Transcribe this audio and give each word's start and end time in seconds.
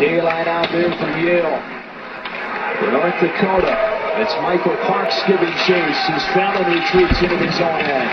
Daylight 0.00 0.48
out 0.48 0.64
there 0.72 0.88
for 0.96 1.12
Yale. 1.20 1.60
North 2.88 3.20
Dakota. 3.20 3.76
It's 4.16 4.32
Michael 4.40 4.72
Parks 4.88 5.12
giving 5.28 5.52
chase. 5.68 6.00
His 6.08 6.24
family 6.32 6.80
retreats 6.80 7.20
into 7.20 7.36
his 7.36 7.60
own 7.60 7.84
end. 7.84 8.08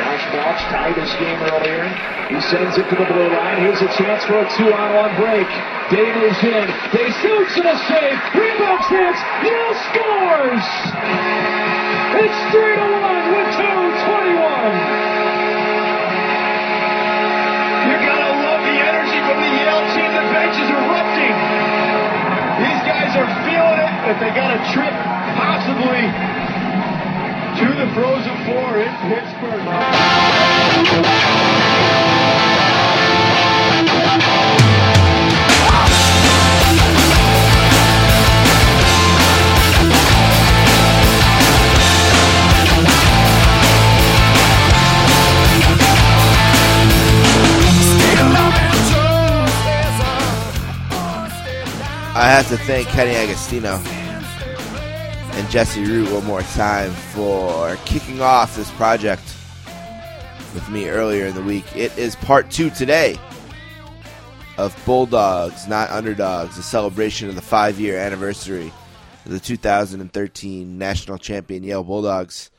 Josh 0.00 0.24
Balch 0.32 0.60
tied 0.72 0.96
this 0.96 1.12
game 1.20 1.36
earlier. 1.52 1.84
He 2.32 2.40
sends 2.48 2.80
it 2.80 2.88
to 2.88 2.96
the 2.96 3.04
blue 3.04 3.28
line. 3.28 3.60
Here's 3.60 3.76
a 3.84 3.92
chance 4.00 4.24
for 4.24 4.40
a 4.40 4.48
two-on-one 4.56 5.12
break. 5.20 5.48
Dave 5.92 6.16
is 6.16 6.38
in. 6.48 6.64
They 6.96 7.12
shoots 7.20 7.60
and 7.60 7.68
a 7.68 7.76
save. 7.76 8.16
Rebound 8.32 8.80
chance. 8.88 9.20
Yale 9.44 9.76
scores. 9.92 10.64
It's 12.24 12.40
to 12.56 12.62
one 12.88 12.97
that 24.08 24.20
they 24.20 24.32
got 24.32 24.48
a 24.48 24.60
trip 24.72 24.88
possibly 25.36 26.00
to 27.60 27.68
the 27.76 27.84
Frozen 27.92 28.32
Four 28.46 28.80
in 28.80 28.88
Pittsburgh. 29.04 29.68
I 52.14 52.26
have 52.30 52.48
to 52.48 52.56
thank 52.56 52.88
Kenny 52.88 53.14
Agostino 53.14 53.97
Jesse 55.50 55.82
Root 55.82 56.12
one 56.12 56.26
more 56.26 56.42
time 56.42 56.90
for 56.90 57.74
kicking 57.86 58.20
off 58.20 58.54
this 58.54 58.70
project 58.72 59.22
with 60.52 60.68
me 60.68 60.90
earlier 60.90 61.24
in 61.24 61.34
the 61.34 61.42
week. 61.42 61.64
It 61.74 61.96
is 61.96 62.16
part 62.16 62.50
two 62.50 62.68
today 62.68 63.16
of 64.58 64.78
Bulldogs, 64.84 65.66
not 65.66 65.90
Underdogs, 65.90 66.58
a 66.58 66.62
celebration 66.62 67.30
of 67.30 67.34
the 67.34 67.40
five 67.40 67.80
year 67.80 67.96
anniversary 67.96 68.70
of 69.24 69.30
the 69.30 69.40
2013 69.40 70.76
national 70.76 71.16
champion 71.16 71.62
Yale 71.62 71.82
Bulldogs. 71.82 72.50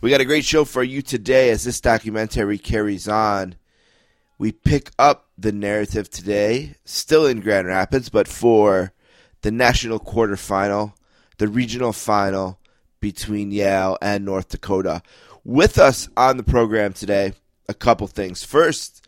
We 0.00 0.10
got 0.10 0.20
a 0.20 0.24
great 0.24 0.44
show 0.44 0.64
for 0.64 0.82
you 0.82 1.02
today 1.02 1.50
as 1.50 1.62
this 1.62 1.80
documentary 1.80 2.58
carries 2.58 3.06
on. 3.06 3.54
We 4.38 4.50
pick 4.50 4.90
up 4.98 5.28
the 5.38 5.52
narrative 5.52 6.10
today, 6.10 6.74
still 6.84 7.26
in 7.26 7.42
Grand 7.42 7.68
Rapids, 7.68 8.08
but 8.08 8.26
for 8.26 8.92
the 9.42 9.52
national 9.52 10.00
quarterfinal, 10.00 10.94
the 11.38 11.48
regional 11.48 11.92
final 11.92 12.58
between 13.00 13.50
Yale 13.50 13.98
and 14.00 14.24
North 14.24 14.48
Dakota. 14.48 15.02
With 15.44 15.78
us 15.78 16.08
on 16.16 16.36
the 16.36 16.42
program 16.42 16.92
today, 16.92 17.34
a 17.68 17.74
couple 17.74 18.06
things. 18.06 18.44
First, 18.44 19.06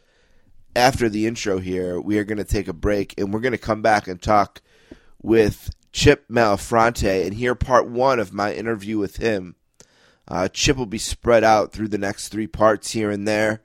after 0.74 1.08
the 1.08 1.26
intro 1.26 1.58
here, 1.58 2.00
we 2.00 2.18
are 2.18 2.24
going 2.24 2.38
to 2.38 2.44
take 2.44 2.68
a 2.68 2.74
break 2.74 3.14
and 3.16 3.32
we're 3.32 3.40
going 3.40 3.52
to 3.52 3.58
come 3.58 3.82
back 3.82 4.06
and 4.06 4.20
talk 4.20 4.60
with 5.22 5.70
Chip 5.92 6.28
Malafronte 6.28 7.24
and 7.24 7.34
hear 7.34 7.54
part 7.54 7.88
one 7.88 8.20
of 8.20 8.32
my 8.32 8.52
interview 8.52 8.98
with 8.98 9.16
him. 9.16 9.56
Uh, 10.28 10.48
Chip 10.48 10.76
will 10.76 10.86
be 10.86 10.98
spread 10.98 11.44
out 11.44 11.72
through 11.72 11.88
the 11.88 11.98
next 11.98 12.28
three 12.28 12.46
parts 12.46 12.90
here 12.90 13.10
and 13.10 13.26
there. 13.26 13.62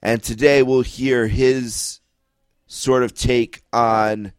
And 0.00 0.22
today 0.22 0.62
we'll 0.62 0.82
hear 0.82 1.26
his 1.26 2.00
sort 2.66 3.02
of 3.02 3.14
take 3.14 3.62
on 3.72 4.32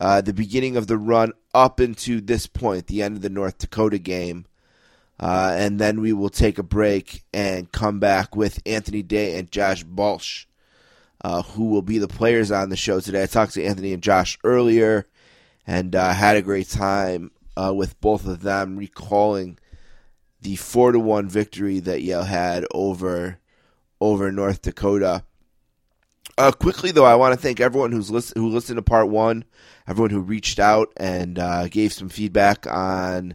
uh, 0.00 0.20
the 0.20 0.32
beginning 0.32 0.76
of 0.76 0.86
the 0.86 0.98
run 0.98 1.32
up 1.52 1.80
into 1.80 2.20
this 2.20 2.46
point, 2.46 2.86
the 2.86 3.02
end 3.02 3.16
of 3.16 3.22
the 3.22 3.30
North 3.30 3.58
Dakota 3.58 3.98
game. 3.98 4.46
Uh, 5.20 5.54
and 5.56 5.78
then 5.78 6.00
we 6.00 6.12
will 6.12 6.28
take 6.28 6.58
a 6.58 6.62
break 6.64 7.22
and 7.32 7.70
come 7.70 8.00
back 8.00 8.34
with 8.34 8.60
Anthony 8.66 9.02
Day 9.02 9.38
and 9.38 9.50
Josh 9.50 9.84
Balch, 9.84 10.48
uh, 11.22 11.42
who 11.42 11.66
will 11.66 11.82
be 11.82 11.98
the 11.98 12.08
players 12.08 12.50
on 12.50 12.68
the 12.68 12.76
show 12.76 12.98
today. 12.98 13.22
I 13.22 13.26
talked 13.26 13.54
to 13.54 13.64
Anthony 13.64 13.92
and 13.92 14.02
Josh 14.02 14.38
earlier 14.42 15.06
and 15.66 15.94
uh, 15.94 16.12
had 16.12 16.36
a 16.36 16.42
great 16.42 16.68
time 16.68 17.30
uh, 17.56 17.72
with 17.74 18.00
both 18.00 18.26
of 18.26 18.42
them 18.42 18.76
recalling 18.76 19.58
the 20.42 20.56
four 20.56 20.92
to 20.92 20.98
one 20.98 21.28
victory 21.28 21.80
that 21.80 22.02
Yale 22.02 22.24
had 22.24 22.64
over 22.72 23.38
over 24.00 24.30
North 24.30 24.62
Dakota. 24.62 25.24
Uh, 26.36 26.52
quickly 26.52 26.90
though, 26.90 27.04
I 27.04 27.14
want 27.14 27.34
to 27.34 27.40
thank 27.40 27.60
everyone 27.60 27.92
who's 27.92 28.08
who 28.32 28.48
listened 28.48 28.76
to 28.76 28.82
part 28.82 29.08
one, 29.08 29.44
everyone 29.86 30.10
who 30.10 30.20
reached 30.20 30.58
out 30.58 30.92
and 30.96 31.38
uh, 31.38 31.68
gave 31.68 31.92
some 31.92 32.08
feedback 32.08 32.66
on 32.66 33.34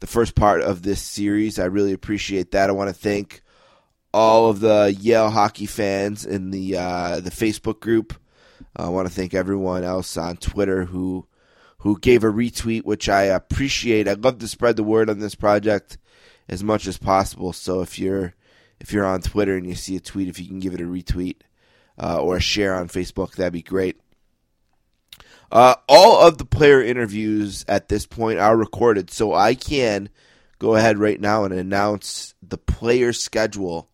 the 0.00 0.06
first 0.06 0.34
part 0.34 0.60
of 0.62 0.82
this 0.82 1.00
series. 1.00 1.58
I 1.58 1.64
really 1.66 1.92
appreciate 1.92 2.50
that. 2.52 2.68
I 2.68 2.72
want 2.72 2.88
to 2.88 2.94
thank 2.94 3.42
all 4.12 4.48
of 4.48 4.60
the 4.60 4.96
Yale 5.00 5.30
hockey 5.30 5.66
fans 5.66 6.24
in 6.24 6.50
the 6.50 6.76
uh, 6.76 7.20
the 7.20 7.30
Facebook 7.30 7.80
group. 7.80 8.14
I 8.76 8.88
want 8.88 9.08
to 9.08 9.14
thank 9.14 9.34
everyone 9.34 9.84
else 9.84 10.16
on 10.16 10.36
Twitter 10.36 10.84
who 10.84 11.26
who 11.78 11.98
gave 11.98 12.24
a 12.24 12.28
retweet, 12.28 12.84
which 12.84 13.08
I 13.08 13.24
appreciate. 13.24 14.08
I'd 14.08 14.24
love 14.24 14.38
to 14.38 14.48
spread 14.48 14.76
the 14.76 14.82
word 14.82 15.10
on 15.10 15.18
this 15.18 15.34
project 15.34 15.98
as 16.48 16.62
much 16.62 16.86
as 16.86 16.98
possible. 16.98 17.52
So 17.52 17.82
if 17.82 17.98
you're 17.98 18.34
if 18.80 18.92
you're 18.92 19.04
on 19.04 19.20
Twitter 19.20 19.56
and 19.56 19.66
you 19.66 19.74
see 19.74 19.96
a 19.96 20.00
tweet, 20.00 20.28
if 20.28 20.38
you 20.38 20.46
can 20.46 20.60
give 20.60 20.74
it 20.74 20.80
a 20.80 20.84
retweet 20.84 21.36
uh, 21.98 22.20
or 22.20 22.36
a 22.36 22.40
share 22.40 22.74
on 22.74 22.88
Facebook, 22.88 23.34
that'd 23.36 23.52
be 23.52 23.62
great. 23.62 24.00
Uh, 25.54 25.76
all 25.88 26.26
of 26.26 26.38
the 26.38 26.44
player 26.44 26.82
interviews 26.82 27.64
at 27.68 27.88
this 27.88 28.06
point 28.06 28.40
are 28.40 28.56
recorded, 28.56 29.08
so 29.08 29.32
I 29.32 29.54
can 29.54 30.08
go 30.58 30.74
ahead 30.74 30.98
right 30.98 31.20
now 31.20 31.44
and 31.44 31.54
announce 31.54 32.34
the 32.42 32.58
player 32.58 33.12
schedule 33.12 33.88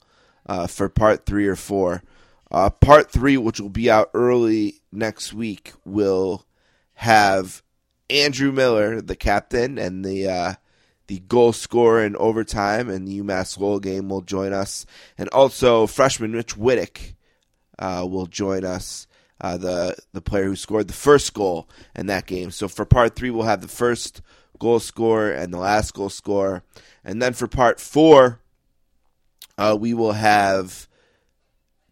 uh, 0.46 0.66
for 0.66 0.88
part 0.88 1.26
three 1.26 1.46
or 1.46 1.56
four. 1.56 2.02
Uh, 2.50 2.70
part 2.70 3.10
three, 3.10 3.36
which 3.36 3.60
will 3.60 3.68
be 3.68 3.90
out 3.90 4.10
early 4.14 4.80
next 4.90 5.34
week, 5.34 5.74
will 5.84 6.46
have 6.94 7.62
Andrew 8.08 8.52
Miller, 8.52 9.02
the 9.02 9.14
captain, 9.14 9.76
and 9.76 10.02
the 10.02 10.28
uh, 10.28 10.54
the 11.08 11.18
goal 11.18 11.52
scorer 11.52 12.02
in 12.02 12.16
overtime 12.16 12.88
in 12.88 13.04
the 13.04 13.20
UMass 13.20 13.58
Lowell 13.58 13.80
game 13.80 14.08
will 14.08 14.22
join 14.22 14.54
us, 14.54 14.86
and 15.18 15.28
also 15.28 15.86
freshman 15.86 16.32
Rich 16.32 16.56
Whittick 16.56 17.16
uh, 17.78 18.06
will 18.08 18.26
join 18.26 18.64
us. 18.64 19.06
Uh, 19.40 19.56
the 19.56 19.96
the 20.12 20.20
player 20.20 20.44
who 20.44 20.56
scored 20.56 20.88
the 20.88 20.94
first 20.94 21.32
goal 21.32 21.68
in 21.94 22.06
that 22.06 22.26
game. 22.26 22.50
So 22.50 22.68
for 22.68 22.84
part 22.84 23.16
three, 23.16 23.30
we'll 23.30 23.46
have 23.46 23.62
the 23.62 23.68
first 23.68 24.20
goal 24.58 24.80
scorer 24.80 25.32
and 25.32 25.52
the 25.52 25.58
last 25.58 25.94
goal 25.94 26.10
scorer, 26.10 26.62
and 27.04 27.22
then 27.22 27.32
for 27.32 27.46
part 27.46 27.80
four, 27.80 28.40
uh, 29.56 29.76
we 29.78 29.94
will 29.94 30.12
have 30.12 30.88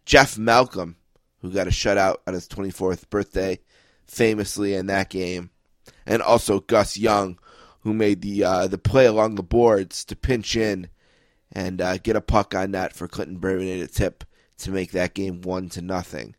Jeff 0.05 0.37
Malcolm, 0.37 0.97
who 1.41 1.51
got 1.51 1.67
a 1.67 1.71
shutout 1.71 2.17
on 2.27 2.33
his 2.33 2.47
24th 2.47 3.09
birthday, 3.09 3.59
famously 4.07 4.73
in 4.73 4.87
that 4.87 5.09
game, 5.09 5.49
and 6.05 6.21
also 6.21 6.59
Gus 6.59 6.97
Young, 6.97 7.39
who 7.81 7.93
made 7.93 8.21
the 8.21 8.43
uh, 8.43 8.67
the 8.67 8.77
play 8.77 9.05
along 9.05 9.35
the 9.35 9.43
boards 9.43 10.03
to 10.05 10.15
pinch 10.15 10.55
in 10.55 10.89
and 11.51 11.81
uh, 11.81 11.97
get 11.97 12.15
a 12.15 12.21
puck 12.21 12.53
on 12.53 12.71
net 12.71 12.93
for 12.93 13.07
Clinton 13.07 13.39
Bourbonnais 13.39 13.79
to 13.79 13.87
tip 13.87 14.23
to 14.59 14.71
make 14.71 14.91
that 14.91 15.13
game 15.13 15.41
one 15.41 15.69
to 15.69 15.81
nothing. 15.81 16.35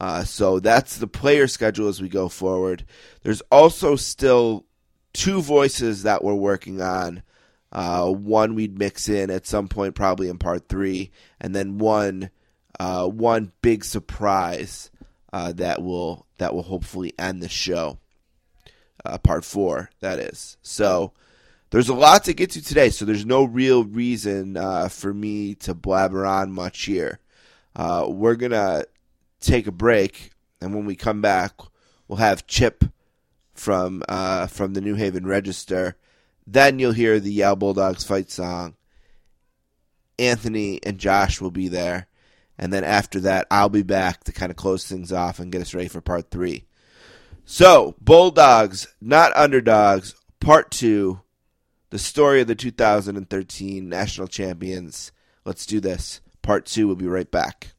Uh, 0.00 0.24
so 0.24 0.58
that's 0.58 0.96
the 0.96 1.06
player 1.06 1.46
schedule 1.46 1.88
as 1.88 2.00
we 2.00 2.08
go 2.08 2.28
forward. 2.28 2.84
There's 3.22 3.42
also 3.52 3.96
still 3.96 4.64
two 5.12 5.42
voices 5.42 6.04
that 6.04 6.24
we're 6.24 6.34
working 6.34 6.80
on. 6.80 7.22
Uh, 7.70 8.10
one 8.10 8.54
we'd 8.54 8.78
mix 8.78 9.08
in 9.08 9.30
at 9.30 9.46
some 9.46 9.68
point, 9.68 9.94
probably 9.94 10.28
in 10.28 10.38
part 10.38 10.68
three, 10.68 11.10
and 11.40 11.54
then 11.54 11.78
one 11.78 12.30
uh, 12.80 13.06
one 13.06 13.52
big 13.62 13.84
surprise 13.84 14.90
uh, 15.32 15.52
that 15.52 15.82
will 15.82 16.26
that 16.38 16.54
will 16.54 16.62
hopefully 16.62 17.12
end 17.18 17.42
the 17.42 17.48
show. 17.48 17.98
Uh, 19.04 19.18
part 19.18 19.44
four, 19.44 19.90
that 20.00 20.18
is. 20.18 20.56
So 20.62 21.12
there's 21.70 21.88
a 21.88 21.94
lot 21.94 22.24
to 22.24 22.34
get 22.34 22.50
to 22.52 22.62
today. 22.62 22.90
So 22.90 23.04
there's 23.04 23.26
no 23.26 23.44
real 23.44 23.84
reason 23.84 24.56
uh, 24.56 24.88
for 24.88 25.14
me 25.14 25.54
to 25.56 25.74
blabber 25.74 26.26
on 26.26 26.50
much 26.50 26.84
here. 26.86 27.20
we're 27.76 28.34
gonna 28.34 28.84
take 29.40 29.66
a 29.66 29.72
break, 29.72 30.30
and 30.60 30.74
when 30.74 30.84
we 30.84 30.96
come 30.96 31.20
back, 31.20 31.52
we'll 32.06 32.18
have 32.18 32.46
Chip 32.46 32.84
from 33.54 34.02
uh, 34.08 34.46
from 34.46 34.74
the 34.74 34.80
New 34.80 34.94
Haven 34.94 35.26
Register. 35.26 35.96
Then 36.46 36.78
you'll 36.78 36.92
hear 36.92 37.20
the 37.20 37.32
Yale 37.32 37.56
Bulldogs 37.56 38.04
fight 38.04 38.30
song. 38.30 38.74
Anthony 40.18 40.80
and 40.82 40.98
Josh 40.98 41.40
will 41.40 41.50
be 41.50 41.68
there, 41.68 42.06
and 42.58 42.72
then 42.72 42.84
after 42.84 43.20
that, 43.20 43.46
I'll 43.50 43.70
be 43.70 43.82
back 43.82 44.24
to 44.24 44.32
kind 44.32 44.50
of 44.50 44.56
close 44.56 44.86
things 44.86 45.12
off 45.12 45.38
and 45.38 45.50
get 45.50 45.62
us 45.62 45.74
ready 45.74 45.88
for 45.88 46.00
part 46.00 46.30
three. 46.30 46.64
So, 47.46 47.96
Bulldogs, 48.00 48.86
not 49.00 49.34
underdogs, 49.34 50.14
part 50.40 50.70
two, 50.70 51.20
the 51.90 51.98
story 51.98 52.40
of 52.40 52.46
the 52.46 52.54
2013 52.54 53.88
national 53.88 54.28
champions. 54.28 55.12
Let's 55.44 55.66
do 55.66 55.80
this. 55.80 56.20
Part 56.42 56.66
two. 56.66 56.86
We'll 56.86 56.96
be 56.96 57.06
right 57.06 57.30
back. 57.30 57.72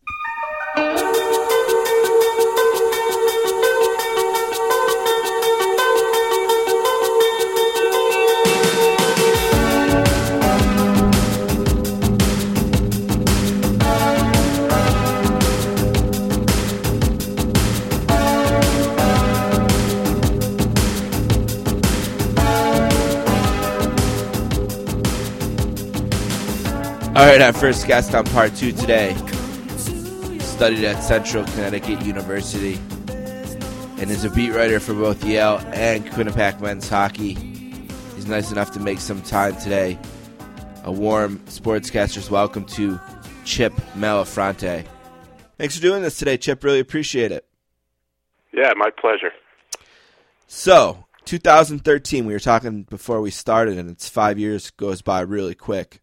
All 27.22 27.28
right, 27.28 27.40
our 27.40 27.54
first 27.54 27.86
guest 27.86 28.16
on 28.16 28.26
part 28.26 28.56
two 28.56 28.72
today 28.72 29.16
studied 30.40 30.84
at 30.84 31.04
Central 31.04 31.46
Connecticut 31.46 32.02
University 32.02 32.80
and 34.00 34.10
is 34.10 34.26
a 34.26 34.32
beat 34.32 34.50
writer 34.50 34.80
for 34.80 34.96
both 34.96 35.24
Yale 35.24 35.62
and 35.68 36.04
Quinnipiac 36.04 36.60
men's 36.62 36.90
hockey. 36.90 37.36
He's 38.16 38.26
nice 38.26 38.52
enough 38.52 38.72
to 38.72 38.80
make 38.80 39.00
some 39.00 39.22
time 39.22 39.56
today. 39.58 40.00
A 40.84 40.92
warm 40.92 41.38
sportscaster's 41.42 42.32
welcome 42.32 42.66
to 42.66 43.00
Chip 43.46 43.74
Malafronte. 43.94 44.84
Thanks 45.60 45.76
for 45.76 45.82
doing 45.84 46.02
this 46.02 46.18
today, 46.18 46.38
Chip. 46.38 46.64
Really 46.64 46.80
appreciate 46.80 47.32
it. 47.32 47.46
Yeah, 48.52 48.72
my 48.76 48.90
pleasure. 49.00 49.32
So, 50.48 51.06
2013, 51.26 52.26
we 52.26 52.34
were 52.34 52.40
talking 52.40 52.82
before 52.82 53.22
we 53.22 53.30
started, 53.30 53.78
and 53.78 53.92
it's 53.92 54.10
five 54.10 54.40
years 54.40 54.72
goes 54.72 55.04
by 55.04 55.22
really 55.22 55.54
quick. 55.54 56.02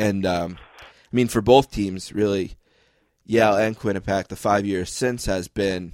And 0.00 0.24
um, 0.24 0.56
I 0.80 0.86
mean, 1.12 1.28
for 1.28 1.42
both 1.42 1.70
teams, 1.70 2.10
really, 2.10 2.56
Yale 3.26 3.56
and 3.56 3.78
Quinnipiac, 3.78 4.28
the 4.28 4.36
five 4.36 4.64
years 4.64 4.90
since 4.90 5.26
has 5.26 5.46
been 5.46 5.92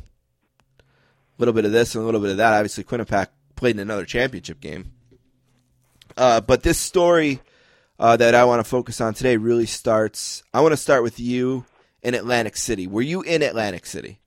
a 0.78 0.82
little 1.38 1.52
bit 1.52 1.64
of 1.64 1.72
this 1.72 1.96
and 1.96 2.02
a 2.02 2.06
little 2.06 2.20
bit 2.20 2.30
of 2.30 2.36
that. 2.36 2.52
Obviously, 2.52 2.84
Quinnipiac 2.84 3.28
played 3.56 3.74
in 3.74 3.80
another 3.80 4.04
championship 4.04 4.60
game. 4.60 4.92
Uh, 6.16 6.40
but 6.40 6.62
this 6.62 6.78
story 6.78 7.40
uh, 7.98 8.16
that 8.16 8.36
I 8.36 8.44
want 8.44 8.60
to 8.60 8.70
focus 8.70 9.00
on 9.00 9.12
today 9.12 9.38
really 9.38 9.66
starts. 9.66 10.44
I 10.54 10.60
want 10.60 10.72
to 10.72 10.76
start 10.76 11.02
with 11.02 11.18
you 11.18 11.64
in 12.00 12.14
Atlantic 12.14 12.56
City. 12.56 12.86
Were 12.86 13.02
you 13.02 13.22
in 13.22 13.42
Atlantic 13.42 13.86
City? 13.86 14.20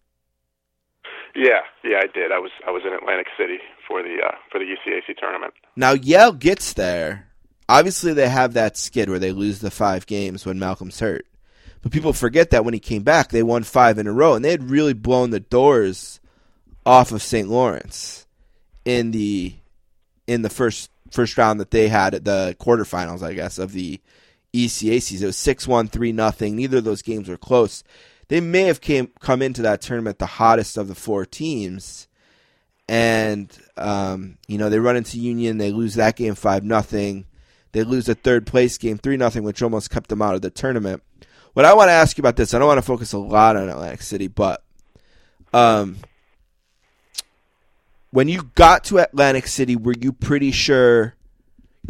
Yeah, 1.36 1.62
yeah, 1.86 2.00
I 2.00 2.08
did. 2.14 2.34
I 2.34 2.40
was 2.40 2.52
I 2.68 2.72
was 2.72 2.82
in 2.86 2.92
Atlantic 2.92 3.28
City 3.38 3.60
for 3.88 4.04
the 4.04 4.18
uh, 4.28 4.36
for 4.52 4.60
the 4.60 4.66
ECAC 4.66 5.18
tournament. 5.18 5.54
Now 5.78 5.94
Yale 5.94 6.34
gets 6.34 6.74
there 6.74 7.29
obviously 7.70 8.14
they 8.14 8.28
have 8.28 8.54
that 8.54 8.76
skid 8.76 9.10
where 9.10 9.20
they 9.20 9.32
lose 9.32 9.60
the 9.60 9.72
five 9.72 10.06
games 10.08 10.46
when 10.46 10.60
Malcolm's 10.60 11.00
hurt. 11.00 11.26
But 11.82 11.94
people 11.94 12.12
forget 12.12 12.50
that 12.50 12.66
when 12.66 12.74
he 12.74 12.80
came 12.82 13.04
back, 13.04 13.30
they 13.30 13.44
won 13.44 13.64
five 13.64 13.98
in 13.98 14.08
a 14.08 14.12
row, 14.12 14.34
and 14.34 14.44
they 14.44 14.52
had 14.52 14.70
really 14.70 14.94
blown 14.94 15.30
the 15.30 15.40
doors 15.40 16.20
off 16.86 17.14
of 17.14 17.22
St. 17.22 17.48
Lawrence 17.48 18.26
in 18.84 19.12
the 19.12 19.56
in 20.28 20.42
the 20.42 20.50
first 20.50 20.90
first 21.12 21.38
round 21.38 21.60
that 21.60 21.72
they 21.72 21.88
had 21.88 22.14
at 22.14 22.26
the 22.26 22.56
quarterfinals, 22.60 23.24
I 23.24 23.34
guess, 23.34 23.58
of 23.58 23.72
the 23.72 24.02
ECACs. 24.54 25.22
It 25.22 25.26
was 25.26 25.38
six 25.38 25.68
one, 25.68 25.88
three 25.88 26.12
nothing. 26.12 26.56
Neither 26.56 26.80
of 26.80 26.84
those 26.84 27.02
games 27.02 27.30
were 27.30 27.38
close. 27.38 27.84
They 28.28 28.42
may 28.42 28.64
have 28.64 28.82
came 28.82 29.12
come 29.20 29.42
into 29.42 29.62
that 29.62 29.82
tournament 29.82 30.20
the 30.20 30.26
hottest 30.26 30.78
of 30.78 30.90
the 30.90 30.96
four 30.96 31.26
teams, 31.26 32.10
and 32.90 33.56
um, 33.78 34.38
you 34.48 34.58
know 34.58 34.70
they 34.70 34.80
run 34.80 34.98
into 34.98 35.18
Union, 35.18 35.60
they 35.60 35.72
lose 35.72 35.96
that 35.96 36.18
game 36.18 36.36
five 36.36 36.64
nothing. 36.66 37.26
They 37.72 37.84
lose 37.84 38.10
a 38.10 38.16
third 38.16 38.48
place 38.48 38.78
game, 38.78 38.98
3 38.98 39.18
0, 39.18 39.44
which 39.44 39.62
almost 39.62 39.90
kept 39.90 40.10
them 40.10 40.22
out 40.22 40.36
of 40.36 40.42
the 40.42 40.50
tournament. 40.50 41.04
What 41.54 41.66
I 41.66 41.74
want 41.74 41.90
to 41.90 41.94
ask 41.94 42.18
you 42.18 42.22
about 42.22 42.36
this, 42.36 42.54
I 42.54 42.60
don't 42.60 42.68
want 42.68 42.78
to 42.78 42.84
focus 42.84 43.14
a 43.14 43.18
lot 43.18 43.56
on 43.56 43.70
Atlantic 43.70 44.02
City, 44.02 44.28
but 44.28 44.64
um, 45.54 45.98
when 48.12 48.28
you 48.28 48.50
got 48.56 48.84
to 48.86 49.00
Atlantic 49.00 49.48
City, 49.48 49.76
were 49.76 49.96
you 50.00 50.12
pretty 50.12 50.52
sure 50.52 51.16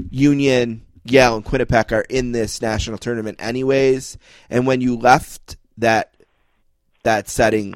Union, 0.09 0.85
Yale, 1.03 1.35
and 1.35 1.45
Quinnipiac 1.45 1.91
are 1.91 2.05
in 2.09 2.31
this 2.31 2.61
national 2.61 2.97
tournament 2.97 3.37
anyways? 3.41 4.17
And 4.49 4.65
when 4.67 4.81
you 4.81 4.97
left 4.97 5.57
that 5.77 6.13
that 7.03 7.29
setting, 7.29 7.75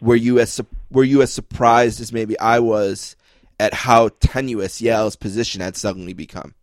were 0.00 0.16
you 0.16 0.38
as 0.38 0.60
were 0.90 1.04
you 1.04 1.22
as 1.22 1.32
surprised 1.32 2.00
as 2.00 2.12
maybe 2.12 2.38
I 2.38 2.60
was 2.60 3.16
at 3.58 3.74
how 3.74 4.10
tenuous 4.20 4.80
Yale's 4.80 5.16
position 5.16 5.60
had 5.60 5.76
suddenly 5.76 6.12
become? 6.12 6.54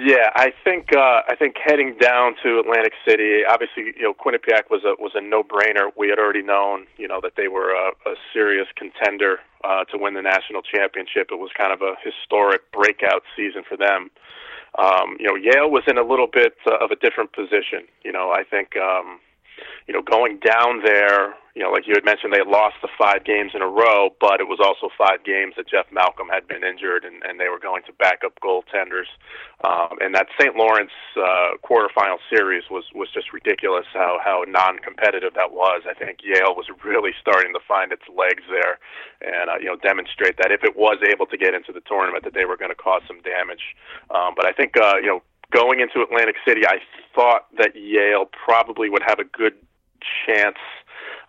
Yeah, 0.00 0.30
I 0.36 0.52
think 0.62 0.94
uh, 0.94 1.22
I 1.26 1.34
think 1.34 1.56
heading 1.58 1.96
down 2.00 2.34
to 2.44 2.60
Atlantic 2.60 2.92
City, 3.06 3.42
obviously, 3.42 3.94
you 3.98 4.02
know, 4.02 4.14
Quinnipiac 4.14 4.70
was 4.70 4.84
a 4.84 4.94
was 5.02 5.12
a 5.16 5.20
no 5.20 5.42
brainer. 5.42 5.90
We 5.96 6.08
had 6.08 6.20
already 6.20 6.42
known, 6.42 6.86
you 6.98 7.08
know, 7.08 7.20
that 7.20 7.32
they 7.36 7.48
were 7.48 7.72
a, 7.74 7.90
a 8.06 8.14
serious 8.32 8.68
contender 8.76 9.40
uh, 9.64 9.84
to 9.90 9.98
win 9.98 10.14
the 10.14 10.22
national 10.22 10.62
championship. 10.62 11.28
It 11.32 11.40
was 11.40 11.50
kind 11.58 11.72
of 11.72 11.82
a 11.82 11.94
historic 11.98 12.70
breakout 12.70 13.24
season 13.34 13.64
for 13.68 13.76
them. 13.76 14.10
Um, 14.78 15.16
you 15.18 15.26
know, 15.26 15.34
Yale 15.34 15.68
was 15.68 15.82
in 15.88 15.98
a 15.98 16.04
little 16.06 16.28
bit 16.30 16.54
uh, 16.64 16.78
of 16.78 16.92
a 16.92 16.96
different 16.96 17.32
position. 17.32 17.90
You 18.04 18.12
know, 18.12 18.30
I 18.30 18.44
think, 18.44 18.76
um, 18.76 19.18
you 19.88 19.94
know, 19.94 20.02
going 20.02 20.38
down 20.38 20.82
there 20.84 21.34
you 21.58 21.64
know, 21.66 21.74
like 21.74 21.90
you 21.90 21.94
had 21.98 22.06
mentioned, 22.06 22.30
they 22.30 22.38
had 22.38 22.46
lost 22.46 22.78
the 22.86 22.92
five 22.94 23.26
games 23.26 23.50
in 23.50 23.66
a 23.66 23.66
row, 23.66 24.14
but 24.22 24.38
it 24.38 24.46
was 24.46 24.62
also 24.62 24.94
five 24.94 25.26
games 25.26 25.58
that 25.58 25.66
Jeff 25.66 25.90
Malcolm 25.90 26.30
had 26.30 26.46
been 26.46 26.62
injured, 26.62 27.02
and, 27.02 27.18
and 27.26 27.34
they 27.34 27.50
were 27.50 27.58
going 27.58 27.82
to 27.90 27.92
backup 27.98 28.38
goaltenders. 28.38 29.10
Um, 29.66 29.98
and 29.98 30.14
that 30.14 30.30
St. 30.38 30.54
Lawrence 30.54 30.94
uh, 31.18 31.58
quarterfinal 31.66 32.22
series 32.30 32.62
was 32.70 32.86
was 32.94 33.10
just 33.10 33.34
ridiculous 33.34 33.90
how 33.90 34.22
how 34.22 34.46
non-competitive 34.46 35.34
that 35.34 35.50
was. 35.50 35.82
I 35.82 35.98
think 35.98 36.22
Yale 36.22 36.54
was 36.54 36.70
really 36.86 37.10
starting 37.18 37.50
to 37.58 37.60
find 37.66 37.90
its 37.90 38.06
legs 38.06 38.46
there, 38.46 38.78
and 39.18 39.50
uh, 39.50 39.58
you 39.58 39.66
know, 39.66 39.74
demonstrate 39.82 40.38
that 40.38 40.54
if 40.54 40.62
it 40.62 40.78
was 40.78 41.02
able 41.10 41.26
to 41.26 41.36
get 41.36 41.58
into 41.58 41.74
the 41.74 41.82
tournament, 41.90 42.22
that 42.22 42.38
they 42.38 42.46
were 42.46 42.56
going 42.56 42.70
to 42.70 42.78
cause 42.78 43.02
some 43.10 43.18
damage. 43.26 43.74
Um, 44.14 44.38
but 44.38 44.46
I 44.46 44.54
think 44.54 44.78
uh, 44.78 45.02
you 45.02 45.10
know 45.10 45.26
going 45.50 45.82
into 45.82 46.06
Atlantic 46.06 46.36
City, 46.46 46.62
I 46.62 46.78
thought 47.18 47.50
that 47.58 47.74
Yale 47.74 48.30
probably 48.30 48.86
would 48.86 49.02
have 49.02 49.18
a 49.18 49.26
good 49.26 49.58
chance 50.22 50.62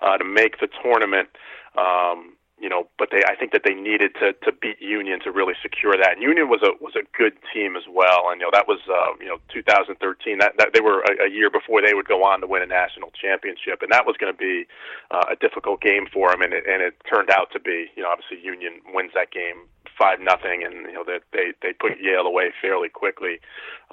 to 0.01 0.23
make 0.23 0.59
the 0.59 0.67
tournament. 0.83 1.29
Um, 1.77 2.35
you 2.59 2.67
know, 2.67 2.87
but 2.99 3.07
they 3.11 3.23
I 3.23 3.35
think 3.35 3.53
that 3.53 3.63
they 3.63 3.73
needed 3.73 4.11
to 4.19 4.33
to 4.43 4.51
beat 4.51 4.81
Union 4.81 5.19
to 5.23 5.31
really 5.31 5.55
secure 5.63 5.95
that. 5.95 6.19
And 6.19 6.21
Union 6.21 6.49
was 6.49 6.59
a 6.61 6.75
was 6.83 6.93
a 6.95 7.07
good 7.15 7.33
team 7.53 7.75
as 7.75 7.87
well, 7.87 8.27
and 8.27 8.41
you 8.41 8.45
know 8.45 8.51
that 8.51 8.67
was 8.67 8.79
uh, 8.91 9.15
you 9.19 9.27
know 9.27 9.39
2013. 9.47 9.95
That, 10.39 10.53
that 10.57 10.71
they 10.73 10.81
were 10.81 10.99
a, 11.07 11.27
a 11.27 11.29
year 11.31 11.49
before 11.49 11.81
they 11.81 11.93
would 11.93 12.07
go 12.07 12.23
on 12.23 12.41
to 12.41 12.47
win 12.47 12.61
a 12.61 12.67
national 12.67 13.11
championship, 13.15 13.81
and 13.81 13.91
that 13.91 14.05
was 14.05 14.17
going 14.19 14.31
to 14.31 14.37
be 14.37 14.67
uh, 15.11 15.31
a 15.31 15.35
difficult 15.39 15.79
game 15.79 16.05
for 16.11 16.31
them, 16.31 16.41
and 16.41 16.51
it, 16.53 16.67
and 16.67 16.83
it 16.83 16.99
turned 17.07 17.29
out 17.29 17.47
to 17.53 17.59
be. 17.59 17.87
You 17.95 18.03
know, 18.03 18.11
obviously 18.11 18.43
Union 18.43 18.83
wins 18.93 19.11
that 19.15 19.31
game 19.31 19.71
five 19.99 20.19
nothing, 20.19 20.63
and 20.63 20.87
you 20.87 20.93
know 20.93 21.03
they 21.07 21.19
they 21.31 21.51
they 21.61 21.73
put 21.73 21.99
Yale 21.99 22.27
away 22.27 22.51
fairly 22.61 22.89
quickly. 22.89 23.39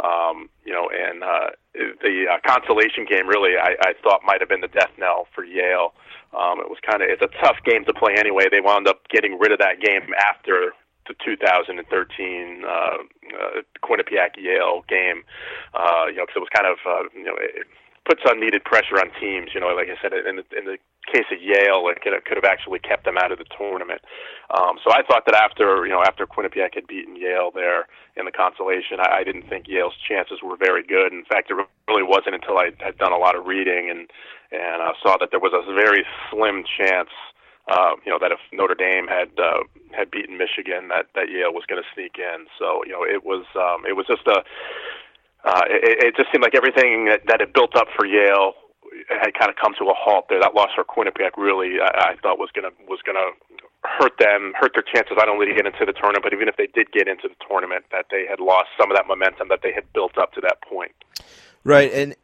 Um, 0.03 0.51
you 0.65 0.73
know, 0.73 0.91
and 0.91 1.23
uh, 1.23 1.51
the 2.03 2.25
uh, 2.31 2.39
consolation 2.47 3.05
game 3.05 3.27
really 3.27 3.57
I, 3.57 3.77
I 3.81 3.93
thought 4.03 4.21
might 4.25 4.41
have 4.41 4.49
been 4.49 4.61
the 4.61 4.73
death 4.73 4.93
knell 4.99 5.27
for 5.35 5.45
Yale. 5.45 5.95
Um, 6.37 6.61
it 6.61 6.69
was 6.69 6.79
kind 6.85 7.03
of 7.03 7.09
it's 7.09 7.23
a 7.23 7.33
tough 7.41 7.57
game 7.65 7.85
to 7.85 7.95
play 7.95 8.15
anyway. 8.19 8.45
They 8.51 8.61
wound 8.61 8.89
up 8.89 9.09
getting 9.09 9.39
rid 9.39 9.53
of 9.53 9.59
that 9.59 9.81
game 9.81 10.13
after 10.19 10.73
the 11.09 11.15
2013 11.25 12.65
uh, 12.65 12.69
uh, 12.69 12.97
Quinnipiac 13.83 14.37
Yale 14.37 14.85
game. 14.89 15.23
Uh, 15.73 16.07
you 16.11 16.17
know, 16.17 16.27
because 16.27 16.37
it 16.37 16.45
was 16.45 16.55
kind 16.55 16.67
of 16.67 16.79
uh, 16.85 17.09
you 17.15 17.25
know 17.25 17.37
it 17.39 17.67
puts 18.07 18.23
unneeded 18.25 18.65
pressure 18.65 18.97
on 19.03 19.11
teams. 19.21 19.51
You 19.53 19.61
know, 19.61 19.75
like 19.75 19.91
I 19.91 20.01
said, 20.01 20.15
in 20.15 20.37
the, 20.39 20.47
in 20.57 20.65
the 20.65 20.79
case 21.11 21.27
of 21.31 21.43
Yale, 21.43 21.87
it 21.91 22.01
could 22.01 22.15
have, 22.15 22.25
could 22.25 22.39
have 22.39 22.47
actually 22.47 22.79
kept 22.79 23.05
them 23.05 23.19
out 23.19 23.33
of 23.33 23.39
the 23.39 23.47
tournament. 23.51 24.01
Um, 24.51 24.79
so 24.83 24.95
I 24.95 25.03
thought 25.03 25.27
that 25.27 25.35
after 25.35 25.85
you 25.87 25.93
know 25.93 26.03
after 26.03 26.27
Quinnipiac 26.27 26.75
had 26.75 26.87
beaten 26.87 27.17
Yale 27.17 27.51
there 27.55 27.87
in 28.17 28.25
the 28.25 28.33
consolation, 28.33 29.03
I, 29.03 29.21
I 29.21 29.25
didn't 29.25 29.49
think 29.51 29.67
Yale's 29.69 29.99
chances 29.99 30.39
were 30.43 30.57
very 30.57 30.83
good. 30.83 31.13
In 31.13 31.25
fact, 31.27 31.51
it 31.51 31.59
really 31.89 32.07
wasn't 32.07 32.35
until 32.35 32.59
I 32.59 32.71
had 32.79 32.99
done 32.99 33.13
a 33.13 33.19
lot 33.19 33.37
of 33.37 33.47
reading 33.47 33.91
and 33.91 34.09
and 34.53 34.83
uh, 34.83 34.95
saw 35.03 35.17
that 35.19 35.31
there 35.31 35.43
was 35.43 35.53
a 35.53 35.75
very 35.75 36.07
slim 36.31 36.63
chance, 36.63 37.11
uh, 37.67 37.99
you 38.07 38.13
know, 38.13 38.19
that 38.23 38.31
if 38.31 38.39
Notre 38.53 38.79
Dame 38.79 39.09
had 39.11 39.35
uh, 39.39 39.67
had 39.91 40.11
beaten 40.11 40.39
Michigan, 40.39 40.89
that 40.89 41.07
that 41.15 41.31
Yale 41.31 41.53
was 41.53 41.65
going 41.67 41.83
to 41.83 41.89
sneak 41.95 42.19
in. 42.19 42.47
So 42.59 42.83
you 42.87 42.93
know, 42.93 43.03
it 43.03 43.25
was 43.25 43.45
um, 43.59 43.87
it 43.87 43.95
was 43.95 44.07
just 44.07 44.27
a 44.27 44.43
uh, 45.47 45.63
it, 45.71 46.11
it 46.11 46.17
just 46.17 46.31
seemed 46.33 46.43
like 46.43 46.55
everything 46.55 47.07
that, 47.07 47.23
that 47.31 47.39
had 47.41 47.53
built 47.55 47.77
up 47.77 47.87
for 47.95 48.05
Yale 48.05 48.53
had 49.09 49.31
kind 49.39 49.51
of 49.51 49.57
come 49.57 49.75
to 49.79 49.85
a 49.87 49.95
halt 49.95 50.27
there. 50.29 50.41
That 50.41 50.55
loss 50.55 50.71
for 50.75 50.83
Quinnipiac 50.83 51.39
really, 51.39 51.79
I, 51.81 52.13
I 52.13 52.17
thought 52.21 52.39
was 52.39 52.51
gonna 52.55 52.75
was 52.89 52.99
gonna 53.07 53.31
hurt 53.85 54.19
them, 54.19 54.53
hurt 54.59 54.73
their 54.75 54.83
chances 54.83 55.15
not 55.17 55.29
only 55.29 55.47
to 55.47 55.55
get 55.55 55.67
into 55.67 55.87
the 55.87 55.93
tournament, 55.93 56.25
but 56.25 56.33
even 56.33 56.49
if 56.49 56.57
they 56.57 56.67
did 56.75 56.91
get 56.91 57.07
into 57.07 57.29
the 57.29 57.39
tournament, 57.49 57.85
that 57.93 58.07
they 58.11 58.27
had 58.29 58.41
lost 58.41 58.69
some 58.79 58.91
of 58.91 58.97
that 58.97 59.07
momentum 59.07 59.49
that 59.49 59.61
they 59.63 59.73
had 59.73 59.85
built 59.93 60.19
up 60.19 60.33
to 60.35 60.41
that 60.43 60.59
point. 60.63 60.93
Right, 61.63 61.93
and 61.93 62.17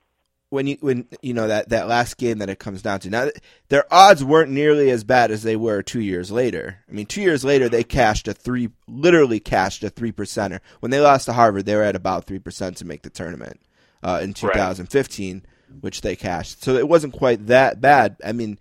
when 0.52 0.66
you 0.66 0.76
when 0.80 1.08
you 1.22 1.32
know 1.32 1.48
that 1.48 1.70
that 1.70 1.88
last 1.88 2.18
game 2.18 2.38
that 2.38 2.50
it 2.50 2.58
comes 2.58 2.82
down 2.82 3.00
to. 3.00 3.08
Now 3.08 3.30
their 3.70 3.86
odds 3.92 4.22
weren't 4.22 4.50
nearly 4.50 4.90
as 4.90 5.02
bad 5.02 5.30
as 5.30 5.42
they 5.42 5.56
were 5.56 5.82
two 5.82 6.02
years 6.02 6.30
later. 6.30 6.76
I 6.90 6.92
mean 6.92 7.06
two 7.06 7.22
years 7.22 7.42
later 7.42 7.70
they 7.70 7.82
cashed 7.82 8.28
a 8.28 8.34
three 8.34 8.68
literally 8.86 9.40
cashed 9.40 9.82
a 9.82 9.88
three 9.88 10.12
percenter. 10.12 10.60
When 10.80 10.90
they 10.90 11.00
lost 11.00 11.24
to 11.24 11.32
harvard 11.32 11.64
they 11.64 11.74
were 11.74 11.82
at 11.82 11.96
about 11.96 12.26
three 12.26 12.38
percent 12.38 12.76
to 12.76 12.84
make 12.84 13.00
the 13.00 13.08
tournament 13.08 13.60
uh, 14.02 14.20
in 14.22 14.34
2015 14.34 15.34
right. 15.34 15.82
which 15.82 16.02
they 16.02 16.16
cashed. 16.16 16.62
So 16.62 16.74
it 16.74 16.86
wasn't 16.86 17.14
quite 17.14 17.46
that 17.46 17.80
bad. 17.80 18.16
I 18.22 18.32
mean 18.32 18.58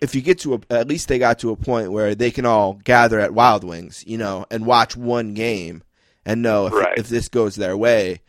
if 0.00 0.14
you 0.14 0.22
get 0.22 0.38
to 0.40 0.54
a, 0.54 0.60
at 0.70 0.86
least 0.86 1.08
they 1.08 1.18
got 1.18 1.40
to 1.40 1.50
a 1.50 1.56
point 1.56 1.90
where 1.90 2.14
they 2.14 2.30
can 2.30 2.46
all 2.46 2.74
gather 2.84 3.18
at 3.18 3.34
wild 3.34 3.64
wings 3.64 4.04
you 4.06 4.16
know 4.16 4.46
and 4.48 4.64
watch 4.64 4.96
one 4.96 5.34
game 5.34 5.82
and 6.24 6.40
know 6.40 6.66
if, 6.66 6.72
right. 6.72 6.98
if 6.98 7.08
this 7.08 7.28
goes 7.28 7.56
their 7.56 7.76
way 7.76 8.20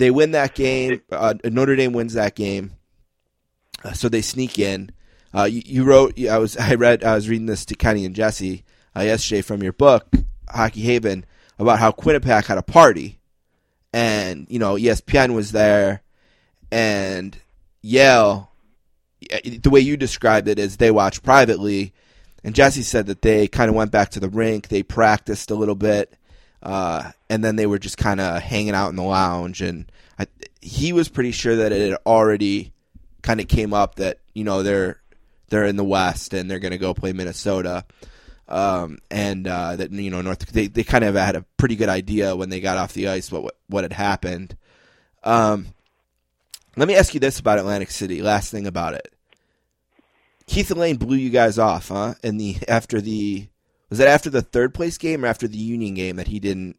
they 0.00 0.10
win 0.10 0.32
that 0.32 0.54
game. 0.54 1.02
Uh, 1.12 1.34
Notre 1.44 1.76
Dame 1.76 1.92
wins 1.92 2.14
that 2.14 2.34
game, 2.34 2.72
uh, 3.84 3.92
so 3.92 4.08
they 4.08 4.22
sneak 4.22 4.58
in. 4.58 4.90
Uh, 5.32 5.44
you, 5.44 5.62
you, 5.64 5.84
wrote. 5.84 6.18
I 6.26 6.38
was. 6.38 6.56
I 6.56 6.74
read. 6.74 7.04
I 7.04 7.14
was 7.14 7.28
reading 7.28 7.46
this 7.46 7.64
to 7.66 7.74
Kenny 7.76 8.04
and 8.04 8.14
Jesse 8.14 8.64
uh, 8.96 9.02
yesterday 9.02 9.42
from 9.42 9.62
your 9.62 9.72
book, 9.72 10.08
Hockey 10.48 10.80
Haven, 10.80 11.24
about 11.58 11.78
how 11.78 11.92
Quinnipiac 11.92 12.46
had 12.46 12.58
a 12.58 12.62
party, 12.62 13.20
and 13.92 14.46
you 14.48 14.58
know 14.58 14.74
ESPN 14.74 15.34
was 15.34 15.52
there, 15.52 16.02
and 16.72 17.38
Yale. 17.82 18.48
The 19.44 19.70
way 19.70 19.80
you 19.80 19.98
described 19.98 20.48
it 20.48 20.58
is 20.58 20.78
they 20.78 20.90
watch 20.90 21.22
privately, 21.22 21.92
and 22.42 22.54
Jesse 22.54 22.82
said 22.82 23.06
that 23.06 23.20
they 23.20 23.48
kind 23.48 23.68
of 23.68 23.76
went 23.76 23.92
back 23.92 24.08
to 24.10 24.20
the 24.20 24.30
rink, 24.30 24.68
they 24.68 24.82
practiced 24.82 25.50
a 25.50 25.54
little 25.54 25.74
bit, 25.74 26.16
uh, 26.62 27.10
and 27.28 27.42
then 27.42 27.56
they 27.56 27.66
were 27.66 27.78
just 27.78 27.96
kind 27.96 28.20
of 28.20 28.42
hanging 28.42 28.74
out 28.74 28.90
in 28.90 28.96
the 28.96 29.02
lounge. 29.02 29.62
And 29.62 29.90
I, 30.18 30.26
he 30.60 30.92
was 30.92 31.08
pretty 31.08 31.32
sure 31.32 31.56
that 31.56 31.72
it 31.72 31.90
had 31.90 31.98
already 32.06 32.72
kind 33.22 33.40
of 33.40 33.48
came 33.48 33.74
up 33.74 33.96
that 33.96 34.18
you 34.34 34.44
know 34.44 34.62
they're 34.62 35.00
they're 35.48 35.64
in 35.64 35.76
the 35.76 35.84
West 35.84 36.32
and 36.32 36.50
they're 36.50 36.58
going 36.58 36.72
to 36.72 36.78
go 36.78 36.94
play 36.94 37.12
Minnesota. 37.12 37.84
Um, 38.48 38.98
and 39.12 39.46
uh, 39.46 39.76
that 39.76 39.92
you 39.92 40.10
know 40.10 40.22
North 40.22 40.44
they, 40.46 40.66
they 40.66 40.82
kind 40.82 41.04
of 41.04 41.14
had 41.14 41.36
a 41.36 41.44
pretty 41.56 41.76
good 41.76 41.88
idea 41.88 42.34
when 42.34 42.50
they 42.50 42.60
got 42.60 42.78
off 42.78 42.94
the 42.94 43.08
ice 43.08 43.30
what 43.30 43.54
what 43.68 43.84
had 43.84 43.92
happened. 43.92 44.56
Um, 45.22 45.68
let 46.76 46.88
me 46.88 46.96
ask 46.96 47.14
you 47.14 47.20
this 47.20 47.38
about 47.38 47.58
Atlantic 47.58 47.90
City. 47.90 48.22
Last 48.22 48.50
thing 48.50 48.66
about 48.66 48.94
it, 48.94 49.12
Keith 50.46 50.70
Allain 50.72 50.96
blew 50.96 51.16
you 51.16 51.30
guys 51.30 51.60
off, 51.60 51.88
huh? 51.88 52.14
In 52.24 52.38
the 52.38 52.56
after 52.66 53.00
the 53.00 53.46
was 53.90 53.98
that 53.98 54.08
after 54.08 54.30
the 54.30 54.42
third 54.42 54.72
place 54.72 54.96
game 54.96 55.24
or 55.24 55.28
after 55.28 55.46
the 55.46 55.58
Union 55.58 55.94
game 55.94 56.16
that 56.16 56.28
he 56.28 56.40
didn't 56.40 56.76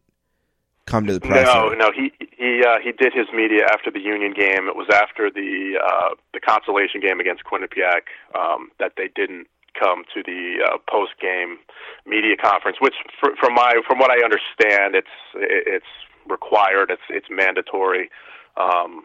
come 0.86 1.06
to 1.06 1.12
the 1.12 1.20
press? 1.20 1.46
No, 1.46 1.68
no, 1.68 1.92
he 1.94 2.10
he 2.36 2.64
uh, 2.66 2.78
he 2.82 2.92
did 2.92 3.12
his 3.12 3.26
media 3.34 3.66
after 3.70 3.90
the 3.90 4.00
Union 4.00 4.32
game. 4.32 4.66
It 4.66 4.76
was 4.76 4.88
after 4.92 5.30
the 5.30 5.78
uh, 5.78 6.14
the 6.32 6.40
consolation 6.40 7.00
game 7.00 7.20
against 7.20 7.44
Quinnipiac 7.44 8.10
um, 8.34 8.70
that 8.80 8.92
they 8.96 9.08
didn't 9.14 9.46
come 9.78 10.04
to 10.14 10.22
the 10.24 10.64
uh, 10.66 10.78
post 10.90 11.12
game 11.20 11.58
media 12.06 12.36
conference, 12.36 12.78
which 12.80 12.94
for, 13.20 13.36
from 13.38 13.54
my 13.54 13.74
from 13.86 13.98
what 13.98 14.10
I 14.10 14.24
understand, 14.24 14.94
it's 14.94 15.14
it's 15.34 15.86
required. 16.28 16.90
It's 16.90 17.06
it's 17.10 17.28
mandatory. 17.30 18.10
Um, 18.56 19.04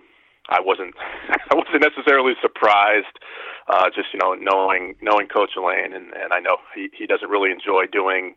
I 0.50 0.60
wasn't 0.62 0.96
I 1.52 1.56
wasn't 1.56 1.82
necessarily 1.82 2.34
surprised. 2.42 3.20
Uh, 3.68 3.90
just 3.94 4.14
you 4.14 4.20
know 4.20 4.34
knowing 4.34 4.96
knowing 5.02 5.28
Coach 5.28 5.52
Allain, 5.58 5.94
and, 5.94 6.14
and 6.14 6.32
I 6.32 6.40
know 6.40 6.58
he 6.74 6.90
he 6.98 7.06
doesn't 7.06 7.30
really 7.30 7.52
enjoy 7.52 7.86
doing 7.92 8.36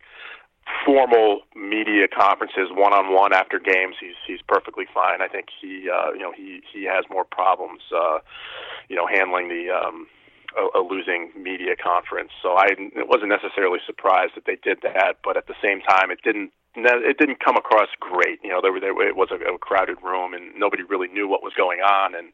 formal 0.84 1.40
media 1.56 2.06
conferences 2.06 2.68
one 2.70 2.92
on 2.92 3.12
one 3.12 3.32
after 3.32 3.58
games 3.58 3.96
he's 3.98 4.14
he's 4.26 4.40
perfectly 4.46 4.84
fine 4.92 5.20
i 5.20 5.26
think 5.26 5.46
he 5.60 5.88
uh 5.90 6.12
you 6.12 6.20
know 6.20 6.32
he 6.36 6.60
he 6.72 6.84
has 6.84 7.04
more 7.10 7.24
problems 7.24 7.80
uh 7.94 8.18
you 8.88 8.94
know 8.94 9.06
handling 9.06 9.48
the 9.48 9.70
um 9.70 10.06
a, 10.56 10.78
a 10.78 10.82
losing 10.82 11.30
media 11.36 11.76
conference 11.76 12.30
so 12.42 12.54
i 12.54 12.66
it 12.70 13.08
wasn't 13.08 13.28
necessarily 13.28 13.78
surprised 13.86 14.32
that 14.34 14.44
they 14.46 14.56
did 14.62 14.78
that 14.82 15.18
but 15.24 15.36
at 15.36 15.46
the 15.46 15.54
same 15.62 15.80
time 15.80 16.10
it 16.10 16.18
didn't 16.22 16.50
it 16.76 17.18
didn't 17.18 17.42
come 17.42 17.56
across 17.56 17.88
great 17.98 18.38
you 18.42 18.50
know 18.50 18.60
there, 18.62 18.72
were, 18.72 18.80
there 18.80 18.94
it 19.08 19.16
was 19.16 19.28
a, 19.30 19.38
a 19.52 19.58
crowded 19.58 19.98
room 20.02 20.34
and 20.34 20.54
nobody 20.56 20.82
really 20.82 21.08
knew 21.08 21.28
what 21.28 21.42
was 21.42 21.52
going 21.56 21.80
on 21.80 22.14
and 22.14 22.32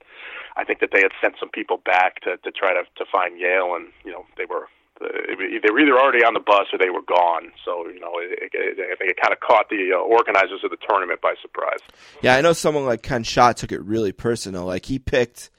i 0.57 0.65
think 0.65 0.81
that 0.81 0.91
they 0.93 1.01
had 1.01 1.13
sent 1.21 1.35
some 1.41 1.49
people 1.51 1.81
back 1.85 2.21
to 2.21 2.37
to 2.39 2.51
try 2.53 2.73
to 2.73 2.85
to 2.97 3.05
find 3.11 3.41
yale 3.41 3.75
and 3.75 3.89
you 4.05 4.13
know 4.13 4.25
they 4.37 4.45
were 4.45 4.69
they 5.01 5.71
were 5.71 5.81
either 5.81 5.99
already 5.99 6.25
on 6.25 6.35
the 6.35 6.41
bus 6.41 6.67
or 6.73 6.79
they 6.79 6.91
were 6.91 7.03
gone. 7.03 7.53
So 7.65 7.89
you 7.89 8.01
know, 8.01 8.13
it, 8.17 8.51
it, 8.53 8.79
I 8.93 8.97
think 8.97 9.11
it 9.11 9.21
kind 9.21 9.33
of 9.33 9.41
caught 9.41 9.69
the 9.69 9.93
uh, 9.95 9.99
organizers 9.99 10.61
of 10.65 10.71
the 10.71 10.79
tournament 10.89 11.21
by 11.21 11.35
surprise. 11.43 11.81
Yeah, 12.23 12.37
I 12.37 12.41
know 12.41 12.53
someone 12.53 12.87
like 12.87 13.03
Ken 13.03 13.23
Schott 13.23 13.57
took 13.57 13.73
it 13.73 13.83
really 13.83 14.13
personal. 14.13 14.65
Like 14.65 14.87
he 14.87 14.99
picked, 14.99 15.51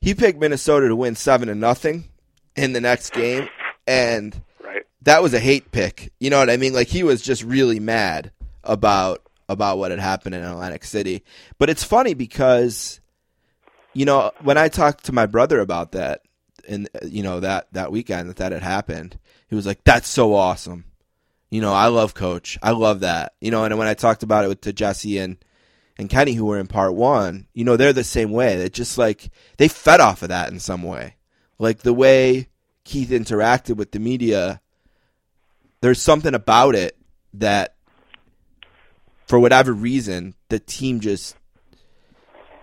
he 0.00 0.14
picked 0.14 0.38
Minnesota 0.38 0.88
to 0.88 0.96
win 0.96 1.14
seven 1.14 1.48
to 1.48 1.54
nothing 1.54 2.04
in 2.56 2.72
the 2.72 2.80
next 2.80 3.12
game, 3.12 3.48
and 3.86 4.40
right. 4.62 4.84
that 5.02 5.22
was 5.22 5.34
a 5.34 5.40
hate 5.40 5.70
pick. 5.72 6.12
You 6.18 6.30
know 6.30 6.38
what 6.38 6.50
I 6.50 6.56
mean? 6.56 6.72
Like 6.72 6.88
he 6.88 7.02
was 7.02 7.22
just 7.22 7.42
really 7.42 7.80
mad 7.80 8.32
about 8.64 9.22
about 9.48 9.78
what 9.78 9.90
had 9.90 10.00
happened 10.00 10.34
in 10.34 10.44
Atlantic 10.44 10.84
City. 10.84 11.24
But 11.58 11.70
it's 11.70 11.82
funny 11.82 12.14
because, 12.14 13.00
you 13.94 14.04
know, 14.04 14.30
when 14.42 14.58
I 14.58 14.68
talked 14.68 15.04
to 15.04 15.12
my 15.12 15.26
brother 15.26 15.60
about 15.60 15.92
that, 15.92 16.22
and 16.68 16.88
you 17.02 17.22
know 17.22 17.40
that 17.40 17.68
that 17.72 17.90
weekend 17.90 18.28
that 18.28 18.36
that 18.36 18.52
had 18.52 18.62
happened, 18.62 19.18
he 19.48 19.54
was 19.54 19.66
like, 19.66 19.82
"That's 19.84 20.08
so 20.08 20.34
awesome." 20.34 20.84
You 21.50 21.62
know, 21.62 21.72
I 21.72 21.86
love 21.86 22.12
Coach. 22.12 22.58
I 22.62 22.72
love 22.72 23.00
that. 23.00 23.32
You 23.40 23.50
know, 23.50 23.64
and 23.64 23.78
when 23.78 23.88
I 23.88 23.94
talked 23.94 24.22
about 24.22 24.44
it 24.44 24.48
with 24.48 24.60
to 24.62 24.72
Jesse 24.72 25.18
and 25.18 25.38
and 25.98 26.08
Kenny, 26.08 26.34
who 26.34 26.46
were 26.46 26.58
in 26.58 26.66
part 26.68 26.94
one, 26.94 27.46
you 27.52 27.64
know, 27.64 27.76
they're 27.76 27.92
the 27.92 28.04
same 28.04 28.30
way. 28.30 28.56
They 28.56 28.68
just 28.68 28.96
like 28.98 29.30
they 29.56 29.68
fed 29.68 30.00
off 30.00 30.22
of 30.22 30.28
that 30.28 30.50
in 30.50 30.60
some 30.60 30.82
way, 30.82 31.16
like 31.58 31.80
the 31.80 31.92
way 31.94 32.48
Keith 32.84 33.10
interacted 33.10 33.76
with 33.76 33.90
the 33.90 33.98
media. 33.98 34.60
There's 35.80 36.00
something 36.02 36.34
about 36.34 36.74
it 36.74 36.96
that, 37.34 37.74
for 39.26 39.38
whatever 39.38 39.72
reason, 39.72 40.34
the 40.48 40.58
team 40.58 41.00
just 41.00 41.36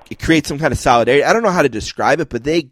it 0.10 0.20
creates 0.20 0.48
some 0.48 0.60
kind 0.60 0.72
of 0.72 0.77
solidarity. 0.77 1.24
I 1.24 1.34
don't 1.34 1.44
know 1.44 1.51
how 1.51 1.62
to 1.62 1.70
describe 1.70 2.20
it, 2.20 2.30
but 2.30 2.44
they 2.44 2.70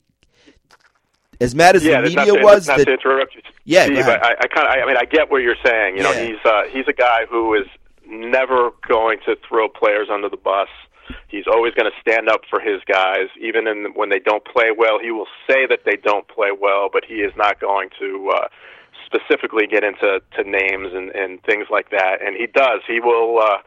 as 1.42 1.56
mad 1.56 1.76
as 1.76 1.84
yeah, 1.84 2.02
the 2.02 2.10
media 2.10 2.34
not, 2.34 2.44
was, 2.44 2.68
not 2.68 2.78
the, 2.78 2.86
to 2.86 2.94
interrupt 2.94 3.36
you, 3.36 3.42
yeah, 3.66 3.86
Steve, 3.86 4.00
I, 4.00 4.36
I 4.40 4.48
kind 4.48 4.68
of, 4.68 4.84
I 4.84 4.86
mean, 4.86 4.98
I 4.98 5.06
get 5.06 5.32
what 5.32 5.42
you're 5.42 5.56
saying. 5.66 5.98
You 5.98 6.04
know, 6.04 6.12
Yeah. 6.12 6.26
he's 6.26 6.46
uh, 6.46 6.64
he's 6.72 6.86
a 6.88 6.94
guy 6.94 7.26
who 7.30 7.54
is 7.56 7.66
never 8.08 8.72
going 8.88 9.20
to 9.26 9.36
throw 9.48 9.68
players 9.68 10.08
under 10.12 10.30
the 10.30 10.38
bus. 10.38 10.70
He's 11.28 11.46
always 11.52 11.74
going 11.74 11.92
to 11.92 12.02
stand 12.02 12.30
up 12.30 12.42
for 12.50 12.60
his 12.60 12.82
guys, 12.88 13.28
even 13.40 13.68
in, 13.68 13.92
when 13.94 14.10
they 14.10 14.20
don't 14.20 14.44
play 14.46 14.72
well. 14.76 15.00
He 15.02 15.12
will 15.12 15.28
say 15.50 15.66
that 15.68 15.82
they 15.86 15.98
don't 15.98 16.28
play 16.28 16.50
well, 16.58 16.90
but 16.92 17.04
he 17.06 17.16
is 17.16 17.34
not 17.36 17.60
going 17.60 17.90
to 18.00 18.32
uh, 18.34 18.48
specifically 19.14 19.68
get 19.68 19.84
into 19.84 20.22
to 20.36 20.44
names 20.44 20.94
and, 20.94 21.10
and 21.12 21.42
things 21.44 21.68
like 21.70 21.92
that. 21.92 22.22
And 22.26 22.36
he 22.36 22.48
does. 22.48 22.82
He 22.88 23.00
will. 23.00 23.40
Uh, 23.40 23.58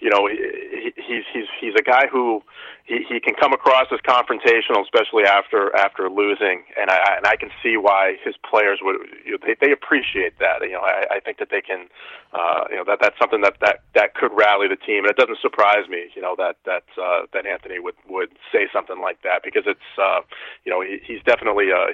you 0.00 0.10
know, 0.10 0.26
he, 0.26 0.92
he's 0.96 1.24
he's 1.32 1.48
he's 1.60 1.74
a 1.78 1.82
guy 1.82 2.06
who 2.10 2.42
he, 2.84 3.02
he 3.08 3.18
can 3.18 3.34
come 3.34 3.52
across 3.52 3.86
as 3.90 3.98
confrontational, 4.00 4.82
especially 4.82 5.24
after 5.24 5.74
after 5.74 6.10
losing, 6.10 6.62
and 6.78 6.90
I 6.90 7.16
and 7.16 7.26
I 7.26 7.36
can 7.36 7.50
see 7.62 7.76
why 7.76 8.16
his 8.22 8.34
players 8.48 8.80
would 8.82 8.96
they 9.42 9.56
they 9.60 9.72
appreciate 9.72 10.38
that. 10.38 10.62
You 10.62 10.72
know, 10.72 10.84
I, 10.84 11.16
I 11.16 11.20
think 11.20 11.38
that 11.38 11.48
they 11.50 11.60
can, 11.60 11.88
uh, 12.32 12.64
you 12.70 12.76
know, 12.76 12.84
that 12.86 12.98
that's 13.00 13.18
something 13.18 13.40
that 13.40 13.56
that 13.60 13.80
that 13.94 14.14
could 14.14 14.32
rally 14.36 14.68
the 14.68 14.76
team, 14.76 15.04
and 15.04 15.10
it 15.10 15.16
doesn't 15.16 15.38
surprise 15.40 15.88
me, 15.88 16.10
you 16.14 16.22
know, 16.22 16.34
that 16.36 16.56
that 16.64 16.84
uh, 17.00 17.26
that 17.32 17.46
Anthony 17.46 17.78
would 17.78 17.96
would 18.08 18.30
say 18.52 18.68
something 18.72 19.00
like 19.00 19.22
that 19.22 19.42
because 19.42 19.64
it's 19.66 19.90
uh, 19.98 20.20
you 20.64 20.70
know 20.70 20.80
he, 20.80 21.00
he's 21.02 21.22
definitely 21.24 21.70
a, 21.70 21.88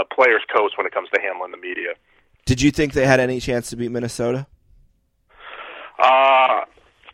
a 0.00 0.04
player's 0.04 0.42
coach 0.52 0.72
when 0.76 0.86
it 0.86 0.92
comes 0.92 1.08
to 1.14 1.20
handling 1.20 1.52
the 1.52 1.58
media. 1.62 1.94
Did 2.46 2.62
you 2.62 2.70
think 2.70 2.92
they 2.94 3.04
had 3.06 3.18
any 3.20 3.40
chance 3.40 3.70
to 3.70 3.76
beat 3.76 3.90
Minnesota? 3.90 4.46
Uh, 5.98 6.62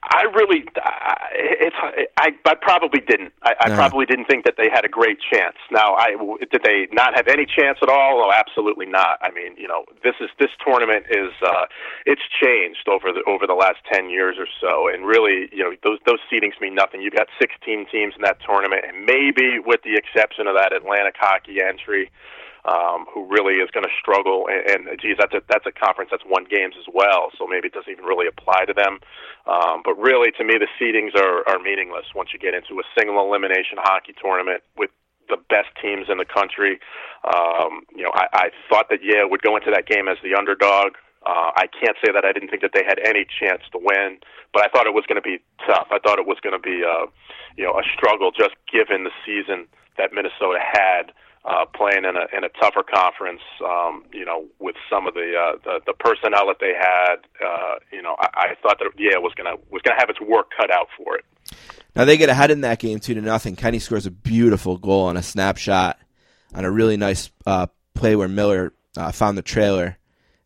I 0.04 0.22
really, 0.34 0.64
I- 0.76 1.18
it's 1.32 1.76
I, 2.18 2.32
I 2.44 2.54
probably 2.60 3.00
didn't. 3.00 3.32
I, 3.42 3.54
I 3.60 3.68
No. 3.70 3.76
probably 3.76 4.04
didn't 4.04 4.26
think 4.26 4.44
that 4.44 4.54
they 4.58 4.68
had 4.70 4.84
a 4.84 4.88
great 4.88 5.18
chance. 5.32 5.56
Now, 5.70 5.94
I 5.94 6.16
did 6.50 6.62
they 6.62 6.86
not 6.92 7.14
have 7.16 7.28
any 7.28 7.46
chance 7.46 7.78
at 7.82 7.88
all? 7.88 8.22
Oh, 8.22 8.30
absolutely 8.32 8.84
not. 8.86 9.18
I 9.22 9.30
mean, 9.30 9.56
you 9.56 9.66
know, 9.68 9.84
this 10.04 10.14
is 10.20 10.28
this 10.38 10.50
tournament 10.64 11.06
is 11.08 11.32
uh, 11.40 11.64
it's 12.04 12.22
changed 12.42 12.88
over 12.88 13.12
the 13.12 13.22
over 13.26 13.46
the 13.46 13.54
last 13.54 13.78
ten 13.90 14.10
years 14.10 14.36
or 14.38 14.46
so, 14.60 14.88
and 14.92 15.06
really, 15.06 15.48
you 15.52 15.62
know, 15.64 15.72
those 15.82 15.98
those 16.04 16.18
seedings 16.30 16.60
mean 16.60 16.74
nothing. 16.74 17.00
You've 17.00 17.14
got 17.14 17.28
sixteen 17.40 17.86
teams 17.90 18.14
in 18.16 18.22
that 18.22 18.38
tournament, 18.44 18.84
and 18.86 19.06
maybe 19.06 19.58
with 19.64 19.80
the 19.82 19.94
exception 19.94 20.46
of 20.46 20.54
that 20.56 20.72
Atlantic 20.74 21.14
hockey 21.18 21.62
entry 21.62 22.10
um, 22.64 23.06
who 23.10 23.26
really 23.26 23.58
is 23.58 23.70
going 23.70 23.84
to 23.84 23.94
struggle. 23.98 24.46
And, 24.46 24.88
and 24.88 25.00
geez, 25.00 25.16
that's 25.18 25.34
a 25.34 25.42
that's 25.48 25.66
a 25.66 25.72
conference 25.72 26.10
that's 26.10 26.24
won 26.26 26.46
games 26.48 26.74
as 26.78 26.86
well, 26.92 27.30
so 27.38 27.46
maybe 27.46 27.68
it 27.68 27.74
doesn't 27.74 27.90
even 27.90 28.04
really 28.04 28.26
apply 28.26 28.64
to 28.66 28.74
them. 28.74 29.00
Um, 29.46 29.82
but 29.84 29.98
really, 29.98 30.30
to 30.38 30.44
me, 30.44 30.54
the 30.58 30.70
seedings 30.78 31.18
are 31.18 31.42
are 31.48 31.58
meaningless 31.58 32.06
once 32.14 32.30
you 32.32 32.38
get 32.38 32.54
into 32.54 32.78
a 32.78 32.86
single 32.96 33.18
elimination 33.18 33.78
hockey 33.82 34.14
tournament 34.14 34.62
with 34.76 34.90
the 35.28 35.38
best 35.48 35.70
teams 35.80 36.06
in 36.10 36.18
the 36.18 36.26
country. 36.26 36.78
Um, 37.24 37.86
you 37.94 38.02
know, 38.02 38.12
I, 38.14 38.26
I 38.32 38.46
thought 38.68 38.90
that 38.90 39.02
Yale 39.02 39.30
would 39.30 39.42
go 39.42 39.56
into 39.56 39.70
that 39.70 39.86
game 39.86 40.06
as 40.06 40.18
the 40.22 40.34
underdog. 40.34 40.94
Uh, 41.24 41.54
I 41.54 41.70
can't 41.70 41.96
say 42.04 42.10
that 42.10 42.24
I 42.26 42.32
didn't 42.32 42.50
think 42.50 42.62
that 42.62 42.74
they 42.74 42.82
had 42.82 42.98
any 42.98 43.24
chance 43.24 43.62
to 43.70 43.78
win, 43.78 44.18
but 44.52 44.66
I 44.66 44.68
thought 44.68 44.90
it 44.90 44.94
was 44.94 45.06
going 45.06 45.22
to 45.22 45.24
be 45.24 45.38
tough. 45.66 45.86
I 45.94 46.02
thought 46.02 46.18
it 46.18 46.26
was 46.26 46.38
going 46.42 46.58
to 46.58 46.62
be, 46.62 46.82
uh, 46.82 47.06
you 47.56 47.62
know, 47.62 47.78
a 47.78 47.86
struggle 47.94 48.34
just 48.34 48.58
given 48.66 49.06
the 49.06 49.14
season 49.22 49.70
that 49.98 50.10
Minnesota 50.12 50.58
had 50.58 51.14
uh, 51.44 51.64
playing 51.74 52.04
in 52.04 52.16
a 52.16 52.36
in 52.36 52.44
a 52.44 52.48
tougher 52.60 52.82
conference. 52.82 53.42
Um, 53.64 54.04
you 54.12 54.24
know, 54.24 54.46
with 54.58 54.76
some 54.88 55.06
of 55.06 55.14
the 55.14 55.34
uh, 55.36 55.58
the, 55.64 55.80
the 55.86 55.92
personnel 55.94 56.46
that 56.46 56.58
they 56.60 56.72
had. 56.78 57.16
Uh, 57.44 57.78
you 57.92 58.02
know, 58.02 58.16
I, 58.18 58.28
I 58.34 58.54
thought 58.62 58.78
that 58.78 58.90
yeah 58.98 59.18
was 59.18 59.32
gonna 59.36 59.56
was 59.70 59.82
gonna 59.82 59.98
have 59.98 60.10
its 60.10 60.20
work 60.20 60.50
cut 60.56 60.70
out 60.70 60.88
for 60.96 61.16
it. 61.16 61.24
Now 61.94 62.04
they 62.04 62.16
get 62.16 62.28
ahead 62.28 62.50
in 62.50 62.62
that 62.62 62.78
game 62.78 63.00
two 63.00 63.14
to 63.14 63.20
nothing. 63.20 63.56
Kenny 63.56 63.78
scores 63.78 64.06
a 64.06 64.10
beautiful 64.10 64.78
goal 64.78 65.06
on 65.06 65.16
a 65.16 65.22
snapshot 65.22 65.98
on 66.54 66.64
a 66.64 66.70
really 66.70 66.96
nice 66.96 67.30
uh, 67.46 67.66
play 67.94 68.16
where 68.16 68.28
Miller 68.28 68.72
uh, 68.96 69.12
found 69.12 69.36
the 69.36 69.42
trailer 69.42 69.98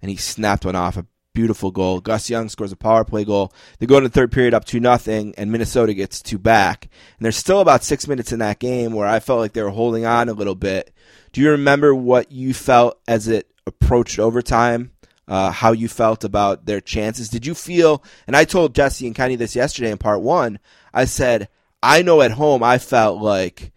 and 0.03 0.11
he 0.11 0.17
snapped 0.17 0.65
one 0.65 0.77
off. 0.77 0.97
A 0.97 1.07
beautiful 1.37 1.71
goal. 1.71 2.01
Gus 2.01 2.31
Young 2.31 2.49
scores 2.49 2.73
a 2.73 2.77
power 2.77 3.05
play 3.05 3.23
goal. 3.23 3.53
They 3.79 3.85
go 3.87 3.99
into 3.99 4.09
the 4.09 4.15
third 4.15 4.33
period 4.33 4.55
up 4.55 4.65
two 4.65 4.81
nothing, 4.81 5.35
and 5.37 5.53
Minnesota 5.53 5.93
gets 5.93 6.23
two 6.23 6.39
back. 6.39 6.89
And 7.19 7.25
there's 7.25 7.37
still 7.37 7.61
about 7.61 7.85
six 7.85 8.09
minutes 8.09 8.33
in 8.33 8.39
that 8.39 8.59
game 8.59 8.95
where 8.95 9.07
I 9.07 9.21
felt 9.21 9.41
like 9.41 9.53
they 9.53 9.63
were 9.63 9.69
holding 9.69 10.07
on 10.07 10.31
a 10.31 10.33
little 10.33 10.55
bit. 10.55 10.93
Do 11.33 11.43
you 11.43 11.51
remember 11.51 11.95
what 11.95 12.33
you 12.33 12.55
felt 12.55 12.99
as 13.07 13.29
it 13.29 13.53
approached 13.67 14.19
overtime? 14.19 14.93
Uh, 15.29 15.51
how 15.51 15.73
you 15.73 15.89
felt 15.89 16.25
about 16.25 16.65
their 16.65 16.81
chances? 16.81 17.29
Did 17.29 17.45
you 17.45 17.55
feel? 17.55 18.03
And 18.27 18.35
I 18.35 18.45
told 18.45 18.75
Jesse 18.75 19.07
and 19.07 19.15
Kenny 19.15 19.37
this 19.37 19.55
yesterday 19.55 19.91
in 19.91 19.99
part 19.99 20.23
one. 20.23 20.59
I 20.95 21.05
said 21.05 21.49
I 21.83 22.01
know 22.01 22.23
at 22.23 22.31
home 22.31 22.63
I 22.63 22.79
felt 22.79 23.21
like, 23.21 23.73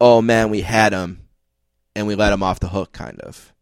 oh 0.00 0.22
man, 0.22 0.48
we 0.48 0.62
had 0.62 0.94
him, 0.94 1.28
and 1.94 2.06
we 2.06 2.14
let 2.14 2.32
him 2.32 2.42
off 2.42 2.60
the 2.60 2.68
hook, 2.68 2.92
kind 2.92 3.20
of. 3.20 3.52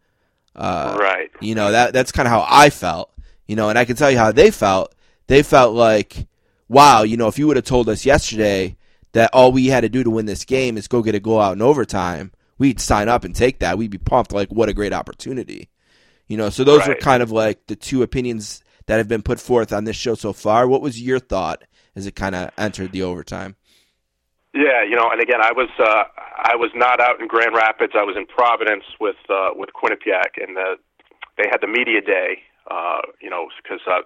Uh, 0.55 0.97
right. 1.01 1.31
You 1.41 1.57
know 1.57 1.73
that 1.73 1.93
that's 1.93 2.13
kind 2.13 2.29
of 2.29 2.33
how 2.33 2.47
I 2.49 2.71
felt. 2.71 3.11
You 3.51 3.57
know, 3.57 3.69
and 3.69 3.77
I 3.77 3.85
can 3.85 3.97
tell 3.97 4.13
you 4.13 4.17
how 4.17 4.31
they 4.31 4.53
felt. 4.53 4.95
They 5.27 5.43
felt 5.43 5.75
like, 5.75 6.29
wow, 6.69 7.03
you 7.03 7.17
know, 7.17 7.27
if 7.27 7.37
you 7.37 7.49
would 7.49 7.57
have 7.57 7.65
told 7.65 7.89
us 7.89 8.07
yesterday 8.07 8.77
that 9.11 9.31
all 9.33 9.51
we 9.51 9.67
had 9.67 9.81
to 9.81 9.89
do 9.89 10.05
to 10.05 10.11
win 10.11 10.27
this 10.27 10.45
game 10.45 10.77
is 10.77 10.87
go 10.87 11.03
get 11.03 11.17
a 11.17 11.19
goal 11.19 11.41
out 11.41 11.55
in 11.55 11.61
overtime, 11.61 12.31
we'd 12.59 12.79
sign 12.79 13.09
up 13.09 13.25
and 13.25 13.35
take 13.35 13.59
that. 13.59 13.77
We'd 13.77 13.91
be 13.91 13.99
pumped. 13.99 14.31
Like, 14.31 14.53
what 14.53 14.69
a 14.69 14.73
great 14.73 14.93
opportunity. 14.93 15.69
You 16.29 16.37
know, 16.37 16.49
so 16.49 16.63
those 16.63 16.79
right. 16.83 16.91
were 16.91 16.95
kind 16.95 17.25
of 17.25 17.33
like 17.33 17.67
the 17.67 17.75
two 17.75 18.05
opinions 18.05 18.63
that 18.87 18.99
have 18.99 19.09
been 19.09 19.21
put 19.21 19.41
forth 19.41 19.73
on 19.73 19.83
this 19.83 19.97
show 19.97 20.15
so 20.15 20.33
far. 20.33 20.69
What 20.69 20.81
was 20.81 21.03
your 21.03 21.19
thought 21.19 21.65
as 21.97 22.07
it 22.07 22.15
kind 22.15 22.37
of 22.37 22.53
entered 22.57 22.93
the 22.93 23.03
overtime? 23.03 23.57
Yeah, 24.55 24.85
you 24.89 24.95
know, 24.95 25.11
and 25.11 25.21
again, 25.21 25.43
I 25.43 25.51
was 25.51 25.71
uh, 25.77 26.05
I 26.39 26.55
was 26.55 26.71
not 26.77 27.01
out 27.01 27.21
in 27.21 27.27
Grand 27.27 27.57
Rapids. 27.57 27.95
I 27.97 28.05
was 28.05 28.15
in 28.17 28.27
Providence 28.27 28.85
with 29.01 29.17
uh, 29.29 29.49
with 29.57 29.71
Quinnipiac, 29.71 30.41
and 30.41 30.57
the, 30.57 30.77
they 31.37 31.49
had 31.51 31.59
the 31.61 31.67
media 31.67 32.01
day. 32.01 32.43
Uh, 32.71 33.03
you 33.21 33.29
know, 33.29 33.49
because 33.63 33.81
uh, 33.91 34.03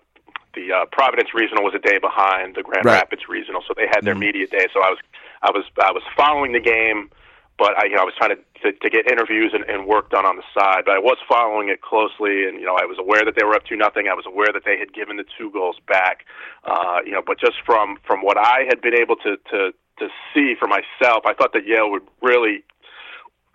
the 0.55 0.73
uh, 0.73 0.85
Providence 0.91 1.35
regional 1.35 1.63
was 1.63 1.75
a 1.75 1.79
day 1.79 1.99
behind 1.99 2.55
the 2.57 2.63
Grand 2.63 2.85
right. 2.85 3.03
Rapids 3.03 3.29
regional, 3.29 3.63
so 3.67 3.75
they 3.77 3.87
had 3.87 4.05
their 4.05 4.15
mm-hmm. 4.15 4.21
media 4.21 4.47
day. 4.47 4.67
So 4.73 4.81
I 4.81 4.91
was 4.91 4.99
I 5.43 5.51
was 5.51 5.65
I 5.83 5.93
was 5.93 6.03
following 6.17 6.53
the 6.53 6.61
game 6.61 7.11
but 7.59 7.79
I, 7.79 7.87
you 7.87 7.95
know, 7.95 8.03
I 8.03 8.05
was 8.05 8.15
trying 8.19 8.35
to, 8.35 8.43
to, 8.63 8.73
to 8.73 8.91
get 8.91 9.11
interviews 9.11 9.53
and, 9.55 9.63
and 9.65 9.87
work 9.87 10.11
done 10.11 10.27
on 10.27 10.37
the 10.37 10.43
side. 10.59 10.83
But 10.87 10.95
I 10.95 10.99
was 10.99 11.19
following 11.29 11.69
it 11.69 11.83
closely, 11.83 12.47
and 12.47 12.59
you 12.59 12.67
know, 12.67 12.75
I 12.75 12.85
was 12.85 12.99
aware 12.99 13.25
that 13.25 13.37
they 13.37 13.45
were 13.45 13.55
up 13.55 13.65
to 13.67 13.77
nothing. 13.77 14.09
I 14.09 14.15
was 14.15 14.27
aware 14.27 14.49
that 14.53 14.65
they 14.65 14.79
had 14.79 14.93
given 14.93 15.17
the 15.17 15.25
two 15.39 15.51
goals 15.51 15.77
back. 15.87 16.27
Uh, 16.65 16.99
you 17.05 17.13
know, 17.13 17.23
but 17.25 17.39
just 17.39 17.63
from 17.65 17.97
from 18.07 18.23
what 18.23 18.37
I 18.39 18.67
had 18.69 18.81
been 18.81 18.95
able 18.95 19.17
to 19.23 19.37
to 19.51 19.71
to 19.99 20.09
see 20.35 20.55
for 20.59 20.67
myself, 20.67 21.23
I 21.27 21.35
thought 21.35 21.53
that 21.53 21.67
Yale 21.67 21.91
would 21.91 22.03
really 22.21 22.65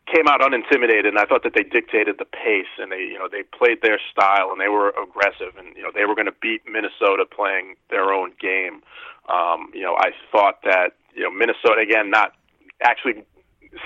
came 0.07 0.27
out 0.27 0.41
unintimidated, 0.41 1.05
and 1.07 1.19
I 1.19 1.25
thought 1.25 1.43
that 1.43 1.53
they 1.53 1.63
dictated 1.63 2.17
the 2.17 2.25
pace, 2.25 2.71
and 2.79 2.91
they, 2.91 3.01
you 3.01 3.17
know, 3.19 3.27
they 3.29 3.43
played 3.43 3.81
their 3.81 3.99
style, 4.11 4.49
and 4.51 4.59
they 4.59 4.69
were 4.69 4.93
aggressive, 5.01 5.55
and 5.57 5.75
you 5.75 5.83
know, 5.83 5.91
they 5.93 6.05
were 6.05 6.15
going 6.15 6.25
to 6.25 6.37
beat 6.41 6.61
Minnesota 6.65 7.25
playing 7.25 7.75
their 7.89 8.13
own 8.13 8.33
game. 8.39 8.81
Um, 9.29 9.69
you 9.73 9.83
know, 9.83 9.95
I 9.95 10.11
thought 10.31 10.61
that 10.63 10.93
you 11.13 11.23
know 11.23 11.31
Minnesota 11.31 11.81
again, 11.81 12.09
not 12.09 12.33
actually 12.81 13.23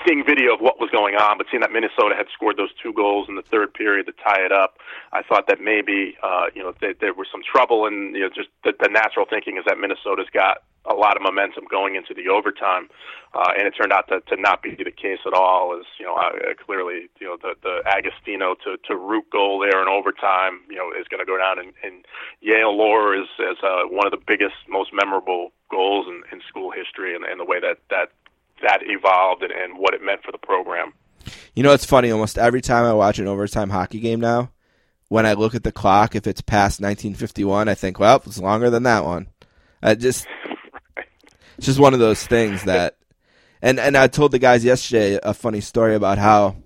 seeing 0.06 0.24
video 0.24 0.54
of 0.54 0.60
what 0.60 0.80
was 0.80 0.90
going 0.90 1.14
on, 1.14 1.38
but 1.38 1.46
seeing 1.50 1.60
that 1.60 1.72
Minnesota 1.72 2.14
had 2.16 2.26
scored 2.32 2.56
those 2.56 2.72
two 2.82 2.92
goals 2.92 3.28
in 3.28 3.36
the 3.36 3.42
third 3.42 3.74
period 3.74 4.06
to 4.06 4.12
tie 4.12 4.40
it 4.44 4.52
up, 4.52 4.78
I 5.12 5.22
thought 5.22 5.46
that 5.48 5.60
maybe 5.60 6.16
uh, 6.22 6.46
you 6.54 6.62
know 6.62 6.74
there, 6.80 6.94
there 6.98 7.14
was 7.14 7.26
some 7.30 7.42
trouble, 7.44 7.86
and 7.86 8.14
you 8.14 8.22
know 8.22 8.30
just 8.34 8.48
the, 8.64 8.72
the 8.80 8.88
natural 8.88 9.26
thinking 9.28 9.58
is 9.58 9.64
that 9.66 9.78
Minnesota's 9.78 10.28
got 10.32 10.62
a 10.86 10.94
lot 10.94 11.16
of 11.16 11.22
momentum 11.22 11.64
going 11.70 11.96
into 11.96 12.12
the 12.12 12.28
overtime, 12.28 12.88
uh, 13.32 13.52
and 13.56 13.66
it 13.66 13.72
turned 13.72 13.92
out 13.92 14.08
to, 14.08 14.20
to 14.28 14.40
not 14.40 14.62
be 14.62 14.74
the 14.76 14.90
case 14.90 15.20
at 15.26 15.32
all. 15.32 15.76
As 15.78 15.86
you 15.98 16.04
know, 16.04 16.14
uh, 16.14 16.54
clearly, 16.64 17.08
you 17.20 17.26
know 17.26 17.36
the 17.40 17.54
the 17.62 17.82
Agostino 17.86 18.54
to 18.64 18.76
to 18.88 18.96
Root 18.96 19.28
goal 19.30 19.60
there 19.60 19.80
in 19.82 19.88
overtime, 19.88 20.60
you 20.68 20.76
know, 20.76 20.90
is 20.92 21.08
going 21.08 21.20
to 21.20 21.26
go 21.26 21.36
down 21.36 21.58
in, 21.58 21.72
in 21.84 22.02
Yale 22.40 22.76
lore 22.76 23.14
as 23.14 23.28
as 23.40 23.56
uh, 23.62 23.84
one 23.88 24.06
of 24.06 24.12
the 24.12 24.22
biggest, 24.26 24.56
most 24.68 24.90
memorable 24.92 25.52
goals 25.70 26.06
in, 26.08 26.22
in 26.32 26.40
school 26.48 26.70
history, 26.70 27.14
and, 27.14 27.24
and 27.24 27.40
the 27.40 27.44
way 27.44 27.60
that 27.60 27.78
that 27.90 28.12
that 28.64 28.80
evolved 28.82 29.42
and, 29.42 29.52
and 29.52 29.78
what 29.78 29.94
it 29.94 30.02
meant 30.02 30.22
for 30.22 30.32
the 30.32 30.38
program. 30.38 30.92
You 31.54 31.62
know, 31.62 31.72
it's 31.72 31.84
funny. 31.84 32.10
Almost 32.10 32.38
every 32.38 32.60
time 32.60 32.84
I 32.84 32.92
watch 32.92 33.18
an 33.18 33.28
overtime 33.28 33.70
hockey 33.70 34.00
game 34.00 34.20
now, 34.20 34.50
when 35.08 35.26
I 35.26 35.34
look 35.34 35.54
at 35.54 35.62
the 35.62 35.72
clock, 35.72 36.14
if 36.14 36.26
it's 36.26 36.40
past 36.40 36.80
1951, 36.80 37.68
I 37.68 37.74
think, 37.74 37.98
well, 37.98 38.22
it's 38.26 38.38
longer 38.38 38.70
than 38.70 38.82
that 38.84 39.04
one. 39.04 39.28
I 39.82 39.94
just, 39.94 40.26
it's 41.56 41.66
just 41.66 41.78
one 41.78 41.94
of 41.94 42.00
those 42.00 42.26
things 42.26 42.64
that, 42.64 42.96
and 43.62 43.78
and 43.78 43.96
I 43.96 44.08
told 44.08 44.32
the 44.32 44.38
guys 44.38 44.64
yesterday 44.64 45.18
a 45.22 45.32
funny 45.32 45.60
story 45.60 45.94
about 45.94 46.18
how, 46.18 46.56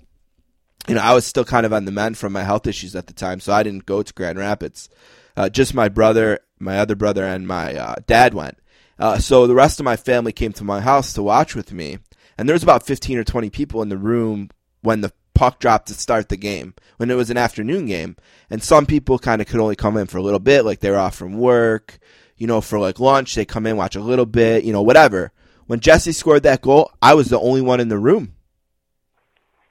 you 0.89 0.95
know, 0.95 1.01
I 1.01 1.15
was 1.15 1.27
still 1.27 1.45
kind 1.45 1.67
of 1.67 1.73
on 1.73 1.85
the 1.85 1.93
mend 1.93 2.17
from 2.19 2.33
my 2.33 2.43
health 2.43 2.67
issues 2.67 2.97
at 2.97 3.07
the 3.07 3.13
time, 3.13 3.41
so 3.41 3.53
I 3.53 3.63
didn't 3.63 3.87
go 3.87 4.03
to 4.03 4.15
Grand 4.15 4.39
Rapids. 4.39 4.89
Uh, 5.37 5.49
just 5.49 5.75
my 5.75 5.89
brother, 5.89 6.41
my 6.59 6.79
other 6.79 6.97
brother, 6.97 7.25
and 7.25 7.47
my 7.47 7.75
uh, 7.77 7.97
dad 8.07 8.35
went. 8.35 8.59
Uh, 8.99 9.19
so 9.19 9.47
the 9.47 9.55
rest 9.55 9.79
of 9.79 9.85
my 9.85 9.97
family 9.97 10.33
came 10.33 10.53
to 10.53 10.65
my 10.65 10.81
house 10.81 11.13
to 11.13 11.23
watch 11.23 11.55
with 11.55 11.73
me, 11.73 11.99
and 12.37 12.49
there 12.49 12.55
was 12.55 12.63
about 12.63 12.87
15 12.87 13.19
or 13.19 13.25
20 13.25 13.51
people 13.51 13.83
in 13.83 13.89
the 13.89 13.97
room 13.97 14.51
when 14.83 15.01
the 15.01 15.13
puck 15.35 15.61
dropped 15.61 15.87
to 15.87 15.95
start 15.95 16.29
the 16.29 16.37
game, 16.37 16.75
when 16.97 17.11
it 17.11 17.15
was 17.15 17.31
an 17.31 17.37
afternoon 17.37 17.87
game. 17.87 18.17
And 18.51 18.63
some 18.63 18.87
people 18.87 19.19
kind 19.19 19.41
of 19.41 19.47
could 19.47 19.61
only 19.61 19.77
come 19.77 19.97
in 19.97 20.09
for 20.09 20.19
a 20.19 20.23
little 20.23 20.41
bit, 20.41 20.65
like 20.65 20.81
they 20.81 20.91
were 20.91 20.99
off 20.99 21.15
from 21.15 21.39
work, 21.39 21.99
you 22.37 22.47
know, 22.47 22.61
for 22.61 22.79
like 22.79 22.99
lunch, 22.99 23.35
they 23.35 23.45
come 23.45 23.67
in, 23.67 23.77
watch 23.77 23.95
a 23.95 24.01
little 24.01 24.27
bit, 24.27 24.65
you 24.65 24.73
know, 24.73 24.83
whatever. 24.83 25.33
When 25.67 25.81
Jesse 25.81 26.13
scored 26.13 26.43
that 26.43 26.63
goal, 26.63 26.91
I 27.01 27.15
was 27.15 27.29
the 27.29 27.39
only 27.39 27.61
one 27.61 27.79
in 27.79 27.89
the 27.89 27.99
room. 27.99 28.35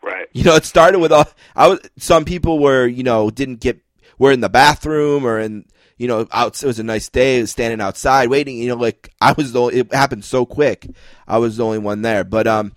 Right. 0.02 0.28
You 0.32 0.44
know, 0.44 0.56
it 0.56 0.63
started 0.63 1.00
with 1.00 1.12
all, 1.12 1.26
I 1.56 1.68
was, 1.68 1.80
some 1.98 2.24
people 2.24 2.60
were, 2.60 2.88
you 2.88 3.04
know, 3.04 3.30
didn't 3.30 3.60
get, 3.60 3.82
were 4.18 4.32
in 4.32 4.40
the 4.40 4.50
bathroom 4.50 5.26
or 5.26 5.40
in, 5.40 5.66
you 5.98 6.08
know, 6.08 6.28
out, 6.32 6.62
it 6.62 6.68
was 6.68 6.80
a 6.80 6.84
nice 6.84 7.10
day, 7.10 7.46
standing 7.46 7.82
outside 7.82 8.30
waiting, 8.30 8.58
you 8.58 8.70
know, 8.70 8.76
like 8.76 9.14
I 9.22 9.34
was 9.34 9.52
the, 9.52 9.62
only, 9.62 9.80
it 9.80 9.94
happened 9.94 10.26
so 10.26 10.46
quick. 10.46 10.88
I 11.28 11.38
was 11.38 11.58
the 11.58 11.66
only 11.66 11.80
one 11.80 12.02
there. 12.02 12.24
But, 12.24 12.48
um, 12.48 12.74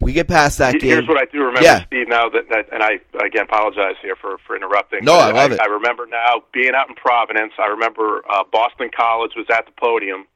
we 0.00 0.12
get 0.12 0.28
past 0.28 0.58
that 0.58 0.80
Here's 0.80 1.00
game. 1.00 1.08
what 1.08 1.16
I 1.16 1.24
do 1.32 1.38
remember, 1.38 1.62
yeah. 1.62 1.86
Steve. 1.86 2.08
Now 2.08 2.28
that, 2.28 2.48
that, 2.50 2.68
and 2.72 2.82
I 2.82 3.00
again 3.24 3.44
apologize 3.44 3.96
here 4.02 4.14
for 4.14 4.36
for 4.46 4.54
interrupting. 4.54 5.04
No, 5.04 5.14
I 5.14 5.32
love 5.32 5.52
I, 5.52 5.54
it. 5.54 5.60
I 5.60 5.66
remember 5.66 6.06
now 6.06 6.44
being 6.52 6.72
out 6.74 6.88
in 6.88 6.94
Providence. 6.96 7.52
I 7.58 7.68
remember 7.68 8.22
uh, 8.28 8.44
Boston 8.52 8.90
College 8.94 9.32
was 9.36 9.46
at 9.50 9.64
the 9.64 9.72
podium. 9.80 10.26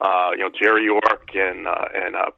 Uh, 0.00 0.30
you 0.32 0.38
know, 0.38 0.50
Jerry 0.50 0.84
York 0.84 1.30
and 1.34 1.66
uh, 1.66 1.88
and 1.94 2.14
uh, 2.14 2.30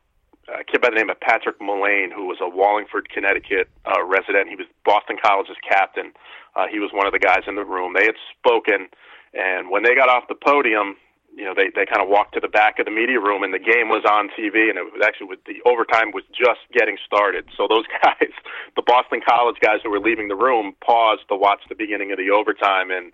a 0.48 0.64
kid 0.64 0.80
by 0.80 0.90
the 0.90 0.96
name 0.96 1.10
of 1.10 1.20
Patrick 1.20 1.60
Mullane, 1.60 2.10
who 2.10 2.26
was 2.26 2.38
a 2.40 2.48
Wallingford, 2.48 3.08
Connecticut 3.10 3.68
uh, 3.84 4.02
resident. 4.04 4.48
He 4.48 4.56
was 4.56 4.66
Boston 4.84 5.16
College's 5.22 5.56
captain. 5.68 6.12
Uh, 6.56 6.66
he 6.70 6.78
was 6.78 6.90
one 6.92 7.06
of 7.06 7.12
the 7.12 7.18
guys 7.18 7.44
in 7.46 7.56
the 7.56 7.64
room. 7.64 7.94
They 7.94 8.04
had 8.04 8.16
spoken 8.38 8.88
and 9.34 9.70
when 9.70 9.82
they 9.82 9.94
got 9.94 10.08
off 10.08 10.24
the 10.28 10.34
podium, 10.34 10.96
you 11.36 11.44
know, 11.44 11.54
they 11.54 11.70
they 11.74 11.84
kind 11.84 12.00
of 12.00 12.08
walked 12.08 12.34
to 12.34 12.40
the 12.40 12.48
back 12.48 12.78
of 12.78 12.86
the 12.86 12.94
media 12.94 13.18
room, 13.18 13.42
and 13.42 13.52
the 13.52 13.58
game 13.58 13.90
was 13.90 14.06
on 14.06 14.30
TV, 14.38 14.70
and 14.70 14.78
it 14.78 14.86
was 14.86 15.02
actually 15.04 15.26
with 15.26 15.42
the 15.44 15.58
overtime 15.66 16.14
was 16.14 16.22
just 16.30 16.62
getting 16.72 16.96
started. 17.04 17.44
So 17.56 17.66
those 17.66 17.84
guys, 18.02 18.30
the 18.76 18.82
Boston 18.82 19.20
College 19.26 19.58
guys 19.60 19.82
who 19.82 19.90
were 19.90 19.98
leaving 19.98 20.28
the 20.28 20.38
room, 20.38 20.74
paused 20.78 21.26
to 21.28 21.36
watch 21.36 21.60
the 21.68 21.74
beginning 21.74 22.12
of 22.12 22.18
the 22.18 22.30
overtime, 22.30 22.90
and 22.90 23.10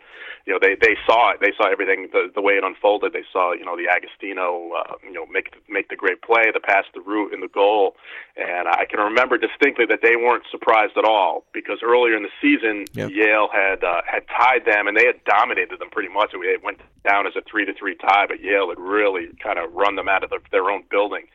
you 0.47 0.53
know, 0.53 0.59
they 0.61 0.77
they 0.77 0.97
saw 1.07 1.33
it. 1.33 1.41
They 1.41 1.53
saw 1.57 1.71
everything 1.71 2.09
the 2.13 2.31
the 2.35 2.41
way 2.41 2.55
it 2.55 2.65
unfolded. 2.65 3.13
They 3.13 3.25
saw 3.33 3.53
you 3.53 3.65
know 3.65 3.77
the 3.77 3.89
Agostino, 3.89 4.73
uh, 4.77 5.01
you 5.05 5.13
know, 5.13 5.25
make 5.27 5.57
make 5.69 5.89
the 5.89 5.97
great 5.97 6.21
play, 6.21 6.53
the 6.53 6.61
pass, 6.61 6.85
the 6.93 7.01
route, 7.01 7.33
and 7.33 7.43
the 7.43 7.49
goal. 7.49 7.97
And 8.37 8.69
I 8.69 8.85
can 8.85 9.01
remember 9.01 9.39
distinctly 9.39 9.85
that 9.87 10.01
they 10.03 10.17
weren't 10.17 10.45
surprised 10.51 10.97
at 10.97 11.05
all 11.05 11.45
because 11.53 11.81
earlier 11.83 12.17
in 12.17 12.23
the 12.23 12.35
season, 12.41 12.87
yep. 12.93 13.11
Yale 13.13 13.49
had 13.53 13.85
uh, 13.85 14.03
had 14.05 14.25
tied 14.29 14.65
them, 14.65 14.89
and 14.89 14.97
they 14.97 15.07
had 15.07 15.23
dominated 15.25 15.79
them 15.79 15.89
pretty 15.91 16.09
much. 16.09 16.31
It 16.33 16.63
went 16.65 16.81
down 17.05 17.27
as 17.27 17.35
a 17.37 17.43
three 17.49 17.65
to 17.65 17.73
three 17.75 17.97
tie, 17.97 18.10
but 18.29 18.41
Yale 18.43 18.69
had 18.69 18.79
really 18.79 19.29
kind 19.43 19.59
of 19.59 19.73
run 19.73 19.97
them 19.97 20.09
out 20.09 20.25
of 20.25 20.31
the, 20.31 20.39
their 20.51 20.71
own 20.71 20.85
building. 20.91 21.27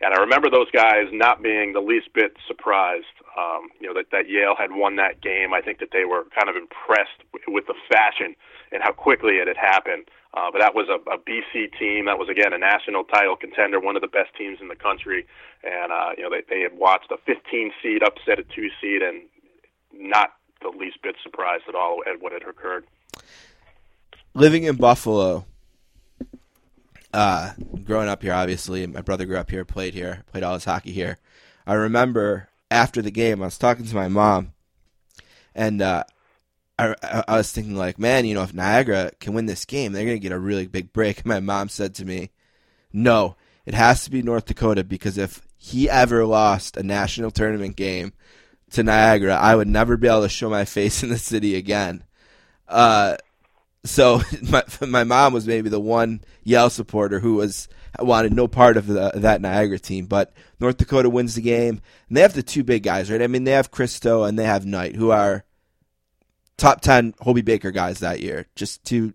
And 0.00 0.12
I 0.12 0.20
remember 0.20 0.50
those 0.50 0.70
guys 0.70 1.08
not 1.12 1.42
being 1.42 1.72
the 1.72 1.80
least 1.80 2.12
bit 2.12 2.36
surprised, 2.46 3.14
um, 3.38 3.68
you 3.80 3.86
know, 3.86 3.94
that, 3.94 4.10
that 4.10 4.28
Yale 4.28 4.54
had 4.58 4.72
won 4.72 4.96
that 4.96 5.22
game. 5.22 5.54
I 5.54 5.60
think 5.60 5.78
that 5.78 5.90
they 5.92 6.04
were 6.04 6.24
kind 6.34 6.50
of 6.50 6.56
impressed 6.56 7.22
with 7.48 7.66
the 7.66 7.74
fashion 7.88 8.34
and 8.72 8.82
how 8.82 8.92
quickly 8.92 9.38
it 9.38 9.46
had 9.46 9.56
happened. 9.56 10.10
Uh, 10.34 10.50
but 10.50 10.58
that 10.58 10.74
was 10.74 10.90
a, 10.90 10.98
a 11.08 11.16
BC 11.16 11.78
team. 11.78 12.06
That 12.06 12.18
was 12.18 12.28
again 12.28 12.52
a 12.52 12.58
national 12.58 13.04
title 13.04 13.36
contender, 13.36 13.78
one 13.78 13.94
of 13.94 14.02
the 14.02 14.10
best 14.10 14.34
teams 14.36 14.58
in 14.60 14.66
the 14.66 14.74
country. 14.74 15.26
And 15.62 15.92
uh, 15.92 16.10
you 16.18 16.24
know 16.24 16.30
they 16.30 16.42
they 16.50 16.60
had 16.60 16.76
watched 16.76 17.12
a 17.12 17.16
15 17.24 17.70
seed 17.80 18.02
upset 18.02 18.40
a 18.40 18.42
two 18.42 18.66
seed, 18.82 19.00
and 19.00 19.22
not 19.94 20.34
the 20.60 20.74
least 20.74 20.98
bit 21.04 21.14
surprised 21.22 21.64
at 21.68 21.76
all 21.76 22.02
at 22.04 22.20
what 22.20 22.32
had 22.32 22.42
occurred 22.42 22.84
living 24.34 24.64
in 24.64 24.76
Buffalo, 24.76 25.46
uh, 27.14 27.52
growing 27.84 28.08
up 28.08 28.22
here, 28.22 28.32
obviously, 28.32 28.84
my 28.88 29.00
brother 29.00 29.24
grew 29.24 29.36
up 29.38 29.48
here, 29.48 29.64
played 29.64 29.94
here, 29.94 30.24
played 30.32 30.42
all 30.42 30.54
his 30.54 30.64
hockey 30.64 30.90
here. 30.90 31.18
I 31.64 31.74
remember 31.74 32.48
after 32.72 33.00
the 33.00 33.12
game, 33.12 33.40
I 33.40 33.46
was 33.46 33.56
talking 33.56 33.86
to 33.86 33.94
my 33.94 34.08
mom, 34.08 34.52
and 35.54 35.80
uh, 35.80 36.04
I, 36.76 36.96
I 37.28 37.36
was 37.36 37.52
thinking 37.52 37.76
like, 37.76 38.00
man, 38.00 38.26
you 38.26 38.34
know, 38.34 38.42
if 38.42 38.52
Niagara 38.52 39.12
can 39.20 39.32
win 39.32 39.46
this 39.46 39.64
game, 39.64 39.92
they're 39.92 40.04
gonna 40.04 40.18
get 40.18 40.32
a 40.32 40.38
really 40.38 40.66
big 40.66 40.92
break. 40.92 41.18
And 41.18 41.26
My 41.34 41.38
mom 41.38 41.68
said 41.68 41.94
to 41.94 42.04
me, 42.04 42.30
"No, 42.92 43.36
it 43.64 43.74
has 43.74 44.02
to 44.04 44.10
be 44.10 44.20
North 44.20 44.46
Dakota 44.46 44.82
because 44.82 45.16
if 45.16 45.46
he 45.56 45.88
ever 45.88 46.26
lost 46.26 46.76
a 46.76 46.82
national 46.82 47.30
tournament 47.30 47.76
game 47.76 48.12
to 48.72 48.82
Niagara, 48.82 49.36
I 49.36 49.54
would 49.54 49.68
never 49.68 49.96
be 49.96 50.08
able 50.08 50.22
to 50.22 50.28
show 50.28 50.50
my 50.50 50.64
face 50.64 51.04
in 51.04 51.10
the 51.10 51.18
city 51.18 51.54
again." 51.54 52.02
Uh, 52.66 53.18
so 53.84 54.20
my 54.42 54.64
my 54.80 55.04
mom 55.04 55.32
was 55.32 55.46
maybe 55.46 55.68
the 55.68 55.80
one 55.80 56.22
Yale 56.42 56.70
supporter 56.70 57.20
who 57.20 57.34
was 57.34 57.68
wanted 57.98 58.32
no 58.32 58.48
part 58.48 58.76
of 58.76 58.86
the, 58.86 59.12
that 59.14 59.40
Niagara 59.40 59.78
team. 59.78 60.06
But 60.06 60.32
North 60.58 60.76
Dakota 60.76 61.08
wins 61.08 61.34
the 61.34 61.42
game, 61.42 61.80
and 62.08 62.16
they 62.16 62.22
have 62.22 62.34
the 62.34 62.42
two 62.42 62.64
big 62.64 62.82
guys, 62.82 63.10
right? 63.10 63.22
I 63.22 63.26
mean, 63.26 63.44
they 63.44 63.52
have 63.52 63.70
Kristo 63.70 64.28
and 64.28 64.38
they 64.38 64.44
have 64.44 64.66
Knight, 64.66 64.96
who 64.96 65.10
are 65.10 65.44
top 66.56 66.80
ten 66.80 67.14
Hobey 67.20 67.42
Baker 67.42 67.70
guys 67.70 68.00
that 68.00 68.20
year. 68.20 68.46
Just 68.54 68.84
two 68.84 69.14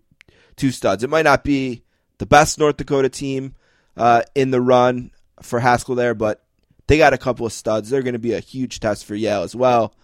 two 0.56 0.70
studs. 0.70 1.02
It 1.02 1.10
might 1.10 1.22
not 1.22 1.44
be 1.44 1.82
the 2.18 2.26
best 2.26 2.58
North 2.58 2.76
Dakota 2.76 3.08
team 3.08 3.54
uh, 3.96 4.22
in 4.34 4.50
the 4.50 4.60
run 4.60 5.10
for 5.42 5.60
Hakstol 5.60 5.96
there, 5.96 6.14
but 6.14 6.44
they 6.86 6.98
got 6.98 7.12
a 7.12 7.18
couple 7.18 7.46
of 7.46 7.52
studs. 7.52 7.88
They're 7.88 8.02
going 8.02 8.14
to 8.14 8.18
be 8.18 8.34
a 8.34 8.40
huge 8.40 8.80
test 8.80 9.04
for 9.04 9.14
Yale 9.14 9.42
as 9.42 9.54
well. 9.54 9.94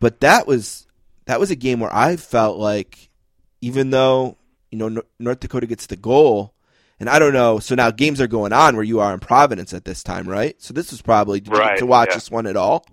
But 0.00 0.20
that 0.20 0.46
was 0.46 0.86
that 1.26 1.38
was 1.38 1.50
a 1.50 1.56
game 1.56 1.78
where 1.80 1.94
I 1.94 2.16
felt 2.16 2.58
like, 2.58 3.09
even 3.60 3.90
though 3.90 4.36
you 4.70 4.78
know 4.78 5.02
North 5.18 5.40
Dakota 5.40 5.66
gets 5.66 5.86
the 5.86 5.96
goal, 5.96 6.54
and 6.98 7.08
I 7.08 7.18
don't 7.18 7.32
know. 7.32 7.58
So 7.58 7.74
now 7.74 7.90
games 7.90 8.20
are 8.20 8.26
going 8.26 8.52
on 8.52 8.76
where 8.76 8.84
you 8.84 9.00
are 9.00 9.12
in 9.12 9.20
Providence 9.20 9.72
at 9.72 9.84
this 9.84 10.02
time, 10.02 10.28
right? 10.28 10.60
So 10.60 10.74
this 10.74 10.90
was 10.90 11.02
probably 11.02 11.42
right, 11.46 11.78
to 11.78 11.86
watch 11.86 12.08
yeah. 12.10 12.16
this 12.16 12.30
one 12.30 12.46
at 12.46 12.56
all. 12.56 12.84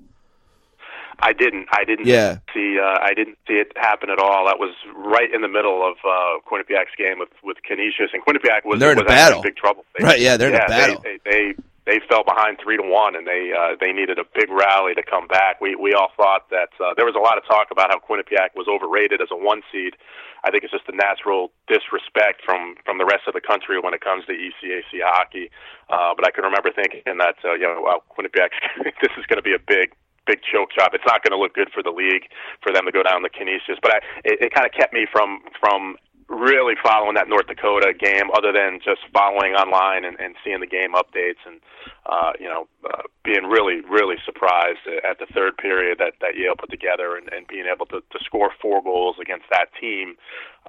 I 1.19 1.34
didn't. 1.34 1.67
I 1.71 1.84
didn't 1.84 2.06
yeah. 2.06 2.39
see. 2.53 2.77
Uh, 2.80 2.99
I 3.01 3.13
didn't 3.15 3.38
see 3.47 3.56
it 3.56 3.71
happen 3.75 4.10
at 4.10 4.19
all. 4.19 4.45
That 4.45 4.60
was 4.60 4.73
right 4.95 5.34
in 5.34 5.41
the 5.41 5.47
middle 5.47 5.88
of 5.88 5.97
uh, 6.06 6.39
Quinnipiac's 6.47 6.95
game 6.97 7.19
with 7.19 7.30
with 7.43 7.58
Canisius, 7.63 8.12
and 8.13 8.23
Quinnipiac 8.23 8.65
was, 8.65 8.80
they're 8.80 8.91
in 8.91 8.97
was 8.97 9.06
a 9.06 9.08
battle. 9.08 9.39
in 9.39 9.43
big 9.43 9.56
trouble. 9.56 9.84
They, 9.97 10.06
right? 10.06 10.19
Yeah, 10.19 10.38
they're 10.38 10.51
yeah, 10.51 10.58
in 10.58 10.62
a 10.62 10.67
battle. 10.67 11.01
They, 11.03 11.19
they, 11.25 11.32
they 11.32 11.63
they 11.88 12.04
fell 12.12 12.28
behind 12.28 12.60
three 12.62 12.76
to 12.76 12.84
one, 12.84 13.15
and 13.15 13.26
they 13.26 13.56
uh, 13.56 13.80
they 13.80 13.95
needed 13.95 14.19
a 14.19 14.28
big 14.36 14.52
rally 14.52 14.93
to 14.93 15.02
come 15.02 15.26
back. 15.28 15.63
We 15.63 15.80
we 15.80 15.95
all 15.95 16.12
thought 16.19 16.52
that 16.52 16.76
uh, 16.84 16.91
there 17.00 17.08
was 17.08 17.15
a 17.15 17.23
lot 17.23 17.39
of 17.39 17.47
talk 17.47 17.71
about 17.71 17.89
how 17.89 18.04
Quinnipiac 18.04 18.52
was 18.60 18.67
overrated 18.67 19.23
as 19.23 19.32
a 19.32 19.39
one 19.39 19.63
seed. 19.71 19.95
I 20.43 20.52
think 20.52 20.67
it's 20.67 20.76
just 20.76 20.91
a 20.91 20.95
natural 20.95 21.56
disrespect 21.71 22.43
from 22.43 22.76
from 22.84 23.00
the 23.00 23.08
rest 23.08 23.23
of 23.26 23.34
the 23.34 23.41
country 23.41 23.80
when 23.80 23.95
it 23.95 24.04
comes 24.04 24.28
to 24.28 24.36
ECAC 24.36 25.00
hockey. 25.02 25.50
Uh, 25.89 26.12
but 26.12 26.28
I 26.28 26.32
can 26.36 26.43
remember 26.43 26.76
thinking 26.76 27.02
that 27.08 27.39
uh, 27.47 27.56
you 27.56 27.63
know, 27.63 27.80
wow, 27.88 28.04
Quinnipiac, 28.12 28.52
this 29.02 29.15
is 29.15 29.26
going 29.32 29.39
to 29.39 29.47
be 29.47 29.56
a 29.56 29.63
big 29.63 29.95
big 30.28 30.43
choke 30.43 30.76
job. 30.76 30.91
It's 30.91 31.08
not 31.08 31.23
going 31.23 31.32
to 31.32 31.39
look 31.39 31.56
good 31.56 31.71
for 31.71 31.82
the 31.82 31.95
league 31.95 32.28
for 32.60 32.76
them 32.76 32.84
to 32.86 32.91
go 32.91 33.02
down 33.02 33.23
the 33.23 33.32
Canisius. 33.32 33.80
But 33.82 33.95
I, 33.95 33.97
it, 34.28 34.52
it 34.52 34.54
kind 34.54 34.67
of 34.67 34.76
kept 34.76 34.91
me 34.91 35.08
from 35.08 35.39
from 35.56 35.95
really 36.30 36.76
following 36.84 37.16
that 37.16 37.30
North 37.30 37.48
Dakota 37.48 37.94
game, 37.98 38.30
other 38.36 38.52
than 38.52 38.80
just 38.84 39.02
following 39.13 39.54
online 39.54 40.04
and, 40.04 40.20
and 40.20 40.36
seeing 40.44 40.60
the 40.60 40.68
game 40.68 40.94
updates, 40.94 41.40
and 41.46 41.62
uh, 42.06 42.34
you 42.40 42.48
know, 42.48 42.68
uh, 42.84 43.04
being 43.24 43.46
really, 43.46 43.82
really 43.90 44.16
surprised 44.26 44.80
at 45.10 45.20
the 45.20 45.26
third 45.34 45.58
period 45.58 46.00
that 46.00 46.13
that 46.22 46.36
Yale 46.36 46.56
put 46.58 46.70
together, 46.70 47.16
and, 47.16 47.32
and 47.32 47.48
being 47.48 47.66
able 47.72 47.86
to, 47.88 48.02
to 48.12 48.20
score 48.24 48.52
four 48.62 48.82
goals 48.84 49.16
against 49.22 49.46
that 49.52 49.68
team. 49.80 50.16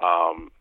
Um, 0.01 0.51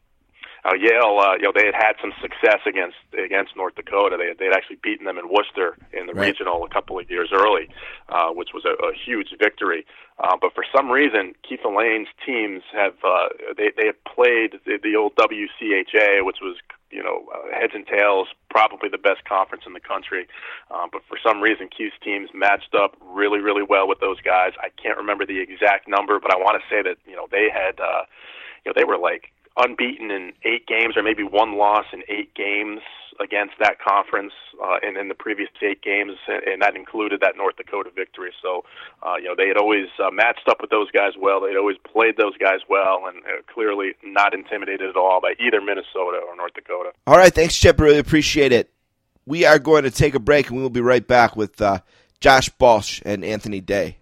uh, 0.64 0.74
Yale, 0.74 1.18
uh, 1.18 1.34
you 1.36 1.42
know, 1.42 1.52
they 1.54 1.66
had 1.66 1.74
had 1.74 1.94
some 2.00 2.12
success 2.20 2.60
against 2.66 2.96
against 3.12 3.56
North 3.56 3.74
Dakota. 3.76 4.16
They 4.18 4.32
they'd 4.38 4.54
actually 4.54 4.78
beaten 4.82 5.06
them 5.06 5.18
in 5.18 5.28
Worcester 5.28 5.76
in 5.92 6.06
the 6.06 6.14
right. 6.14 6.28
regional 6.28 6.64
a 6.64 6.68
couple 6.68 6.98
of 6.98 7.10
years 7.10 7.30
early, 7.32 7.68
uh, 8.08 8.30
which 8.30 8.50
was 8.52 8.64
a, 8.64 8.74
a 8.84 8.92
huge 8.94 9.28
victory. 9.38 9.86
Uh, 10.18 10.36
but 10.40 10.52
for 10.52 10.64
some 10.74 10.90
reason, 10.90 11.32
Keith 11.48 11.60
Allain's 11.64 12.08
teams 12.26 12.62
have 12.72 12.94
uh, 13.06 13.28
they 13.56 13.70
they 13.76 13.86
have 13.86 14.02
played 14.02 14.58
the, 14.66 14.78
the 14.82 14.96
old 14.96 15.14
WCHA, 15.14 16.26
which 16.26 16.38
was 16.42 16.56
you 16.90 17.02
know 17.02 17.26
uh, 17.32 17.54
heads 17.54 17.72
and 17.74 17.86
tails, 17.86 18.26
probably 18.50 18.88
the 18.88 18.98
best 18.98 19.24
conference 19.24 19.62
in 19.64 19.74
the 19.74 19.80
country. 19.80 20.26
Uh, 20.70 20.86
but 20.90 21.02
for 21.08 21.18
some 21.22 21.40
reason, 21.40 21.68
Keith's 21.70 21.94
teams 22.02 22.30
matched 22.34 22.74
up 22.74 22.96
really 23.00 23.38
really 23.38 23.62
well 23.62 23.86
with 23.86 24.00
those 24.00 24.20
guys. 24.20 24.52
I 24.58 24.70
can't 24.82 24.98
remember 24.98 25.24
the 25.24 25.38
exact 25.38 25.86
number, 25.86 26.18
but 26.18 26.32
I 26.32 26.36
want 26.36 26.60
to 26.60 26.66
say 26.68 26.82
that 26.82 26.98
you 27.06 27.14
know 27.14 27.28
they 27.30 27.46
had 27.52 27.78
uh, 27.78 28.02
you 28.64 28.70
know 28.70 28.74
they 28.74 28.84
were 28.84 28.98
like 28.98 29.30
unbeaten 29.58 30.10
in 30.10 30.32
eight 30.44 30.66
games, 30.66 30.96
or 30.96 31.02
maybe 31.02 31.22
one 31.22 31.58
loss 31.58 31.84
in 31.92 32.02
eight 32.08 32.34
games 32.34 32.80
against 33.20 33.54
that 33.58 33.78
conference, 33.82 34.32
uh, 34.62 34.76
and 34.82 34.96
in 34.96 35.08
the 35.08 35.14
previous 35.14 35.48
eight 35.60 35.82
games, 35.82 36.12
and 36.28 36.62
that 36.62 36.76
included 36.76 37.20
that 37.20 37.36
North 37.36 37.56
Dakota 37.56 37.90
victory. 37.94 38.30
So, 38.40 38.64
uh, 39.02 39.16
you 39.16 39.24
know, 39.24 39.34
they 39.36 39.48
had 39.48 39.56
always 39.56 39.88
uh, 39.98 40.10
matched 40.12 40.48
up 40.48 40.58
with 40.60 40.70
those 40.70 40.88
guys 40.92 41.12
well. 41.20 41.40
They'd 41.40 41.56
always 41.56 41.76
played 41.78 42.16
those 42.16 42.36
guys 42.38 42.60
well, 42.68 43.02
and 43.08 43.18
uh, 43.24 43.42
clearly 43.52 43.94
not 44.04 44.34
intimidated 44.34 44.88
at 44.88 44.96
all 44.96 45.20
by 45.20 45.34
either 45.40 45.60
Minnesota 45.60 46.20
or 46.26 46.36
North 46.36 46.54
Dakota. 46.54 46.92
All 47.06 47.16
right, 47.16 47.34
thanks, 47.34 47.58
Chip. 47.58 47.80
Really 47.80 47.98
appreciate 47.98 48.52
it. 48.52 48.70
We 49.26 49.44
are 49.44 49.58
going 49.58 49.82
to 49.82 49.90
take 49.90 50.14
a 50.14 50.20
break, 50.20 50.48
and 50.48 50.56
we 50.56 50.62
will 50.62 50.70
be 50.70 50.80
right 50.80 51.06
back 51.06 51.36
with 51.36 51.60
uh, 51.60 51.80
Josh 52.20 52.48
Balch 52.50 53.02
and 53.04 53.24
Anthony 53.24 53.60
Day. 53.60 53.98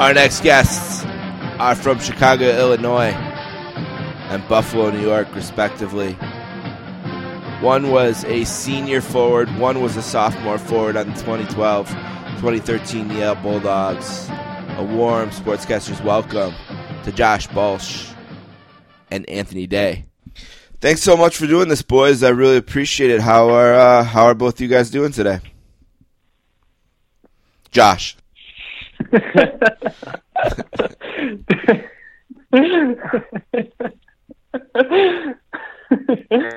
Our 0.00 0.14
next 0.14 0.42
guests 0.42 1.04
are 1.58 1.74
from 1.74 1.98
Chicago, 1.98 2.46
Illinois, 2.46 3.12
and 3.12 4.48
Buffalo, 4.48 4.90
New 4.90 5.02
York, 5.02 5.28
respectively. 5.34 6.14
One 7.60 7.90
was 7.90 8.24
a 8.24 8.44
senior 8.44 9.02
forward, 9.02 9.54
one 9.58 9.82
was 9.82 9.98
a 9.98 10.02
sophomore 10.02 10.56
forward 10.56 10.96
on 10.96 11.08
the 11.08 11.14
2012 11.16 11.90
2013 11.90 13.10
Yale 13.10 13.34
Bulldogs. 13.34 14.30
A 14.78 14.82
warm 14.82 15.28
sportscaster's 15.28 16.00
welcome 16.00 16.54
to 17.04 17.12
Josh 17.12 17.46
Balch 17.48 18.08
and 19.10 19.28
Anthony 19.28 19.66
Day. 19.66 20.06
Thanks 20.80 21.02
so 21.02 21.14
much 21.14 21.36
for 21.36 21.46
doing 21.46 21.68
this, 21.68 21.82
boys. 21.82 22.22
I 22.22 22.30
really 22.30 22.56
appreciate 22.56 23.10
it. 23.10 23.20
How 23.20 23.50
are 23.50 23.74
uh, 23.74 24.04
how 24.04 24.24
are 24.24 24.34
both 24.34 24.54
of 24.54 24.60
you 24.62 24.68
guys 24.68 24.88
doing 24.88 25.12
today? 25.12 25.40
Josh. 27.70 28.16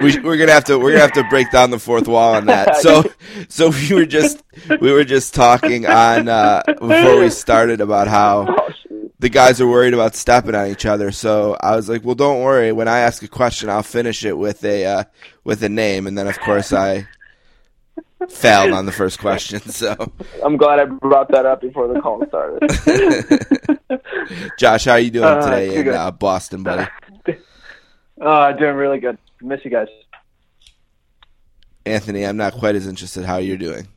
We, 0.02 0.20
we're 0.20 0.38
gonna 0.38 0.52
have 0.52 0.66
to 0.66 0.78
we're 0.78 0.92
gonna 0.92 1.02
have 1.02 1.14
to 1.14 1.24
break 1.30 1.52
down 1.52 1.72
the 1.72 1.80
fourth 1.80 2.08
wall 2.08 2.36
on 2.36 2.46
that. 2.48 2.78
So 2.78 3.04
so 3.50 3.70
we 3.70 3.94
were 3.94 4.06
just 4.06 4.44
we 4.82 4.92
were 4.92 5.04
just 5.04 5.34
talking 5.34 5.86
on 5.86 6.28
uh, 6.30 6.62
before 6.68 7.20
we 7.20 7.30
started 7.30 7.82
about 7.82 8.08
how 8.08 8.56
the 9.20 9.30
guys 9.30 9.62
are 9.62 9.68
worried 9.68 9.94
about 9.94 10.16
stepping 10.16 10.54
on 10.54 10.68
each 10.68 10.86
other. 10.86 11.12
So 11.12 11.58
I 11.62 11.76
was 11.76 11.88
like, 11.90 12.04
well, 12.04 12.16
don't 12.16 12.42
worry. 12.42 12.72
When 12.72 12.88
I 12.88 13.00
ask 13.00 13.24
a 13.24 13.28
question, 13.28 13.70
I'll 13.70 13.84
finish 13.84 14.26
it 14.26 14.38
with 14.38 14.64
a 14.66 14.86
uh, 14.86 15.04
with 15.44 15.64
a 15.64 15.70
name, 15.70 16.08
and 16.08 16.18
then 16.18 16.28
of 16.28 16.40
course 16.40 16.74
I 16.74 17.08
failed 18.30 18.72
on 18.72 18.86
the 18.86 18.92
first 18.92 19.20
question. 19.20 19.60
So 19.62 19.96
I'm 20.44 20.58
glad 20.58 20.80
I 20.80 20.86
brought 20.86 21.30
that 21.32 21.46
up 21.46 21.62
before 21.62 21.88
the 21.88 22.00
call 22.00 22.24
started. 22.28 22.70
Josh, 24.60 24.86
how 24.86 24.94
are 24.94 25.00
you 25.00 25.12
doing 25.12 25.26
Uh, 25.26 25.42
today 25.46 25.76
in 25.76 25.90
uh, 25.90 26.12
Boston, 26.12 26.64
buddy? 26.64 26.90
uh, 28.22 28.52
doing 28.54 28.76
really 28.76 29.00
good. 29.00 29.18
Miss 29.42 29.60
you 29.64 29.72
guys. 29.72 29.88
Anthony, 31.86 32.24
I'm 32.26 32.38
not 32.38 32.54
quite 32.54 32.76
as 32.76 32.88
interested 32.88 33.26
how 33.26 33.38
you're 33.38 33.58
doing, 33.58 33.88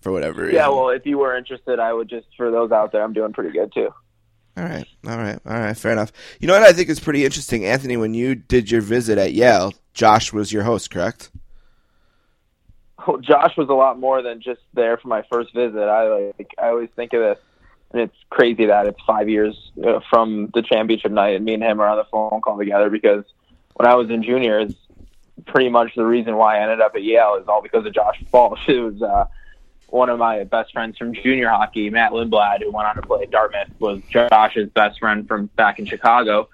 for 0.00 0.12
whatever 0.12 0.42
reason. 0.42 0.54
Yeah, 0.56 0.68
well, 0.68 0.88
if 0.88 1.04
you 1.04 1.18
were 1.18 1.36
interested, 1.36 1.78
I 1.78 1.92
would 1.92 2.08
just 2.08 2.26
for 2.36 2.50
those 2.50 2.72
out 2.72 2.92
there, 2.92 3.02
I'm 3.02 3.12
doing 3.12 3.32
pretty 3.32 3.50
good 3.50 3.72
too. 3.74 3.90
All 4.56 4.64
right, 4.64 4.86
all 5.06 5.16
right, 5.16 5.38
all 5.46 5.58
right. 5.58 5.76
Fair 5.76 5.92
enough. 5.92 6.12
You 6.38 6.46
know 6.46 6.54
what 6.54 6.62
I 6.62 6.72
think 6.72 6.88
is 6.90 7.00
pretty 7.00 7.24
interesting, 7.24 7.64
Anthony. 7.66 7.96
When 7.96 8.14
you 8.14 8.34
did 8.34 8.70
your 8.70 8.80
visit 8.82 9.18
at 9.18 9.32
Yale, 9.32 9.72
Josh 9.94 10.32
was 10.32 10.52
your 10.52 10.62
host, 10.62 10.90
correct? 10.90 11.30
Josh 13.20 13.56
was 13.56 13.68
a 13.68 13.74
lot 13.74 13.98
more 13.98 14.22
than 14.22 14.40
just 14.40 14.60
there 14.74 14.96
for 14.96 15.08
my 15.08 15.22
first 15.30 15.54
visit. 15.54 15.82
I 15.82 16.32
like 16.38 16.54
I 16.58 16.68
always 16.68 16.90
think 16.96 17.12
of 17.12 17.20
this, 17.20 17.38
and 17.92 18.02
it's 18.02 18.16
crazy 18.30 18.66
that 18.66 18.86
it's 18.86 19.00
five 19.06 19.28
years 19.28 19.70
uh, 19.84 20.00
from 20.10 20.50
the 20.54 20.62
championship 20.62 21.12
night, 21.12 21.36
and 21.36 21.44
me 21.44 21.54
and 21.54 21.62
him 21.62 21.80
are 21.80 21.88
on 21.88 21.98
the 21.98 22.04
phone 22.04 22.40
call 22.40 22.58
together 22.58 22.90
because 22.90 23.24
when 23.74 23.88
I 23.88 23.94
was 23.94 24.10
in 24.10 24.22
juniors, 24.22 24.74
pretty 25.46 25.70
much 25.70 25.94
the 25.94 26.04
reason 26.04 26.36
why 26.36 26.58
I 26.58 26.62
ended 26.62 26.80
up 26.80 26.94
at 26.94 27.02
Yale 27.02 27.38
is 27.40 27.48
all 27.48 27.62
because 27.62 27.86
of 27.86 27.94
Josh. 27.94 28.20
It 28.20 28.32
was 28.32 29.02
uh, 29.02 29.26
one 29.88 30.08
of 30.08 30.18
my 30.18 30.44
best 30.44 30.72
friends 30.72 30.96
from 30.96 31.14
junior 31.14 31.48
hockey, 31.48 31.90
Matt 31.90 32.12
Lindblad, 32.12 32.62
who 32.62 32.70
went 32.70 32.88
on 32.88 32.96
to 32.96 33.02
play 33.02 33.22
at 33.22 33.30
Dartmouth, 33.30 33.68
was 33.78 34.00
Josh's 34.10 34.68
best 34.70 34.98
friend 34.98 35.26
from 35.26 35.46
back 35.56 35.78
in 35.78 35.86
Chicago. 35.86 36.48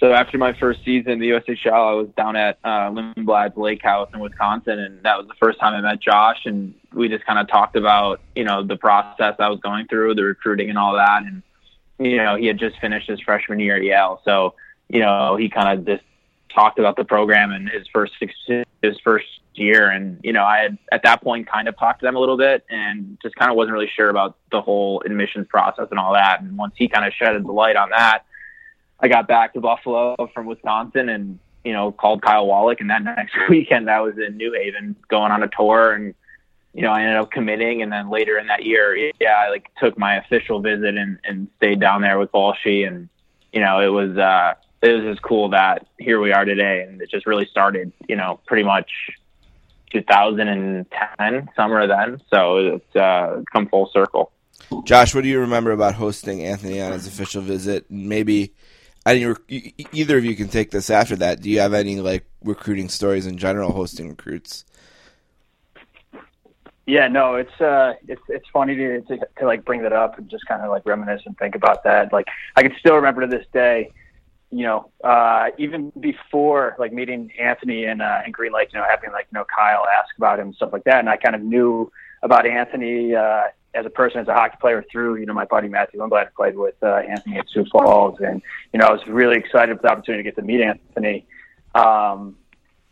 So 0.00 0.12
after 0.12 0.38
my 0.38 0.52
first 0.58 0.84
season 0.84 1.12
in 1.12 1.18
the 1.20 1.30
USHL, 1.30 1.72
I 1.72 1.92
was 1.92 2.08
down 2.16 2.36
at 2.36 2.58
uh, 2.64 2.90
Lindblad's 2.90 3.56
Lake 3.56 3.82
House 3.82 4.10
in 4.12 4.20
Wisconsin, 4.20 4.78
and 4.78 5.02
that 5.04 5.16
was 5.16 5.28
the 5.28 5.34
first 5.40 5.60
time 5.60 5.72
I 5.72 5.80
met 5.80 6.00
Josh. 6.00 6.46
And 6.46 6.74
we 6.92 7.08
just 7.08 7.24
kind 7.24 7.38
of 7.38 7.48
talked 7.48 7.76
about, 7.76 8.20
you 8.34 8.44
know, 8.44 8.64
the 8.64 8.76
process 8.76 9.36
I 9.38 9.48
was 9.48 9.60
going 9.60 9.86
through, 9.86 10.16
the 10.16 10.24
recruiting 10.24 10.68
and 10.68 10.78
all 10.78 10.94
that. 10.94 11.22
And 11.22 11.42
you 11.98 12.16
know, 12.16 12.36
he 12.36 12.46
had 12.46 12.58
just 12.58 12.78
finished 12.80 13.08
his 13.08 13.20
freshman 13.20 13.60
year 13.60 13.76
at 13.76 13.82
Yale, 13.82 14.20
so 14.24 14.54
you 14.88 15.00
know, 15.00 15.36
he 15.36 15.48
kind 15.48 15.78
of 15.78 15.86
just 15.86 16.02
talked 16.52 16.78
about 16.78 16.96
the 16.96 17.04
program 17.04 17.52
and 17.52 17.68
his 17.68 17.86
first 17.92 18.12
his 18.82 18.98
first 19.02 19.26
year. 19.54 19.88
And 19.88 20.18
you 20.22 20.32
know, 20.32 20.44
I 20.44 20.58
had 20.58 20.78
at 20.90 21.02
that 21.04 21.22
point 21.22 21.46
kind 21.46 21.68
of 21.68 21.78
talked 21.78 22.00
to 22.00 22.06
them 22.06 22.16
a 22.16 22.20
little 22.20 22.36
bit, 22.36 22.64
and 22.68 23.16
just 23.22 23.36
kind 23.36 23.50
of 23.50 23.56
wasn't 23.56 23.74
really 23.74 23.90
sure 23.94 24.08
about 24.08 24.36
the 24.50 24.60
whole 24.60 25.02
admissions 25.06 25.46
process 25.48 25.86
and 25.90 26.00
all 26.00 26.14
that. 26.14 26.40
And 26.40 26.58
once 26.58 26.74
he 26.76 26.88
kind 26.88 27.06
of 27.06 27.12
shedded 27.12 27.44
the 27.44 27.52
light 27.52 27.76
on 27.76 27.90
that. 27.90 28.24
I 29.04 29.08
got 29.08 29.28
back 29.28 29.52
to 29.52 29.60
Buffalo 29.60 30.16
from 30.32 30.46
Wisconsin 30.46 31.10
and, 31.10 31.38
you 31.62 31.74
know, 31.74 31.92
called 31.92 32.22
Kyle 32.22 32.46
Wallack. 32.46 32.80
And 32.80 32.88
that 32.88 33.04
next 33.04 33.34
weekend 33.50 33.90
I 33.90 34.00
was 34.00 34.14
in 34.16 34.38
New 34.38 34.54
Haven 34.54 34.96
going 35.08 35.30
on 35.30 35.42
a 35.42 35.48
tour 35.48 35.92
and, 35.92 36.14
you 36.72 36.80
know, 36.80 36.90
I 36.90 37.02
ended 37.02 37.16
up 37.18 37.30
committing. 37.30 37.82
And 37.82 37.92
then 37.92 38.08
later 38.08 38.38
in 38.38 38.46
that 38.46 38.64
year, 38.64 38.96
yeah, 39.20 39.34
I 39.36 39.50
like 39.50 39.70
took 39.78 39.98
my 39.98 40.16
official 40.16 40.60
visit 40.60 40.96
and, 40.96 41.18
and 41.22 41.48
stayed 41.58 41.80
down 41.80 42.00
there 42.00 42.18
with 42.18 42.32
Walshy. 42.32 42.88
And, 42.88 43.10
you 43.52 43.60
know, 43.60 43.80
it 43.80 43.88
was, 43.88 44.16
uh, 44.16 44.54
it 44.80 44.90
was 44.90 45.02
just 45.02 45.20
cool 45.20 45.50
that 45.50 45.86
here 45.98 46.18
we 46.18 46.32
are 46.32 46.46
today. 46.46 46.86
And 46.88 47.02
it 47.02 47.10
just 47.10 47.26
really 47.26 47.46
started, 47.50 47.92
you 48.08 48.16
know, 48.16 48.40
pretty 48.46 48.62
much 48.62 48.90
2010, 49.92 51.50
summer 51.54 51.86
then. 51.86 52.22
So 52.32 52.56
it's 52.56 52.96
uh, 52.96 53.42
come 53.52 53.68
full 53.68 53.90
circle. 53.92 54.32
Josh, 54.84 55.14
what 55.14 55.24
do 55.24 55.28
you 55.28 55.40
remember 55.40 55.72
about 55.72 55.94
hosting 55.94 56.42
Anthony 56.42 56.80
on 56.80 56.92
his 56.92 57.06
official 57.06 57.42
visit? 57.42 57.90
Maybe 57.90 58.54
any 59.06 59.34
either 59.92 60.18
of 60.18 60.24
you 60.24 60.34
can 60.34 60.48
take 60.48 60.70
this 60.70 60.90
after 60.90 61.16
that. 61.16 61.40
Do 61.40 61.50
you 61.50 61.60
have 61.60 61.74
any 61.74 62.00
like 62.00 62.24
recruiting 62.42 62.88
stories 62.88 63.26
in 63.26 63.36
general 63.36 63.72
hosting 63.72 64.08
recruits? 64.08 64.64
Yeah, 66.86 67.08
no, 67.08 67.36
it's 67.36 67.60
uh, 67.60 67.94
it's 68.06 68.20
it's 68.28 68.46
funny 68.52 68.76
to, 68.76 69.00
to 69.02 69.18
to 69.38 69.46
like 69.46 69.64
bring 69.64 69.82
that 69.82 69.92
up 69.92 70.18
and 70.18 70.28
just 70.28 70.46
kind 70.46 70.62
of 70.62 70.70
like 70.70 70.84
reminisce 70.84 71.22
and 71.24 71.36
think 71.38 71.54
about 71.54 71.82
that. 71.84 72.12
Like 72.12 72.26
I 72.56 72.62
can 72.62 72.74
still 72.78 72.96
remember 72.96 73.22
to 73.22 73.26
this 73.26 73.46
day, 73.54 73.90
you 74.50 74.64
know, 74.64 74.90
uh, 75.02 75.48
even 75.56 75.92
before 75.98 76.76
like 76.78 76.92
meeting 76.92 77.32
Anthony 77.38 77.84
and 77.86 78.02
uh, 78.02 78.20
and 78.24 78.34
Green 78.34 78.52
Lake, 78.52 78.68
you 78.72 78.78
know, 78.78 78.86
having 78.88 79.12
like 79.12 79.26
you 79.32 79.38
know 79.38 79.46
Kyle 79.54 79.86
ask 79.98 80.14
about 80.18 80.38
him 80.38 80.48
and 80.48 80.56
stuff 80.56 80.74
like 80.74 80.84
that, 80.84 81.00
and 81.00 81.08
I 81.08 81.16
kind 81.16 81.34
of 81.34 81.42
knew 81.42 81.90
about 82.22 82.46
Anthony 82.46 83.14
uh, 83.14 83.44
as 83.74 83.86
a 83.86 83.90
person, 83.90 84.20
as 84.20 84.28
a 84.28 84.34
hockey 84.34 84.56
player 84.60 84.84
through 84.90 85.16
you 85.16 85.26
know 85.26 85.34
my 85.34 85.44
buddy 85.44 85.68
Matthew 85.68 86.00
Lindblad 86.00 86.32
played 86.34 86.56
with 86.56 86.74
uh, 86.82 86.96
Anthony 86.96 87.38
at 87.38 87.48
Sioux 87.48 87.64
Falls, 87.70 88.18
and 88.20 88.42
you 88.72 88.80
know 88.80 88.86
I 88.86 88.92
was 88.92 89.06
really 89.06 89.36
excited 89.36 89.76
for 89.76 89.82
the 89.82 89.90
opportunity 89.90 90.22
to 90.22 90.30
get 90.30 90.36
to 90.36 90.42
meet 90.42 90.60
Anthony. 90.60 91.26
Um, 91.74 92.36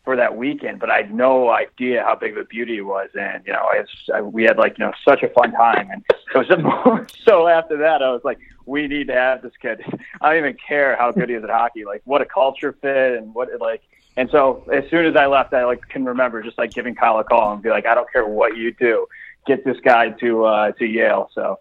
for 0.05 0.17
that 0.17 0.37
weekend, 0.37 0.81
but 0.81 0.91
I 0.91 0.97
had 0.97 1.15
no 1.15 1.51
idea 1.51 2.03
how 2.03 2.17
big 2.17 2.33
of 2.33 2.39
a 2.39 2.45
beauty 2.45 2.79
it 2.79 2.83
was. 2.83 3.09
And, 3.15 3.45
you 3.47 3.53
know, 3.53 3.61
I, 3.71 3.85
I 4.13 4.21
we 4.21 4.43
had 4.43 4.59
like, 4.59 4.79
you 4.79 4.85
know, 4.85 4.93
such 5.07 5.23
a 5.23 5.29
fun 5.29 5.53
time. 5.53 5.91
And 5.93 6.05
it 6.11 6.35
was 6.35 7.09
so 7.25 7.47
after 7.47 7.77
that, 7.79 8.03
I 8.03 8.11
was 8.11 8.23
like, 8.25 8.39
we 8.67 8.89
need 8.89 9.09
to 9.09 9.15
have 9.15 9.43
this 9.43 9.53
kid. 9.61 9.83
I 10.21 10.31
don't 10.31 10.39
even 10.39 10.57
care 10.67 10.97
how 10.97 11.13
good 11.13 11.29
he 11.29 11.35
is 11.35 11.45
at 11.45 11.51
hockey. 11.51 11.85
Like 11.85 12.03
what 12.05 12.21
a 12.21 12.27
culture 12.27 12.73
fit 12.73 13.17
and 13.17 13.35
what 13.35 13.49
like, 13.61 13.83
and 14.17 14.29
so 14.31 14.65
as 14.73 14.89
soon 14.91 15.07
as 15.07 15.17
I 15.17 15.27
left, 15.27 15.55
I 15.55 15.65
like 15.65 15.89
can 15.89 16.05
remember 16.05 16.43
just 16.43 16.59
like 16.59 16.73
giving 16.73 16.95
Kyle 16.95 17.19
a 17.19 17.25
call 17.25 17.53
and 17.53 17.63
be 17.63 17.71
like, 17.71 17.87
I 17.87 17.95
don't 17.95 18.11
care 18.13 18.27
what 18.27 18.57
you 18.57 18.73
do, 18.73 19.07
get 19.47 19.65
this 19.65 19.79
guy 19.85 20.11
to, 20.11 20.45
uh, 20.45 20.73
to 20.73 20.85
Yale. 20.87 21.31
So, 21.35 21.59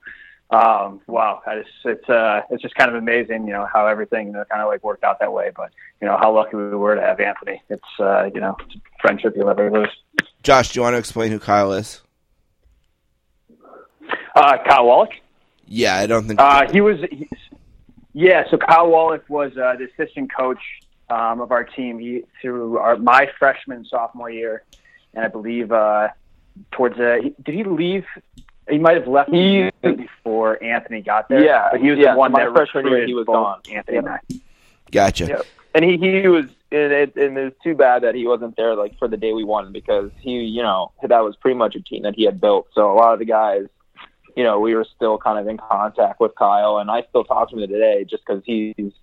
um, 0.51 0.99
wow, 1.07 1.41
just, 1.45 1.69
it's 1.85 2.09
uh, 2.09 2.41
it's 2.49 2.61
just 2.61 2.75
kind 2.75 2.89
of 2.89 2.97
amazing, 2.97 3.47
you 3.47 3.53
know, 3.53 3.65
how 3.71 3.87
everything 3.87 4.27
you 4.27 4.33
know, 4.33 4.43
kind 4.49 4.61
of 4.61 4.67
like 4.67 4.83
worked 4.83 5.03
out 5.05 5.19
that 5.21 5.31
way. 5.31 5.49
But 5.55 5.71
you 6.01 6.07
know, 6.07 6.17
how 6.17 6.35
lucky 6.35 6.57
we 6.57 6.75
were 6.75 6.95
to 6.95 7.01
have 7.01 7.21
Anthony. 7.21 7.61
It's 7.69 7.83
uh, 7.99 8.29
you 8.33 8.41
know, 8.41 8.57
it's 8.65 8.75
friendship 8.99 9.33
you'll 9.35 9.47
never 9.47 9.71
lose. 9.71 9.89
Josh, 10.43 10.73
do 10.73 10.79
you 10.79 10.83
want 10.83 10.95
to 10.95 10.97
explain 10.97 11.31
who 11.31 11.39
Kyle 11.39 11.71
is? 11.71 12.01
Uh, 14.35 14.57
Kyle 14.67 14.85
Wallack. 14.85 15.21
Yeah, 15.67 15.95
I 15.95 16.05
don't 16.05 16.27
think 16.27 16.41
uh, 16.41 16.69
he 16.69 16.81
was. 16.81 16.97
He, 17.09 17.29
yeah, 18.11 18.43
so 18.51 18.57
Kyle 18.57 18.89
Wallack 18.89 19.29
was 19.29 19.53
uh, 19.53 19.75
the 19.77 19.87
assistant 19.93 20.33
coach 20.35 20.59
um, 21.09 21.39
of 21.39 21.53
our 21.53 21.63
team. 21.63 21.97
He 21.97 22.23
through 22.41 22.77
our 22.77 22.97
my 22.97 23.29
freshman 23.39 23.85
sophomore 23.85 24.29
year, 24.29 24.63
and 25.13 25.23
I 25.23 25.29
believe 25.29 25.71
uh, 25.71 26.09
towards 26.71 26.99
uh, 26.99 27.19
did 27.43 27.55
he 27.55 27.63
leave 27.63 28.05
he 28.69 28.77
might 28.77 28.95
have 28.95 29.07
left 29.07 29.31
he, 29.31 29.69
before 29.81 30.63
Anthony 30.63 31.01
got 31.01 31.29
there. 31.29 31.43
Yeah, 31.43 31.69
but 31.71 31.81
he 31.81 31.89
was 31.89 31.99
yeah, 31.99 32.13
the 32.13 32.19
one 32.19 32.31
my 32.31 32.45
that 32.45 32.53
freshman 32.53 32.87
year 32.87 33.05
he 33.05 33.13
was 33.13 33.25
gone. 33.25 33.61
Anthony 33.71 33.97
and 33.97 34.09
I. 34.09 34.19
Gotcha. 34.91 35.25
Yep. 35.25 35.45
And 35.73 35.85
he 35.85 35.97
he 35.97 36.27
was 36.27 36.45
and 36.71 36.91
it, 36.91 37.15
and 37.15 37.37
it 37.37 37.43
was 37.43 37.53
too 37.63 37.75
bad 37.75 38.03
that 38.03 38.15
he 38.15 38.27
wasn't 38.27 38.55
there 38.55 38.75
like 38.75 38.97
for 38.97 39.07
the 39.07 39.17
day 39.17 39.33
we 39.33 39.43
won 39.43 39.71
because 39.71 40.11
he 40.19 40.39
you 40.39 40.61
know 40.61 40.91
that 41.01 41.19
was 41.19 41.35
pretty 41.35 41.57
much 41.57 41.75
a 41.75 41.81
team 41.81 42.03
that 42.03 42.15
he 42.15 42.25
had 42.25 42.39
built. 42.39 42.67
So 42.73 42.91
a 42.91 42.95
lot 42.95 43.13
of 43.13 43.19
the 43.19 43.25
guys, 43.25 43.67
you 44.35 44.43
know, 44.43 44.59
we 44.59 44.75
were 44.75 44.85
still 44.95 45.17
kind 45.17 45.39
of 45.39 45.47
in 45.47 45.57
contact 45.57 46.19
with 46.19 46.35
Kyle, 46.35 46.77
and 46.77 46.91
I 46.91 47.03
still 47.09 47.23
talk 47.23 47.49
to 47.49 47.57
him 47.57 47.69
today 47.69 48.05
just 48.05 48.23
because 48.25 48.43
he's 48.45 48.93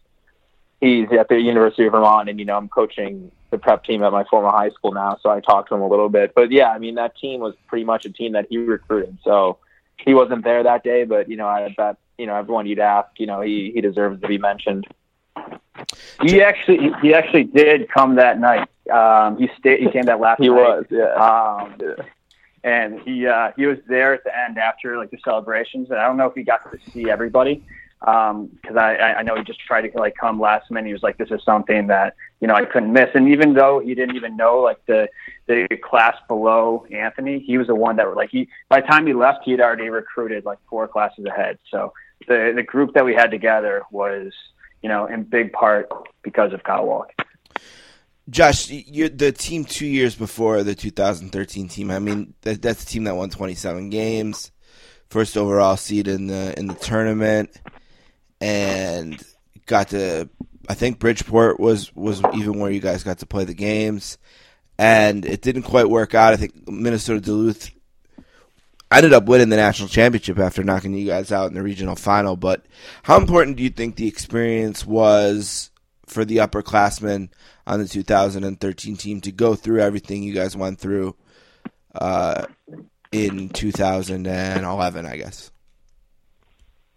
he's 0.80 1.10
at 1.12 1.28
the 1.28 1.40
University 1.40 1.86
of 1.86 1.92
Vermont, 1.92 2.28
and 2.28 2.38
you 2.38 2.44
know 2.44 2.56
I'm 2.56 2.68
coaching 2.68 3.32
the 3.50 3.58
prep 3.58 3.84
team 3.84 4.02
at 4.02 4.12
my 4.12 4.24
former 4.24 4.50
high 4.50 4.70
school 4.70 4.92
now, 4.92 5.16
so 5.22 5.30
I 5.30 5.40
talked 5.40 5.68
to 5.70 5.74
him 5.74 5.80
a 5.80 5.88
little 5.88 6.08
bit. 6.08 6.34
But 6.34 6.50
yeah, 6.50 6.70
I 6.70 6.78
mean 6.78 6.96
that 6.96 7.16
team 7.16 7.40
was 7.40 7.54
pretty 7.66 7.84
much 7.84 8.04
a 8.04 8.10
team 8.10 8.32
that 8.32 8.46
he 8.50 8.58
recruited. 8.58 9.18
So 9.24 9.58
he 9.96 10.14
wasn't 10.14 10.44
there 10.44 10.62
that 10.62 10.84
day, 10.84 11.04
but 11.04 11.28
you 11.28 11.36
know 11.36 11.46
I 11.46 11.74
bet 11.76 11.96
you 12.18 12.26
know 12.26 12.34
everyone 12.34 12.66
you'd 12.66 12.78
ask, 12.78 13.08
you 13.18 13.26
know 13.26 13.40
he 13.40 13.72
he 13.74 13.80
deserves 13.80 14.20
to 14.20 14.28
be 14.28 14.38
mentioned. 14.38 14.86
He 16.22 16.42
actually 16.42 16.90
he 17.00 17.14
actually 17.14 17.44
did 17.44 17.88
come 17.90 18.16
that 18.16 18.38
night. 18.38 18.68
Um, 18.90 19.38
he 19.38 19.48
stayed. 19.58 19.80
He 19.80 19.90
came 19.90 20.04
that 20.04 20.20
last. 20.20 20.40
he 20.40 20.48
night. 20.48 20.54
was, 20.54 20.84
yeah. 20.90 21.14
Um, 21.14 21.74
yeah. 21.80 22.04
And 22.64 23.00
he 23.00 23.26
uh, 23.26 23.52
he 23.56 23.66
was 23.66 23.78
there 23.88 24.14
at 24.14 24.24
the 24.24 24.36
end 24.36 24.58
after 24.58 24.98
like 24.98 25.10
the 25.10 25.18
celebrations, 25.24 25.90
and 25.90 25.98
I 25.98 26.06
don't 26.06 26.16
know 26.16 26.26
if 26.26 26.34
he 26.34 26.42
got 26.42 26.70
to 26.70 26.90
see 26.90 27.08
everybody 27.08 27.64
because 28.00 28.30
um, 28.30 28.78
I, 28.78 29.14
I 29.14 29.22
know 29.22 29.34
he 29.36 29.42
just 29.42 29.60
tried 29.60 29.82
to 29.82 29.98
like 29.98 30.14
come 30.14 30.40
last 30.40 30.70
minute. 30.70 30.86
He 30.86 30.92
was 30.92 31.02
like, 31.02 31.18
"This 31.18 31.30
is 31.30 31.42
something 31.44 31.88
that 31.88 32.14
you 32.40 32.46
know 32.46 32.54
I 32.54 32.64
couldn't 32.64 32.92
miss." 32.92 33.08
And 33.14 33.28
even 33.28 33.54
though 33.54 33.80
he 33.80 33.94
didn't 33.94 34.16
even 34.16 34.36
know 34.36 34.58
like 34.58 34.84
the 34.86 35.08
the 35.46 35.66
class 35.82 36.16
below 36.28 36.86
Anthony, 36.92 37.40
he 37.40 37.58
was 37.58 37.66
the 37.66 37.74
one 37.74 37.96
that 37.96 38.14
like 38.14 38.30
he 38.30 38.48
by 38.68 38.80
the 38.80 38.86
time 38.86 39.06
he 39.06 39.14
left, 39.14 39.40
he 39.44 39.50
had 39.50 39.60
already 39.60 39.88
recruited 39.88 40.44
like 40.44 40.58
four 40.70 40.86
classes 40.86 41.24
ahead. 41.24 41.58
So 41.70 41.92
the 42.28 42.52
the 42.54 42.62
group 42.62 42.94
that 42.94 43.04
we 43.04 43.14
had 43.14 43.30
together 43.32 43.82
was 43.90 44.32
you 44.82 44.88
know 44.88 45.06
in 45.06 45.24
big 45.24 45.52
part 45.52 45.88
because 46.22 46.52
of 46.52 46.62
Kyle 46.62 46.86
Wallack. 46.86 47.14
Josh, 48.30 48.66
the 48.66 49.34
team 49.36 49.64
two 49.64 49.86
years 49.86 50.14
before 50.14 50.62
the 50.62 50.74
2013 50.74 51.66
team. 51.68 51.90
I 51.90 51.98
mean, 51.98 52.34
that, 52.42 52.60
that's 52.60 52.82
a 52.82 52.86
team 52.86 53.04
that 53.04 53.16
won 53.16 53.30
27 53.30 53.88
games, 53.88 54.52
first 55.08 55.34
overall 55.34 55.78
seed 55.78 56.06
in 56.06 56.26
the 56.26 56.56
in 56.58 56.66
the 56.66 56.74
tournament 56.74 57.58
and 58.40 59.22
got 59.66 59.88
to. 59.88 60.28
I 60.68 60.74
think 60.74 60.98
Bridgeport 60.98 61.58
was 61.58 61.94
was 61.94 62.22
even 62.34 62.58
where 62.58 62.70
you 62.70 62.80
guys 62.80 63.04
got 63.04 63.18
to 63.18 63.26
play 63.26 63.44
the 63.44 63.54
games, 63.54 64.18
and 64.78 65.24
it 65.24 65.42
didn't 65.42 65.62
quite 65.62 65.88
work 65.88 66.14
out. 66.14 66.32
I 66.32 66.36
think 66.36 66.68
Minnesota 66.68 67.20
Duluth 67.20 67.70
ended 68.90 69.12
up 69.12 69.26
winning 69.26 69.48
the 69.48 69.56
national 69.56 69.88
championship 69.88 70.38
after 70.38 70.62
knocking 70.62 70.94
you 70.94 71.06
guys 71.06 71.32
out 71.32 71.48
in 71.48 71.54
the 71.54 71.62
regional 71.62 71.96
final. 71.96 72.36
But 72.36 72.66
how 73.02 73.18
important 73.18 73.56
do 73.56 73.62
you 73.62 73.70
think 73.70 73.96
the 73.96 74.08
experience 74.08 74.86
was 74.86 75.70
for 76.06 76.24
the 76.24 76.38
upperclassmen 76.38 77.28
on 77.66 77.80
the 77.80 77.88
2013 77.88 78.96
team 78.96 79.20
to 79.20 79.32
go 79.32 79.54
through 79.54 79.80
everything 79.80 80.22
you 80.22 80.34
guys 80.34 80.56
went 80.56 80.78
through 80.78 81.14
uh, 81.94 82.46
in 83.12 83.48
2011? 83.50 85.06
I 85.06 85.16
guess. 85.16 85.50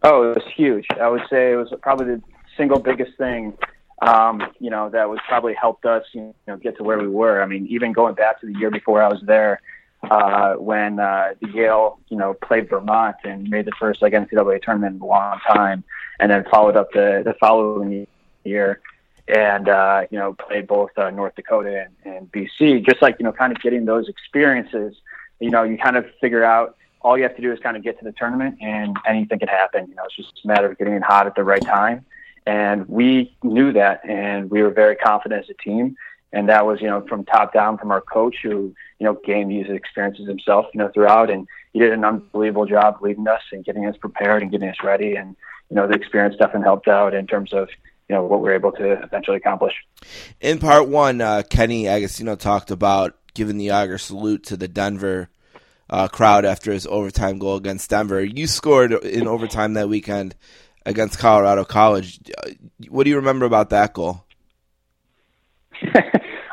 Oh, 0.04 0.32
it 0.32 0.36
was 0.36 0.46
huge. 0.56 0.86
I 1.00 1.08
would 1.08 1.22
say 1.30 1.52
it 1.54 1.56
was 1.56 1.74
probably 1.82 2.16
the 2.16 2.22
single 2.58 2.80
biggest 2.80 3.18
thing, 3.18 3.58
um, 4.02 4.42
you 4.60 4.70
know, 4.72 4.90
that 4.90 5.10
was 5.10 5.20
probably 5.28 5.54
helped 5.54 5.86
us, 5.86 6.04
you 6.14 6.34
know, 6.48 6.58
get 6.58 6.76
to 6.78 6.84
where 6.84 6.98
we 6.98 7.08
were. 7.08 7.42
I 7.42 7.46
mean, 7.46 7.68
even 7.68 7.92
going 7.92 8.16
back 8.16 8.42
to 8.42 8.48
the 8.48 8.58
year 8.58 8.72
before 8.72 9.02
I 9.02 9.08
was 9.08 9.22
there, 9.24 9.62
uh, 10.10 10.56
when 10.56 11.00
uh, 11.00 11.36
the 11.40 11.50
Yale, 11.50 12.00
you 12.10 12.18
know, 12.18 12.34
played 12.34 12.68
Vermont 12.68 13.18
and 13.24 13.48
made 13.48 13.66
the 13.66 13.72
first 13.80 14.02
like 14.02 14.14
NCAA 14.14 14.64
tournament 14.64 14.96
in 14.96 15.02
a 15.02 15.06
long 15.06 15.40
time, 15.54 15.84
and 16.20 16.32
then 16.32 16.44
followed 16.50 16.76
up 16.76 16.92
the 16.92 17.22
the 17.24 17.36
following 17.40 18.08
year, 18.44 18.82
and 19.28 19.70
uh, 19.70 20.06
you 20.10 20.18
know, 20.18 20.34
played 20.34 20.66
both 20.66 20.90
uh, 20.98 21.12
North 21.12 21.36
Dakota 21.36 21.86
and, 22.04 22.16
and 22.16 22.32
BC. 22.32 22.84
Just 22.84 23.04
like 23.04 23.18
you 23.20 23.24
know, 23.26 23.32
kind 23.32 23.56
of 23.56 23.62
getting 23.62 23.86
those 23.86 24.10
experiences, 24.10 24.96
you 25.40 25.52
know, 25.52 25.62
you 25.62 25.78
kind 25.78 25.96
of 25.96 26.06
figure 26.20 26.44
out 26.44 26.76
all 27.04 27.18
you 27.18 27.24
have 27.24 27.36
to 27.36 27.42
do 27.42 27.52
is 27.52 27.60
kind 27.60 27.76
of 27.76 27.84
get 27.84 27.98
to 28.00 28.06
the 28.06 28.12
tournament 28.12 28.58
and 28.62 28.96
anything 29.08 29.40
can 29.40 29.48
happen. 29.48 29.88
You 29.88 29.96
know, 29.96 30.04
it's 30.06 30.16
just 30.16 30.42
a 30.44 30.48
matter 30.48 30.72
of 30.72 30.78
getting 30.78 31.02
hot 31.02 31.28
at 31.28 31.36
the 31.36 31.44
right 31.44 31.62
time. 31.62 32.06
And 32.46 32.88
we 32.88 33.36
knew 33.44 33.72
that 33.74 34.02
and 34.08 34.50
we 34.50 34.64
were 34.64 34.72
very 34.72 34.96
confident 34.96 35.44
as 35.44 35.50
a 35.50 35.54
team. 35.62 35.96
And 36.34 36.48
that 36.50 36.66
was, 36.66 36.80
you 36.80 36.88
know, 36.88 37.06
from 37.08 37.26
top 37.26 37.54
down 37.54 37.78
from 37.78 37.92
our 37.92 38.02
coach 38.02 38.38
who, 38.42 38.74
you 39.00 39.06
know, 39.06 39.20
gained 39.26 39.52
these 39.52 39.70
experiences 39.70 40.28
himself, 40.28 40.68
you 40.74 40.78
know, 40.78 40.90
throughout. 40.90 41.30
And 41.30 41.48
he 41.74 41.80
did 41.80 41.92
an 41.92 42.06
unbelievable 42.06 42.66
job 42.66 42.98
leading 43.02 43.28
us 43.28 43.42
and 43.52 43.66
getting 43.66 43.86
us 43.86 43.98
prepared 43.98 44.42
and 44.42 44.52
getting 44.52 44.70
us 44.70 44.78
ready. 44.84 45.16
And, 45.16 45.36
you 45.70 45.76
know, 45.76 45.88
the 45.88 45.94
experience 45.94 46.36
definitely 46.38 46.66
helped 46.66 46.88
out 46.88 47.14
in 47.14 47.28
terms 47.28 47.52
of, 47.52 47.68
you 48.08 48.16
know, 48.16 48.24
what 48.24 48.42
we 48.42 48.50
are 48.50 48.54
able 48.54 48.72
to 48.74 49.04
eventually 49.04 49.38
accomplish. 49.38 49.74
In 50.40 50.60
part 50.60 50.88
one, 50.88 51.20
uh, 51.20 51.44
Kenny 51.50 51.88
Agostino 51.88 52.36
talked 52.36 52.72
about 52.72 53.18
giving 53.34 53.58
the 53.58 53.72
Auger 53.72 53.98
salute 53.98 54.44
to 54.46 54.58
the 54.58 54.68
Denver 54.68 55.30
uh, 55.92 56.08
crowd 56.08 56.46
after 56.46 56.72
his 56.72 56.88
overtime 56.88 57.38
goal 57.40 57.58
against 57.58 57.90
Denver. 57.90 58.24
You 58.24 58.48
scored 58.48 58.94
in 58.94 59.28
overtime 59.28 59.74
that 59.74 59.90
weekend 59.90 60.36
against 60.86 61.20
Colorado 61.20 61.66
College. 61.66 62.20
What 62.90 63.04
do 63.04 63.10
you 63.10 63.18
remember 63.18 63.46
about 63.46 63.70
that 63.72 63.94
goal? 63.94 64.24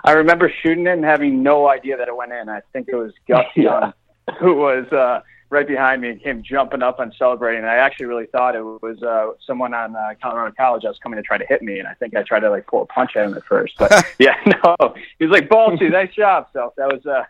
I 0.05 0.13
remember 0.13 0.53
shooting 0.63 0.87
it 0.87 0.93
and 0.93 1.05
having 1.05 1.43
no 1.43 1.69
idea 1.69 1.97
that 1.97 2.09
it 2.09 2.17
went 2.17 2.33
in. 2.33 2.49
I 2.49 2.61
think 2.73 2.89
it 2.89 2.97
was 2.97 3.13
Gus 3.29 3.47
Young 3.57 3.93
who 4.39 4.55
was 4.55 4.87
uh, 4.93 5.21
right 5.51 5.67
behind 5.67 6.03
me 6.03 6.11
and 6.11 6.23
came 6.23 6.43
jumping 6.43 6.83
up 6.83 7.01
and 7.01 7.13
celebrating. 7.19 7.65
I 7.65 7.77
actually 7.77 8.07
really 8.07 8.27
thought 8.27 8.55
it 8.55 8.63
was 8.63 9.03
uh, 9.03 9.33
someone 9.47 9.75
on 9.75 9.97
uh, 9.97 10.15
Colorado 10.21 10.55
College 10.57 10.83
that 10.83 10.89
was 10.89 10.99
coming 10.99 11.17
to 11.17 11.23
try 11.23 11.39
to 11.39 11.47
hit 11.47 11.63
me, 11.63 11.79
and 11.79 11.89
I 11.89 11.95
think 11.95 12.17
I 12.17 12.23
tried 12.23 12.41
to 12.41 12.51
like 12.51 12.67
pull 12.67 12.83
a 12.83 12.87
punch 12.87 13.17
at 13.17 13.27
him 13.27 13.35
at 13.35 13.45
first. 13.45 13.75
But 13.79 13.93
yeah, 14.19 14.37
no, 14.47 14.95
he 15.19 15.25
was 15.25 15.33
like, 15.33 15.49
"Ballsy, 15.49 15.91
nice 15.91 16.15
job." 16.15 16.49
So 16.53 16.73
that 16.77 16.89
was 16.89 17.05
uh, 17.07 17.25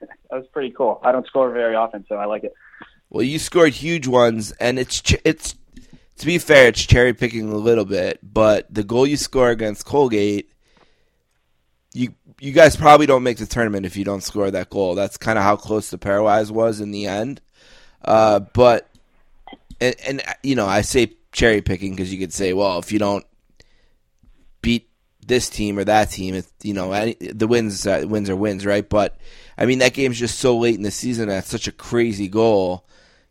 that 0.30 0.36
was 0.36 0.46
pretty 0.52 0.70
cool. 0.70 1.00
I 1.02 1.12
don't 1.12 1.26
score 1.26 1.50
very 1.50 1.74
often, 1.74 2.04
so 2.08 2.16
I 2.16 2.26
like 2.26 2.44
it. 2.44 2.54
Well, 3.10 3.22
you 3.22 3.38
scored 3.38 3.72
huge 3.72 4.06
ones, 4.06 4.52
and 4.52 4.78
it's 4.78 5.02
it's 5.24 5.54
to 6.18 6.26
be 6.26 6.38
fair, 6.38 6.68
it's 6.68 6.84
cherry 6.84 7.12
picking 7.12 7.52
a 7.52 7.56
little 7.56 7.84
bit, 7.84 8.18
but 8.22 8.72
the 8.72 8.82
goal 8.82 9.06
you 9.06 9.16
score 9.16 9.50
against 9.50 9.84
Colgate, 9.84 10.50
you 11.92 12.14
you 12.40 12.52
guys 12.52 12.76
probably 12.76 13.06
don't 13.06 13.22
make 13.22 13.38
the 13.38 13.46
tournament 13.46 13.86
if 13.86 13.96
you 13.96 14.04
don't 14.04 14.22
score 14.22 14.50
that 14.50 14.70
goal. 14.70 14.94
That's 14.94 15.16
kind 15.16 15.38
of 15.38 15.44
how 15.44 15.56
close 15.56 15.90
the 15.90 15.98
pairwise 15.98 16.50
was 16.50 16.80
in 16.80 16.90
the 16.90 17.06
end. 17.06 17.40
Uh, 18.04 18.40
but 18.40 18.88
and, 19.80 19.94
and 20.06 20.22
you 20.42 20.54
know, 20.54 20.66
I 20.66 20.82
say 20.82 21.12
cherry 21.32 21.62
picking 21.62 21.92
because 21.92 22.12
you 22.12 22.18
could 22.18 22.32
say, 22.32 22.52
well, 22.52 22.78
if 22.78 22.92
you 22.92 22.98
don't 22.98 23.24
beat 24.62 24.88
this 25.26 25.48
team 25.48 25.78
or 25.78 25.84
that 25.84 26.10
team, 26.10 26.34
it, 26.34 26.46
you 26.62 26.72
know, 26.74 26.92
any, 26.92 27.14
the 27.14 27.46
wins 27.46 27.86
uh, 27.86 28.04
wins 28.06 28.30
are 28.30 28.36
wins, 28.36 28.64
right? 28.64 28.88
But 28.88 29.16
I 29.58 29.66
mean, 29.66 29.78
that 29.78 29.94
game's 29.94 30.18
just 30.18 30.38
so 30.38 30.56
late 30.58 30.74
in 30.76 30.82
the 30.82 30.90
season. 30.90 31.28
That's 31.28 31.48
such 31.48 31.66
a 31.66 31.72
crazy 31.72 32.28
goal. 32.28 32.86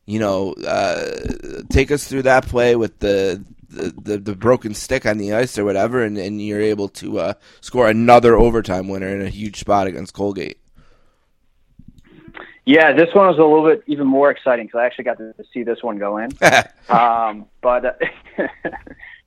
You 0.05 0.19
know, 0.19 0.53
uh, 0.53 1.61
take 1.69 1.91
us 1.91 2.07
through 2.07 2.23
that 2.23 2.45
play 2.47 2.75
with 2.75 2.99
the 2.99 3.43
the, 3.69 3.93
the, 4.01 4.17
the, 4.17 4.35
broken 4.35 4.73
stick 4.73 5.05
on 5.05 5.17
the 5.17 5.33
ice 5.33 5.57
or 5.57 5.65
whatever, 5.65 6.03
and, 6.03 6.17
and 6.17 6.41
you're 6.41 6.61
able 6.61 6.87
to 6.87 7.19
uh, 7.19 7.33
score 7.61 7.89
another 7.89 8.37
overtime 8.37 8.87
winner 8.87 9.09
in 9.09 9.21
a 9.21 9.29
huge 9.29 9.59
spot 9.59 9.87
against 9.87 10.13
Colgate. 10.13 10.59
Yeah, 12.65 12.93
this 12.93 13.13
one 13.13 13.27
was 13.27 13.37
a 13.37 13.43
little 13.43 13.65
bit 13.65 13.83
even 13.85 14.07
more 14.07 14.31
exciting 14.31 14.65
because 14.65 14.79
I 14.79 14.85
actually 14.85 15.05
got 15.05 15.17
to 15.19 15.33
see 15.53 15.63
this 15.63 15.83
one 15.83 15.99
go 15.99 16.17
in. 16.17 16.31
um, 16.89 17.45
but 17.61 17.85
uh, 17.85 17.93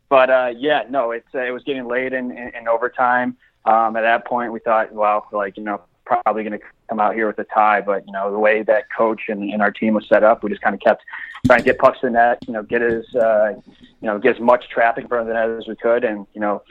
but 0.08 0.30
uh, 0.30 0.52
yeah, 0.56 0.82
no, 0.90 1.12
it's 1.12 1.28
uh, 1.34 1.44
it 1.44 1.50
was 1.50 1.62
getting 1.62 1.86
late 1.86 2.12
in, 2.12 2.32
in, 2.32 2.52
in 2.54 2.68
overtime. 2.68 3.36
Um, 3.64 3.96
at 3.96 4.02
that 4.02 4.26
point, 4.26 4.52
we 4.52 4.58
thought, 4.60 4.92
well, 4.92 5.26
like 5.30 5.56
you 5.56 5.62
know, 5.62 5.82
probably 6.08 6.42
going 6.42 6.58
to 6.58 6.64
come 6.88 6.98
out 6.98 7.14
here 7.14 7.26
with 7.26 7.38
a 7.38 7.44
tie. 7.44 7.80
But 7.80 8.06
you 8.06 8.12
know, 8.12 8.32
the 8.32 8.38
way 8.38 8.62
that 8.62 8.84
coach 8.96 9.22
and, 9.28 9.42
and 9.52 9.60
our 9.62 9.70
team 9.70 9.94
was 9.94 10.08
set 10.08 10.24
up, 10.24 10.42
we 10.42 10.50
just 10.50 10.62
kind 10.62 10.74
of 10.74 10.80
kept 10.80 11.02
trying 11.46 11.60
to 11.60 11.64
get 11.64 11.78
pucks 11.78 11.98
in 12.02 12.14
net. 12.14 12.38
You 12.46 12.54
know, 12.54 12.62
get 12.62 12.82
as 12.82 13.04
uh, 13.14 13.54
you 14.00 14.06
know 14.08 14.18
get 14.18 14.36
as 14.36 14.40
much 14.40 14.68
traffic 14.68 15.04
in 15.04 15.08
front 15.08 15.22
of 15.22 15.28
the 15.28 15.34
net 15.34 15.50
as 15.50 15.68
we 15.68 15.76
could, 15.76 16.04
and 16.04 16.26
you 16.34 16.40
know, 16.40 16.62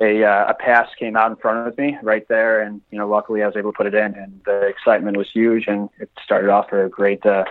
a, 0.00 0.24
uh, 0.24 0.46
a 0.48 0.54
pass 0.54 0.88
came 0.98 1.16
out 1.16 1.30
in 1.30 1.36
front 1.36 1.68
of 1.68 1.76
me 1.76 1.98
right 2.02 2.26
there, 2.28 2.62
and 2.62 2.80
you 2.90 2.98
know, 2.98 3.08
luckily 3.08 3.42
I 3.42 3.46
was 3.46 3.56
able 3.56 3.72
to 3.72 3.76
put 3.76 3.86
it 3.86 3.94
in, 3.94 4.14
and 4.14 4.40
the 4.44 4.66
excitement 4.66 5.16
was 5.16 5.30
huge, 5.32 5.66
and 5.66 5.90
it 5.98 6.10
started 6.22 6.50
off 6.50 6.68
for 6.68 6.84
a 6.84 6.88
great 6.88 7.24
uh, 7.26 7.44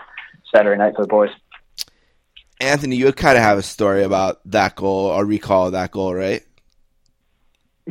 Saturday 0.54 0.78
night 0.78 0.96
for 0.96 1.04
the 1.04 1.08
boys. 1.08 1.32
Anthony, 2.60 2.96
you 2.96 3.12
kind 3.12 3.38
of 3.38 3.44
have 3.44 3.58
a 3.58 3.64
story 3.64 4.04
about 4.04 4.40
that 4.46 4.76
goal 4.76 5.08
or 5.08 5.26
recall 5.26 5.72
that 5.72 5.92
goal, 5.92 6.14
right? 6.14 6.44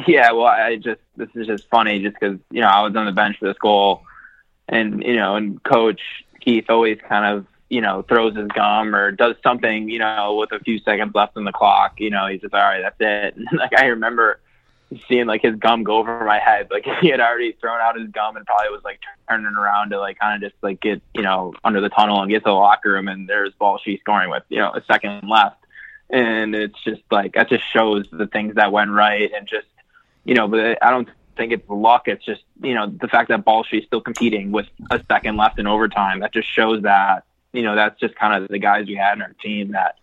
Yeah, 0.06 0.32
well, 0.32 0.46
I 0.46 0.76
just 0.76 1.00
this 1.16 1.28
is 1.34 1.46
just 1.46 1.68
funny, 1.68 2.02
just 2.02 2.16
because 2.18 2.38
you 2.50 2.60
know 2.60 2.68
I 2.68 2.82
was 2.82 2.96
on 2.96 3.06
the 3.06 3.12
bench 3.12 3.38
for 3.38 3.46
this 3.46 3.58
goal, 3.58 4.02
and 4.68 5.02
you 5.02 5.16
know, 5.16 5.36
and 5.36 5.62
Coach 5.62 6.00
Keith 6.40 6.70
always 6.70 6.98
kind 7.08 7.36
of 7.36 7.46
you 7.72 7.80
know, 7.80 8.02
throws 8.02 8.36
his 8.36 8.48
gum 8.48 8.94
or 8.94 9.12
does 9.12 9.34
something, 9.42 9.88
you 9.88 9.98
know, 9.98 10.36
with 10.36 10.52
a 10.52 10.60
few 10.60 10.78
seconds 10.80 11.10
left 11.14 11.34
on 11.38 11.44
the 11.44 11.52
clock, 11.52 11.98
you 11.98 12.10
know, 12.10 12.26
he's 12.26 12.42
just, 12.42 12.52
all 12.52 12.60
right, 12.60 12.82
that's 12.82 12.96
it. 13.00 13.34
And 13.34 13.48
like, 13.58 13.70
I 13.74 13.86
remember 13.86 14.40
seeing 15.08 15.24
like 15.24 15.40
his 15.40 15.56
gum 15.56 15.82
go 15.82 15.96
over 15.96 16.22
my 16.26 16.38
head. 16.38 16.68
Like 16.70 16.84
he 17.00 17.08
had 17.08 17.18
already 17.18 17.52
thrown 17.52 17.80
out 17.80 17.98
his 17.98 18.10
gum 18.10 18.36
and 18.36 18.44
probably 18.44 18.68
was 18.68 18.84
like 18.84 19.00
turning 19.26 19.46
around 19.46 19.88
to 19.88 19.98
like 19.98 20.18
kind 20.18 20.36
of 20.44 20.50
just 20.50 20.62
like 20.62 20.82
get, 20.82 21.00
you 21.14 21.22
know, 21.22 21.54
under 21.64 21.80
the 21.80 21.88
tunnel 21.88 22.20
and 22.20 22.30
get 22.30 22.40
to 22.40 22.50
the 22.50 22.52
locker 22.52 22.92
room. 22.92 23.08
And 23.08 23.26
there's 23.26 23.54
Balchy's 23.54 24.00
scoring 24.00 24.28
with, 24.28 24.42
you 24.50 24.58
know, 24.58 24.72
a 24.72 24.82
second 24.84 25.26
left. 25.26 25.56
And 26.10 26.54
it's 26.54 26.78
just 26.84 27.00
like, 27.10 27.32
that 27.36 27.48
just 27.48 27.64
shows 27.72 28.06
the 28.12 28.26
things 28.26 28.56
that 28.56 28.70
went 28.70 28.90
right 28.90 29.32
and 29.34 29.48
just, 29.48 29.66
you 30.24 30.34
know, 30.34 30.48
but 30.48 30.78
I 30.82 30.90
don't 30.90 31.08
think 31.36 31.52
it's 31.52 31.68
luck. 31.68 32.08
It's 32.08 32.24
just, 32.24 32.42
you 32.62 32.74
know, 32.74 32.86
the 32.86 33.08
fact 33.08 33.28
that 33.30 33.44
Balchy's 33.44 33.84
still 33.86 34.00
competing 34.00 34.52
with 34.52 34.66
a 34.90 35.00
second 35.10 35.36
left 35.36 35.58
in 35.58 35.66
overtime. 35.66 36.20
That 36.20 36.32
just 36.32 36.52
shows 36.52 36.82
that 36.82 37.24
you 37.52 37.62
know, 37.62 37.74
that's 37.74 37.98
just 38.00 38.14
kind 38.16 38.42
of 38.42 38.48
the 38.48 38.58
guys 38.58 38.86
we 38.86 38.94
had 38.94 39.14
in 39.14 39.22
our 39.22 39.34
team 39.42 39.72
that, 39.72 39.98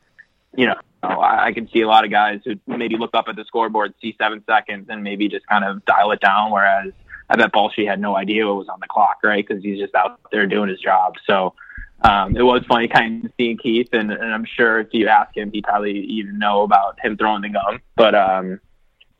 you 0.56 0.68
know, 0.68 0.76
I, 1.02 1.48
I 1.48 1.54
can 1.54 1.70
see 1.70 1.82
a 1.82 1.88
lot 1.88 2.06
of 2.06 2.12
guys 2.12 2.42
who 2.46 2.56
maybe 2.68 2.98
look 2.98 3.12
up 3.14 3.28
at 3.28 3.36
the 3.36 3.46
scoreboard, 3.46 3.94
see 4.02 4.16
seven 4.20 4.44
seconds, 4.46 4.88
and 4.90 5.04
maybe 5.04 5.28
just 5.28 5.46
kind 5.48 5.66
of 5.66 5.84
dial 5.86 6.12
it 6.12 6.20
down. 6.20 6.52
Whereas 6.52 6.94
I 7.30 7.36
bet 7.36 7.52
Balchy 7.52 7.86
had 7.86 8.00
no 8.00 8.16
idea 8.16 8.48
what 8.48 8.58
was 8.58 8.70
on 8.70 8.80
the 8.80 8.88
clock, 8.88 9.18
right? 9.24 9.46
Because 9.46 9.64
he's 9.64 9.80
just 9.80 9.96
out 9.96 10.20
there 10.32 10.46
doing 10.46 10.70
his 10.70 10.80
job. 10.80 11.16
So 11.26 11.56
um, 12.02 12.36
it 12.36 12.44
was 12.44 12.64
funny 12.68 12.88
kind 12.88 13.26
of 13.26 13.32
seeing 13.38 13.58
Keith, 13.58 13.90
and, 13.94 14.12
and 14.12 14.34
I'm 14.34 14.46
sure 14.46 14.80
if 14.80 14.94
you 14.94 15.08
ask 15.08 15.36
him, 15.36 15.52
he 15.52 15.62
probably 15.62 15.98
even 15.98 16.38
know 16.38 16.62
about 16.62 17.00
him 17.00 17.18
throwing 17.18 17.42
the 17.42 17.50
gum. 17.50 17.82
But 17.96 18.16
um, 18.16 18.60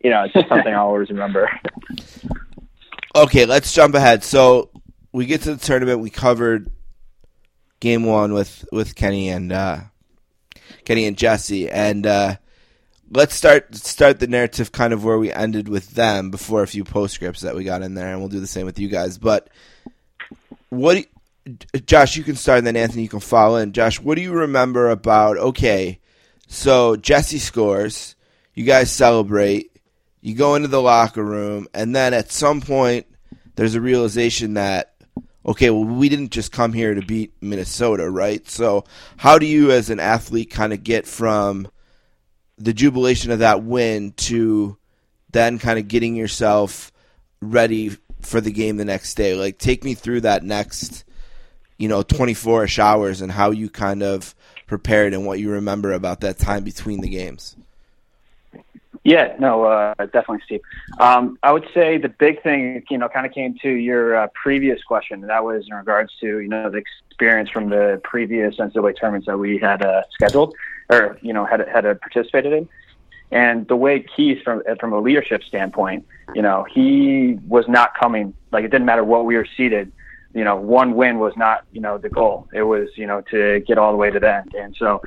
you 0.02 0.10
know, 0.10 0.24
it's 0.24 0.34
just 0.34 0.48
something 0.48 0.74
I'll 0.74 0.88
always 0.88 1.10
remember. 1.10 1.50
okay, 3.16 3.46
let's 3.46 3.74
jump 3.74 3.96
ahead. 3.96 4.24
So 4.24 4.70
we 5.12 5.26
get 5.26 5.42
to 5.44 5.56
the 5.56 5.66
tournament. 5.66 6.00
We 6.00 6.10
covered 6.10 6.72
game 7.80 8.06
one 8.06 8.34
with 8.34 8.66
with 8.72 8.96
Kenny 8.96 9.30
and 9.30 9.52
uh, 9.52 9.80
Kenny 10.86 11.06
and 11.06 11.18
Jesse, 11.18 11.70
and 11.70 12.06
uh, 12.06 12.36
let's 13.12 13.36
start 13.36 13.76
start 13.76 14.20
the 14.20 14.28
narrative 14.28 14.72
kind 14.72 14.94
of 14.94 15.04
where 15.04 15.18
we 15.18 15.32
ended 15.32 15.68
with 15.68 15.92
them 15.92 16.32
before 16.32 16.64
a 16.64 16.68
few 16.68 16.84
postscripts 16.84 17.42
that 17.42 17.56
we 17.56 17.64
got 17.64 17.82
in 17.82 17.94
there, 17.94 18.10
and 18.10 18.20
we'll 18.20 18.30
do 18.30 18.40
the 18.40 18.48
same 18.48 18.66
with 18.66 18.80
you 18.80 18.88
guys. 18.88 19.18
But 19.18 19.50
what, 20.70 21.06
Josh, 21.86 22.16
you 22.16 22.24
can 22.24 22.36
start, 22.36 22.60
and 22.60 22.68
then 22.68 22.76
Anthony, 22.76 23.04
you 23.04 23.10
can 23.10 23.20
follow 23.20 23.58
in. 23.58 23.74
Josh, 23.74 24.00
what 24.00 24.16
do 24.16 24.22
you 24.22 24.34
remember 24.34 24.90
about? 24.90 25.38
Okay, 25.38 26.00
so 26.48 26.96
Jesse 26.96 27.40
scores, 27.40 28.16
you 28.54 28.64
guys 28.64 28.92
celebrate, 28.92 29.69
you 30.22 30.36
go 30.36 30.56
into 30.56 30.68
the 30.68 30.82
locker 30.82 31.24
room, 31.24 31.68
and 31.74 31.96
then 31.96 32.14
at 32.14 32.32
some 32.32 32.62
point, 32.62 33.06
there's 33.56 33.76
a 33.76 33.82
realization 33.82 34.56
that 34.56 34.94
okay, 35.46 35.70
well, 35.70 35.84
we 35.84 36.10
didn't 36.10 36.32
just 36.32 36.52
come 36.52 36.74
here 36.74 36.94
to 36.94 37.02
beat 37.02 37.34
Minnesota, 37.42 38.10
right? 38.10 38.48
So, 38.48 38.86
how 39.18 39.40
do 39.40 39.46
you, 39.46 39.72
as 39.72 39.90
an 39.90 40.00
athlete, 40.00 40.52
kind 40.52 40.74
of 40.74 40.84
get 40.84 41.08
from 41.08 41.68
the 42.58 42.74
jubilation 42.74 43.32
of 43.32 43.40
that 43.40 43.64
win 43.64 44.12
to 44.14 44.78
then 45.32 45.60
kind 45.60 45.80
of 45.80 45.88
getting 45.88 46.16
yourself 46.16 46.92
ready 47.42 47.98
for 48.22 48.42
the 48.42 48.52
game 48.52 48.78
the 48.78 48.86
next 48.86 49.16
day? 49.16 49.34
Like, 49.34 49.58
take 49.58 49.84
me 49.84 49.94
through 49.94 50.22
that 50.22 50.44
next, 50.44 51.04
you 51.78 51.88
know, 51.88 52.04
24 52.04 52.68
hours 52.80 53.22
and 53.22 53.32
how 53.32 53.52
you 53.52 53.70
kind 53.70 54.04
of 54.04 54.36
prepared 54.68 55.14
and 55.14 55.26
what 55.26 55.40
you 55.40 55.52
remember 55.52 55.94
about 55.94 56.22
that 56.22 56.38
time 56.38 56.64
between 56.64 57.02
the 57.02 57.10
games. 57.10 57.56
Yeah, 59.04 59.36
no, 59.40 59.64
uh, 59.64 59.94
definitely, 59.98 60.42
Steve. 60.46 60.62
Um, 61.00 61.40
I 61.42 61.52
would 61.52 61.68
say 61.74 61.98
the 61.98 62.10
big 62.10 62.44
thing, 62.44 62.84
you 62.90 62.98
know, 62.98 63.08
kind 63.08 63.26
of 63.26 63.32
came 63.32 63.58
to 63.62 63.70
your 63.70 64.16
uh, 64.16 64.28
previous 64.34 64.84
question. 64.84 65.22
That 65.22 65.44
was 65.44 65.66
in 65.70 65.76
regards 65.76 66.12
to, 66.20 66.40
you 66.40 66.50
know, 66.50 66.70
the 66.70 66.84
experience 67.10 67.50
from 67.50 67.70
the 67.70 68.02
previous 68.04 68.58
NCAA 68.58 69.00
tournaments 69.00 69.28
that 69.28 69.38
we 69.38 69.58
had 69.58 69.84
uh, 69.84 70.04
scheduled 70.12 70.54
or, 70.90 71.18
you 71.22 71.34
know, 71.34 71.46
had 71.46 71.66
had 71.68 71.84
participated 72.02 72.52
in. 72.52 72.68
And 73.32 73.68
the 73.68 73.76
way 73.76 74.02
Keith, 74.02 74.44
from 74.44 74.64
from 74.80 74.92
a 74.92 75.00
leadership 75.00 75.44
standpoint, 75.44 76.06
you 76.36 76.42
know, 76.42 76.66
he 76.70 77.38
was 77.48 77.68
not 77.68 77.98
coming. 77.98 78.34
Like 78.52 78.66
it 78.66 78.72
didn't 78.72 78.86
matter 78.86 79.04
what 79.04 79.26
we 79.26 79.36
were 79.36 79.48
seated 79.56 79.92
you 80.34 80.44
know, 80.44 80.56
one 80.56 80.96
win 80.96 81.20
was 81.20 81.34
not, 81.36 81.66
you 81.72 81.82
know, 81.82 81.98
the 81.98 82.10
goal. 82.10 82.48
It 82.54 82.64
was, 82.64 82.90
you 82.96 83.08
know, 83.08 83.22
to 83.32 83.62
get 83.62 83.78
all 83.78 83.92
the 83.92 83.98
way 83.98 84.12
to 84.12 84.20
the 84.20 84.36
end. 84.36 84.54
And 84.54 84.76
so 84.78 85.02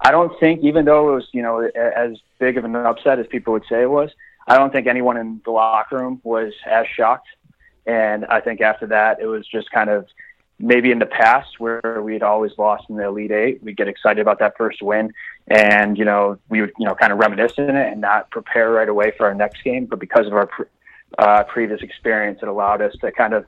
I 0.00 0.10
don't 0.10 0.38
think, 0.38 0.62
even 0.62 0.84
though 0.84 1.10
it 1.10 1.14
was, 1.16 1.28
you 1.32 1.42
know, 1.42 1.60
as 1.60 2.16
big 2.38 2.56
of 2.56 2.64
an 2.64 2.76
upset 2.76 3.18
as 3.18 3.26
people 3.26 3.52
would 3.52 3.64
say 3.68 3.82
it 3.82 3.90
was, 3.90 4.10
I 4.46 4.56
don't 4.56 4.72
think 4.72 4.86
anyone 4.86 5.16
in 5.16 5.40
the 5.44 5.50
locker 5.50 5.98
room 5.98 6.20
was 6.22 6.52
as 6.64 6.86
shocked. 6.86 7.28
And 7.86 8.24
I 8.26 8.40
think 8.40 8.60
after 8.60 8.86
that, 8.86 9.20
it 9.20 9.26
was 9.26 9.46
just 9.46 9.70
kind 9.70 9.90
of 9.90 10.06
maybe 10.60 10.90
in 10.90 10.98
the 10.98 11.06
past 11.06 11.58
where 11.58 12.00
we 12.02 12.12
had 12.12 12.22
always 12.22 12.52
lost 12.58 12.84
in 12.88 12.96
the 12.96 13.04
Elite 13.04 13.30
Eight, 13.30 13.62
we'd 13.62 13.76
get 13.76 13.88
excited 13.88 14.20
about 14.20 14.38
that 14.40 14.56
first 14.56 14.82
win. 14.82 15.12
And, 15.48 15.96
you 15.96 16.04
know, 16.04 16.38
we 16.48 16.60
would, 16.60 16.72
you 16.78 16.84
know, 16.84 16.94
kind 16.94 17.12
of 17.12 17.18
reminisce 17.18 17.52
in 17.58 17.76
it 17.76 17.92
and 17.92 18.00
not 18.00 18.30
prepare 18.30 18.70
right 18.70 18.88
away 18.88 19.12
for 19.16 19.26
our 19.26 19.34
next 19.34 19.62
game. 19.62 19.86
But 19.86 19.98
because 19.98 20.26
of 20.26 20.34
our 20.34 20.48
uh, 21.18 21.44
previous 21.44 21.80
experience, 21.80 22.40
it 22.42 22.48
allowed 22.48 22.82
us 22.82 22.94
to 23.00 23.10
kind 23.12 23.34
of 23.34 23.46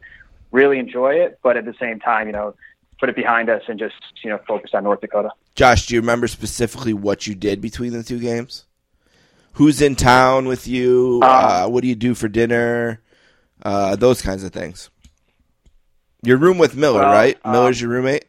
really 0.51 0.79
enjoy 0.79 1.15
it, 1.15 1.39
but 1.43 1.57
at 1.57 1.65
the 1.65 1.75
same 1.81 2.01
time, 2.01 2.27
you 2.27 2.33
know, 2.33 2.55
put 2.99 3.09
it 3.09 3.17
behind 3.17 3.49
us 3.49 3.63
and 3.69 3.79
just 3.79 3.95
you 4.23 4.31
know 4.31 4.39
focus 4.47 4.71
on 4.75 4.85
North 4.85 5.01
Dakota. 5.01 5.31
Josh, 5.55 5.87
do 5.87 5.95
you 5.95 6.01
remember 6.01 6.29
specifically 6.29 6.93
what 6.93 7.27
you 7.27 7.35
did 7.35 7.61
between 7.61 7.93
the 7.93 8.03
two 8.03 8.19
games? 8.19 8.67
Who's 9.55 9.83
in 9.83 9.97
town 9.97 10.47
with 10.47 10.69
you? 10.69 11.21
Uh, 11.23 11.65
uh, 11.67 11.69
what 11.69 11.83
do 11.83 11.89
you 11.89 11.97
do 11.97 12.15
for 12.15 12.29
dinner? 12.29 13.01
Uh, 13.63 13.97
those 13.97 14.23
kinds 14.23 14.45
of 14.45 14.53
things. 14.53 14.91
Your 16.23 16.37
room 16.37 16.59
with 16.59 16.77
Miller, 16.77 17.01
well, 17.01 17.13
right? 17.13 17.39
Um, 17.45 17.53
Miller's 17.53 17.81
your 17.81 17.91
roommate. 17.91 18.27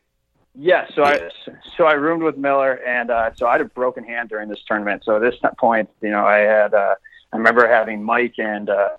Yeah, 0.56 0.88
so. 0.96 1.04
I 1.04 1.30
so 1.78 1.86
I 1.86 1.94
roomed 1.94 2.24
with 2.24 2.38
Miller, 2.38 2.74
and 2.86 3.10
uh, 3.10 3.32
so 3.36 3.48
I 3.48 3.54
had 3.54 3.62
a 3.62 3.66
broken 3.66 4.04
hand 4.04 4.30
during 4.30 4.50
this 4.50 4.60
tournament. 4.68 5.04
So 5.04 5.16
at 5.16 5.22
this 5.22 5.36
point, 5.58 5.90
you 6.02 6.10
know, 6.10 6.26
I 6.26 6.38
had 6.40 6.74
uh, 6.74 6.96
I 7.34 7.38
remember 7.38 7.68
having 7.68 8.04
Mike 8.04 8.36
and 8.38 8.70
uh, 8.70 8.90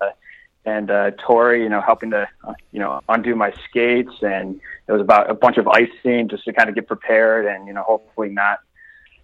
and 0.65 0.89
uh, 0.89 1.11
Tori, 1.11 1.61
you 1.63 1.69
know, 1.69 1.81
helping 1.81 2.11
to, 2.11 2.27
uh, 2.43 2.53
you 2.71 2.79
know, 2.79 3.01
undo 3.09 3.35
my 3.35 3.53
skates, 3.67 4.13
and 4.21 4.59
it 4.87 4.91
was 4.91 5.01
about 5.01 5.29
a 5.29 5.33
bunch 5.33 5.57
of 5.57 5.67
icing 5.67 6.29
just 6.29 6.45
to 6.45 6.53
kind 6.53 6.69
of 6.69 6.75
get 6.75 6.87
prepared, 6.87 7.45
and 7.45 7.67
you 7.67 7.73
know, 7.73 7.83
hopefully 7.83 8.29
not, 8.29 8.59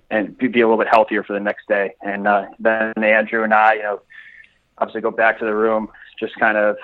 and 0.10 0.38
be, 0.38 0.48
be 0.48 0.62
a 0.62 0.68
little 0.68 0.82
bit 0.82 0.92
healthier 0.92 1.24
for 1.24 1.34
the 1.34 1.40
next 1.40 1.68
day. 1.68 1.96
And 2.02 2.28
uh, 2.28 2.48
then 2.60 2.94
Andrew 2.98 3.44
and 3.44 3.54
I, 3.54 3.76
you 3.76 3.84
know, 3.84 4.02
obviously 4.78 5.02
go 5.02 5.12
back 5.12 5.40
to 5.40 5.46
the 5.46 5.56
room, 5.56 5.90
just 6.20 6.36
kind 6.36 6.58
of, 6.58 6.78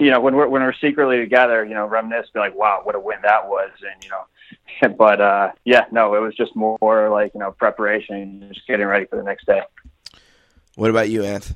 you 0.00 0.10
know, 0.10 0.20
when 0.20 0.34
we're 0.34 0.48
when 0.48 0.62
we're 0.62 0.74
secretly 0.74 1.18
together, 1.18 1.64
you 1.64 1.74
know, 1.74 1.86
reminisce, 1.86 2.28
be 2.34 2.40
like, 2.40 2.56
wow, 2.56 2.80
what 2.82 2.96
a 2.96 3.00
win 3.00 3.18
that 3.22 3.48
was, 3.48 3.70
and 3.82 4.02
you 4.02 4.10
know, 4.10 4.96
but 4.98 5.20
uh, 5.20 5.52
yeah, 5.64 5.84
no, 5.92 6.14
it 6.14 6.20
was 6.20 6.34
just 6.34 6.56
more 6.56 7.08
like 7.10 7.32
you 7.34 7.40
know 7.40 7.52
preparation, 7.52 8.50
just 8.52 8.66
getting 8.66 8.86
ready 8.86 9.06
for 9.06 9.16
the 9.16 9.22
next 9.22 9.46
day. 9.46 9.62
What 10.74 10.90
about 10.90 11.08
you, 11.08 11.22
Anth? 11.22 11.54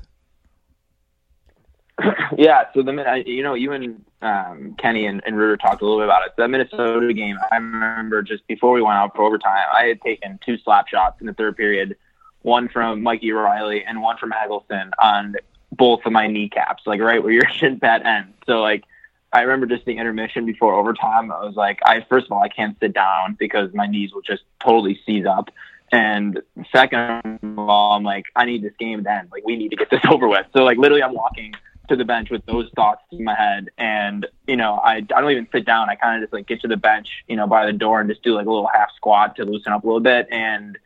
yeah, 2.37 2.65
so 2.73 2.81
the 2.81 3.23
you 3.25 3.43
know, 3.43 3.53
you 3.53 3.71
and 3.71 4.03
um, 4.21 4.75
Kenny 4.79 5.05
and, 5.05 5.21
and 5.25 5.37
Rooter 5.37 5.57
talked 5.57 5.81
a 5.81 5.85
little 5.85 5.99
bit 5.99 6.05
about 6.05 6.25
it. 6.25 6.33
The 6.37 6.47
Minnesota 6.47 7.13
game, 7.13 7.37
I 7.51 7.55
remember 7.55 8.21
just 8.21 8.45
before 8.47 8.73
we 8.73 8.81
went 8.81 8.95
out 8.95 9.15
for 9.15 9.23
overtime, 9.23 9.65
I 9.73 9.85
had 9.85 10.01
taken 10.01 10.39
two 10.45 10.57
slap 10.57 10.87
shots 10.87 11.19
in 11.21 11.27
the 11.27 11.33
third 11.33 11.57
period, 11.57 11.97
one 12.41 12.69
from 12.69 13.01
Mikey 13.01 13.31
Reilly 13.31 13.83
and 13.83 14.01
one 14.01 14.17
from 14.17 14.33
Eggleston 14.33 14.91
on 14.99 15.35
both 15.71 16.05
of 16.05 16.11
my 16.11 16.27
kneecaps, 16.27 16.83
like 16.85 17.01
right 17.01 17.21
where 17.21 17.31
your 17.31 17.47
shin 17.55 17.79
pad 17.79 18.03
ends. 18.03 18.33
So 18.45 18.61
like 18.61 18.83
I 19.31 19.41
remember 19.41 19.65
just 19.65 19.85
the 19.85 19.97
intermission 19.97 20.45
before 20.45 20.75
overtime. 20.75 21.31
I 21.31 21.43
was 21.43 21.55
like, 21.55 21.79
I 21.83 22.05
first 22.07 22.27
of 22.27 22.31
all, 22.31 22.43
I 22.43 22.49
can't 22.49 22.77
sit 22.79 22.93
down 22.93 23.35
because 23.39 23.73
my 23.73 23.87
knees 23.87 24.13
will 24.13 24.21
just 24.21 24.43
totally 24.63 24.99
seize 25.05 25.25
up. 25.25 25.49
And 25.91 26.41
second 26.71 27.39
of 27.43 27.59
all, 27.59 27.95
I'm 27.95 28.03
like, 28.03 28.25
I 28.35 28.45
need 28.45 28.63
this 28.63 28.73
game 28.79 29.03
to 29.03 29.11
end. 29.11 29.29
Like, 29.31 29.45
we 29.45 29.55
need 29.55 29.69
to 29.69 29.75
get 29.75 29.91
this 29.91 30.01
over 30.09 30.27
with. 30.27 30.45
So, 30.55 30.63
like, 30.63 30.77
literally, 30.77 31.03
I'm 31.03 31.13
walking 31.13 31.53
to 31.93 31.97
the 31.97 32.05
bench 32.05 32.29
with 32.29 32.45
those 32.45 32.69
thoughts 32.75 33.01
in 33.11 33.23
my 33.23 33.35
head. 33.35 33.69
And, 33.77 34.27
you 34.47 34.55
know, 34.55 34.75
I, 34.75 34.95
I 34.97 35.21
don't 35.21 35.31
even 35.31 35.47
sit 35.51 35.65
down. 35.65 35.89
I 35.89 35.95
kind 35.95 36.21
of 36.21 36.27
just, 36.27 36.33
like, 36.33 36.47
get 36.47 36.61
to 36.61 36.67
the 36.67 36.77
bench, 36.77 37.07
you 37.27 37.35
know, 37.35 37.47
by 37.47 37.65
the 37.65 37.73
door 37.73 38.01
and 38.01 38.09
just 38.09 38.23
do, 38.23 38.33
like, 38.33 38.45
a 38.45 38.49
little 38.49 38.69
half 38.73 38.89
squat 38.95 39.35
to 39.37 39.45
loosen 39.45 39.71
up 39.71 39.83
a 39.83 39.87
little 39.87 40.01
bit. 40.01 40.27
And 40.31 40.77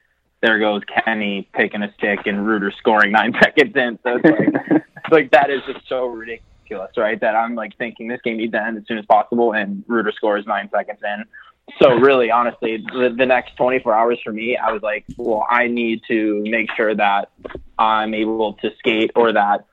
there 0.41 0.59
goes 0.59 0.81
Kenny 1.05 1.49
picking 1.53 1.81
a 1.81 1.93
stick 1.93 2.27
and 2.27 2.45
Rooter 2.45 2.71
scoring 2.77 3.11
nine 3.11 3.33
seconds 3.41 3.75
in. 3.75 3.99
So, 4.03 4.19
it's 4.23 4.69
like, 4.69 4.83
like 5.11 5.31
that 5.31 5.49
is 5.49 5.61
just 5.65 5.87
so 5.87 6.05
ridiculous 6.05 6.43
ridiculous, 6.67 6.97
right? 6.97 7.19
That 7.19 7.35
I'm 7.35 7.55
like 7.55 7.77
thinking 7.77 8.07
this 8.07 8.21
game 8.23 8.37
needs 8.37 8.53
to 8.53 8.61
end 8.61 8.77
as 8.77 8.83
soon 8.87 8.97
as 8.97 9.05
possible, 9.05 9.53
and 9.53 9.83
Rooter 9.87 10.11
scores 10.15 10.45
nine 10.45 10.69
seconds 10.73 10.99
in. 11.03 11.25
So 11.81 11.95
really, 11.95 12.31
honestly, 12.31 12.77
the, 12.77 13.13
the 13.15 13.25
next 13.25 13.57
24 13.57 13.93
hours 13.93 14.19
for 14.23 14.31
me, 14.31 14.55
I 14.55 14.71
was 14.71 14.81
like, 14.81 15.03
well, 15.17 15.45
I 15.49 15.67
need 15.67 16.01
to 16.07 16.41
make 16.43 16.69
sure 16.75 16.95
that 16.95 17.29
I'm 17.77 18.13
able 18.13 18.53
to 18.53 18.71
skate, 18.79 19.11
or 19.15 19.33
that 19.33 19.65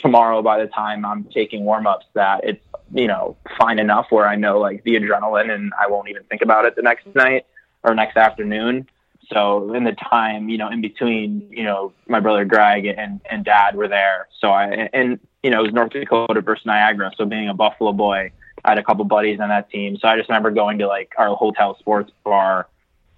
tomorrow, 0.00 0.42
by 0.42 0.58
the 0.60 0.66
time 0.68 1.04
I'm 1.04 1.24
taking 1.24 1.64
warm 1.64 1.86
ups, 1.86 2.06
that 2.14 2.40
it's 2.44 2.64
you 2.92 3.06
know 3.06 3.36
fine 3.58 3.78
enough 3.78 4.06
where 4.10 4.26
I 4.26 4.36
know 4.36 4.58
like 4.58 4.82
the 4.84 4.96
adrenaline, 4.96 5.50
and 5.50 5.72
I 5.80 5.88
won't 5.88 6.08
even 6.08 6.24
think 6.24 6.42
about 6.42 6.64
it 6.64 6.76
the 6.76 6.82
next 6.82 7.06
night 7.14 7.46
or 7.82 7.94
next 7.94 8.16
afternoon. 8.16 8.88
So 9.32 9.74
in 9.74 9.84
the 9.84 9.92
time, 9.92 10.48
you 10.48 10.58
know, 10.58 10.68
in 10.68 10.80
between, 10.80 11.46
you 11.50 11.62
know, 11.62 11.92
my 12.08 12.18
brother 12.18 12.44
Greg 12.44 12.86
and, 12.86 13.20
and 13.30 13.44
dad 13.44 13.76
were 13.76 13.86
there. 13.86 14.26
So 14.40 14.50
I, 14.50 14.88
and 14.92 15.20
you 15.42 15.50
know, 15.50 15.60
it 15.60 15.62
was 15.62 15.72
North 15.72 15.92
Dakota 15.92 16.40
versus 16.40 16.66
Niagara. 16.66 17.12
So 17.16 17.24
being 17.24 17.48
a 17.48 17.54
Buffalo 17.54 17.92
boy, 17.92 18.32
I 18.64 18.68
had 18.70 18.78
a 18.78 18.82
couple 18.82 19.04
buddies 19.04 19.38
on 19.40 19.48
that 19.48 19.70
team. 19.70 19.96
So 19.98 20.08
I 20.08 20.16
just 20.16 20.28
remember 20.28 20.50
going 20.50 20.78
to 20.78 20.88
like 20.88 21.12
our 21.16 21.34
hotel 21.36 21.78
sports 21.78 22.10
bar, 22.24 22.66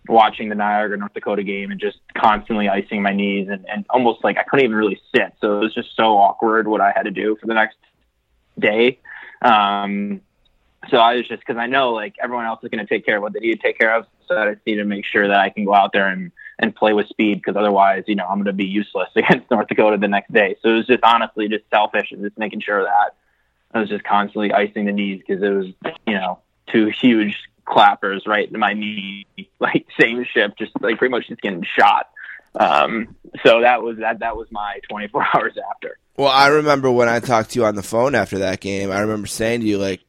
watching 0.09 0.48
the 0.48 0.55
Niagara 0.55 0.96
North 0.96 1.14
Dakota 1.14 1.42
game 1.42 1.70
and 1.70 1.80
just 1.80 1.98
constantly 2.16 2.68
icing 2.68 3.03
my 3.03 3.12
knees 3.12 3.48
and, 3.48 3.64
and 3.68 3.84
almost 3.90 4.24
like 4.24 4.36
I 4.36 4.42
couldn't 4.42 4.64
even 4.64 4.76
really 4.76 5.00
sit. 5.14 5.32
So 5.40 5.59
it 5.59 5.61
was 5.61 5.74
just 5.74 5.94
so 5.96 6.18
awkward 6.18 6.66
what 6.66 6.80
I 6.80 6.92
had 6.94 7.05
to 7.05 7.11
do 7.11 7.36
for 7.40 7.46
the 7.46 7.55
next 7.55 7.76
day. 8.59 8.98
Um, 9.42 10.20
so 10.90 10.96
I 10.96 11.14
was 11.14 11.28
just 11.28 11.40
because 11.40 11.57
I 11.57 11.66
know 11.66 11.92
like 11.92 12.16
everyone 12.22 12.46
else 12.46 12.61
is 12.62 12.70
going 12.70 12.84
to 12.84 12.92
take 12.92 13.07
care 13.07 13.16
of 13.16 13.22
what 13.22 13.32
they 13.32 13.40
need 13.40 13.55
to 13.55 13.62
take 13.62 13.78
care 13.78 13.94
of. 13.94 14.07
So 14.26 14.36
I 14.36 14.55
just 14.55 14.66
need 14.66 14.76
to 14.76 14.84
make 14.84 15.05
sure 15.05 15.28
that 15.28 15.38
I 15.38 15.50
can 15.50 15.64
go 15.64 15.74
out 15.74 15.92
there 15.92 16.09
and 16.09 16.32
and 16.59 16.74
play 16.74 16.92
with 16.92 17.09
speed 17.09 17.40
because 17.42 17.57
otherwise, 17.57 18.05
you 18.07 18.14
know, 18.14 18.24
I'm 18.24 18.36
going 18.36 18.46
to 18.46 18.53
be 18.53 18.66
useless 18.66 19.09
against 19.16 19.50
North 19.50 19.68
Dakota 19.68 19.96
the 19.98 20.09
next 20.09 20.32
day. 20.32 20.57
So 20.62 20.70
it 20.70 20.76
was 20.76 20.86
just 20.86 21.03
honestly 21.03 21.48
just 21.48 21.64
selfish 21.70 22.12
and 22.12 22.22
just 22.22 22.38
making 22.38 22.61
sure 22.61 22.82
that 22.82 23.14
I 23.74 23.80
was 23.80 23.88
just 23.88 24.05
constantly 24.05 24.53
icing 24.53 24.86
the 24.86 24.92
knees 24.92 25.22
because 25.26 25.42
it 25.42 25.50
was, 25.50 25.66
you 26.07 26.14
know, 26.14 26.38
two 26.70 26.86
huge 26.88 27.38
clappers 27.72 28.24
right 28.26 28.50
in 28.50 28.58
my 28.60 28.74
knee, 28.74 29.26
like 29.58 29.86
same 30.00 30.24
ship, 30.32 30.56
just 30.58 30.72
like 30.80 30.98
pretty 30.98 31.10
much 31.10 31.28
just 31.28 31.40
getting 31.40 31.64
shot. 31.78 32.10
Um, 32.54 33.16
so 33.44 33.62
that 33.62 33.82
was 33.82 33.98
that. 33.98 34.18
That 34.18 34.36
was 34.36 34.46
my 34.50 34.80
24 34.88 35.26
hours 35.34 35.54
after. 35.70 35.98
Well, 36.16 36.28
I 36.28 36.48
remember 36.48 36.90
when 36.90 37.08
I 37.08 37.20
talked 37.20 37.50
to 37.50 37.58
you 37.58 37.64
on 37.64 37.74
the 37.74 37.82
phone 37.82 38.14
after 38.14 38.40
that 38.40 38.60
game. 38.60 38.90
I 38.90 39.00
remember 39.00 39.26
saying 39.26 39.60
to 39.60 39.66
you 39.66 39.78
like, 39.78 40.00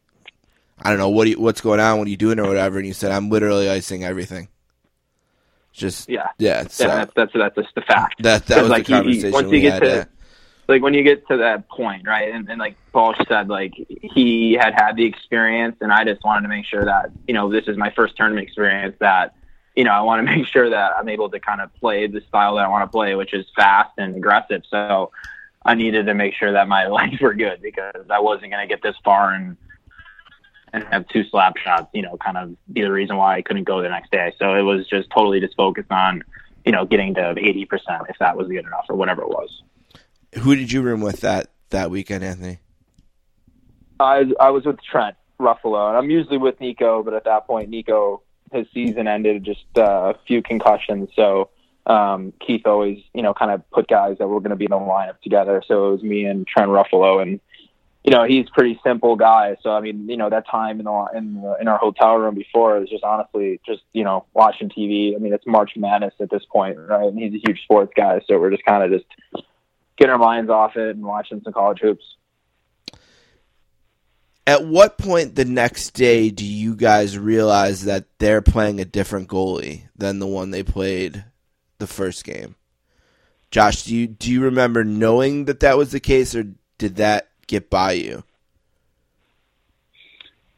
I 0.77 0.89
don't 0.89 0.99
know 0.99 1.09
what 1.09 1.27
you, 1.29 1.39
what's 1.39 1.61
going 1.61 1.79
on, 1.79 1.97
what 1.97 2.07
are 2.07 2.11
you 2.11 2.17
doing, 2.17 2.39
or 2.39 2.47
whatever, 2.47 2.77
and 2.77 2.85
you 2.85 2.93
said 2.93 3.11
I'm 3.11 3.29
literally 3.29 3.69
icing 3.69 4.03
everything. 4.03 4.49
Just 5.71 6.09
yeah, 6.09 6.27
yeah. 6.37 6.67
Yeah, 6.77 6.87
that's 6.87 7.13
that's 7.15 7.31
that's 7.33 7.55
just 7.55 7.73
the 7.73 7.81
fact. 7.81 8.21
That 8.21 8.45
that 8.47 8.61
was 8.61 8.69
like 8.69 8.85
the 8.85 8.93
conversation 8.93 9.27
he, 9.27 9.33
once 9.33 9.47
we 9.47 9.57
you 9.57 9.61
get 9.61 9.73
had. 9.73 9.79
to 9.81 9.87
yeah. 9.87 10.05
Like 10.67 10.81
when 10.81 10.93
you 10.93 11.03
get 11.03 11.27
to 11.27 11.37
that 11.37 11.67
point, 11.69 12.07
right? 12.07 12.33
And, 12.33 12.49
and 12.49 12.59
like 12.59 12.75
Paul 12.91 13.15
said, 13.27 13.49
like 13.49 13.73
he 13.87 14.53
had 14.53 14.73
had 14.73 14.95
the 14.95 15.05
experience, 15.05 15.77
and 15.81 15.91
I 15.91 16.03
just 16.03 16.23
wanted 16.23 16.43
to 16.43 16.47
make 16.47 16.65
sure 16.65 16.85
that 16.85 17.11
you 17.27 17.33
know 17.33 17.51
this 17.51 17.67
is 17.67 17.77
my 17.77 17.91
first 17.91 18.15
tournament 18.15 18.45
experience. 18.45 18.95
That 18.99 19.35
you 19.75 19.83
know 19.83 19.91
I 19.91 20.01
want 20.01 20.25
to 20.25 20.35
make 20.35 20.47
sure 20.47 20.69
that 20.69 20.93
I'm 20.97 21.09
able 21.09 21.29
to 21.29 21.39
kind 21.39 21.61
of 21.61 21.73
play 21.75 22.07
the 22.07 22.21
style 22.27 22.55
that 22.55 22.65
I 22.65 22.67
want 22.69 22.83
to 22.83 22.91
play, 22.91 23.15
which 23.15 23.33
is 23.33 23.45
fast 23.55 23.91
and 23.97 24.15
aggressive. 24.15 24.63
So 24.69 25.11
I 25.65 25.75
needed 25.75 26.05
to 26.05 26.13
make 26.13 26.33
sure 26.33 26.53
that 26.53 26.67
my 26.67 26.87
legs 26.99 27.19
were 27.19 27.33
good 27.33 27.61
because 27.61 28.05
I 28.09 28.19
wasn't 28.19 28.51
going 28.51 28.67
to 28.67 28.73
get 28.73 28.81
this 28.81 28.95
far 29.03 29.33
and 29.33 29.57
and 30.73 30.83
have 30.85 31.07
two 31.09 31.23
slap 31.25 31.55
shots, 31.57 31.87
you 31.93 32.01
know, 32.01 32.17
kind 32.17 32.35
of 32.35 32.55
be 32.73 32.81
the 32.81 32.91
reason 32.91 33.15
why 33.15 33.35
I 33.35 33.41
couldn't 33.43 33.65
go 33.65 33.81
the 33.81 33.89
next 33.89 34.11
day. 34.11 34.33
So 34.39 34.55
it 34.55 34.63
was 34.63 34.87
just 34.87 35.07
totally 35.11 35.39
just 35.39 35.55
focused 35.55 35.91
on, 35.91 36.23
you 36.65 36.71
know, 36.71 36.83
getting 36.83 37.13
to 37.13 37.21
80% 37.21 38.09
if 38.09 38.17
that 38.19 38.35
was 38.35 38.47
good 38.47 38.65
enough 38.65 38.85
or 38.89 38.95
whatever 38.95 39.21
it 39.21 39.29
was. 39.29 39.61
Who 40.39 40.55
did 40.55 40.71
you 40.71 40.81
room 40.81 41.01
with 41.01 41.21
that 41.21 41.51
that 41.69 41.91
weekend, 41.91 42.23
Anthony? 42.23 42.59
I 43.99 44.25
I 44.39 44.49
was 44.49 44.65
with 44.65 44.81
Trent 44.81 45.15
Ruffolo, 45.39 45.89
and 45.89 45.97
I'm 45.97 46.09
usually 46.09 46.37
with 46.37 46.59
Nico, 46.59 47.03
but 47.03 47.13
at 47.13 47.25
that 47.25 47.47
point, 47.47 47.69
Nico 47.69 48.21
his 48.53 48.67
season 48.73 49.07
ended, 49.07 49.43
just 49.43 49.65
uh, 49.77 50.13
a 50.13 50.15
few 50.27 50.41
concussions. 50.41 51.09
So 51.15 51.49
um, 51.85 52.31
Keith 52.39 52.65
always, 52.65 52.99
you 53.13 53.21
know, 53.21 53.33
kind 53.33 53.51
of 53.51 53.69
put 53.71 53.87
guys 53.87 54.17
that 54.19 54.27
were 54.27 54.39
going 54.39 54.51
to 54.51 54.55
be 54.55 54.65
in 54.65 54.71
the 54.71 54.77
lineup 54.77 55.19
together. 55.21 55.61
So 55.67 55.89
it 55.89 55.91
was 55.93 56.03
me 56.03 56.25
and 56.25 56.47
Trent 56.47 56.69
Ruffolo, 56.69 57.21
and 57.21 57.39
you 58.03 58.11
know, 58.11 58.25
he's 58.25 58.49
pretty 58.49 58.79
simple 58.83 59.15
guy. 59.15 59.57
So 59.61 59.71
I 59.71 59.81
mean, 59.81 60.07
you 60.07 60.17
know, 60.17 60.29
that 60.29 60.47
time 60.47 60.79
in 60.79 60.85
the 60.85 61.07
in 61.15 61.41
the, 61.41 61.57
in 61.59 61.67
our 61.67 61.77
hotel 61.77 62.15
room 62.15 62.35
before 62.35 62.77
it 62.77 62.81
was 62.81 62.89
just 62.89 63.03
honestly 63.03 63.59
just 63.65 63.81
you 63.91 64.03
know 64.03 64.25
watching 64.33 64.69
TV. 64.69 65.15
I 65.15 65.19
mean, 65.19 65.33
it's 65.33 65.47
March 65.47 65.71
Madness 65.75 66.13
at 66.19 66.29
this 66.29 66.43
point, 66.45 66.77
right? 66.77 67.07
And 67.07 67.17
he's 67.17 67.33
a 67.33 67.41
huge 67.45 67.63
sports 67.63 67.91
guy, 67.95 68.21
so 68.27 68.39
we're 68.39 68.51
just 68.51 68.65
kind 68.65 68.83
of 68.83 69.01
just 69.01 69.45
getting 69.97 70.11
our 70.11 70.17
minds 70.17 70.49
off 70.49 70.75
it 70.75 70.95
and 70.95 71.05
watching 71.05 71.41
some 71.43 71.53
college 71.53 71.79
hoops. 71.81 72.03
At 74.45 74.65
what 74.65 74.97
point 74.97 75.35
the 75.35 75.45
next 75.45 75.91
day 75.91 76.29
do 76.29 76.45
you 76.45 76.75
guys 76.75 77.17
realize 77.17 77.85
that 77.85 78.05
they're 78.19 78.41
playing 78.41 78.81
a 78.81 78.85
different 78.85 79.29
goalie 79.29 79.83
than 79.95 80.19
the 80.19 80.27
one 80.27 80.51
they 80.51 80.63
played 80.63 81.23
the 81.77 81.87
first 81.87 82.25
game? 82.25 82.55
Josh, 83.51 83.83
do 83.83 83.95
you 83.95 84.07
do 84.07 84.31
you 84.31 84.41
remember 84.41 84.83
knowing 84.83 85.45
that 85.45 85.59
that 85.61 85.77
was 85.77 85.91
the 85.91 85.99
case, 85.99 86.35
or 86.35 86.45
did 86.77 86.95
that 86.97 87.29
get 87.47 87.69
by 87.69 87.93
you? 87.93 88.23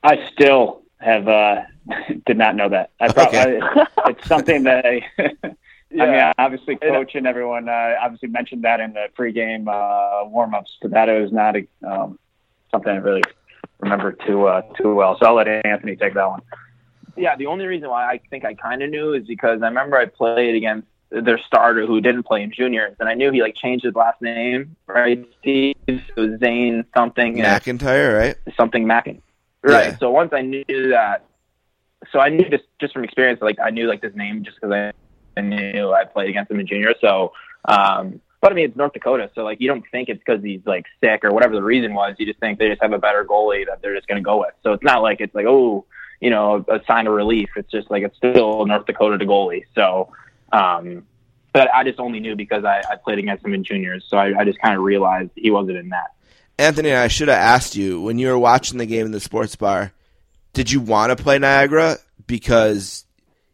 I 0.01 0.29
still 0.31 0.81
have 0.99 1.27
uh, 1.27 1.63
did 2.25 2.38
not 2.38 2.55
know 2.55 2.69
that. 2.69 2.91
I 2.99 3.09
probably 3.09 3.39
Okay. 3.39 3.83
it's 4.07 4.27
something 4.27 4.63
that 4.63 4.86
I. 4.86 5.01
I 5.91 5.95
mean, 5.97 6.13
Yeah. 6.13 6.33
obviously, 6.38 6.75
coach 6.77 7.15
and 7.15 7.27
everyone 7.27 7.69
uh, 7.69 7.95
obviously 8.01 8.29
mentioned 8.29 8.63
that 8.63 8.79
in 8.79 8.93
the 8.93 9.07
pregame 9.17 9.67
uh, 9.67 10.25
warm-ups, 10.27 10.77
but 10.81 10.91
that 10.91 11.07
was 11.07 11.31
not 11.31 11.55
a, 11.55 11.67
um, 11.88 12.17
something 12.71 12.91
I 12.91 12.97
really 12.97 13.23
remember 13.79 14.11
too 14.13 14.47
uh, 14.47 14.61
too 14.77 14.95
well. 14.95 15.17
So 15.19 15.25
I'll 15.27 15.36
let 15.36 15.47
Anthony 15.47 15.95
take 15.95 16.13
that 16.15 16.27
one. 16.29 16.41
Yeah, 17.15 17.36
the 17.38 17.45
only 17.45 17.65
reason 17.65 17.89
why 17.89 18.05
I 18.05 18.19
think 18.29 18.43
I 18.45 18.55
kind 18.55 18.83
of 18.83 18.89
knew 18.89 19.13
is 19.13 19.25
because 19.25 19.61
I 19.61 19.67
remember 19.67 19.97
I 19.97 20.05
played 20.05 20.55
against 20.55 20.88
their 21.11 21.38
starter 21.38 21.86
who 21.86 22.01
didn't 22.01 22.23
play 22.23 22.41
in 22.41 22.51
juniors, 22.51 22.95
and 22.99 23.07
I 23.07 23.13
knew 23.13 23.31
he 23.31 23.41
like 23.41 23.55
changed 23.55 23.86
his 23.86 23.95
last 23.95 24.21
name, 24.21 24.75
right? 24.88 25.25
Steve 25.39 25.75
it 25.88 26.01
was 26.17 26.39
Zane 26.39 26.83
something. 26.97 27.39
and- 27.39 27.61
McIntyre, 27.63 28.17
right? 28.17 28.36
something 28.57 28.86
Mackin. 28.88 29.21
Right. 29.61 29.89
Yeah. 29.91 29.97
So 29.99 30.11
once 30.11 30.31
I 30.33 30.41
knew 30.41 30.63
that, 30.89 31.23
so 32.11 32.19
I 32.19 32.29
knew 32.29 32.49
just 32.49 32.65
just 32.81 32.93
from 32.93 33.03
experience, 33.03 33.41
like 33.41 33.59
I 33.63 33.69
knew 33.69 33.88
like 33.88 34.01
this 34.01 34.13
name 34.15 34.43
just 34.43 34.57
because 34.59 34.71
I, 34.73 34.91
I 35.38 35.41
knew 35.41 35.91
I 35.91 36.05
played 36.05 36.29
against 36.29 36.51
him 36.51 36.59
in 36.59 36.67
junior. 36.67 36.93
So, 37.01 37.33
um, 37.65 38.21
but 38.41 38.51
I 38.51 38.55
mean 38.55 38.65
it's 38.65 38.77
North 38.77 38.93
Dakota, 38.93 39.29
so 39.33 39.43
like 39.43 39.59
you 39.59 39.67
don't 39.67 39.83
think 39.91 40.09
it's 40.09 40.19
because 40.23 40.43
he's 40.43 40.61
like 40.65 40.86
sick 41.01 41.23
or 41.23 41.31
whatever 41.31 41.55
the 41.55 41.63
reason 41.63 41.93
was. 41.93 42.15
You 42.19 42.25
just 42.25 42.39
think 42.39 42.59
they 42.59 42.69
just 42.69 42.81
have 42.81 42.93
a 42.93 42.99
better 42.99 43.25
goalie 43.25 43.65
that 43.67 43.81
they're 43.81 43.95
just 43.95 44.07
going 44.07 44.21
to 44.21 44.25
go 44.25 44.39
with. 44.39 44.53
So 44.63 44.73
it's 44.73 44.83
not 44.83 45.01
like 45.01 45.21
it's 45.21 45.33
like 45.33 45.45
oh 45.47 45.86
you 46.21 46.29
know 46.29 46.63
a 46.67 46.81
sign 46.86 47.07
of 47.07 47.13
relief. 47.13 47.49
It's 47.55 47.71
just 47.71 47.89
like 47.89 48.03
it's 48.03 48.17
still 48.17 48.65
North 48.65 48.86
Dakota 48.86 49.17
to 49.17 49.25
goalie. 49.25 49.63
So. 49.73 50.11
Um, 50.51 51.05
but 51.55 51.73
I 51.73 51.86
just 51.86 52.01
only 52.01 52.19
knew 52.19 52.36
because 52.36 52.65
I, 52.65 52.83
I 52.91 52.97
played 52.97 53.17
against 53.17 53.45
him 53.45 53.53
in 53.53 53.63
juniors, 53.63 54.03
so 54.09 54.17
I, 54.17 54.38
I 54.38 54.43
just 54.43 54.59
kind 54.59 54.75
of 54.75 54.83
realized 54.83 55.29
he 55.36 55.51
wasn't 55.51 55.77
in 55.77 55.88
that. 55.88 56.11
Anthony, 56.57 56.93
I 56.93 57.07
should 57.07 57.29
have 57.29 57.38
asked 57.38 57.77
you 57.77 58.01
when 58.01 58.19
you 58.19 58.27
were 58.27 58.38
watching 58.38 58.77
the 58.77 58.86
game 58.86 59.05
in 59.05 59.13
the 59.13 59.21
sports 59.21 59.55
bar. 59.55 59.93
Did 60.51 60.69
you 60.69 60.81
want 60.81 61.17
to 61.17 61.23
play 61.23 61.39
Niagara 61.39 61.95
because 62.27 63.04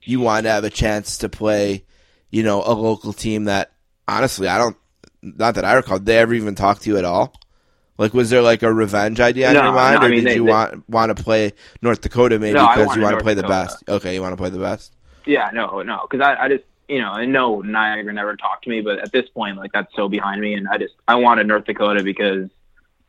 you 0.04 0.20
want 0.20 0.46
to 0.46 0.52
have 0.52 0.64
a 0.64 0.70
chance 0.70 1.20
to 1.20 1.30
play, 1.30 1.84
you 2.30 2.44
know, 2.44 2.62
a 2.66 2.74
local 2.74 3.14
team 3.14 3.46
that 3.46 3.72
honestly 4.08 4.48
I 4.48 4.58
don't, 4.58 4.78
not 5.22 5.56
that 5.56 5.66
I 5.66 5.74
recall, 5.74 6.00
they 6.00 6.18
ever 6.18 6.34
even 6.34 6.56
talked 6.56 6.84
to 6.84 6.90
you 6.90 6.98
at 6.98 7.06
all. 7.06 7.34
Like, 7.98 8.14
was 8.16 8.30
there 8.32 8.42
like 8.42 8.64
a 8.64 8.74
revenge 8.74 9.20
idea 9.20 9.50
in 9.50 9.54
No, 9.54 9.64
your 9.66 9.74
mind, 9.74 9.96
no, 9.96 10.02
I 10.02 10.06
or 10.06 10.10
mean, 10.10 10.20
did 10.24 10.28
they- 10.32 10.36
you 10.36 10.46
they- 10.46 10.50
want 10.52 10.90
want 10.90 11.16
to 11.16 11.24
play 11.24 11.54
North 11.84 12.02
Dakota 12.02 12.40
maybe 12.40 12.54
No, 12.58 12.68
because 12.68 12.96
you 12.96 13.02
want 13.04 13.18
to 13.18 13.24
play 13.24 13.36
the 13.36 13.44
best? 13.44 13.84
Okay, 13.88 14.16
you 14.16 14.22
want 14.22 14.34
to 14.34 14.38
play 14.38 14.50
the 14.50 14.58
best. 14.60 14.96
Yeah, 15.26 15.52
no, 15.54 15.82
no, 15.84 16.08
because 16.10 16.26
I, 16.26 16.46
I 16.46 16.48
just, 16.50 16.64
you 16.90 17.00
know, 17.00 17.12
I 17.12 17.26
know 17.26 17.62
Niagara 17.62 18.12
never 18.12 18.36
talked 18.36 18.64
to 18.64 18.72
me, 18.72 18.82
but 18.82 18.98
at 19.00 19.12
this 19.12 19.30
point, 19.30 19.58
like 19.58 19.72
that's 19.72 19.94
so 19.96 20.10
behind 20.10 20.42
me, 20.42 20.56
and 20.56 20.68
I 20.68 20.80
just, 20.80 20.96
I 21.08 21.16
wanted 21.16 21.46
North 21.46 21.66
Dakota 21.66 22.02
because 22.04 22.50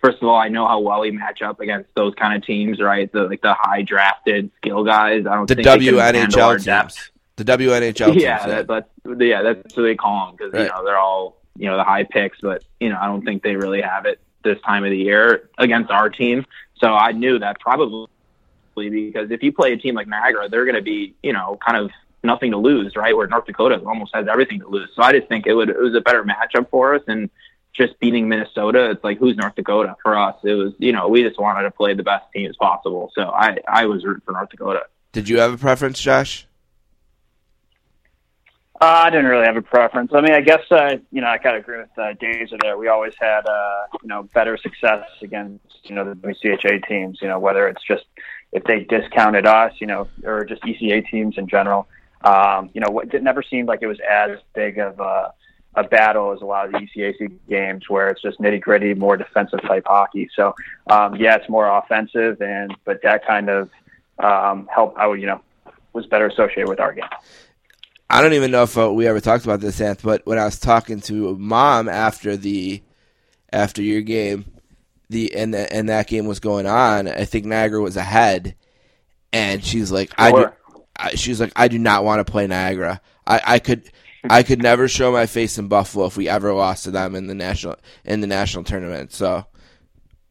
first 0.02 0.18
of 0.22 0.28
all, 0.28 0.36
I 0.36 0.48
know 0.48 0.66
how 0.66 0.80
well 0.80 1.00
we 1.00 1.10
match 1.10 1.42
up 1.42 1.60
against 1.60 1.90
those 1.94 2.14
kind 2.14 2.34
of 2.36 2.44
teams, 2.44 2.80
right? 2.80 3.10
The 3.12 3.24
like 3.24 3.40
the 3.42 3.54
high 3.54 3.82
drafted 3.82 4.50
skill 4.58 4.84
guys. 4.84 5.26
I 5.26 5.34
don't 5.34 5.46
The 5.48 5.54
think 5.54 5.66
they 5.68 5.86
can 5.86 5.94
handle 6.14 6.40
WNHL 6.40 6.50
teams. 6.52 6.64
depth. 6.64 7.10
The 7.36 7.44
WNHL 7.44 8.20
Yeah, 8.20 8.38
teams. 8.38 8.50
that, 8.50 8.66
that's 8.66 9.20
yeah, 9.20 9.42
that's 9.42 9.76
what 9.76 9.82
they 9.84 9.94
call 9.94 10.26
them 10.26 10.36
because 10.36 10.52
Right. 10.52 10.62
you 10.64 10.68
know 10.68 10.84
they're 10.84 10.98
all 10.98 11.38
you 11.56 11.66
know 11.68 11.76
the 11.76 11.84
high 11.84 12.04
picks, 12.04 12.38
but 12.40 12.62
you 12.80 12.88
know 12.90 12.98
I 13.00 13.06
don't 13.06 13.22
think 13.24 13.42
they 13.42 13.56
really 13.56 13.80
have 13.80 14.06
it 14.06 14.20
this 14.44 14.60
time 14.62 14.84
of 14.84 14.90
the 14.90 14.98
year 14.98 15.48
against 15.58 15.90
our 15.90 16.10
team. 16.10 16.44
So 16.74 16.92
I 16.92 17.12
knew 17.12 17.38
that 17.38 17.60
probably 17.60 18.08
because 18.74 19.30
if 19.30 19.42
you 19.42 19.52
play 19.52 19.72
a 19.72 19.76
team 19.76 19.94
like 19.94 20.08
Niagara, 20.08 20.48
they're 20.48 20.64
going 20.64 20.74
to 20.76 20.82
be 20.82 21.14
you 21.22 21.32
know 21.32 21.58
kind 21.64 21.78
of 21.78 21.90
nothing 22.24 22.50
to 22.52 22.56
lose, 22.58 22.94
right? 22.96 23.16
Where 23.16 23.26
North 23.26 23.46
Dakota 23.46 23.80
almost 23.86 24.14
has 24.14 24.26
everything 24.28 24.60
to 24.60 24.68
lose. 24.68 24.90
So 24.94 25.02
I 25.02 25.12
just 25.12 25.28
think 25.28 25.46
it 25.46 25.54
would 25.54 25.68
it 25.70 25.78
was 25.78 25.94
a 25.94 26.00
better 26.00 26.24
matchup 26.24 26.68
for 26.70 26.94
us 26.94 27.02
and. 27.06 27.30
Just 27.74 27.98
beating 28.00 28.28
Minnesota, 28.28 28.90
it's 28.90 29.02
like 29.02 29.18
who's 29.18 29.36
North 29.36 29.54
Dakota 29.54 29.96
for 30.02 30.18
us? 30.18 30.36
It 30.44 30.52
was, 30.52 30.74
you 30.78 30.92
know, 30.92 31.08
we 31.08 31.22
just 31.22 31.40
wanted 31.40 31.62
to 31.62 31.70
play 31.70 31.94
the 31.94 32.02
best 32.02 32.26
team 32.34 32.48
as 32.48 32.56
possible. 32.56 33.10
So 33.14 33.22
I, 33.22 33.58
I 33.66 33.86
was 33.86 34.04
rooting 34.04 34.22
for 34.26 34.32
North 34.32 34.50
Dakota. 34.50 34.82
Did 35.12 35.28
you 35.28 35.38
have 35.38 35.54
a 35.54 35.58
preference, 35.58 36.00
Josh? 36.00 36.46
Uh, 38.82 39.02
I 39.04 39.10
didn't 39.10 39.26
really 39.26 39.46
have 39.46 39.56
a 39.56 39.62
preference. 39.62 40.10
I 40.12 40.20
mean, 40.20 40.32
I 40.32 40.40
guess 40.40 40.62
uh, 40.70 40.96
you 41.12 41.20
know 41.20 41.28
I 41.28 41.38
kind 41.38 41.56
of 41.56 41.62
agree 41.62 41.78
with 41.78 41.90
uh, 41.96 42.14
Dazer 42.20 42.60
there. 42.60 42.76
We 42.76 42.88
always 42.88 43.12
had 43.20 43.46
uh, 43.46 43.84
you 44.02 44.08
know 44.08 44.24
better 44.34 44.56
success 44.56 45.06
against 45.22 45.64
you 45.84 45.94
know 45.94 46.04
the 46.04 46.16
WCHA 46.16 46.88
teams. 46.88 47.20
You 47.22 47.28
know 47.28 47.38
whether 47.38 47.68
it's 47.68 47.82
just 47.84 48.04
if 48.50 48.64
they 48.64 48.80
discounted 48.80 49.46
us, 49.46 49.72
you 49.78 49.86
know, 49.86 50.08
or 50.24 50.44
just 50.44 50.62
ECAC 50.62 51.08
teams 51.08 51.38
in 51.38 51.46
general. 51.46 51.86
Um, 52.24 52.70
you 52.74 52.80
know, 52.80 53.00
it 53.00 53.22
never 53.22 53.42
seemed 53.42 53.68
like 53.68 53.80
it 53.82 53.86
was 53.86 53.98
as 54.08 54.38
big 54.54 54.78
of 54.78 55.00
a, 55.00 55.32
a 55.74 55.84
battle 55.84 56.32
as 56.32 56.42
a 56.42 56.44
lot 56.44 56.66
of 56.66 56.72
the 56.72 56.78
ECAC 56.78 57.32
games, 57.48 57.88
where 57.88 58.08
it's 58.08 58.20
just 58.20 58.40
nitty 58.40 58.60
gritty, 58.60 58.94
more 58.94 59.16
defensive 59.16 59.62
type 59.62 59.84
hockey. 59.86 60.28
So 60.36 60.54
um, 60.88 61.16
yeah, 61.16 61.36
it's 61.36 61.48
more 61.48 61.66
offensive, 61.66 62.40
and 62.42 62.74
but 62.84 63.00
that 63.02 63.26
kind 63.26 63.48
of 63.48 63.70
um, 64.18 64.68
helped. 64.72 64.98
I 64.98 65.06
would 65.06 65.20
you 65.20 65.26
know 65.26 65.40
was 65.92 66.06
better 66.06 66.26
associated 66.26 66.68
with 66.68 66.80
our 66.80 66.92
game. 66.92 67.04
I 68.08 68.20
don't 68.20 68.34
even 68.34 68.50
know 68.50 68.64
if 68.64 68.76
uh, 68.76 68.92
we 68.92 69.06
ever 69.06 69.20
talked 69.20 69.44
about 69.44 69.60
this, 69.60 69.80
Anth, 69.80 70.02
but 70.02 70.26
when 70.26 70.38
I 70.38 70.44
was 70.44 70.58
talking 70.58 71.00
to 71.02 71.34
mom 71.36 71.88
after 71.88 72.36
the 72.36 72.82
after 73.52 73.82
your 73.82 74.02
game, 74.02 74.44
the 75.08 75.34
and 75.34 75.54
the, 75.54 75.72
and 75.72 75.88
that 75.88 76.08
game 76.08 76.26
was 76.26 76.38
going 76.38 76.66
on, 76.66 77.08
I 77.08 77.24
think 77.24 77.46
Niagara 77.46 77.80
was 77.80 77.96
ahead, 77.96 78.54
and 79.32 79.64
she's 79.64 79.90
like, 79.90 80.12
I 80.18 80.30
do, 80.30 80.36
Sure. 80.36 80.56
I, 80.96 81.14
she's 81.14 81.40
like, 81.40 81.52
I 81.56 81.68
do 81.68 81.78
not 81.78 82.04
want 82.04 82.24
to 82.24 82.30
play 82.30 82.46
Niagara. 82.46 83.00
I, 83.26 83.40
I 83.46 83.58
could. 83.58 83.90
I 84.28 84.42
could 84.42 84.62
never 84.62 84.88
show 84.88 85.10
my 85.12 85.26
face 85.26 85.58
in 85.58 85.68
Buffalo 85.68 86.06
if 86.06 86.16
we 86.16 86.28
ever 86.28 86.52
lost 86.52 86.84
to 86.84 86.90
them 86.90 87.14
in 87.14 87.26
the 87.26 87.34
national 87.34 87.76
in 88.04 88.20
the 88.20 88.26
national 88.26 88.64
tournament. 88.64 89.12
So, 89.12 89.46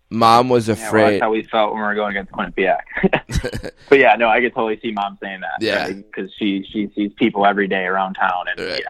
mom 0.09 0.49
was 0.49 0.67
Yeah, 0.67 0.75
well, 0.75 0.87
afraid. 0.87 1.11
that's 1.13 1.21
how 1.23 1.31
we 1.31 1.43
felt 1.43 1.71
when 1.73 1.81
we 1.81 1.87
were 1.87 1.95
going 1.95 2.15
against 2.15 2.31
Quinnipiac. 2.31 3.71
but 3.89 3.99
yeah, 3.99 4.15
no, 4.15 4.29
I 4.29 4.39
could 4.41 4.53
totally 4.53 4.79
see 4.81 4.91
mom 4.91 5.17
saying 5.21 5.41
that. 5.41 5.61
Yeah. 5.61 5.91
because 5.91 6.31
she 6.37 6.63
she 6.71 6.89
sees 6.95 7.11
people 7.17 7.45
every 7.45 7.67
day 7.67 7.83
around 7.85 8.13
town, 8.15 8.45
and 8.55 8.59
Right. 8.69 8.83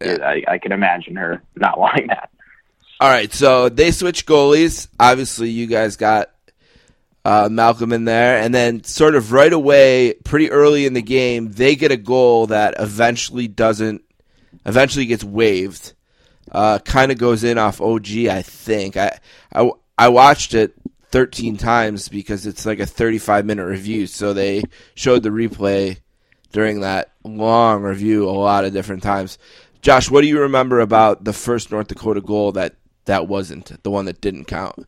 yeah, 0.00 0.16
Yeah. 0.18 0.26
I, 0.26 0.42
I 0.54 0.58
can 0.58 0.72
imagine 0.72 1.16
her 1.16 1.42
not 1.56 1.78
wanting 1.78 2.08
that. 2.08 2.30
All 3.00 3.08
right, 3.08 3.32
so 3.32 3.68
they 3.68 3.92
switched 3.92 4.26
goalies. 4.26 4.88
Obviously, 4.98 5.50
you 5.50 5.68
guys 5.68 5.96
got 5.96 6.30
uh, 7.24 7.48
Malcolm 7.48 7.92
in 7.92 8.04
there, 8.06 8.38
and 8.42 8.52
then 8.52 8.82
sort 8.82 9.14
of 9.14 9.30
right 9.30 9.52
away, 9.52 10.14
pretty 10.24 10.50
early 10.50 10.84
in 10.84 10.94
the 10.94 11.02
game, 11.02 11.52
they 11.52 11.76
get 11.76 11.92
a 11.92 11.96
goal 11.96 12.48
that 12.48 12.74
eventually 12.80 13.46
doesn't, 13.46 14.02
eventually 14.68 15.06
gets 15.06 15.24
waved. 15.24 15.94
Uh, 16.50 16.78
kind 16.78 17.12
of 17.12 17.18
goes 17.18 17.44
in 17.44 17.58
off 17.58 17.80
OG, 17.80 18.08
I 18.30 18.42
think. 18.42 18.96
I, 18.96 19.18
I 19.52 19.70
I 19.98 20.08
watched 20.08 20.54
it 20.54 20.74
13 21.10 21.56
times 21.56 22.08
because 22.08 22.46
it's 22.46 22.64
like 22.64 22.78
a 22.78 22.86
35 22.86 23.44
minute 23.44 23.64
review, 23.64 24.06
so 24.06 24.32
they 24.32 24.62
showed 24.94 25.22
the 25.22 25.30
replay 25.30 25.98
during 26.52 26.80
that 26.80 27.12
long 27.24 27.82
review 27.82 28.28
a 28.28 28.30
lot 28.30 28.64
of 28.64 28.72
different 28.72 29.02
times. 29.02 29.38
Josh, 29.82 30.10
what 30.10 30.22
do 30.22 30.28
you 30.28 30.40
remember 30.40 30.80
about 30.80 31.24
the 31.24 31.32
first 31.32 31.70
North 31.70 31.88
Dakota 31.88 32.20
goal 32.20 32.52
that 32.52 32.76
that 33.04 33.26
wasn't 33.28 33.82
the 33.82 33.90
one 33.90 34.04
that 34.06 34.20
didn't 34.20 34.44
count? 34.46 34.86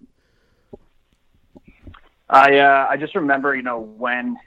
I 2.29 2.59
uh, 2.59 2.87
I 2.89 2.97
just 2.97 3.15
remember, 3.15 3.55
you 3.55 3.63
know, 3.63 3.81
when 3.81 4.39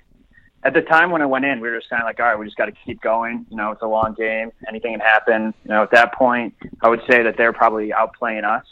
at 0.64 0.74
the 0.74 0.82
time 0.82 1.11
when 1.11 1.22
I 1.22 1.26
went 1.26 1.45
in, 1.45 1.59
we 1.59 1.70
were 1.70 1.78
just 1.78 1.89
kind 1.89 2.01
of 2.01 2.05
like, 2.05 2.20
all 2.20 2.26
right, 2.26 2.39
we 2.39 2.45
just 2.45 2.57
got 2.57 2.66
to 2.66 2.72
keep 2.86 3.01
going. 3.01 3.45
You 3.49 3.57
know, 3.57 3.72
it's 3.72 3.82
a 3.82 3.88
long 3.88 4.14
game. 4.14 4.51
Anything 4.68 4.93
can 4.93 5.01
happen. 5.01 5.53
You 5.66 5.72
know, 5.72 5.84
at 5.84 5.91
that 5.91 6.14
point, 6.14 6.55
I 6.82 6.89
would 6.89 7.01
say 7.09 7.24
that 7.24 7.36
they're 7.38 7.53
probably 7.53 7.89
outplaying 7.89 8.43
us. 8.45 8.66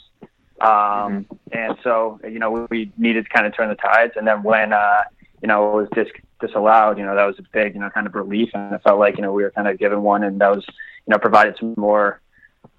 Um, 0.61 1.25
and 1.51 1.75
so, 1.83 2.19
you 2.23 2.39
know, 2.39 2.67
we 2.69 2.91
needed 2.97 3.25
to 3.25 3.29
kind 3.29 3.45
of 3.45 3.55
turn 3.55 3.69
the 3.69 3.75
tides. 3.75 4.13
And 4.15 4.25
then 4.25 4.43
when, 4.43 4.71
uh, 4.71 5.03
you 5.41 5.47
know, 5.47 5.79
it 5.79 5.81
was 5.81 5.89
dis- 5.93 6.21
disallowed, 6.39 6.97
you 6.97 7.03
know, 7.03 7.15
that 7.15 7.25
was 7.25 7.39
a 7.39 7.43
big, 7.51 7.73
you 7.73 7.81
know, 7.81 7.89
kind 7.89 8.07
of 8.07 8.15
relief. 8.15 8.49
And 8.53 8.73
it 8.73 8.81
felt 8.83 8.99
like, 8.99 9.17
you 9.17 9.23
know, 9.23 9.33
we 9.33 9.43
were 9.43 9.51
kind 9.51 9.67
of 9.67 9.77
given 9.77 10.01
one 10.01 10.23
and 10.23 10.39
that 10.39 10.55
was, 10.55 10.65
you 10.67 11.11
know, 11.11 11.17
provided 11.17 11.57
some 11.59 11.73
more, 11.77 12.21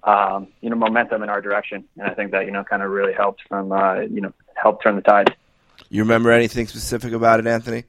um, 0.03 0.47
you 0.61 0.69
know, 0.69 0.75
momentum 0.75 1.23
in 1.23 1.29
our 1.29 1.41
direction. 1.41 1.83
And 1.97 2.07
I 2.07 2.13
think 2.13 2.31
that, 2.31 2.45
you 2.45 2.51
know, 2.51 2.63
kind 2.63 2.81
of 2.81 2.89
really 2.89 3.13
helped 3.13 3.41
from, 3.47 3.71
uh, 3.71 3.99
you 3.99 4.21
know, 4.21 4.33
helped 4.55 4.81
turn 4.81 4.95
the 4.95 5.01
tide. 5.01 5.35
You 5.89 6.01
remember 6.01 6.31
anything 6.31 6.67
specific 6.67 7.13
about 7.13 7.39
it, 7.39 7.47
Anthony? 7.47 7.83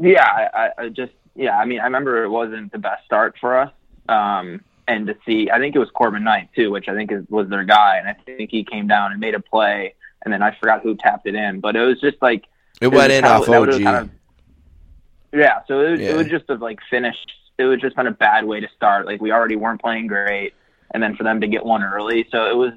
Yeah, 0.00 0.24
I, 0.26 0.70
I- 0.78 0.88
just 0.90 1.12
yeah, 1.34 1.56
I 1.58 1.64
mean, 1.66 1.80
I 1.80 1.84
remember 1.84 2.24
it 2.24 2.28
wasn't 2.30 2.72
the 2.72 2.78
best 2.78 3.04
start 3.04 3.36
for 3.40 3.56
us. 3.58 3.72
Um, 4.08 4.60
and 4.88 5.06
to 5.06 5.16
see, 5.26 5.50
I 5.50 5.58
think 5.58 5.76
it 5.76 5.78
was 5.78 5.88
Corbin 5.90 6.24
Knight 6.24 6.48
too, 6.56 6.70
which 6.70 6.88
I 6.88 6.94
think 6.94 7.12
is, 7.12 7.24
was 7.28 7.48
their 7.48 7.62
guy, 7.64 7.98
and 7.98 8.08
I 8.08 8.14
think 8.24 8.50
he 8.50 8.64
came 8.64 8.88
down 8.88 9.12
and 9.12 9.20
made 9.20 9.34
a 9.34 9.40
play, 9.40 9.94
and 10.24 10.32
then 10.32 10.42
I 10.42 10.56
forgot 10.58 10.82
who 10.82 10.96
tapped 10.96 11.26
it 11.28 11.34
in, 11.34 11.60
but 11.60 11.76
it 11.76 11.80
was 11.84 12.00
just 12.00 12.16
like 12.22 12.44
It 12.80 12.88
was 12.88 12.96
went 12.98 13.12
in 13.12 13.22
kind 13.22 13.42
of- 13.42 13.48
off 13.48 13.68
OG. 13.68 13.82
kind 13.82 13.96
of- 13.96 14.10
yeah, 15.32 15.60
so 15.68 15.80
it, 15.80 15.90
was- 15.92 16.00
Yeah. 16.00 16.10
it 16.10 16.16
would 16.16 16.28
just 16.30 16.46
have 16.48 16.62
like 16.62 16.80
finished. 16.90 17.30
It 17.58 17.66
would 17.66 17.80
just 17.80 17.96
been 17.96 18.06
a 18.06 18.12
bad 18.12 18.44
way 18.44 18.60
to 18.60 18.68
start. 18.74 19.04
Like 19.06 19.20
we 19.20 19.30
already 19.32 19.56
weren't 19.56 19.80
playing 19.80 20.06
great, 20.06 20.54
and 20.92 21.02
then 21.02 21.14
for 21.16 21.22
them 21.24 21.40
to 21.42 21.46
get 21.46 21.64
one 21.64 21.82
early, 21.82 22.26
so 22.32 22.46
it 22.50 22.56
was 22.56 22.72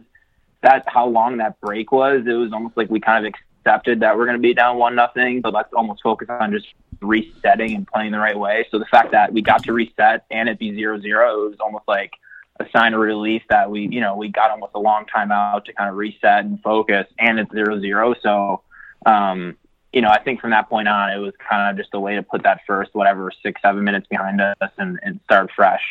that 0.61 0.83
how 0.87 1.07
long 1.07 1.37
that 1.37 1.59
break 1.61 1.91
was. 1.91 2.23
It 2.27 2.33
was 2.33 2.51
almost 2.53 2.75
like 2.77 2.89
we 2.89 2.99
kind 2.99 3.25
of 3.25 3.33
accepted 3.61 3.99
that 4.01 4.17
we're 4.17 4.25
going 4.25 4.37
to 4.37 4.41
be 4.41 4.53
down 4.53 4.77
one 4.77 4.95
nothing, 4.95 5.41
but 5.41 5.53
let's 5.53 5.71
almost 5.73 6.01
focus 6.01 6.27
on 6.29 6.51
just 6.51 6.67
resetting 7.01 7.75
and 7.75 7.87
playing 7.87 8.11
the 8.11 8.19
right 8.19 8.37
way. 8.37 8.65
So 8.71 8.79
the 8.79 8.85
fact 8.85 9.11
that 9.11 9.33
we 9.33 9.41
got 9.41 9.63
to 9.63 9.73
reset 9.73 10.25
and 10.29 10.49
it 10.49 10.59
be 10.59 10.73
zero 10.73 10.99
zero, 10.99 11.49
was 11.49 11.59
almost 11.59 11.87
like 11.87 12.13
a 12.59 12.65
sign 12.75 12.93
of 12.93 12.99
relief 12.99 13.43
that 13.49 13.69
we, 13.69 13.87
you 13.87 14.01
know, 14.01 14.15
we 14.15 14.29
got 14.29 14.51
almost 14.51 14.73
a 14.75 14.79
long 14.79 15.05
time 15.05 15.31
out 15.31 15.65
to 15.65 15.73
kind 15.73 15.89
of 15.89 15.95
reset 15.95 16.45
and 16.45 16.61
focus, 16.61 17.07
and 17.17 17.39
it's 17.39 17.51
zero 17.51 17.79
zero. 17.79 18.13
So, 18.21 18.61
um, 19.05 19.57
you 19.93 20.01
know, 20.01 20.09
I 20.09 20.21
think 20.23 20.39
from 20.39 20.51
that 20.51 20.69
point 20.69 20.87
on, 20.87 21.11
it 21.11 21.17
was 21.17 21.33
kind 21.49 21.69
of 21.69 21.77
just 21.77 21.93
a 21.93 21.99
way 21.99 22.15
to 22.15 22.23
put 22.23 22.43
that 22.43 22.61
first, 22.65 22.93
whatever, 22.93 23.31
six, 23.43 23.61
seven 23.61 23.83
minutes 23.83 24.07
behind 24.07 24.41
us 24.41 24.71
and, 24.77 24.99
and 25.03 25.19
start 25.25 25.51
fresh. 25.55 25.81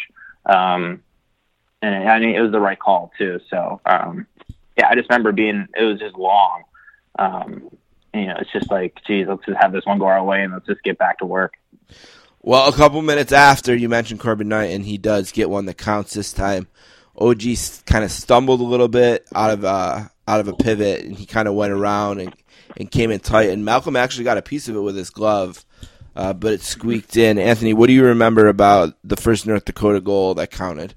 Um, 0.46 1.02
and 1.82 2.08
I 2.08 2.18
mean, 2.18 2.34
it 2.34 2.40
was 2.40 2.52
the 2.52 2.60
right 2.60 2.78
call 2.78 3.12
too. 3.18 3.40
So, 3.50 3.80
um, 3.84 4.26
yeah, 4.76 4.88
I 4.88 4.94
just 4.94 5.10
remember 5.10 5.32
being, 5.32 5.68
it 5.76 5.84
was 5.84 5.98
just 5.98 6.16
long. 6.16 6.62
Um, 7.18 7.70
you 8.14 8.26
know, 8.26 8.36
it's 8.40 8.52
just 8.52 8.70
like, 8.70 9.00
geez, 9.06 9.26
let's 9.28 9.44
just 9.46 9.58
have 9.60 9.72
this 9.72 9.86
one 9.86 9.98
go 9.98 10.06
our 10.06 10.24
way 10.24 10.42
and 10.42 10.52
let's 10.52 10.66
just 10.66 10.82
get 10.82 10.98
back 10.98 11.18
to 11.18 11.26
work. 11.26 11.54
Well, 12.42 12.68
a 12.68 12.72
couple 12.72 13.02
minutes 13.02 13.32
after 13.32 13.74
you 13.74 13.88
mentioned 13.88 14.20
Corbin 14.20 14.48
Knight, 14.48 14.70
and 14.70 14.84
he 14.84 14.96
does 14.96 15.30
get 15.30 15.50
one 15.50 15.66
that 15.66 15.76
counts 15.76 16.14
this 16.14 16.32
time. 16.32 16.68
OG 17.18 17.42
kind 17.84 18.02
of 18.02 18.10
stumbled 18.10 18.60
a 18.60 18.64
little 18.64 18.88
bit 18.88 19.26
out 19.34 19.50
of 19.50 19.64
uh, 19.64 20.04
out 20.26 20.40
of 20.40 20.48
a 20.48 20.54
pivot, 20.54 21.04
and 21.04 21.14
he 21.16 21.26
kind 21.26 21.48
of 21.48 21.54
went 21.54 21.72
around 21.72 22.20
and, 22.20 22.34
and 22.78 22.90
came 22.90 23.10
in 23.10 23.20
tight. 23.20 23.50
And 23.50 23.64
Malcolm 23.64 23.94
actually 23.94 24.24
got 24.24 24.38
a 24.38 24.42
piece 24.42 24.68
of 24.68 24.76
it 24.76 24.80
with 24.80 24.96
his 24.96 25.10
glove, 25.10 25.66
uh, 26.16 26.32
but 26.32 26.54
it 26.54 26.62
squeaked 26.62 27.16
in. 27.16 27.36
Anthony, 27.36 27.74
what 27.74 27.88
do 27.88 27.92
you 27.92 28.06
remember 28.06 28.48
about 28.48 28.94
the 29.04 29.16
first 29.16 29.46
North 29.46 29.66
Dakota 29.66 30.00
goal 30.00 30.34
that 30.34 30.50
counted? 30.50 30.94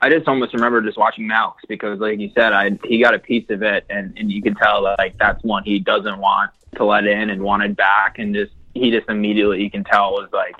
I 0.00 0.10
just 0.10 0.28
almost 0.28 0.52
remember 0.52 0.82
just 0.82 0.98
watching 0.98 1.26
Malx 1.26 1.54
because, 1.68 1.98
like 2.00 2.18
you 2.18 2.30
said, 2.34 2.52
I 2.52 2.78
he 2.84 3.00
got 3.00 3.14
a 3.14 3.18
piece 3.18 3.48
of 3.50 3.62
it, 3.62 3.86
and 3.88 4.16
and 4.18 4.30
you 4.30 4.42
can 4.42 4.54
tell 4.54 4.82
like 4.82 5.16
that's 5.18 5.42
one 5.42 5.64
he 5.64 5.78
doesn't 5.78 6.18
want 6.18 6.50
to 6.76 6.84
let 6.84 7.06
in 7.06 7.30
and 7.30 7.42
wanted 7.42 7.76
back, 7.76 8.18
and 8.18 8.34
just 8.34 8.52
he 8.74 8.90
just 8.90 9.08
immediately 9.08 9.62
you 9.62 9.70
can 9.70 9.84
tell 9.84 10.12
was 10.12 10.28
like, 10.32 10.54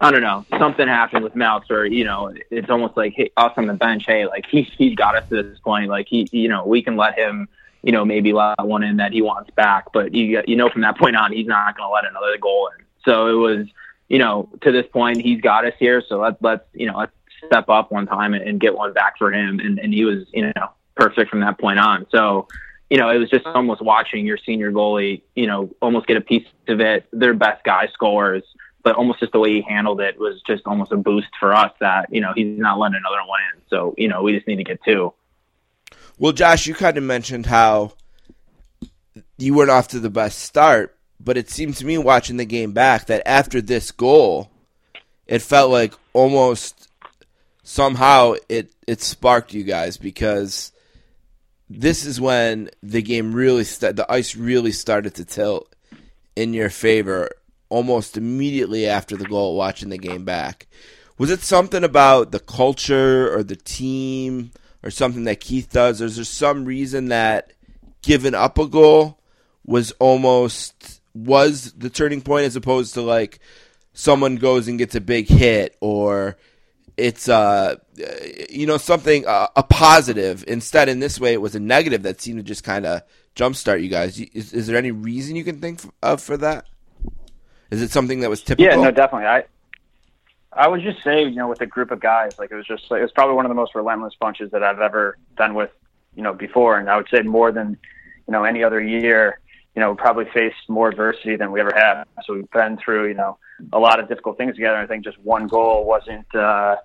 I 0.00 0.10
don't 0.10 0.20
know, 0.20 0.44
something 0.58 0.86
happened 0.86 1.24
with 1.24 1.34
Malx, 1.34 1.70
or 1.70 1.86
you 1.86 2.04
know, 2.04 2.34
it's 2.50 2.68
almost 2.68 2.96
like 2.96 3.14
hey, 3.14 3.30
us 3.38 3.52
on 3.56 3.66
the 3.66 3.74
bench, 3.74 4.04
hey, 4.06 4.26
like 4.26 4.44
he 4.46 4.62
he's 4.62 4.94
got 4.94 5.16
us 5.16 5.26
to 5.30 5.42
this 5.42 5.58
point, 5.60 5.88
like 5.88 6.06
he, 6.08 6.28
you 6.30 6.48
know, 6.48 6.66
we 6.66 6.82
can 6.82 6.96
let 6.96 7.18
him, 7.18 7.48
you 7.82 7.92
know, 7.92 8.04
maybe 8.04 8.34
let 8.34 8.60
one 8.60 8.82
in 8.82 8.98
that 8.98 9.12
he 9.12 9.22
wants 9.22 9.50
back, 9.52 9.86
but 9.94 10.14
you 10.14 10.42
you 10.46 10.56
know 10.56 10.68
from 10.68 10.82
that 10.82 10.98
point 10.98 11.16
on, 11.16 11.32
he's 11.32 11.46
not 11.46 11.74
going 11.76 11.88
to 11.88 11.92
let 11.92 12.04
another 12.04 12.36
goal 12.36 12.68
in. 12.78 12.84
So 13.04 13.28
it 13.28 13.40
was, 13.40 13.66
you 14.08 14.18
know, 14.18 14.50
to 14.60 14.70
this 14.70 14.86
point, 14.92 15.22
he's 15.22 15.40
got 15.40 15.64
us 15.64 15.74
here, 15.78 16.02
so 16.06 16.18
let's 16.18 16.36
let's 16.42 16.64
you 16.74 16.86
know 16.86 16.98
let's 16.98 17.12
step 17.46 17.68
up 17.68 17.92
one 17.92 18.06
time 18.06 18.34
and, 18.34 18.42
and 18.42 18.60
get 18.60 18.74
one 18.74 18.92
back 18.92 19.18
for 19.18 19.32
him. 19.32 19.60
And, 19.60 19.78
and 19.78 19.92
he 19.92 20.04
was, 20.04 20.26
you 20.32 20.42
know, 20.42 20.70
perfect 20.94 21.30
from 21.30 21.40
that 21.40 21.58
point 21.58 21.78
on. 21.78 22.06
So, 22.10 22.48
you 22.90 22.98
know, 22.98 23.08
it 23.08 23.18
was 23.18 23.30
just 23.30 23.46
almost 23.46 23.80
watching 23.80 24.26
your 24.26 24.38
senior 24.44 24.70
goalie, 24.70 25.22
you 25.34 25.46
know, 25.46 25.70
almost 25.80 26.06
get 26.06 26.16
a 26.16 26.20
piece 26.20 26.46
of 26.68 26.80
it. 26.80 27.06
Their 27.12 27.34
best 27.34 27.64
guy 27.64 27.88
scores, 27.92 28.42
but 28.82 28.96
almost 28.96 29.20
just 29.20 29.32
the 29.32 29.38
way 29.38 29.52
he 29.52 29.62
handled 29.62 30.00
it 30.00 30.18
was 30.18 30.42
just 30.46 30.62
almost 30.66 30.92
a 30.92 30.96
boost 30.96 31.28
for 31.40 31.54
us 31.54 31.72
that, 31.80 32.12
you 32.12 32.20
know, 32.20 32.32
he's 32.34 32.58
not 32.58 32.78
letting 32.78 32.96
another 32.96 33.26
one 33.26 33.40
in. 33.54 33.62
So, 33.70 33.94
you 33.96 34.08
know, 34.08 34.22
we 34.22 34.32
just 34.34 34.46
need 34.46 34.56
to 34.56 34.64
get 34.64 34.80
two. 34.84 35.12
Well, 36.18 36.32
Josh, 36.32 36.66
you 36.66 36.74
kind 36.74 36.98
of 36.98 37.04
mentioned 37.04 37.46
how 37.46 37.92
you 39.38 39.54
weren't 39.54 39.70
off 39.70 39.88
to 39.88 39.98
the 39.98 40.10
best 40.10 40.40
start, 40.40 40.96
but 41.18 41.36
it 41.36 41.48
seemed 41.48 41.76
to 41.76 41.86
me 41.86 41.96
watching 41.98 42.36
the 42.36 42.44
game 42.44 42.72
back 42.72 43.06
that 43.06 43.26
after 43.26 43.60
this 43.60 43.90
goal, 43.90 44.50
it 45.26 45.40
felt 45.40 45.70
like 45.70 45.94
almost 46.12 46.88
somehow 47.62 48.34
it 48.48 48.72
it 48.86 49.00
sparked 49.00 49.54
you 49.54 49.62
guys 49.62 49.96
because 49.96 50.72
this 51.70 52.04
is 52.04 52.20
when 52.20 52.70
the 52.82 53.02
game 53.02 53.32
really 53.32 53.64
st- 53.64 53.96
the 53.96 54.10
ice 54.10 54.36
really 54.36 54.72
started 54.72 55.14
to 55.14 55.24
tilt 55.24 55.74
in 56.36 56.52
your 56.52 56.70
favor 56.70 57.30
almost 57.68 58.16
immediately 58.16 58.86
after 58.86 59.16
the 59.16 59.24
goal 59.24 59.56
watching 59.56 59.88
the 59.88 59.98
game 59.98 60.24
back. 60.24 60.66
Was 61.16 61.30
it 61.30 61.40
something 61.40 61.84
about 61.84 62.32
the 62.32 62.40
culture 62.40 63.34
or 63.34 63.42
the 63.42 63.56
team 63.56 64.50
or 64.82 64.90
something 64.90 65.24
that 65.24 65.40
Keith 65.40 65.70
does 65.70 66.02
or 66.02 66.06
is 66.06 66.16
there 66.16 66.24
some 66.24 66.64
reason 66.64 67.08
that 67.08 67.52
giving 68.02 68.34
up 68.34 68.58
a 68.58 68.66
goal 68.66 69.18
was 69.64 69.92
almost 69.92 71.00
was 71.14 71.72
the 71.72 71.90
turning 71.90 72.20
point 72.20 72.46
as 72.46 72.56
opposed 72.56 72.94
to 72.94 73.02
like 73.02 73.38
someone 73.94 74.36
goes 74.36 74.68
and 74.68 74.78
gets 74.78 74.94
a 74.94 75.00
big 75.00 75.28
hit 75.28 75.76
or 75.80 76.36
it's 76.96 77.28
uh 77.28 77.76
you 78.50 78.66
know 78.66 78.76
something 78.76 79.26
uh, 79.26 79.46
a 79.56 79.62
positive 79.62 80.44
instead 80.46 80.88
in 80.88 81.00
this 81.00 81.18
way 81.18 81.32
it 81.32 81.40
was 81.40 81.54
a 81.54 81.60
negative 81.60 82.02
that 82.02 82.20
seemed 82.20 82.38
to 82.38 82.42
just 82.42 82.64
kind 82.64 82.84
of 82.84 83.02
jumpstart 83.34 83.82
you 83.82 83.88
guys 83.88 84.20
is, 84.20 84.52
is 84.52 84.66
there 84.66 84.76
any 84.76 84.90
reason 84.90 85.34
you 85.34 85.44
can 85.44 85.58
think 85.60 85.80
of 86.02 86.20
for 86.20 86.36
that 86.36 86.66
is 87.72 87.80
it 87.80 87.90
something 87.90 88.20
that 88.20 88.28
was 88.28 88.42
typical 88.42 88.66
Yeah, 88.66 88.76
no, 88.76 88.90
definitely. 88.90 89.26
I 89.26 89.44
I 90.52 90.68
would 90.68 90.82
just 90.82 91.02
say, 91.02 91.24
you 91.24 91.34
know, 91.34 91.48
with 91.48 91.62
a 91.62 91.66
group 91.66 91.90
of 91.90 92.00
guys, 92.00 92.38
like 92.38 92.50
it 92.50 92.54
was 92.54 92.66
just 92.66 92.90
like 92.90 92.98
it 92.98 93.02
was 93.02 93.12
probably 93.12 93.34
one 93.34 93.46
of 93.46 93.48
the 93.48 93.54
most 93.54 93.74
relentless 93.74 94.14
bunches 94.20 94.50
that 94.50 94.62
I've 94.62 94.80
ever 94.80 95.16
done 95.38 95.54
with, 95.54 95.70
you 96.14 96.22
know, 96.22 96.34
before. 96.34 96.78
And 96.78 96.90
I 96.90 96.98
would 96.98 97.08
say 97.08 97.22
more 97.22 97.50
than, 97.50 97.78
you 98.28 98.32
know, 98.32 98.44
any 98.44 98.62
other 98.62 98.78
year, 98.78 99.40
you 99.74 99.80
know, 99.80 99.94
probably 99.94 100.26
faced 100.34 100.68
more 100.68 100.88
adversity 100.88 101.36
than 101.36 101.50
we 101.50 101.60
ever 101.60 101.72
have. 101.74 102.06
So 102.26 102.34
we've 102.34 102.50
been 102.50 102.76
through, 102.76 103.08
you 103.08 103.14
know, 103.14 103.38
a 103.72 103.78
lot 103.78 104.00
of 104.00 104.08
difficult 104.08 104.36
things 104.36 104.54
together. 104.54 104.76
I 104.76 104.86
think 104.86 105.04
just 105.04 105.18
one 105.18 105.46
goal 105.46 105.84
wasn't, 105.86 106.32
uh, 106.34 106.76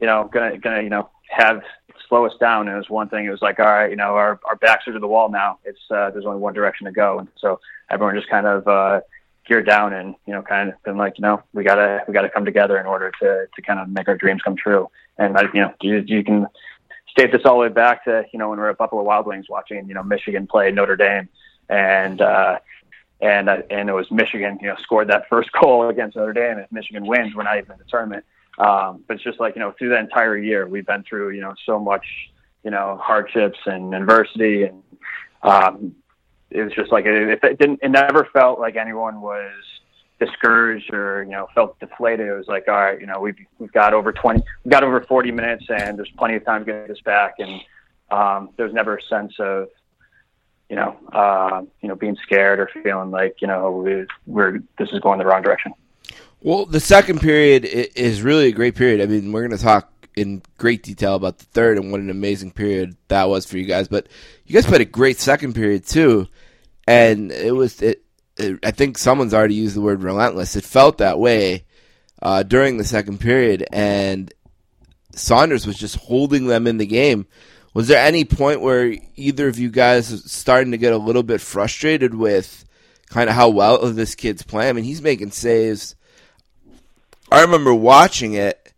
you 0.00 0.06
know, 0.06 0.30
gonna 0.32 0.58
gonna 0.58 0.82
you 0.82 0.88
know 0.88 1.10
have 1.28 1.62
slow 2.08 2.24
us 2.26 2.32
down. 2.40 2.66
And 2.66 2.74
it 2.74 2.78
was 2.78 2.88
one 2.88 3.08
thing. 3.08 3.26
It 3.26 3.30
was 3.30 3.42
like, 3.42 3.58
all 3.58 3.66
right, 3.66 3.90
you 3.90 3.96
know, 3.96 4.14
our 4.14 4.40
our 4.48 4.56
backs 4.56 4.88
are 4.88 4.92
to 4.92 4.98
the 4.98 5.06
wall 5.06 5.30
now. 5.30 5.58
It's 5.64 5.80
uh, 5.90 6.10
there's 6.10 6.24
only 6.24 6.38
one 6.38 6.54
direction 6.54 6.86
to 6.86 6.92
go, 6.92 7.18
and 7.18 7.28
so 7.36 7.60
everyone 7.90 8.14
just 8.14 8.30
kind 8.30 8.46
of 8.46 8.66
uh, 8.66 9.00
geared 9.46 9.66
down 9.66 9.92
and 9.92 10.14
you 10.26 10.32
know 10.32 10.42
kind 10.42 10.70
of 10.70 10.82
been 10.82 10.96
like, 10.96 11.18
you 11.18 11.22
know, 11.22 11.42
we 11.52 11.64
gotta 11.64 12.02
we 12.08 12.14
gotta 12.14 12.30
come 12.30 12.44
together 12.44 12.78
in 12.78 12.86
order 12.86 13.12
to 13.20 13.46
to 13.54 13.62
kind 13.62 13.80
of 13.80 13.88
make 13.88 14.08
our 14.08 14.16
dreams 14.16 14.40
come 14.42 14.56
true. 14.56 14.88
And 15.18 15.36
you 15.52 15.60
know, 15.60 15.74
you 15.82 16.02
you 16.06 16.24
can 16.24 16.46
state 17.10 17.32
this 17.32 17.42
all 17.44 17.54
the 17.54 17.60
way 17.60 17.68
back 17.68 18.04
to 18.04 18.24
you 18.32 18.38
know 18.38 18.48
when 18.48 18.58
we 18.58 18.62
were 18.62 18.70
at 18.70 18.78
Buffalo 18.78 19.02
Wild 19.02 19.26
Wings 19.26 19.46
watching 19.48 19.86
you 19.88 19.94
know 19.94 20.02
Michigan 20.02 20.46
play 20.46 20.70
Notre 20.70 20.96
Dame, 20.96 21.28
and 21.70 22.20
uh, 22.20 22.58
and 23.20 23.48
uh, 23.48 23.62
and 23.70 23.88
it 23.88 23.92
was 23.92 24.10
Michigan, 24.10 24.58
you 24.60 24.68
know, 24.68 24.76
scored 24.82 25.08
that 25.08 25.28
first 25.28 25.50
goal 25.60 25.88
against 25.88 26.16
Notre 26.16 26.32
Dame. 26.32 26.58
If 26.58 26.70
Michigan 26.72 27.06
wins, 27.06 27.34
we're 27.34 27.44
not 27.44 27.56
even 27.56 27.72
in 27.72 27.78
the 27.78 27.84
tournament. 27.84 28.24
Um, 28.58 29.04
but 29.06 29.14
it's 29.14 29.24
just 29.24 29.40
like 29.40 29.54
you 29.54 29.60
know, 29.60 29.72
through 29.78 29.90
that 29.90 30.00
entire 30.00 30.36
year, 30.36 30.66
we've 30.66 30.86
been 30.86 31.04
through 31.04 31.30
you 31.30 31.40
know 31.40 31.54
so 31.64 31.78
much, 31.78 32.04
you 32.64 32.70
know, 32.70 32.98
hardships 33.02 33.58
and 33.66 33.94
adversity, 33.94 34.64
and 34.64 34.82
um, 35.42 35.94
it 36.50 36.62
was 36.62 36.72
just 36.74 36.90
like 36.92 37.06
it, 37.06 37.40
it 37.42 37.58
didn't. 37.58 37.80
It 37.82 37.90
never 37.90 38.28
felt 38.32 38.58
like 38.58 38.76
anyone 38.76 39.20
was 39.20 39.52
discouraged 40.18 40.92
or 40.92 41.22
you 41.22 41.30
know 41.30 41.46
felt 41.54 41.78
deflated. 41.78 42.26
It 42.26 42.36
was 42.36 42.48
like, 42.48 42.68
all 42.68 42.74
right, 42.74 43.00
you 43.00 43.06
know, 43.06 43.20
we've 43.20 43.38
we've 43.58 43.72
got 43.72 43.94
over 43.94 44.12
twenty, 44.12 44.42
we've 44.64 44.72
got 44.72 44.82
over 44.82 45.00
forty 45.02 45.30
minutes, 45.30 45.64
and 45.68 45.96
there's 45.96 46.10
plenty 46.18 46.34
of 46.34 46.44
time 46.44 46.64
to 46.64 46.72
get 46.72 46.88
this 46.88 47.00
back. 47.02 47.34
And 47.38 47.60
um, 48.10 48.50
there's 48.56 48.74
never 48.74 48.96
a 48.96 49.02
sense 49.02 49.32
of 49.38 49.68
you 50.70 50.76
know, 50.76 50.96
uh, 51.12 51.62
you 51.82 51.88
know, 51.88 51.96
being 51.96 52.16
scared 52.22 52.60
or 52.60 52.70
feeling 52.82 53.10
like 53.10 53.42
you 53.42 53.48
know 53.48 53.72
we, 53.72 54.06
we're 54.26 54.62
this 54.78 54.90
is 54.92 55.00
going 55.00 55.18
the 55.18 55.26
wrong 55.26 55.42
direction. 55.42 55.74
Well, 56.40 56.64
the 56.64 56.80
second 56.80 57.20
period 57.20 57.64
is 57.64 58.22
really 58.22 58.46
a 58.46 58.52
great 58.52 58.76
period. 58.76 59.02
I 59.02 59.06
mean, 59.06 59.30
we're 59.32 59.46
going 59.46 59.58
to 59.58 59.62
talk 59.62 59.92
in 60.16 60.42
great 60.56 60.82
detail 60.82 61.14
about 61.16 61.38
the 61.38 61.44
third 61.46 61.76
and 61.76 61.90
what 61.90 62.00
an 62.00 62.08
amazing 62.08 62.52
period 62.52 62.96
that 63.08 63.28
was 63.28 63.44
for 63.44 63.58
you 63.58 63.66
guys. 63.66 63.88
But 63.88 64.06
you 64.46 64.54
guys 64.54 64.64
played 64.64 64.80
a 64.80 64.86
great 64.86 65.18
second 65.18 65.54
period 65.54 65.84
too, 65.84 66.28
and 66.86 67.32
it 67.32 67.54
was 67.54 67.82
it. 67.82 68.04
it 68.36 68.64
I 68.64 68.70
think 68.70 68.96
someone's 68.96 69.34
already 69.34 69.56
used 69.56 69.74
the 69.74 69.82
word 69.82 70.04
relentless. 70.04 70.54
It 70.54 70.64
felt 70.64 70.98
that 70.98 71.18
way 71.18 71.64
uh, 72.22 72.44
during 72.44 72.76
the 72.76 72.84
second 72.84 73.18
period, 73.18 73.66
and 73.72 74.32
Saunders 75.16 75.66
was 75.66 75.76
just 75.76 75.96
holding 75.96 76.46
them 76.46 76.68
in 76.68 76.78
the 76.78 76.86
game. 76.86 77.26
Was 77.72 77.88
there 77.88 78.04
any 78.04 78.24
point 78.24 78.60
where 78.60 78.96
either 79.16 79.46
of 79.48 79.58
you 79.58 79.70
guys 79.70 80.08
starting 80.30 80.72
to 80.72 80.78
get 80.78 80.92
a 80.92 80.98
little 80.98 81.22
bit 81.22 81.40
frustrated 81.40 82.14
with 82.14 82.64
kind 83.08 83.28
of 83.28 83.36
how 83.36 83.48
well 83.48 83.78
this 83.92 84.14
kid's 84.14 84.42
playing? 84.42 84.70
I 84.70 84.72
mean, 84.72 84.84
he's 84.84 85.02
making 85.02 85.30
saves. 85.30 85.94
I 87.30 87.42
remember 87.42 87.72
watching 87.72 88.34
it 88.34 88.72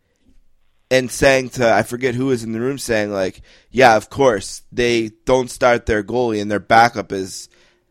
and 0.91 1.11
saying 1.11 1.49
to 1.49 1.73
I 1.73 1.85
forget 1.85 2.15
who 2.15 2.27
was 2.27 2.45
in 2.45 2.53
the 2.53 2.61
room 2.61 2.77
saying 2.77 3.11
like, 3.11 3.41
yeah, 3.71 3.97
of 3.97 4.11
course 4.11 4.63
they 4.71 5.11
don't 5.25 5.51
start 5.51 5.87
their 5.87 6.03
goalie 6.03 6.41
and 6.41 6.51
their 6.51 6.61
backup 6.61 7.13
is 7.13 7.49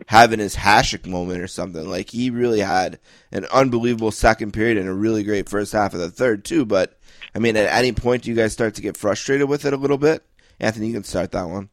having 0.08 0.40
his 0.40 0.56
Hasek 0.56 1.08
moment 1.08 1.42
or 1.42 1.48
something. 1.48 1.90
Like 1.90 2.12
he 2.12 2.30
really 2.30 2.60
had 2.60 3.00
an 3.32 3.46
unbelievable 3.52 4.12
second 4.12 4.52
period 4.52 4.78
and 4.78 4.88
a 4.88 4.94
really 4.94 5.24
great 5.24 5.50
first 5.50 5.74
half 5.74 5.96
of 5.96 6.00
the 6.00 6.12
third 6.12 6.46
too. 6.46 6.64
But 6.64 7.00
I 7.34 7.40
mean, 7.40 7.58
at 7.58 7.74
any 7.74 7.92
point 7.92 8.24
do 8.24 8.30
you 8.30 8.36
guys 8.36 8.54
start 8.54 8.76
to 8.76 8.84
get 8.84 8.98
frustrated 8.98 9.50
with 9.50 9.66
it 9.66 9.74
a 9.74 9.78
little 9.78 9.98
bit? 9.98 10.24
Anthony, 10.62 10.88
you 10.88 10.94
can 10.94 11.04
start 11.04 11.32
that 11.32 11.50
one. 11.50 11.70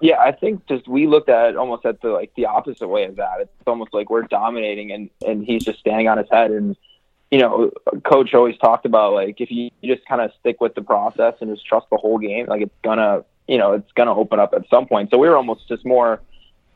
Yeah, 0.00 0.18
I 0.18 0.32
think 0.32 0.66
just 0.66 0.88
we 0.88 1.06
looked 1.06 1.28
at 1.28 1.50
it 1.50 1.56
almost 1.56 1.84
at 1.84 2.00
the 2.00 2.08
like 2.08 2.32
the 2.36 2.46
opposite 2.46 2.88
way 2.88 3.04
of 3.04 3.16
that. 3.16 3.40
It's 3.40 3.50
almost 3.66 3.92
like 3.92 4.08
we're 4.08 4.22
dominating 4.22 4.92
and 4.92 5.10
and 5.26 5.44
he's 5.44 5.64
just 5.64 5.80
standing 5.80 6.08
on 6.08 6.18
his 6.18 6.28
head 6.30 6.50
and 6.50 6.76
you 7.30 7.40
know, 7.40 7.72
coach 8.04 8.32
always 8.32 8.56
talked 8.58 8.86
about 8.86 9.12
like 9.12 9.40
if 9.40 9.50
you 9.50 9.70
just 9.82 10.06
kind 10.06 10.20
of 10.20 10.30
stick 10.38 10.60
with 10.60 10.76
the 10.76 10.82
process 10.82 11.34
and 11.40 11.52
just 11.52 11.66
trust 11.66 11.86
the 11.90 11.96
whole 11.96 12.18
game, 12.18 12.46
like 12.46 12.62
it's 12.62 12.74
gonna, 12.84 13.24
you 13.48 13.58
know, 13.58 13.72
it's 13.72 13.90
gonna 13.92 14.14
open 14.14 14.38
up 14.38 14.54
at 14.54 14.68
some 14.68 14.86
point. 14.86 15.10
So 15.10 15.18
we 15.18 15.28
were 15.28 15.36
almost 15.36 15.66
just 15.66 15.84
more. 15.84 16.20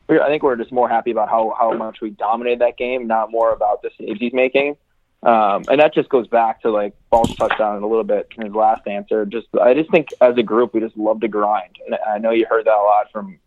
Were, 0.07 0.21
I 0.21 0.27
think 0.27 0.43
we 0.43 0.49
are 0.49 0.57
just 0.57 0.73
more 0.73 0.89
happy 0.89 1.11
about 1.11 1.29
how 1.29 1.55
how 1.57 1.71
much 1.73 2.01
we 2.01 2.09
dominated 2.09 2.59
that 2.59 2.77
game, 2.77 3.07
not 3.07 3.31
more 3.31 3.53
about 3.53 3.81
the 3.81 3.91
saves 3.97 4.19
he's 4.19 4.33
making. 4.33 4.75
Um, 5.21 5.65
and 5.69 5.81
that 5.81 5.93
just 5.93 6.07
goes 6.07 6.27
back 6.27 6.61
to 6.61 6.71
like 6.71 6.95
Paul's 7.11 7.35
touched 7.35 7.59
on 7.59 7.83
a 7.83 7.87
little 7.87 8.05
bit 8.05 8.31
in 8.37 8.45
his 8.45 8.53
last 8.53 8.87
answer. 8.87 9.25
Just 9.25 9.47
I 9.61 9.73
just 9.73 9.91
think 9.91 10.09
as 10.21 10.37
a 10.37 10.43
group 10.43 10.73
we 10.73 10.79
just 10.79 10.95
love 10.95 11.19
to 11.21 11.27
grind, 11.27 11.77
and 11.85 11.97
I 12.07 12.19
know 12.19 12.31
you 12.31 12.45
heard 12.49 12.65
that 12.65 12.73
a 12.73 12.83
lot 12.83 13.11
from 13.11 13.37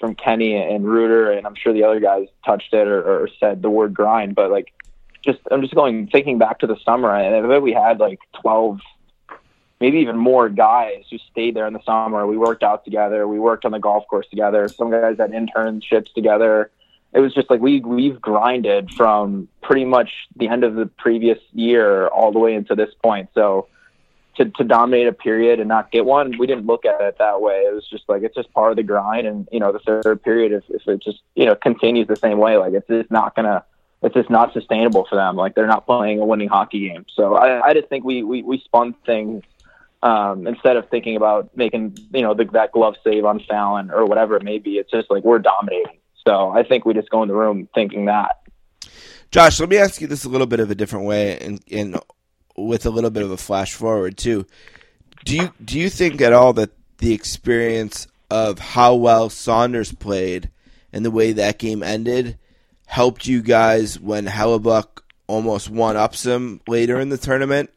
from 0.00 0.14
Kenny 0.14 0.56
and 0.56 0.86
Rooter, 0.86 1.32
and 1.32 1.46
I'm 1.46 1.54
sure 1.54 1.72
the 1.72 1.82
other 1.82 2.00
guys 2.00 2.28
touched 2.46 2.72
it 2.72 2.86
or, 2.88 3.02
or 3.02 3.28
said 3.40 3.60
the 3.60 3.68
word 3.68 3.92
grind. 3.92 4.36
But 4.36 4.50
like, 4.50 4.72
just 5.22 5.40
I'm 5.50 5.60
just 5.60 5.74
going 5.74 6.08
thinking 6.08 6.38
back 6.38 6.60
to 6.60 6.66
the 6.66 6.78
summer, 6.82 7.14
and 7.14 7.34
I 7.34 7.46
bet 7.46 7.60
we 7.60 7.74
had 7.74 8.00
like 8.00 8.20
12, 8.40 8.80
maybe 9.80 9.98
even 9.98 10.16
more 10.16 10.48
guys 10.48 11.04
who 11.10 11.18
stayed 11.30 11.54
there 11.54 11.66
in 11.66 11.74
the 11.74 11.82
summer. 11.84 12.26
We 12.26 12.38
worked 12.38 12.62
out 12.62 12.86
together, 12.86 13.28
we 13.28 13.38
worked 13.38 13.66
on 13.66 13.72
the 13.72 13.78
golf 13.78 14.06
course 14.08 14.28
together. 14.30 14.66
Some 14.68 14.90
guys 14.90 15.18
had 15.18 15.32
internships 15.32 16.14
together 16.14 16.70
it 17.12 17.20
was 17.20 17.32
just 17.34 17.50
like 17.50 17.60
we 17.60 17.80
we've 17.80 18.20
grinded 18.20 18.90
from 18.92 19.48
pretty 19.62 19.84
much 19.84 20.10
the 20.36 20.48
end 20.48 20.64
of 20.64 20.74
the 20.74 20.86
previous 20.86 21.38
year 21.52 22.08
all 22.08 22.32
the 22.32 22.38
way 22.38 22.54
into 22.54 22.74
this 22.74 22.90
point. 23.02 23.30
So 23.34 23.68
to 24.36 24.44
to 24.44 24.64
dominate 24.64 25.06
a 25.06 25.12
period 25.12 25.58
and 25.58 25.68
not 25.68 25.90
get 25.90 26.04
one, 26.04 26.36
we 26.38 26.46
didn't 26.46 26.66
look 26.66 26.84
at 26.84 27.00
it 27.00 27.16
that 27.18 27.40
way. 27.40 27.62
It 27.66 27.74
was 27.74 27.86
just 27.88 28.04
like 28.08 28.22
it's 28.22 28.34
just 28.34 28.52
part 28.52 28.72
of 28.72 28.76
the 28.76 28.82
grind, 28.82 29.26
and 29.26 29.48
you 29.50 29.60
know 29.60 29.72
the 29.72 29.78
third 29.78 30.22
period 30.22 30.52
if 30.52 30.64
if 30.68 30.86
it 30.86 31.02
just 31.02 31.20
you 31.34 31.46
know 31.46 31.54
continues 31.54 32.08
the 32.08 32.16
same 32.16 32.38
way, 32.38 32.56
like 32.56 32.74
it's 32.74 32.88
just 32.88 33.10
not 33.10 33.34
gonna. 33.34 33.64
It's 34.00 34.14
just 34.14 34.30
not 34.30 34.52
sustainable 34.52 35.06
for 35.10 35.16
them. 35.16 35.34
Like 35.34 35.56
they're 35.56 35.66
not 35.66 35.84
playing 35.84 36.20
a 36.20 36.24
winning 36.24 36.48
hockey 36.48 36.88
game. 36.88 37.04
So 37.12 37.34
I, 37.34 37.70
I 37.70 37.74
just 37.74 37.88
think 37.88 38.04
we, 38.04 38.22
we, 38.22 38.44
we 38.44 38.60
spun 38.60 38.94
things 39.04 39.42
um, 40.04 40.46
instead 40.46 40.76
of 40.76 40.88
thinking 40.88 41.16
about 41.16 41.50
making 41.56 41.98
you 42.12 42.22
know 42.22 42.32
the, 42.32 42.44
that 42.52 42.70
glove 42.70 42.94
save 43.02 43.24
on 43.24 43.40
Fallon 43.40 43.90
or 43.90 44.04
whatever 44.04 44.36
it 44.36 44.44
may 44.44 44.58
be. 44.58 44.74
It's 44.74 44.92
just 44.92 45.10
like 45.10 45.24
we're 45.24 45.40
dominating 45.40 45.98
so 46.28 46.50
I 46.50 46.62
think 46.62 46.84
we 46.84 46.92
just 46.92 47.08
go 47.08 47.22
in 47.22 47.28
the 47.28 47.34
room 47.34 47.68
thinking 47.74 48.04
that. 48.04 48.42
Josh, 49.30 49.60
let 49.60 49.70
me 49.70 49.78
ask 49.78 50.00
you 50.02 50.06
this 50.06 50.24
a 50.24 50.28
little 50.28 50.46
bit 50.46 50.60
of 50.60 50.70
a 50.70 50.74
different 50.74 51.06
way, 51.06 51.38
and, 51.38 51.62
and 51.70 51.98
with 52.54 52.84
a 52.84 52.90
little 52.90 53.08
bit 53.08 53.22
of 53.22 53.30
a 53.30 53.38
flash 53.38 53.72
forward 53.72 54.18
too. 54.18 54.46
Do 55.24 55.36
you 55.36 55.52
do 55.64 55.78
you 55.78 55.88
think 55.88 56.20
at 56.20 56.34
all 56.34 56.52
that 56.54 56.70
the 56.98 57.14
experience 57.14 58.06
of 58.30 58.58
how 58.58 58.94
well 58.94 59.30
Saunders 59.30 59.90
played 59.92 60.50
and 60.92 61.02
the 61.02 61.10
way 61.10 61.32
that 61.32 61.58
game 61.58 61.82
ended 61.82 62.38
helped 62.86 63.26
you 63.26 63.40
guys 63.40 63.98
when 63.98 64.26
Hellebuyck 64.26 64.86
almost 65.26 65.70
one 65.70 65.96
ups 65.96 66.26
him 66.26 66.60
later 66.68 67.00
in 67.00 67.08
the 67.08 67.18
tournament? 67.18 67.70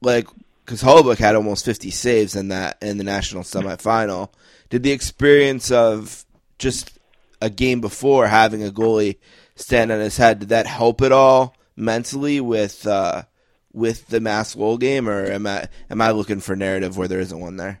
Like, 0.00 0.28
because 0.64 0.82
Hellebuyck 0.82 1.18
had 1.18 1.34
almost 1.34 1.64
50 1.64 1.90
saves 1.90 2.36
in 2.36 2.48
that 2.48 2.78
in 2.80 2.98
the 2.98 3.04
national 3.04 3.42
semifinal. 3.42 4.30
Did 4.70 4.84
the 4.84 4.92
experience 4.92 5.70
of 5.70 6.24
just 6.58 6.95
a 7.40 7.50
game 7.50 7.80
before 7.80 8.26
having 8.26 8.62
a 8.62 8.70
goalie 8.70 9.18
stand 9.54 9.92
on 9.92 10.00
his 10.00 10.16
head. 10.16 10.40
Did 10.40 10.48
that 10.50 10.66
help 10.66 11.02
at 11.02 11.12
all 11.12 11.54
mentally 11.76 12.40
with 12.40 12.86
uh, 12.86 13.22
with 13.72 14.08
the 14.08 14.20
Mass 14.20 14.56
Lowell 14.56 14.78
game, 14.78 15.08
or 15.08 15.24
am 15.26 15.46
I 15.46 15.68
am 15.90 16.00
I 16.00 16.10
looking 16.10 16.40
for 16.40 16.56
narrative 16.56 16.96
where 16.96 17.08
there 17.08 17.20
isn't 17.20 17.38
one 17.38 17.56
there? 17.56 17.80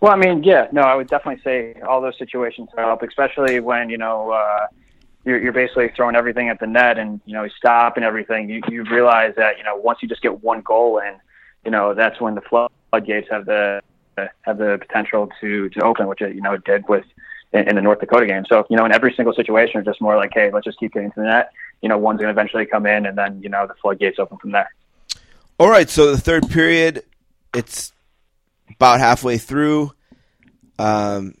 Well, 0.00 0.12
I 0.12 0.16
mean, 0.16 0.44
yeah, 0.44 0.68
no, 0.72 0.82
I 0.82 0.94
would 0.94 1.08
definitely 1.08 1.42
say 1.42 1.80
all 1.80 2.00
those 2.00 2.18
situations 2.18 2.68
help, 2.76 3.02
especially 3.02 3.60
when 3.60 3.90
you 3.90 3.98
know 3.98 4.30
uh, 4.30 4.66
you're, 5.24 5.42
you're 5.42 5.52
basically 5.52 5.90
throwing 5.96 6.14
everything 6.14 6.48
at 6.48 6.60
the 6.60 6.66
net 6.66 6.98
and 6.98 7.20
you 7.26 7.34
know 7.34 7.48
stop 7.56 7.96
and 7.96 8.04
everything. 8.04 8.48
You 8.48 8.62
you 8.68 8.84
realize 8.84 9.34
that 9.36 9.58
you 9.58 9.64
know 9.64 9.76
once 9.76 9.98
you 10.02 10.08
just 10.08 10.22
get 10.22 10.42
one 10.42 10.60
goal 10.60 10.98
in, 10.98 11.14
you 11.64 11.70
know 11.70 11.94
that's 11.94 12.20
when 12.20 12.34
the 12.34 12.42
floodgates 12.42 13.28
have 13.30 13.46
the 13.46 13.82
have 14.42 14.58
the 14.58 14.78
potential 14.80 15.28
to 15.40 15.68
to 15.70 15.80
open, 15.80 16.06
which 16.06 16.20
it 16.20 16.34
you 16.34 16.42
know 16.42 16.54
it 16.54 16.64
did 16.64 16.88
with 16.88 17.04
in, 17.52 17.68
in 17.68 17.76
the 17.76 17.82
North 17.82 18.00
Dakota 18.00 18.26
game. 18.26 18.44
So 18.48 18.66
you 18.70 18.76
know 18.76 18.84
in 18.84 18.92
every 18.92 19.12
single 19.14 19.34
situation, 19.34 19.80
it's 19.80 19.86
just 19.86 20.00
more 20.00 20.16
like, 20.16 20.30
hey, 20.34 20.50
let's 20.52 20.64
just 20.64 20.78
keep 20.78 20.92
getting 20.92 21.10
to 21.12 21.20
the 21.20 21.26
net. 21.26 21.52
You 21.82 21.88
know, 21.88 21.98
one's 21.98 22.20
going 22.20 22.34
to 22.34 22.40
eventually 22.40 22.66
come 22.66 22.86
in, 22.86 23.06
and 23.06 23.16
then 23.16 23.42
you 23.42 23.48
know 23.48 23.66
the 23.66 23.74
floodgates 23.74 24.18
open 24.18 24.38
from 24.38 24.52
there. 24.52 24.70
All 25.58 25.70
right, 25.70 25.88
so 25.88 26.10
the 26.10 26.18
third 26.18 26.48
period, 26.50 27.04
it's 27.54 27.92
about 28.74 29.00
halfway 29.00 29.38
through. 29.38 29.92
Um, 30.78 31.34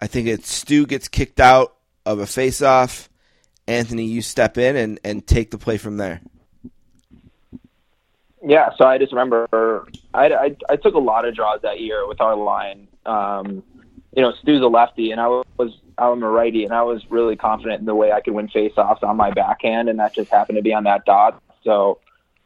I 0.00 0.06
think 0.06 0.28
it's 0.28 0.50
Stu 0.50 0.86
gets 0.86 1.08
kicked 1.08 1.40
out 1.40 1.76
of 2.06 2.20
a 2.20 2.26
face-off. 2.26 3.10
Anthony, 3.66 4.06
you 4.06 4.22
step 4.22 4.56
in 4.56 4.76
and, 4.76 5.00
and 5.04 5.26
take 5.26 5.50
the 5.50 5.58
play 5.58 5.76
from 5.76 5.98
there. 5.98 6.22
Yeah, 8.42 8.70
so 8.78 8.86
I 8.86 8.96
just 8.96 9.12
remember 9.12 9.86
I, 10.14 10.26
I, 10.28 10.56
I 10.70 10.76
took 10.76 10.94
a 10.94 10.98
lot 10.98 11.26
of 11.26 11.34
draws 11.34 11.60
that 11.62 11.80
year 11.80 12.06
with 12.08 12.20
our 12.20 12.34
line. 12.34 12.88
Um, 13.04 13.62
you 14.16 14.22
know, 14.22 14.32
Stu's 14.40 14.62
a 14.62 14.66
lefty, 14.66 15.12
and 15.12 15.20
I 15.20 15.28
was 15.28 15.78
I'm 15.98 16.22
a 16.22 16.28
righty, 16.28 16.64
and 16.64 16.72
I 16.72 16.82
was 16.82 17.02
really 17.10 17.36
confident 17.36 17.80
in 17.80 17.86
the 17.86 17.94
way 17.94 18.12
I 18.12 18.20
could 18.20 18.34
win 18.34 18.48
faceoffs 18.48 19.02
on 19.02 19.16
my 19.16 19.30
backhand, 19.30 19.88
and 19.88 19.98
that 20.00 20.14
just 20.14 20.30
happened 20.30 20.56
to 20.56 20.62
be 20.62 20.74
on 20.74 20.84
that 20.84 21.04
dot. 21.04 21.40
So 21.64 21.98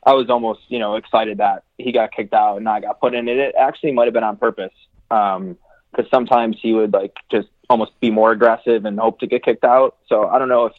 I 0.04 0.12
was 0.12 0.28
almost 0.28 0.60
you 0.68 0.78
know 0.78 0.96
excited 0.96 1.38
that 1.38 1.64
he 1.78 1.92
got 1.92 2.12
kicked 2.12 2.34
out 2.34 2.58
and 2.58 2.68
I 2.68 2.80
got 2.80 3.00
put 3.00 3.14
in. 3.14 3.28
It 3.28 3.54
actually 3.58 3.92
might 3.92 4.04
have 4.04 4.14
been 4.14 4.24
on 4.24 4.36
purpose 4.36 4.72
because 5.08 5.36
um, 5.36 6.06
sometimes 6.10 6.58
he 6.60 6.72
would 6.72 6.92
like 6.92 7.14
just 7.30 7.48
almost 7.70 7.98
be 8.00 8.10
more 8.10 8.32
aggressive 8.32 8.84
and 8.84 8.98
hope 8.98 9.20
to 9.20 9.26
get 9.26 9.42
kicked 9.42 9.64
out. 9.64 9.96
So 10.08 10.28
I 10.28 10.38
don't 10.38 10.48
know 10.48 10.66
if 10.66 10.74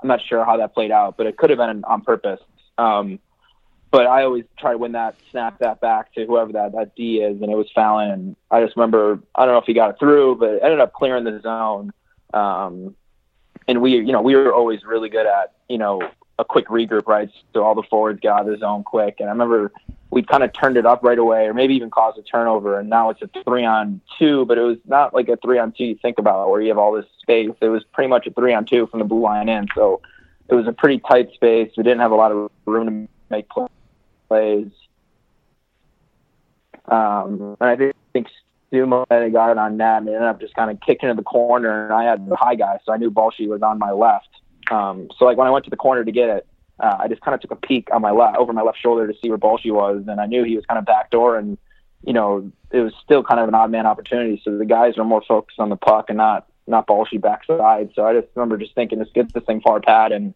I'm 0.00 0.08
not 0.08 0.20
sure 0.28 0.44
how 0.44 0.58
that 0.58 0.74
played 0.74 0.90
out, 0.90 1.16
but 1.16 1.26
it 1.26 1.36
could 1.36 1.50
have 1.50 1.58
been 1.58 1.84
on 1.84 2.02
purpose. 2.02 2.40
Um, 2.76 3.18
but 3.92 4.06
I 4.06 4.24
always 4.24 4.44
try 4.58 4.72
to 4.72 4.78
win 4.78 4.92
that, 4.92 5.16
snap 5.30 5.58
that 5.58 5.82
back 5.82 6.14
to 6.14 6.24
whoever 6.24 6.50
that, 6.54 6.72
that 6.72 6.96
D 6.96 7.20
is, 7.20 7.42
and 7.42 7.52
it 7.52 7.56
was 7.56 7.70
Fallon. 7.74 8.10
And 8.10 8.36
I 8.50 8.64
just 8.64 8.74
remember, 8.74 9.20
I 9.34 9.44
don't 9.44 9.54
know 9.54 9.58
if 9.58 9.66
he 9.66 9.74
got 9.74 9.90
it 9.90 9.96
through, 9.98 10.36
but 10.36 10.48
it 10.48 10.62
ended 10.62 10.80
up 10.80 10.94
clearing 10.94 11.24
the 11.24 11.38
zone. 11.42 11.92
Um, 12.32 12.96
and 13.68 13.82
we, 13.82 13.96
you 13.96 14.12
know, 14.12 14.22
we 14.22 14.34
were 14.34 14.52
always 14.52 14.82
really 14.82 15.10
good 15.10 15.26
at, 15.26 15.52
you 15.68 15.76
know, 15.76 16.00
a 16.38 16.44
quick 16.44 16.68
regroup, 16.68 17.06
right? 17.06 17.28
So 17.52 17.62
all 17.62 17.74
the 17.74 17.82
forwards 17.82 18.20
got 18.20 18.40
out 18.40 18.48
of 18.48 18.52
the 18.52 18.58
zone 18.58 18.82
quick. 18.82 19.16
And 19.20 19.28
I 19.28 19.32
remember 19.32 19.70
we 20.10 20.22
kind 20.22 20.42
of 20.42 20.54
turned 20.54 20.78
it 20.78 20.86
up 20.86 21.02
right 21.02 21.18
away, 21.18 21.44
or 21.44 21.52
maybe 21.52 21.74
even 21.74 21.90
caused 21.90 22.18
a 22.18 22.22
turnover. 22.22 22.78
And 22.78 22.88
now 22.88 23.10
it's 23.10 23.20
a 23.20 23.28
three 23.44 23.66
on 23.66 24.00
two, 24.18 24.46
but 24.46 24.56
it 24.56 24.62
was 24.62 24.78
not 24.86 25.12
like 25.12 25.28
a 25.28 25.36
three 25.36 25.58
on 25.58 25.72
two 25.72 25.84
you 25.84 25.98
think 26.00 26.18
about 26.18 26.48
where 26.48 26.62
you 26.62 26.68
have 26.68 26.78
all 26.78 26.92
this 26.92 27.06
space. 27.20 27.50
It 27.60 27.68
was 27.68 27.84
pretty 27.92 28.08
much 28.08 28.26
a 28.26 28.30
three 28.30 28.54
on 28.54 28.64
two 28.64 28.86
from 28.86 29.00
the 29.00 29.04
blue 29.04 29.20
line 29.20 29.50
in. 29.50 29.68
So 29.74 30.00
it 30.48 30.54
was 30.54 30.66
a 30.66 30.72
pretty 30.72 30.98
tight 30.98 31.30
space. 31.34 31.70
We 31.76 31.82
didn't 31.82 32.00
have 32.00 32.10
a 32.10 32.16
lot 32.16 32.32
of 32.32 32.50
room 32.64 32.86
to 32.86 33.08
make 33.30 33.50
plays. 33.50 33.68
Um, 36.86 37.56
and 37.60 37.70
I 37.70 37.76
think, 37.76 37.94
think 38.12 38.26
might 38.72 39.06
have 39.10 39.32
got 39.32 39.50
it 39.50 39.58
on 39.58 39.76
net 39.76 39.98
and 39.98 40.08
ended 40.08 40.22
up 40.22 40.40
just 40.40 40.54
kind 40.54 40.70
of 40.70 40.80
kicking 40.80 41.08
in 41.08 41.16
the 41.16 41.22
corner. 41.22 41.84
And 41.84 41.92
I 41.92 42.04
had 42.04 42.26
the 42.28 42.36
high 42.36 42.54
guy, 42.54 42.78
so 42.84 42.92
I 42.92 42.96
knew 42.96 43.10
Balchy 43.10 43.46
was 43.46 43.62
on 43.62 43.78
my 43.78 43.90
left. 43.92 44.28
Um, 44.70 45.08
so 45.18 45.24
like 45.24 45.36
when 45.36 45.46
I 45.46 45.50
went 45.50 45.64
to 45.64 45.70
the 45.70 45.76
corner 45.76 46.04
to 46.04 46.12
get 46.12 46.28
it, 46.30 46.46
uh, 46.80 46.96
I 47.00 47.08
just 47.08 47.20
kind 47.20 47.34
of 47.34 47.40
took 47.40 47.50
a 47.50 47.56
peek 47.56 47.88
on 47.92 48.00
my 48.00 48.10
left 48.10 48.36
over 48.36 48.52
my 48.52 48.62
left 48.62 48.80
shoulder 48.80 49.06
to 49.06 49.14
see 49.22 49.28
where 49.28 49.38
Balchy 49.38 49.70
was, 49.70 50.04
and 50.08 50.20
I 50.20 50.26
knew 50.26 50.42
he 50.44 50.56
was 50.56 50.64
kind 50.66 50.78
of 50.78 50.84
backdoor, 50.84 51.36
and 51.36 51.58
you 52.02 52.12
know 52.12 52.50
it 52.70 52.80
was 52.80 52.92
still 53.04 53.22
kind 53.22 53.40
of 53.40 53.48
an 53.48 53.54
odd 53.54 53.70
man 53.70 53.86
opportunity. 53.86 54.40
So 54.44 54.56
the 54.56 54.64
guys 54.64 54.96
were 54.96 55.04
more 55.04 55.22
focused 55.26 55.60
on 55.60 55.68
the 55.68 55.76
puck 55.76 56.06
and 56.08 56.16
not 56.16 56.46
not 56.66 56.86
Balchy 56.86 57.18
backside. 57.18 57.90
So 57.94 58.04
I 58.04 58.14
just 58.14 58.28
remember 58.34 58.56
just 58.56 58.74
thinking, 58.74 58.98
just 58.98 59.14
get 59.14 59.32
this 59.32 59.44
thing 59.44 59.60
far 59.60 59.80
pad, 59.80 60.12
and 60.12 60.34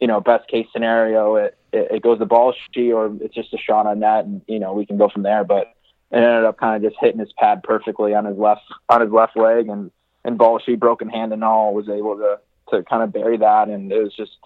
you 0.00 0.06
know 0.06 0.20
best 0.20 0.48
case 0.48 0.66
scenario 0.72 1.36
it 1.36 1.56
it, 1.74 1.96
it 1.96 2.02
goes 2.02 2.18
to 2.18 2.26
Balchy 2.26 2.92
or 2.92 3.14
it's 3.20 3.34
just 3.34 3.52
a 3.52 3.58
shot 3.58 3.86
on 3.86 4.00
net, 4.00 4.24
and 4.24 4.42
you 4.46 4.58
know 4.58 4.72
we 4.72 4.86
can 4.86 4.96
go 4.96 5.08
from 5.08 5.22
there. 5.22 5.44
But 5.44 5.74
it 6.10 6.16
ended 6.16 6.44
up 6.44 6.58
kind 6.58 6.76
of 6.76 6.90
just 6.90 7.00
hitting 7.00 7.20
his 7.20 7.32
pad 7.32 7.62
perfectly 7.62 8.14
on 8.14 8.24
his 8.24 8.38
left 8.38 8.62
on 8.88 9.00
his 9.00 9.10
left 9.10 9.36
leg, 9.36 9.68
and 9.68 9.90
and 10.24 10.38
Balchy 10.38 10.76
broken 10.78 11.08
hand 11.08 11.32
and 11.32 11.44
all 11.44 11.74
was 11.74 11.88
able 11.88 12.16
to 12.16 12.38
to 12.70 12.82
kind 12.84 13.02
of 13.02 13.12
bury 13.12 13.36
that. 13.38 13.68
And 13.68 13.92
it 13.92 14.02
was 14.02 14.14
just, 14.14 14.38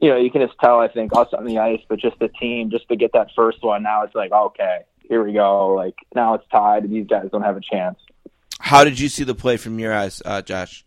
you 0.00 0.10
know, 0.10 0.16
you 0.16 0.30
can 0.30 0.46
just 0.46 0.58
tell, 0.58 0.80
I 0.80 0.88
think, 0.88 1.16
us 1.16 1.28
on 1.32 1.44
the 1.44 1.58
ice, 1.58 1.80
but 1.88 1.98
just 1.98 2.18
the 2.18 2.28
team, 2.28 2.70
just 2.70 2.88
to 2.88 2.96
get 2.96 3.12
that 3.14 3.28
first 3.34 3.62
one. 3.62 3.82
Now 3.82 4.02
it's 4.02 4.14
like, 4.14 4.32
okay, 4.32 4.80
here 5.08 5.24
we 5.24 5.32
go. 5.32 5.74
Like, 5.74 5.94
now 6.14 6.34
it's 6.34 6.44
tied, 6.50 6.84
and 6.84 6.92
these 6.92 7.06
guys 7.06 7.28
don't 7.32 7.42
have 7.42 7.56
a 7.56 7.60
chance. 7.60 7.98
How 8.60 8.84
did 8.84 8.98
you 8.98 9.08
see 9.08 9.24
the 9.24 9.34
play 9.34 9.56
from 9.56 9.78
your 9.78 9.94
eyes, 9.94 10.20
uh, 10.24 10.42
Josh? 10.42 10.84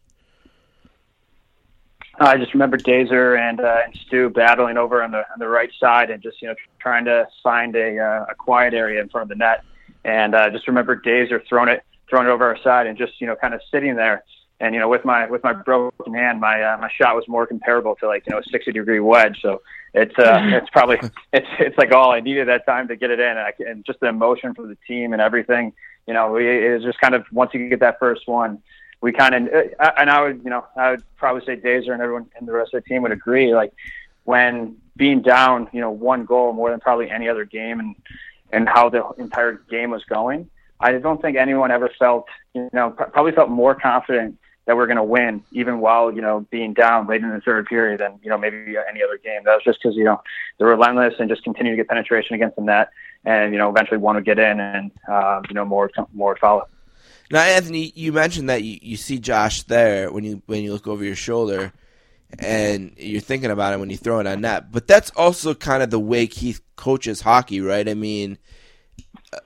I 2.27 2.37
just 2.37 2.53
remember 2.53 2.77
Dazer 2.77 3.39
and 3.39 3.59
uh, 3.59 3.81
and 3.85 3.95
Stu 4.05 4.29
battling 4.29 4.77
over 4.77 5.01
on 5.01 5.11
the 5.11 5.19
on 5.19 5.39
the 5.39 5.47
right 5.47 5.71
side 5.79 6.09
and 6.09 6.21
just 6.21 6.41
you 6.41 6.47
know 6.47 6.55
trying 6.79 7.05
to 7.05 7.27
find 7.43 7.75
a 7.75 7.97
uh, 7.97 8.25
a 8.29 8.35
quiet 8.35 8.73
area 8.73 9.01
in 9.01 9.09
front 9.09 9.23
of 9.23 9.29
the 9.29 9.35
net. 9.35 9.63
And 10.03 10.35
uh, 10.35 10.49
just 10.49 10.67
remember 10.67 10.95
Dazer 10.95 11.41
throwing 11.47 11.69
it 11.69 11.83
throwing 12.09 12.27
it 12.27 12.29
over 12.29 12.45
our 12.45 12.57
side 12.61 12.87
and 12.87 12.97
just 12.97 13.19
you 13.19 13.27
know 13.27 13.35
kind 13.35 13.53
of 13.53 13.61
sitting 13.71 13.95
there. 13.95 14.23
And 14.59 14.75
you 14.75 14.79
know 14.79 14.87
with 14.87 15.03
my 15.03 15.27
with 15.29 15.43
my 15.43 15.53
broken 15.53 16.13
hand 16.13 16.39
my 16.39 16.61
uh, 16.61 16.77
my 16.77 16.91
shot 16.95 17.15
was 17.15 17.27
more 17.27 17.47
comparable 17.47 17.95
to 17.95 18.07
like 18.07 18.23
you 18.27 18.33
know 18.33 18.39
a 18.39 18.43
60 18.43 18.71
degree 18.71 18.99
wedge. 18.99 19.39
So 19.41 19.61
it's 19.93 20.17
uh 20.19 20.41
it's 20.43 20.69
probably 20.69 20.99
it's 21.33 21.47
it's 21.59 21.77
like 21.77 21.91
all 21.91 22.11
I 22.11 22.19
needed 22.19 22.47
that 22.49 22.65
time 22.67 22.87
to 22.89 22.95
get 22.95 23.09
it 23.09 23.19
in. 23.19 23.29
And, 23.29 23.39
I, 23.39 23.53
and 23.59 23.85
just 23.85 23.99
the 23.99 24.07
emotion 24.07 24.53
for 24.53 24.67
the 24.67 24.77
team 24.87 25.13
and 25.13 25.21
everything 25.21 25.73
you 26.07 26.13
know 26.13 26.31
we, 26.31 26.67
it 26.67 26.73
was 26.73 26.83
just 26.83 26.99
kind 26.99 27.15
of 27.15 27.25
once 27.31 27.51
you 27.53 27.69
get 27.69 27.79
that 27.79 27.99
first 27.99 28.27
one 28.27 28.61
we 29.01 29.11
kind 29.11 29.35
of 29.35 29.53
uh, 29.79 29.91
and 29.97 30.09
I 30.09 30.21
would 30.21 30.41
you 30.43 30.49
know 30.49 30.65
I 30.75 30.91
would 30.91 31.03
probably 31.17 31.45
say 31.45 31.59
Dazer 31.59 31.91
and 31.91 32.01
everyone 32.01 32.27
and 32.37 32.47
the 32.47 32.53
rest 32.53 32.73
of 32.73 32.83
the 32.83 32.89
team 32.89 33.01
would 33.01 33.11
agree 33.11 33.53
like 33.53 33.73
when 34.23 34.77
being 34.95 35.21
down 35.21 35.67
you 35.73 35.81
know 35.81 35.91
one 35.91 36.25
goal 36.25 36.53
more 36.53 36.69
than 36.69 36.79
probably 36.79 37.09
any 37.09 37.27
other 37.27 37.45
game 37.45 37.79
and 37.79 37.95
and 38.51 38.67
how 38.67 38.89
the 38.89 39.07
entire 39.17 39.53
game 39.69 39.91
was 39.91 40.03
going 40.05 40.49
I 40.79 40.93
don't 40.93 41.21
think 41.21 41.37
anyone 41.37 41.71
ever 41.71 41.89
felt 41.99 42.27
you 42.53 42.69
know 42.73 42.91
probably 42.91 43.31
felt 43.31 43.49
more 43.49 43.75
confident 43.75 44.37
that 44.65 44.75
we're 44.75 44.85
going 44.85 44.97
to 44.97 45.03
win, 45.03 45.43
even 45.51 45.79
while 45.79 46.13
you 46.13 46.21
know 46.21 46.45
being 46.51 46.73
down 46.73 47.07
late 47.07 47.21
in 47.21 47.29
the 47.29 47.41
third 47.41 47.65
period, 47.65 47.99
than 47.99 48.19
you 48.23 48.29
know 48.29 48.37
maybe 48.37 48.75
any 48.89 49.03
other 49.03 49.17
game. 49.17 49.41
That 49.43 49.55
was 49.55 49.63
just 49.63 49.81
because 49.81 49.95
you 49.95 50.03
know 50.03 50.21
they're 50.57 50.67
relentless 50.67 51.15
and 51.19 51.29
just 51.29 51.43
continue 51.43 51.71
to 51.71 51.75
get 51.75 51.87
penetration 51.87 52.35
against 52.35 52.55
the 52.55 52.61
net, 52.61 52.89
and 53.25 53.53
you 53.53 53.59
know 53.59 53.69
eventually 53.69 53.97
one 53.97 54.15
would 54.15 54.25
get 54.25 54.39
in, 54.39 54.59
and 54.59 54.91
uh, 55.09 55.41
you 55.49 55.55
know 55.55 55.65
more 55.65 55.89
more 56.13 56.37
follow. 56.37 56.67
Now, 57.31 57.41
Anthony, 57.41 57.93
you 57.95 58.11
mentioned 58.11 58.49
that 58.49 58.63
you, 58.63 58.77
you 58.81 58.97
see 58.97 59.17
Josh 59.17 59.63
there 59.63 60.11
when 60.11 60.23
you 60.23 60.41
when 60.47 60.63
you 60.63 60.73
look 60.73 60.87
over 60.87 61.03
your 61.03 61.15
shoulder, 61.15 61.71
and 62.39 62.93
you're 62.97 63.21
thinking 63.21 63.51
about 63.51 63.73
him 63.73 63.79
when 63.79 63.89
you 63.89 63.97
throw 63.97 64.19
it 64.19 64.27
on 64.27 64.41
net. 64.41 64.71
But 64.71 64.87
that's 64.87 65.11
also 65.11 65.53
kind 65.53 65.81
of 65.81 65.89
the 65.89 65.99
way 65.99 66.27
Keith 66.27 66.61
coaches 66.75 67.21
hockey, 67.21 67.61
right? 67.61 67.87
I 67.87 67.93
mean, 67.93 68.37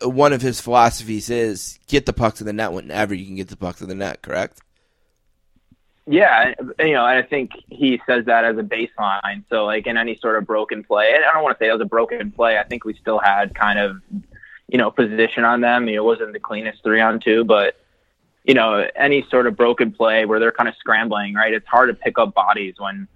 uh, 0.04 0.10
one 0.10 0.34
of 0.34 0.42
his 0.42 0.60
philosophies 0.60 1.30
is 1.30 1.80
get 1.88 2.06
the 2.08 2.14
puck 2.14 2.36
to 2.36 2.44
the 2.44 2.54
net 2.54 2.74
whenever 2.74 3.14
you 3.14 3.26
can 3.26 3.36
get 3.36 3.50
the 3.50 3.58
puck 3.58 3.78
to 3.78 3.86
the 3.86 3.96
net. 3.96 4.22
Correct? 4.24 4.60
Yeah, 6.08 6.54
you 6.80 6.94
know, 6.94 7.06
and 7.06 7.18
I 7.18 7.24
think 7.24 7.52
he 7.68 8.00
says 8.08 8.26
that 8.26 8.46
as 8.46 8.58
a 8.58 8.62
baseline. 8.62 9.44
So, 9.50 9.66
like 9.66 9.88
in 9.88 9.98
any 9.98 10.16
sort 10.16 10.38
of 10.38 10.46
broken 10.46 10.84
play, 10.84 11.16
I 11.16 11.34
don't 11.34 11.44
want 11.44 11.58
to 11.58 11.64
say 11.64 11.70
it 11.70 11.74
was 11.74 11.82
a 11.82 11.86
broken 11.86 12.32
play. 12.32 12.60
I 12.60 12.64
think 12.64 12.86
we 12.86 12.94
still 12.94 13.18
had 13.18 13.56
kind 13.56 13.80
of, 13.80 14.02
you 14.68 14.78
know, 14.78 14.92
position 14.92 15.44
on 15.44 15.62
them. 15.62 15.88
it 15.88 16.04
wasn't 16.04 16.34
the 16.34 16.40
cleanest 16.40 16.84
three 16.84 17.02
on 17.02 17.20
two, 17.20 17.44
but 17.44 17.76
you 18.44 18.54
know, 18.54 18.88
any 18.96 19.26
sort 19.30 19.48
of 19.48 19.56
broken 19.56 19.92
play 19.92 20.26
where 20.26 20.40
they're 20.40 20.52
kind 20.52 20.70
of 20.70 20.76
scrambling, 20.76 21.34
right? 21.34 21.54
It's 21.54 21.68
hard 21.68 21.90
to 21.90 21.96
pick 21.96 22.20
up 22.20 22.36
bodies 22.36 22.76
when, 22.78 23.08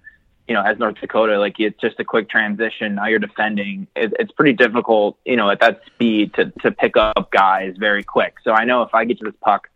you 0.48 0.54
know, 0.54 0.62
as 0.62 0.76
North 0.78 0.96
Dakota, 1.00 1.38
like 1.38 1.60
it's 1.60 1.80
just 1.80 2.00
a 2.00 2.04
quick 2.04 2.28
transition. 2.28 2.96
Now 2.96 3.06
you're 3.06 3.20
defending. 3.20 3.86
It, 3.94 4.12
it's 4.18 4.32
pretty 4.32 4.54
difficult, 4.54 5.18
you 5.24 5.36
know, 5.36 5.48
at 5.48 5.60
that 5.60 5.82
speed 5.86 6.34
to 6.34 6.50
to 6.62 6.72
pick 6.72 6.96
up 6.96 7.30
guys 7.30 7.76
very 7.78 8.02
quick. 8.02 8.36
So 8.42 8.52
I 8.52 8.64
know 8.64 8.82
if 8.82 8.92
I 8.92 9.04
get 9.04 9.18
to 9.18 9.24
this 9.24 9.34
puck 9.40 9.68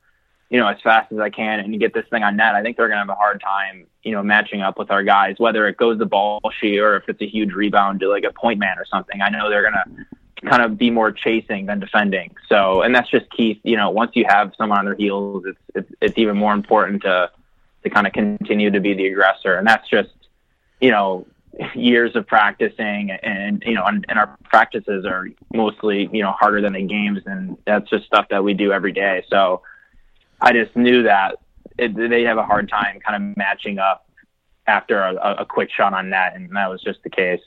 you 0.54 0.60
know, 0.60 0.68
as 0.68 0.80
fast 0.82 1.10
as 1.10 1.18
I 1.18 1.30
can 1.30 1.58
and 1.58 1.80
get 1.80 1.94
this 1.94 2.04
thing 2.10 2.22
on 2.22 2.36
net, 2.36 2.54
I 2.54 2.62
think 2.62 2.76
they're 2.76 2.86
going 2.86 2.96
to 2.96 3.00
have 3.00 3.08
a 3.08 3.16
hard 3.16 3.40
time, 3.40 3.88
you 4.04 4.12
know, 4.12 4.22
matching 4.22 4.60
up 4.60 4.78
with 4.78 4.90
our 4.90 5.02
guys, 5.02 5.34
whether 5.38 5.66
it 5.66 5.76
goes 5.76 5.98
the 5.98 6.06
ball 6.06 6.40
sheet 6.60 6.78
or 6.78 6.96
if 6.96 7.08
it's 7.08 7.20
a 7.20 7.26
huge 7.26 7.52
rebound 7.52 7.98
to 8.00 8.08
like 8.08 8.22
a 8.22 8.32
point 8.32 8.60
man 8.60 8.78
or 8.78 8.84
something. 8.86 9.20
I 9.20 9.30
know 9.30 9.50
they're 9.50 9.68
going 9.68 9.74
to 9.74 10.16
kind 10.42 10.62
of 10.62 10.76
be 10.76 10.90
more 10.90 11.12
chasing 11.12 11.66
than 11.66 11.80
defending. 11.80 12.34
So, 12.48 12.82
and 12.82 12.94
that's 12.94 13.10
just 13.10 13.30
Keith, 13.30 13.58
you 13.62 13.76
know, 13.76 13.90
once 13.90 14.12
you 14.14 14.24
have 14.28 14.52
someone 14.56 14.78
on 14.78 14.84
their 14.84 14.94
heels, 14.94 15.44
it's, 15.46 15.58
it's, 15.74 15.92
it's 16.00 16.18
even 16.18 16.36
more 16.36 16.52
important 16.52 17.02
to, 17.02 17.30
to 17.82 17.90
kind 17.90 18.06
of 18.06 18.12
continue 18.12 18.70
to 18.70 18.80
be 18.80 18.94
the 18.94 19.06
aggressor. 19.06 19.54
And 19.54 19.66
that's 19.66 19.88
just, 19.88 20.10
you 20.80 20.90
know, 20.90 21.26
years 21.74 22.16
of 22.16 22.26
practicing 22.26 23.10
and, 23.10 23.62
you 23.64 23.74
know, 23.74 23.84
and, 23.84 24.04
and 24.08 24.18
our 24.18 24.36
practices 24.44 25.06
are 25.06 25.28
mostly, 25.52 26.10
you 26.12 26.22
know, 26.22 26.32
harder 26.32 26.60
than 26.60 26.72
the 26.72 26.82
games. 26.82 27.20
And 27.26 27.56
that's 27.66 27.88
just 27.88 28.06
stuff 28.06 28.26
that 28.30 28.42
we 28.42 28.54
do 28.54 28.72
every 28.72 28.92
day. 28.92 29.24
So, 29.30 29.62
I 30.40 30.52
just 30.52 30.76
knew 30.76 31.04
that 31.04 31.36
it, 31.78 31.96
they 31.96 32.22
have 32.24 32.36
a 32.36 32.44
hard 32.44 32.68
time 32.68 33.00
kind 33.00 33.30
of 33.30 33.36
matching 33.36 33.78
up 33.78 34.06
after 34.66 35.00
a, 35.00 35.36
a 35.38 35.46
quick 35.46 35.70
shot 35.70 35.94
on 35.94 36.10
net, 36.10 36.34
and 36.34 36.54
that 36.54 36.68
was 36.68 36.82
just 36.82 37.02
the 37.02 37.08
case. 37.08 37.40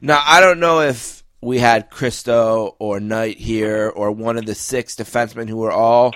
Now 0.00 0.22
I 0.24 0.40
don't 0.40 0.60
know 0.60 0.80
if 0.80 1.23
we 1.44 1.58
had 1.58 1.90
Kristo 1.90 2.74
or 2.78 3.00
Knight 3.00 3.38
here 3.38 3.92
or 3.94 4.10
one 4.10 4.38
of 4.38 4.46
the 4.46 4.54
six 4.54 4.96
defensemen 4.96 5.48
who 5.48 5.58
were 5.58 5.72
all 5.72 6.14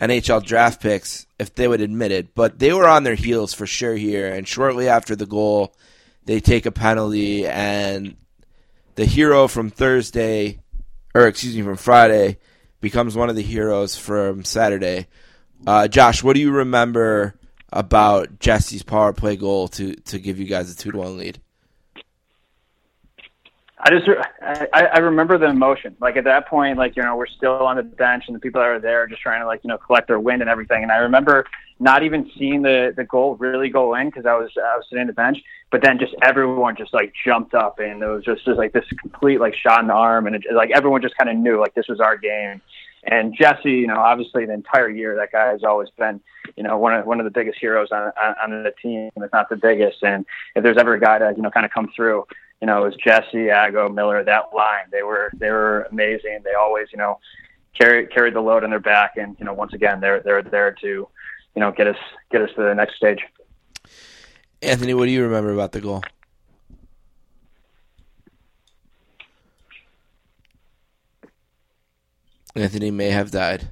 NHL 0.00 0.44
draft 0.44 0.80
picks 0.80 1.26
if 1.38 1.54
they 1.54 1.68
would 1.68 1.80
admit 1.80 2.12
it, 2.12 2.34
but 2.34 2.58
they 2.58 2.72
were 2.72 2.88
on 2.88 3.04
their 3.04 3.14
heels 3.14 3.52
for 3.52 3.66
sure 3.66 3.94
here. 3.94 4.32
And 4.32 4.48
shortly 4.48 4.88
after 4.88 5.14
the 5.14 5.26
goal, 5.26 5.74
they 6.24 6.40
take 6.40 6.66
a 6.66 6.72
penalty, 6.72 7.46
and 7.46 8.16
the 8.94 9.04
hero 9.04 9.48
from 9.48 9.70
Thursday, 9.70 10.60
or 11.14 11.26
excuse 11.26 11.56
me, 11.56 11.62
from 11.62 11.76
Friday, 11.76 12.38
becomes 12.80 13.16
one 13.16 13.28
of 13.28 13.36
the 13.36 13.42
heroes 13.42 13.96
from 13.96 14.44
Saturday. 14.44 15.08
Uh, 15.66 15.88
Josh, 15.88 16.22
what 16.22 16.34
do 16.34 16.40
you 16.40 16.52
remember 16.52 17.34
about 17.72 18.38
Jesse's 18.38 18.82
power 18.82 19.12
play 19.12 19.36
goal 19.36 19.68
to 19.68 19.94
to 19.94 20.18
give 20.18 20.38
you 20.38 20.46
guys 20.46 20.70
a 20.70 20.76
two 20.76 20.92
to 20.92 20.98
one 20.98 21.16
lead? 21.16 21.40
I 23.84 23.90
just 23.90 24.08
I, 24.72 24.86
I 24.86 24.98
remember 24.98 25.38
the 25.38 25.46
emotion. 25.46 25.96
Like 26.00 26.16
at 26.16 26.24
that 26.24 26.46
point, 26.46 26.78
like 26.78 26.94
you 26.94 27.02
know, 27.02 27.16
we're 27.16 27.26
still 27.26 27.54
on 27.54 27.76
the 27.76 27.82
bench, 27.82 28.24
and 28.28 28.36
the 28.36 28.38
people 28.38 28.60
that 28.60 28.68
are 28.68 28.78
there 28.78 29.02
are 29.02 29.06
just 29.08 29.22
trying 29.22 29.40
to 29.40 29.46
like 29.46 29.64
you 29.64 29.68
know 29.68 29.78
collect 29.78 30.06
their 30.06 30.20
wind 30.20 30.40
and 30.40 30.48
everything. 30.48 30.84
And 30.84 30.92
I 30.92 30.98
remember 30.98 31.46
not 31.80 32.04
even 32.04 32.30
seeing 32.38 32.62
the 32.62 32.94
the 32.96 33.02
goal 33.02 33.34
really 33.36 33.68
go 33.68 33.96
in 33.96 34.06
because 34.06 34.24
I 34.24 34.34
was 34.34 34.50
I 34.56 34.76
was 34.76 34.86
sitting 34.88 35.00
on 35.00 35.06
the 35.08 35.12
bench, 35.12 35.38
but 35.72 35.82
then 35.82 35.98
just 35.98 36.14
everyone 36.22 36.76
just 36.76 36.94
like 36.94 37.12
jumped 37.24 37.54
up, 37.54 37.80
and 37.80 38.00
it 38.00 38.06
was 38.06 38.24
just 38.24 38.44
just 38.44 38.56
like 38.56 38.72
this 38.72 38.84
complete 39.00 39.40
like 39.40 39.56
shot 39.56 39.80
in 39.80 39.88
the 39.88 39.94
arm, 39.94 40.28
and 40.28 40.36
it, 40.36 40.44
like 40.54 40.70
everyone 40.70 41.02
just 41.02 41.16
kind 41.16 41.28
of 41.28 41.36
knew 41.36 41.58
like 41.58 41.74
this 41.74 41.88
was 41.88 41.98
our 41.98 42.16
game. 42.16 42.62
And 43.04 43.34
Jesse, 43.36 43.72
you 43.72 43.88
know, 43.88 43.98
obviously 43.98 44.46
the 44.46 44.52
entire 44.52 44.88
year 44.88 45.16
that 45.16 45.32
guy 45.32 45.48
has 45.48 45.64
always 45.64 45.88
been, 45.98 46.20
you 46.56 46.62
know, 46.62 46.78
one 46.78 46.94
of 46.94 47.04
one 47.04 47.18
of 47.18 47.24
the 47.24 47.32
biggest 47.32 47.58
heroes 47.58 47.88
on 47.90 48.12
on, 48.22 48.34
on 48.44 48.62
the 48.62 48.72
team, 48.80 49.10
if 49.16 49.32
not 49.32 49.48
the 49.48 49.56
biggest. 49.56 50.04
And 50.04 50.24
if 50.54 50.62
there's 50.62 50.76
ever 50.76 50.94
a 50.94 51.00
guy 51.00 51.18
that 51.18 51.36
you 51.36 51.42
know 51.42 51.50
kind 51.50 51.66
of 51.66 51.72
come 51.72 51.90
through 51.96 52.26
you 52.62 52.66
know, 52.66 52.84
it 52.84 52.84
was 52.84 52.96
Jesse, 53.04 53.48
Ago, 53.48 53.88
Miller, 53.88 54.22
that 54.22 54.54
line. 54.54 54.84
They 54.92 55.02
were 55.02 55.32
they 55.34 55.50
were 55.50 55.88
amazing. 55.90 56.38
They 56.44 56.54
always, 56.54 56.86
you 56.92 56.98
know, 56.98 57.18
carried 57.76 58.12
carried 58.12 58.34
the 58.34 58.40
load 58.40 58.62
on 58.62 58.70
their 58.70 58.78
back, 58.78 59.16
and 59.16 59.36
you 59.40 59.44
know, 59.44 59.52
once 59.52 59.72
again, 59.72 60.00
they're 60.00 60.20
they're 60.20 60.44
there 60.44 60.70
to, 60.80 60.86
you 60.86 61.08
know, 61.56 61.72
get 61.72 61.88
us 61.88 61.96
get 62.30 62.40
us 62.40 62.50
to 62.54 62.62
the 62.62 62.72
next 62.72 62.94
stage. 62.94 63.18
Anthony, 64.62 64.94
what 64.94 65.06
do 65.06 65.10
you 65.10 65.24
remember 65.24 65.52
about 65.52 65.72
the 65.72 65.80
goal? 65.80 66.04
Anthony 72.54 72.92
may 72.92 73.10
have 73.10 73.32
died. 73.32 73.68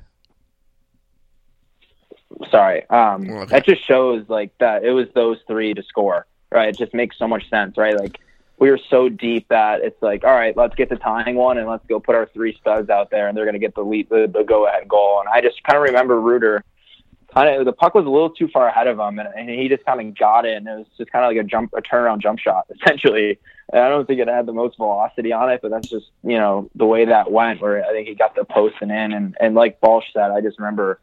Sorry. 2.50 2.90
Um, 2.90 3.30
okay. 3.30 3.52
That 3.52 3.64
just 3.64 3.86
shows 3.86 4.24
like 4.28 4.50
that 4.58 4.82
it 4.82 4.90
was 4.90 5.06
those 5.14 5.38
three 5.46 5.74
to 5.74 5.82
score, 5.84 6.26
right? 6.50 6.70
It 6.70 6.76
just 6.76 6.92
makes 6.92 7.16
so 7.16 7.28
much 7.28 7.48
sense, 7.48 7.76
right? 7.76 7.96
Like 7.96 8.18
we 8.60 8.70
were 8.70 8.78
so 8.90 9.08
deep 9.08 9.48
that 9.48 9.80
it's 9.80 10.00
like, 10.02 10.22
all 10.22 10.34
right, 10.34 10.54
let's 10.54 10.74
get 10.74 10.90
the 10.90 10.96
tying 10.96 11.34
one 11.34 11.56
and 11.56 11.66
let's 11.66 11.84
go 11.86 11.98
put 11.98 12.14
our 12.14 12.26
three 12.26 12.54
studs 12.60 12.90
out 12.90 13.10
there 13.10 13.26
and 13.26 13.36
they're 13.36 13.46
going 13.46 13.54
to 13.54 13.58
get 13.58 13.74
the 13.74 13.82
lead, 13.82 14.08
the, 14.10 14.30
the 14.32 14.44
go 14.44 14.66
ahead 14.66 14.86
goal. 14.86 15.18
And 15.20 15.30
I 15.30 15.40
just 15.40 15.62
kind 15.62 15.78
of 15.78 15.82
remember 15.82 16.20
Rooter 16.20 16.62
kind 17.34 17.58
of, 17.58 17.64
the 17.64 17.72
puck 17.72 17.94
was 17.94 18.04
a 18.04 18.10
little 18.10 18.28
too 18.28 18.48
far 18.48 18.68
ahead 18.68 18.86
of 18.86 18.98
him 18.98 19.18
and, 19.18 19.28
and 19.34 19.48
he 19.48 19.68
just 19.68 19.84
kind 19.86 19.98
of 19.98 20.16
got 20.16 20.44
it. 20.44 20.58
And 20.58 20.68
it 20.68 20.76
was 20.76 20.86
just 20.98 21.10
kind 21.10 21.24
of 21.24 21.30
like 21.30 21.42
a 21.42 21.48
jump, 21.48 21.72
a 21.74 21.80
turnaround 21.80 22.20
jump 22.20 22.38
shot, 22.38 22.66
essentially. 22.82 23.38
And 23.72 23.82
I 23.82 23.88
don't 23.88 24.06
think 24.06 24.20
it 24.20 24.28
had 24.28 24.44
the 24.44 24.52
most 24.52 24.76
velocity 24.76 25.32
on 25.32 25.50
it, 25.50 25.60
but 25.62 25.70
that's 25.70 25.88
just, 25.88 26.10
you 26.22 26.36
know, 26.36 26.68
the 26.74 26.86
way 26.86 27.06
that 27.06 27.32
went 27.32 27.62
where 27.62 27.82
I 27.82 27.92
think 27.92 28.08
he 28.08 28.14
got 28.14 28.34
the 28.34 28.44
post 28.44 28.76
and 28.82 28.90
in. 28.90 29.12
And, 29.12 29.36
and 29.40 29.54
like 29.54 29.80
Balch 29.80 30.04
said, 30.12 30.32
I 30.32 30.42
just 30.42 30.58
remember 30.58 31.00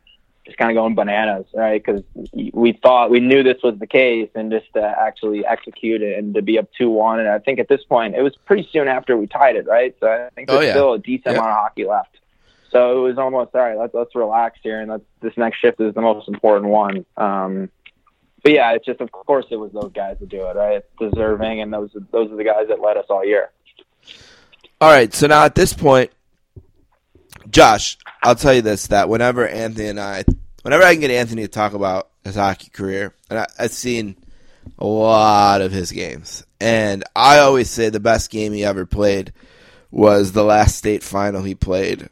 just 0.47 0.57
kind 0.57 0.71
of 0.71 0.75
going 0.75 0.95
bananas, 0.95 1.45
right? 1.53 1.83
Because 1.83 2.03
we 2.53 2.73
thought 2.73 3.11
we 3.11 3.19
knew 3.19 3.43
this 3.43 3.61
was 3.63 3.77
the 3.77 3.85
case, 3.85 4.29
and 4.33 4.49
just 4.49 4.65
to 4.73 4.81
actually 4.81 5.45
execute 5.45 6.01
it 6.01 6.17
and 6.17 6.33
to 6.33 6.41
be 6.41 6.57
up 6.57 6.67
two 6.75 6.89
one. 6.89 7.19
And 7.19 7.29
I 7.29 7.39
think 7.39 7.59
at 7.59 7.67
this 7.67 7.83
point, 7.83 8.15
it 8.15 8.23
was 8.23 8.35
pretty 8.45 8.67
soon 8.71 8.87
after 8.87 9.15
we 9.15 9.27
tied 9.27 9.55
it, 9.55 9.67
right? 9.67 9.95
So 9.99 10.07
I 10.07 10.29
think 10.33 10.47
there's 10.47 10.59
oh, 10.59 10.63
yeah. 10.63 10.71
still 10.71 10.93
a 10.93 10.99
decent 10.99 11.25
yeah. 11.27 11.31
amount 11.33 11.49
of 11.49 11.57
hockey 11.57 11.85
left. 11.85 12.17
So 12.71 13.05
it 13.05 13.09
was 13.09 13.17
almost 13.17 13.53
all 13.53 13.61
right. 13.61 13.77
Let's 13.77 13.93
let's 13.93 14.15
relax 14.15 14.59
here, 14.63 14.81
and 14.81 14.89
let's, 14.89 15.03
this 15.21 15.33
next 15.37 15.59
shift 15.59 15.79
is 15.79 15.93
the 15.93 16.01
most 16.01 16.27
important 16.27 16.71
one. 16.71 17.05
Um, 17.15 17.69
but 18.43 18.51
yeah, 18.53 18.73
it's 18.73 18.85
just 18.85 19.01
of 19.01 19.11
course 19.11 19.45
it 19.51 19.57
was 19.57 19.71
those 19.73 19.91
guys 19.93 20.17
that 20.19 20.29
do 20.29 20.47
it, 20.47 20.55
right? 20.55 20.77
It's 20.77 21.13
deserving, 21.13 21.61
and 21.61 21.71
those 21.71 21.91
those 22.11 22.31
are 22.31 22.35
the 22.35 22.43
guys 22.43 22.67
that 22.69 22.81
led 22.81 22.97
us 22.97 23.05
all 23.09 23.25
year. 23.25 23.51
All 24.79 24.91
right, 24.91 25.13
so 25.13 25.27
now 25.27 25.43
at 25.43 25.55
this 25.55 25.73
point, 25.73 26.11
Josh, 27.49 27.97
I'll 28.23 28.35
tell 28.35 28.53
you 28.53 28.61
this: 28.61 28.87
that 28.87 29.09
whenever 29.09 29.47
Anthony 29.47 29.87
and 29.87 29.99
I, 29.99 30.25
whenever 30.61 30.83
I 30.83 30.93
can 30.93 31.01
get 31.01 31.11
Anthony 31.11 31.43
to 31.43 31.47
talk 31.47 31.73
about 31.73 32.09
his 32.23 32.35
hockey 32.35 32.69
career, 32.69 33.13
and 33.29 33.39
I, 33.39 33.47
I've 33.59 33.71
seen 33.71 34.17
a 34.77 34.85
lot 34.85 35.61
of 35.61 35.71
his 35.71 35.91
games, 35.91 36.45
and 36.59 37.03
I 37.15 37.39
always 37.39 37.69
say 37.69 37.89
the 37.89 37.99
best 37.99 38.29
game 38.29 38.53
he 38.53 38.65
ever 38.65 38.85
played 38.85 39.33
was 39.91 40.31
the 40.31 40.43
last 40.43 40.75
state 40.75 41.03
final 41.03 41.43
he 41.43 41.55
played 41.55 42.09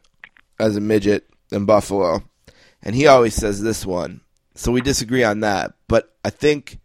as 0.58 0.76
a 0.76 0.80
midget 0.80 1.28
in 1.50 1.66
Buffalo, 1.66 2.22
and 2.82 2.94
he 2.94 3.06
always 3.06 3.34
says 3.34 3.60
this 3.60 3.84
one. 3.84 4.20
So 4.54 4.72
we 4.72 4.80
disagree 4.80 5.22
on 5.22 5.40
that, 5.40 5.74
but 5.86 6.14
I 6.24 6.30
think 6.30 6.78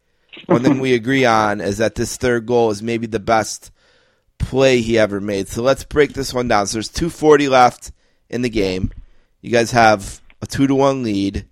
one 0.46 0.64
thing 0.64 0.80
we 0.80 0.94
agree 0.94 1.26
on 1.26 1.62
is 1.62 1.78
that 1.78 1.96
this 1.96 2.18
third 2.18 2.46
goal 2.46 2.70
is 2.72 2.84
maybe 2.84 3.08
the 3.08 3.20
best 3.20 3.72
play 4.38 4.82
he 4.82 4.98
ever 4.98 5.22
made. 5.22 5.48
So 5.48 5.62
let's 5.62 5.84
break 5.84 6.14
this 6.14 6.34
one 6.34 6.48
down. 6.48 6.68
So 6.68 6.74
there's 6.74 6.90
240 6.90 7.48
left 7.48 7.92
in 8.32 8.42
the 8.42 8.50
game. 8.50 8.92
You 9.42 9.52
guys 9.52 9.72
have 9.72 10.22
a 10.42 10.48
two 10.48 10.66
to 10.66 10.74
one 10.74 11.04
lead, 11.04 11.46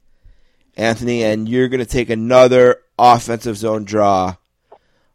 Anthony, 0.75 1.23
and 1.23 1.47
you're 1.47 1.67
going 1.67 1.79
to 1.79 1.85
take 1.85 2.09
another 2.09 2.81
offensive 2.97 3.57
zone 3.57 3.83
draw. 3.83 4.35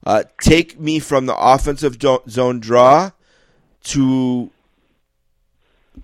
Uh, 0.06 0.22
take 0.40 0.78
me 0.78 0.98
from 0.98 1.26
the 1.26 1.36
offensive 1.36 1.98
do- 1.98 2.22
zone 2.28 2.60
draw 2.60 3.10
to 3.82 4.50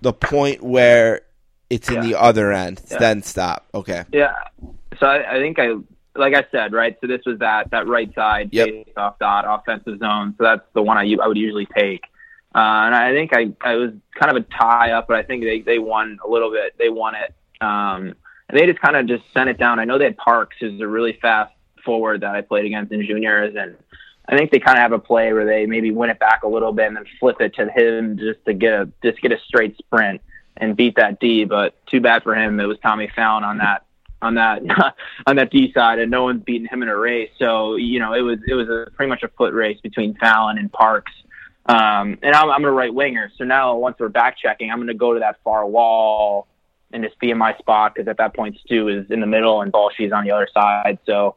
the 0.01 0.11
point 0.11 0.63
where 0.63 1.21
it's 1.69 1.87
in 1.87 1.95
yeah. 1.95 2.01
the 2.01 2.19
other 2.19 2.51
end. 2.51 2.81
Yeah. 2.89 2.97
Then 2.97 3.21
stop. 3.21 3.67
Okay. 3.73 4.03
Yeah. 4.11 4.35
So 4.99 5.05
I, 5.05 5.35
I, 5.35 5.39
think 5.39 5.59
I, 5.59 5.75
like 6.15 6.33
I 6.33 6.45
said, 6.51 6.73
right. 6.73 6.97
So 6.99 7.07
this 7.07 7.21
was 7.25 7.39
that 7.39 7.69
that 7.71 7.87
right 7.87 8.13
side 8.15 8.49
yep. 8.51 8.69
off 8.97 9.19
dot 9.19 9.45
offensive 9.47 9.99
zone. 9.99 10.33
So 10.37 10.43
that's 10.43 10.63
the 10.73 10.81
one 10.81 10.97
I 10.97 11.15
I 11.21 11.27
would 11.27 11.37
usually 11.37 11.67
take. 11.67 12.01
Uh, 12.53 12.83
and 12.85 12.95
I 12.95 13.13
think 13.13 13.33
I, 13.33 13.51
I 13.61 13.75
was 13.75 13.91
kind 14.19 14.35
of 14.35 14.43
a 14.43 14.45
tie 14.57 14.91
up, 14.91 15.07
but 15.07 15.17
I 15.17 15.23
think 15.23 15.43
they, 15.43 15.61
they 15.61 15.79
won 15.79 16.19
a 16.25 16.29
little 16.29 16.51
bit. 16.51 16.75
They 16.77 16.89
won 16.89 17.15
it. 17.15 17.33
Um, 17.61 18.13
and 18.49 18.59
they 18.59 18.65
just 18.65 18.81
kind 18.81 18.97
of 18.97 19.07
just 19.07 19.23
sent 19.33 19.49
it 19.49 19.57
down. 19.57 19.79
I 19.79 19.85
know 19.85 19.97
they 19.97 20.05
had 20.05 20.17
Parks, 20.17 20.57
who's 20.59 20.79
a 20.81 20.87
really 20.87 21.17
fast 21.21 21.53
forward 21.85 22.21
that 22.21 22.35
I 22.35 22.41
played 22.41 22.65
against 22.65 22.91
in 22.91 23.05
juniors. 23.05 23.55
And 23.57 23.77
I 24.27 24.37
think 24.37 24.51
they 24.51 24.59
kind 24.59 24.77
of 24.77 24.81
have 24.81 24.91
a 24.91 24.99
play 24.99 25.31
where 25.31 25.45
they 25.45 25.65
maybe 25.65 25.91
win 25.91 26.09
it 26.09 26.19
back 26.19 26.43
a 26.43 26.47
little 26.47 26.73
bit 26.73 26.87
and 26.87 26.97
then 26.97 27.05
flip 27.19 27.37
it 27.39 27.55
to 27.55 27.69
him 27.69 28.17
just 28.17 28.43
to 28.45 28.53
get 28.53 28.73
a, 28.73 28.89
just 29.01 29.21
get 29.21 29.31
a 29.31 29.39
straight 29.47 29.77
sprint 29.77 30.21
and 30.57 30.75
beat 30.75 30.95
that 30.97 31.19
D. 31.19 31.45
But 31.45 31.73
too 31.87 32.01
bad 32.01 32.23
for 32.23 32.35
him. 32.35 32.59
It 32.59 32.65
was 32.65 32.77
Tommy 32.83 33.09
Fallon 33.15 33.45
on 33.45 33.57
that 33.59 33.85
on 34.21 34.35
that 34.35 34.61
on 35.27 35.35
that 35.37 35.51
D 35.51 35.71
side, 35.73 35.99
and 35.99 36.11
no 36.11 36.23
one's 36.23 36.43
beaten 36.43 36.67
him 36.67 36.83
in 36.83 36.89
a 36.89 36.97
race. 36.97 37.31
So 37.37 37.75
you 37.75 37.99
know, 37.99 38.13
it 38.13 38.21
was 38.21 38.39
it 38.47 38.53
was 38.53 38.69
a 38.69 38.89
pretty 38.91 39.09
much 39.09 39.23
a 39.23 39.27
foot 39.29 39.53
race 39.53 39.79
between 39.81 40.15
Fallon 40.15 40.57
and 40.57 40.71
Parks. 40.71 41.11
Um, 41.65 42.17
and 42.21 42.35
I'm, 42.35 42.49
I'm 42.49 42.65
a 42.65 42.71
right 42.71 42.93
winger. 42.93 43.31
So 43.37 43.43
now 43.43 43.75
once 43.77 43.97
we're 43.99 44.09
back 44.09 44.37
checking, 44.37 44.71
I'm 44.71 44.77
going 44.77 44.87
to 44.87 44.93
go 44.93 45.13
to 45.13 45.19
that 45.19 45.37
far 45.43 45.65
wall 45.65 46.47
and 46.91 47.03
just 47.03 47.19
be 47.19 47.31
in 47.31 47.37
my 47.37 47.55
spot 47.57 47.93
because 47.93 48.07
at 48.07 48.17
that 48.17 48.35
point 48.35 48.57
Stu 48.65 48.87
is 48.87 49.09
in 49.11 49.19
the 49.19 49.27
middle 49.27 49.61
and 49.61 49.71
Balchy's 49.71 50.11
on 50.11 50.25
the 50.25 50.31
other 50.31 50.47
side. 50.53 50.99
So 51.05 51.35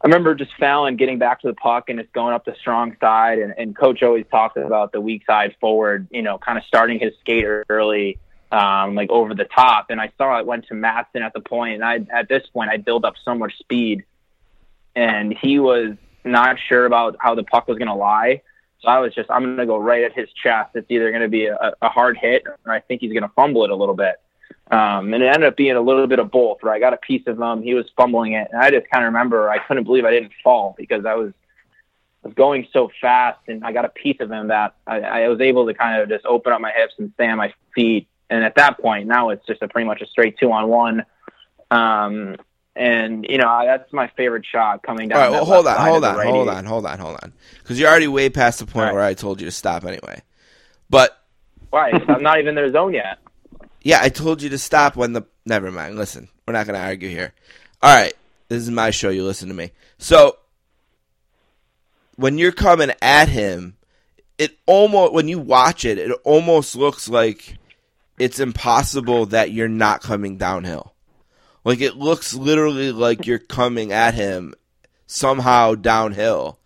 I 0.00 0.06
remember 0.08 0.34
just 0.34 0.52
Fallon 0.58 0.96
getting 0.96 1.18
back 1.18 1.40
to 1.42 1.48
the 1.48 1.54
puck 1.54 1.88
and 1.88 1.98
just 1.98 2.12
going 2.12 2.34
up 2.34 2.44
the 2.44 2.54
strong 2.60 2.96
side. 3.00 3.38
And, 3.38 3.54
and 3.56 3.76
coach 3.76 4.02
always 4.02 4.26
talked 4.30 4.56
about 4.56 4.92
the 4.92 5.00
weak 5.00 5.24
side 5.26 5.54
forward, 5.60 6.08
you 6.10 6.22
know, 6.22 6.38
kind 6.38 6.58
of 6.58 6.64
starting 6.64 6.98
his 6.98 7.12
skater 7.20 7.64
early, 7.68 8.18
um, 8.52 8.94
like 8.94 9.10
over 9.10 9.34
the 9.34 9.44
top. 9.44 9.86
And 9.90 10.00
I 10.00 10.12
saw 10.18 10.38
it 10.38 10.46
went 10.46 10.66
to 10.68 10.74
Mattson 10.74 11.22
at 11.22 11.32
the 11.32 11.40
point, 11.40 11.74
and 11.74 11.84
I 11.84 12.06
at 12.12 12.28
this 12.28 12.46
point 12.52 12.70
I 12.70 12.76
built 12.76 13.04
up 13.04 13.14
so 13.24 13.34
much 13.34 13.56
speed, 13.58 14.04
and 14.94 15.32
he 15.32 15.58
was 15.58 15.96
not 16.24 16.56
sure 16.68 16.84
about 16.84 17.16
how 17.18 17.34
the 17.34 17.44
puck 17.44 17.68
was 17.68 17.78
going 17.78 17.88
to 17.88 17.94
lie. 17.94 18.42
So 18.86 18.90
I 18.92 19.00
was 19.00 19.12
just, 19.12 19.28
I'm 19.32 19.42
going 19.42 19.56
to 19.56 19.66
go 19.66 19.78
right 19.78 20.04
at 20.04 20.12
his 20.12 20.28
chest. 20.40 20.70
It's 20.76 20.88
either 20.88 21.10
going 21.10 21.22
to 21.22 21.28
be 21.28 21.46
a, 21.46 21.74
a 21.82 21.88
hard 21.88 22.16
hit 22.16 22.44
or 22.46 22.72
I 22.72 22.78
think 22.78 23.00
he's 23.00 23.12
going 23.12 23.24
to 23.24 23.28
fumble 23.30 23.64
it 23.64 23.70
a 23.70 23.74
little 23.74 23.96
bit. 23.96 24.20
Um, 24.70 25.12
and 25.12 25.24
it 25.24 25.26
ended 25.26 25.48
up 25.48 25.56
being 25.56 25.74
a 25.74 25.80
little 25.80 26.06
bit 26.06 26.20
of 26.20 26.30
both, 26.30 26.58
where 26.60 26.72
I 26.72 26.78
got 26.78 26.94
a 26.94 26.96
piece 26.96 27.26
of 27.26 27.40
him, 27.40 27.62
he 27.62 27.74
was 27.74 27.86
fumbling 27.96 28.34
it, 28.34 28.48
and 28.52 28.60
I 28.60 28.70
just 28.70 28.88
kind 28.88 29.04
of 29.04 29.12
remember 29.12 29.50
I 29.50 29.58
couldn't 29.58 29.84
believe 29.84 30.04
I 30.04 30.10
didn't 30.12 30.32
fall 30.42 30.74
because 30.78 31.04
I 31.04 31.14
was 31.14 31.32
was 32.22 32.34
going 32.34 32.66
so 32.72 32.90
fast, 33.00 33.38
and 33.46 33.64
I 33.64 33.72
got 33.72 33.84
a 33.84 33.88
piece 33.88 34.16
of 34.20 34.30
him 34.30 34.48
that 34.48 34.74
I, 34.86 35.00
I 35.00 35.28
was 35.28 35.40
able 35.40 35.66
to 35.66 35.74
kind 35.74 36.02
of 36.02 36.08
just 36.08 36.26
open 36.26 36.52
up 36.52 36.60
my 36.60 36.72
hips 36.72 36.94
and 36.98 37.12
stay 37.14 37.28
on 37.28 37.38
my 37.38 37.52
feet. 37.74 38.08
And 38.28 38.42
at 38.44 38.56
that 38.56 38.80
point, 38.80 39.06
now 39.06 39.30
it's 39.30 39.46
just 39.46 39.62
a 39.62 39.68
pretty 39.68 39.86
much 39.86 40.02
a 40.02 40.06
straight 40.06 40.36
two 40.36 40.50
on 40.50 40.66
one. 40.68 41.04
Um, 41.70 42.36
and 42.76 43.26
you 43.28 43.38
know 43.38 43.62
that's 43.64 43.90
my 43.92 44.08
favorite 44.16 44.44
shot 44.44 44.82
coming 44.82 45.08
down. 45.08 45.18
All 45.18 45.24
right, 45.24 45.30
well, 45.30 45.44
hold 45.44 45.66
on, 45.66 45.76
hold 45.78 46.04
on, 46.04 46.26
hold 46.26 46.48
on, 46.48 46.64
hold 46.66 46.86
on, 46.86 46.98
hold 46.98 47.18
on, 47.22 47.32
because 47.58 47.80
you're 47.80 47.88
already 47.88 48.06
way 48.06 48.28
past 48.28 48.58
the 48.58 48.66
point 48.66 48.86
right. 48.86 48.94
where 48.94 49.02
I 49.02 49.14
told 49.14 49.40
you 49.40 49.46
to 49.46 49.50
stop 49.50 49.84
anyway. 49.84 50.22
But 50.90 51.18
why? 51.70 51.90
I'm 52.08 52.22
not 52.22 52.38
even 52.38 52.50
in 52.50 52.54
their 52.54 52.70
zone 52.70 52.94
yet. 52.94 53.18
Yeah, 53.82 54.00
I 54.02 54.08
told 54.08 54.42
you 54.42 54.48
to 54.48 54.58
stop 54.58 54.96
when 54.96 55.12
the. 55.12 55.22
Never 55.44 55.70
mind. 55.70 55.94
Listen, 55.94 56.28
we're 56.44 56.54
not 56.54 56.66
going 56.66 56.74
to 56.74 56.84
argue 56.84 57.08
here. 57.08 57.32
All 57.80 57.96
right, 57.96 58.12
this 58.48 58.60
is 58.60 58.68
my 58.68 58.90
show. 58.90 59.10
You 59.10 59.22
listen 59.22 59.46
to 59.46 59.54
me. 59.54 59.70
So 59.98 60.38
when 62.16 62.36
you're 62.36 62.50
coming 62.50 62.90
at 63.00 63.28
him, 63.28 63.76
it 64.38 64.58
almost 64.66 65.12
when 65.12 65.28
you 65.28 65.38
watch 65.38 65.84
it, 65.84 65.98
it 65.98 66.10
almost 66.24 66.74
looks 66.74 67.08
like 67.08 67.58
it's 68.18 68.40
impossible 68.40 69.26
that 69.26 69.52
you're 69.52 69.68
not 69.68 70.02
coming 70.02 70.36
downhill 70.36 70.95
Like 71.66 71.80
it 71.80 71.96
looks 71.96 72.32
literally 72.32 72.92
like 72.92 73.26
you're 73.26 73.40
coming 73.40 73.90
at 73.92 74.14
him 74.14 74.54
somehow 75.08 75.74
downhill. 75.74 76.60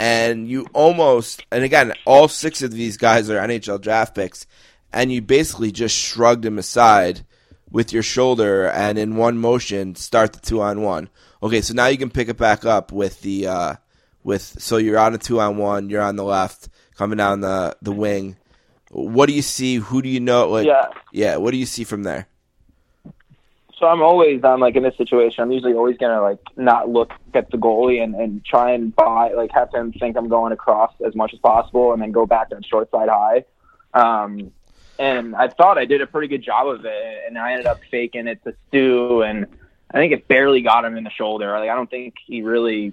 And 0.00 0.48
you 0.48 0.66
almost, 0.72 1.46
and 1.52 1.62
again, 1.62 1.92
all 2.04 2.26
six 2.26 2.60
of 2.60 2.72
these 2.72 2.96
guys 2.96 3.30
are 3.30 3.38
NHL 3.38 3.80
draft 3.80 4.16
picks, 4.16 4.46
and 4.92 5.12
you 5.12 5.22
basically 5.22 5.70
just 5.70 5.96
shrugged 5.96 6.44
him 6.44 6.58
aside 6.58 7.24
with 7.70 7.92
your 7.92 8.02
shoulder 8.02 8.66
and 8.66 8.98
in 8.98 9.14
one 9.14 9.38
motion 9.38 9.94
start 9.94 10.32
the 10.32 10.40
two 10.40 10.60
on 10.60 10.82
one. 10.82 11.08
Okay, 11.40 11.60
so 11.60 11.72
now 11.72 11.86
you 11.86 11.96
can 11.96 12.10
pick 12.10 12.28
it 12.28 12.36
back 12.36 12.64
up 12.64 12.90
with 12.90 13.20
the, 13.20 13.46
uh, 13.46 13.74
with, 14.24 14.42
so 14.42 14.76
you're 14.76 14.98
on 14.98 15.14
a 15.14 15.18
two 15.18 15.40
on 15.40 15.56
one, 15.56 15.88
you're 15.88 16.02
on 16.02 16.16
the 16.16 16.24
left, 16.24 16.68
coming 16.96 17.18
down 17.18 17.42
the, 17.42 17.76
the 17.80 17.92
wing. 17.92 18.36
What 18.90 19.26
do 19.26 19.34
you 19.34 19.42
see? 19.42 19.76
Who 19.76 20.02
do 20.02 20.08
you 20.08 20.18
know? 20.18 20.48
Like, 20.48 20.66
Yeah. 20.66 20.86
yeah, 21.12 21.36
what 21.36 21.52
do 21.52 21.58
you 21.58 21.66
see 21.66 21.84
from 21.84 22.02
there? 22.02 22.26
So 23.82 23.88
I'm 23.88 24.00
always 24.00 24.44
on 24.44 24.60
like 24.60 24.76
in 24.76 24.84
this 24.84 24.96
situation. 24.96 25.42
I'm 25.42 25.50
usually 25.50 25.72
always 25.72 25.96
gonna 25.96 26.22
like 26.22 26.38
not 26.56 26.88
look 26.88 27.10
at 27.34 27.50
the 27.50 27.56
goalie 27.56 28.00
and, 28.00 28.14
and 28.14 28.44
try 28.44 28.70
and 28.74 28.94
buy 28.94 29.32
like 29.32 29.50
have 29.50 29.74
him 29.74 29.90
think 29.92 30.16
I'm 30.16 30.28
going 30.28 30.52
across 30.52 30.92
as 31.04 31.16
much 31.16 31.34
as 31.34 31.40
possible 31.40 31.92
and 31.92 32.00
then 32.00 32.12
go 32.12 32.24
back 32.24 32.46
on 32.54 32.62
short 32.62 32.92
side 32.92 33.08
high. 33.08 33.44
Um, 33.92 34.52
and 35.00 35.34
I 35.34 35.48
thought 35.48 35.78
I 35.78 35.84
did 35.84 36.00
a 36.00 36.06
pretty 36.06 36.28
good 36.28 36.44
job 36.44 36.68
of 36.68 36.84
it, 36.84 37.22
and 37.26 37.36
I 37.36 37.54
ended 37.54 37.66
up 37.66 37.80
faking 37.90 38.28
it 38.28 38.44
to 38.44 38.54
Stu, 38.68 39.22
and 39.22 39.48
I 39.90 39.98
think 39.98 40.12
it 40.12 40.28
barely 40.28 40.60
got 40.60 40.84
him 40.84 40.96
in 40.96 41.02
the 41.02 41.10
shoulder. 41.10 41.50
Like 41.58 41.68
I 41.68 41.74
don't 41.74 41.90
think 41.90 42.14
he 42.24 42.42
really, 42.42 42.92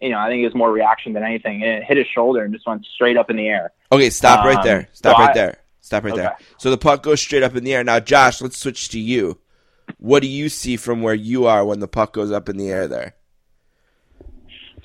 you 0.00 0.08
know, 0.08 0.18
I 0.18 0.30
think 0.30 0.40
it 0.40 0.46
was 0.46 0.54
more 0.54 0.72
reaction 0.72 1.12
than 1.12 1.22
anything. 1.22 1.62
And 1.62 1.70
it 1.70 1.84
hit 1.84 1.98
his 1.98 2.06
shoulder 2.06 2.44
and 2.44 2.54
just 2.54 2.66
went 2.66 2.86
straight 2.86 3.18
up 3.18 3.28
in 3.28 3.36
the 3.36 3.48
air. 3.48 3.72
Okay, 3.92 4.08
stop 4.08 4.42
right 4.46 4.56
Um, 4.56 4.64
there. 4.64 4.88
Stop 4.94 5.18
so 5.18 5.22
right 5.22 5.30
I- 5.32 5.34
there. 5.34 5.58
Stop 5.82 6.04
right 6.04 6.14
there. 6.14 6.34
So 6.56 6.70
the 6.70 6.78
puck 6.78 7.02
goes 7.02 7.20
straight 7.20 7.42
up 7.42 7.54
in 7.54 7.62
the 7.62 7.74
air. 7.74 7.84
Now, 7.84 8.00
Josh, 8.00 8.40
let's 8.40 8.56
switch 8.56 8.88
to 8.88 8.98
you. 8.98 9.38
What 10.04 10.20
do 10.20 10.28
you 10.28 10.50
see 10.50 10.76
from 10.76 11.00
where 11.00 11.14
you 11.14 11.46
are 11.46 11.64
when 11.64 11.80
the 11.80 11.88
puck 11.88 12.12
goes 12.12 12.30
up 12.30 12.50
in 12.50 12.58
the 12.58 12.68
air 12.68 12.86
there? 12.86 13.14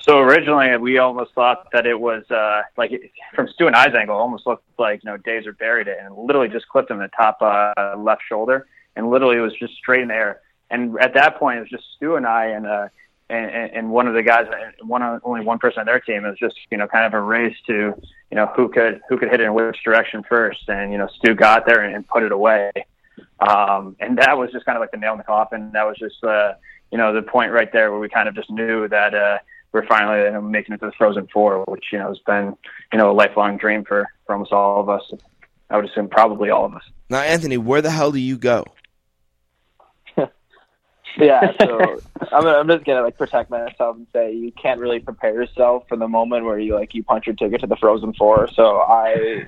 So 0.00 0.18
originally, 0.20 0.74
we 0.78 0.96
almost 0.96 1.34
thought 1.34 1.66
that 1.74 1.84
it 1.84 2.00
was 2.00 2.24
uh, 2.30 2.62
like 2.78 2.90
from 3.34 3.46
Stu 3.48 3.66
and 3.66 3.76
I's 3.76 3.94
angle, 3.94 4.16
it 4.16 4.18
almost 4.18 4.46
looked 4.46 4.64
like 4.78 5.04
you 5.04 5.10
know 5.10 5.18
Dazer 5.18 5.58
buried 5.58 5.88
it 5.88 5.98
and 6.00 6.16
literally 6.16 6.48
just 6.48 6.66
clipped 6.70 6.90
him 6.90 7.02
in 7.02 7.02
the 7.02 7.10
top 7.14 7.36
uh, 7.42 7.98
left 7.98 8.22
shoulder, 8.26 8.66
and 8.96 9.10
literally 9.10 9.36
it 9.36 9.40
was 9.40 9.52
just 9.58 9.74
straight 9.74 10.00
in 10.00 10.08
the 10.08 10.14
air. 10.14 10.40
And 10.70 10.98
at 11.02 11.12
that 11.12 11.38
point, 11.38 11.58
it 11.58 11.60
was 11.60 11.68
just 11.68 11.84
Stu 11.96 12.16
and 12.16 12.26
I 12.26 12.46
and 12.46 12.66
uh, 12.66 12.88
and, 13.28 13.50
and 13.50 13.70
and 13.72 13.90
one 13.90 14.08
of 14.08 14.14
the 14.14 14.22
guys, 14.22 14.46
one 14.80 15.02
only 15.02 15.44
one 15.44 15.58
person 15.58 15.80
on 15.80 15.86
their 15.86 16.00
team. 16.00 16.24
It 16.24 16.30
was 16.30 16.38
just 16.38 16.56
you 16.70 16.78
know 16.78 16.86
kind 16.86 17.04
of 17.04 17.12
a 17.12 17.20
race 17.20 17.56
to 17.66 17.72
you 17.72 18.36
know 18.36 18.46
who 18.56 18.70
could 18.70 19.02
who 19.10 19.18
could 19.18 19.28
hit 19.28 19.42
it 19.42 19.44
in 19.44 19.52
which 19.52 19.84
direction 19.84 20.24
first. 20.26 20.66
And 20.68 20.92
you 20.92 20.96
know 20.96 21.08
Stu 21.18 21.34
got 21.34 21.66
there 21.66 21.82
and, 21.82 21.94
and 21.94 22.08
put 22.08 22.22
it 22.22 22.32
away. 22.32 22.72
Um, 23.40 23.96
and 24.00 24.18
that 24.18 24.36
was 24.36 24.50
just 24.52 24.66
kind 24.66 24.76
of 24.76 24.80
like 24.80 24.90
the 24.90 24.98
nail 24.98 25.12
in 25.12 25.18
the 25.18 25.24
coffin. 25.24 25.70
That 25.72 25.86
was 25.86 25.96
just 25.98 26.22
uh, 26.22 26.52
you 26.90 26.98
know 26.98 27.12
the 27.12 27.22
point 27.22 27.52
right 27.52 27.72
there 27.72 27.90
where 27.90 28.00
we 28.00 28.08
kind 28.08 28.28
of 28.28 28.34
just 28.34 28.50
knew 28.50 28.88
that. 28.88 29.14
Uh, 29.14 29.38
we're 29.72 29.86
finally 29.86 30.24
you 30.24 30.32
know, 30.32 30.40
making 30.40 30.74
it 30.74 30.78
to 30.78 30.86
the 30.86 30.92
Frozen 30.98 31.28
Four, 31.32 31.64
which 31.68 31.86
you 31.92 31.98
know 31.98 32.08
has 32.08 32.18
been 32.26 32.56
you 32.92 32.98
know 32.98 33.10
a 33.10 33.14
lifelong 33.14 33.56
dream 33.56 33.84
for 33.84 34.08
for 34.26 34.32
almost 34.34 34.52
all 34.52 34.80
of 34.80 34.88
us. 34.88 35.12
I 35.70 35.76
would 35.76 35.84
assume 35.84 36.08
probably 36.08 36.50
all 36.50 36.64
of 36.64 36.74
us. 36.74 36.82
Now, 37.08 37.20
Anthony, 37.20 37.56
where 37.56 37.80
the 37.80 37.90
hell 37.90 38.10
do 38.10 38.18
you 38.18 38.36
go? 38.36 38.64
Yeah, 41.16 41.52
so 41.60 42.00
I'm, 42.32 42.46
I'm 42.46 42.68
just 42.68 42.84
gonna 42.84 43.02
like 43.02 43.18
protect 43.18 43.50
myself 43.50 43.96
and 43.96 44.06
say 44.12 44.32
you 44.32 44.52
can't 44.52 44.80
really 44.80 45.00
prepare 45.00 45.34
yourself 45.34 45.84
for 45.88 45.96
the 45.96 46.06
moment 46.06 46.44
where 46.44 46.58
you 46.58 46.74
like 46.74 46.94
you 46.94 47.02
punch 47.02 47.26
your 47.26 47.34
ticket 47.34 47.60
to 47.62 47.66
the 47.66 47.76
Frozen 47.76 48.14
Four. 48.14 48.48
So 48.54 48.78
I, 48.78 49.46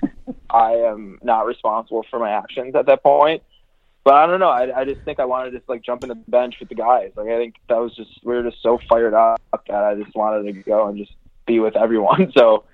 I 0.51 0.73
am 0.73 1.19
not 1.23 1.47
responsible 1.47 2.05
for 2.11 2.19
my 2.19 2.31
actions 2.31 2.75
at 2.75 2.87
that 2.87 3.03
point. 3.03 3.43
But 4.05 4.15
I 4.15 4.27
don't 4.27 4.41
know. 4.41 4.49
I, 4.49 4.81
I 4.81 4.85
just 4.85 5.01
think 5.03 5.21
I 5.21 5.25
wanted 5.25 5.51
to 5.53 5.59
just 5.59 5.69
like 5.69 5.83
jump 5.83 6.03
into 6.03 6.15
the 6.17 6.31
bench 6.31 6.57
with 6.59 6.69
the 6.69 6.75
guys. 6.75 7.13
Like 7.17 7.29
I 7.29 7.37
think 7.37 7.55
that 7.69 7.79
was 7.79 7.95
just 7.95 8.11
we 8.25 8.35
were 8.35 8.43
just 8.43 8.63
so 8.63 8.79
fired 8.89 9.15
up 9.15 9.41
that 9.69 9.85
I 9.85 9.95
just 9.95 10.15
wanted 10.17 10.53
to 10.53 10.63
go 10.63 10.89
and 10.89 10.99
just 10.99 11.13
be 11.47 11.61
with 11.61 11.77
everyone. 11.77 12.33
So 12.37 12.65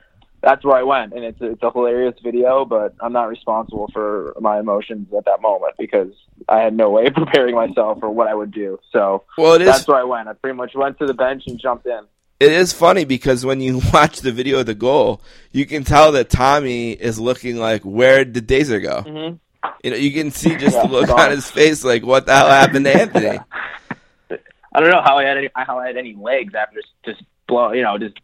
that's 0.40 0.64
where 0.64 0.76
I 0.76 0.84
went, 0.84 1.14
and 1.14 1.24
it's 1.24 1.40
a, 1.40 1.50
it's 1.50 1.62
a 1.64 1.70
hilarious 1.72 2.14
video. 2.22 2.64
But 2.64 2.94
I'm 3.00 3.12
not 3.12 3.28
responsible 3.28 3.90
for 3.92 4.34
my 4.40 4.60
emotions 4.60 5.08
at 5.16 5.24
that 5.24 5.42
moment 5.42 5.74
because 5.78 6.12
I 6.48 6.60
had 6.60 6.74
no 6.74 6.90
way 6.90 7.06
of 7.06 7.14
preparing 7.22 7.54
myself 7.56 7.98
for 8.00 8.08
what 8.08 8.28
I 8.28 8.34
would 8.34 8.52
do. 8.52 8.78
So 8.92 9.24
Well, 9.36 9.54
it 9.54 9.62
is 9.62 9.66
that's 9.68 9.88
where 9.88 9.98
I 9.98 10.04
went. 10.04 10.28
I 10.28 10.34
pretty 10.34 10.56
much 10.56 10.74
went 10.74 10.98
to 11.00 11.06
the 11.06 11.14
bench 11.14 11.42
and 11.48 11.58
jumped 11.58 11.86
in. 11.86 12.00
it 12.40 12.52
is 12.52 12.72
funny 12.72 13.04
because 13.04 13.44
when 13.44 13.60
you 13.60 13.82
watch 13.92 14.20
the 14.20 14.30
video 14.32 14.60
of 14.60 14.66
the 14.66 14.74
goal, 14.74 15.20
you 15.50 15.66
can 15.66 15.82
tell 15.84 16.12
that 16.12 16.30
Tommy 16.30 16.92
is 16.92 17.18
looking 17.18 17.56
like, 17.56 17.82
where 17.82 18.24
did 18.24 18.46
Dazer 18.46 18.80
go? 18.80 19.02
Mm-hmm. 19.02 19.36
You 19.82 19.90
know, 19.90 19.96
you 19.96 20.12
can 20.12 20.30
see 20.30 20.56
just 20.56 20.76
Yeah, 20.76 20.86
the 20.86 20.92
look 20.92 21.10
on 21.10 21.30
his 21.30 21.50
face, 21.50 21.84
like, 21.84 22.04
what 22.04 22.26
the 22.26 22.34
hell 22.34 22.48
happened 22.48 22.84
to 22.84 22.94
Anthony? 22.94 23.38
I 24.74 24.80
don't 24.80 24.90
know 24.90 25.02
how 25.02 25.18
I 25.18 25.24
had 25.24 25.38
any 25.38 25.48
how 25.54 25.78
I 25.78 25.86
had 25.86 25.96
any 25.96 26.14
legs 26.14 26.54
after 26.54 26.80
just, 26.80 26.92
just 27.04 27.22
blow, 27.46 27.72
you 27.72 27.82
know, 27.82 27.98
just 27.98 28.16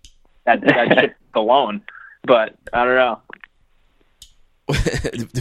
that 0.44 0.60
that 0.62 0.98
shit 0.98 1.16
alone. 1.34 1.82
But 2.24 2.54
I 2.72 2.84
don't 2.84 3.20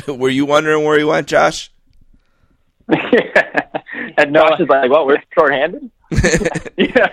know. 0.08 0.16
Were 0.16 0.30
you 0.30 0.46
wondering 0.46 0.84
where 0.84 0.98
he 0.98 1.04
went, 1.04 1.28
Josh? 1.28 1.72
and 2.88 4.32
no, 4.32 4.50
Josh 4.50 4.60
is 4.60 4.68
like, 4.68 4.90
"What? 4.90 5.06
We're 5.06 5.22
shorthanded." 5.34 5.90
yeah. 6.78 7.08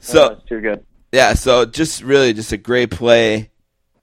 so 0.00 0.24
oh, 0.24 0.32
it's 0.32 0.44
too 0.48 0.60
good. 0.60 0.84
Yeah, 1.12 1.34
so 1.34 1.64
just 1.64 2.02
really 2.02 2.32
just 2.32 2.52
a 2.52 2.56
great 2.56 2.90
play 2.90 3.50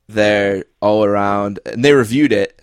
there 0.07 0.65
all 0.81 1.03
around. 1.03 1.59
And 1.65 1.83
they 1.83 1.93
reviewed 1.93 2.33
it. 2.33 2.61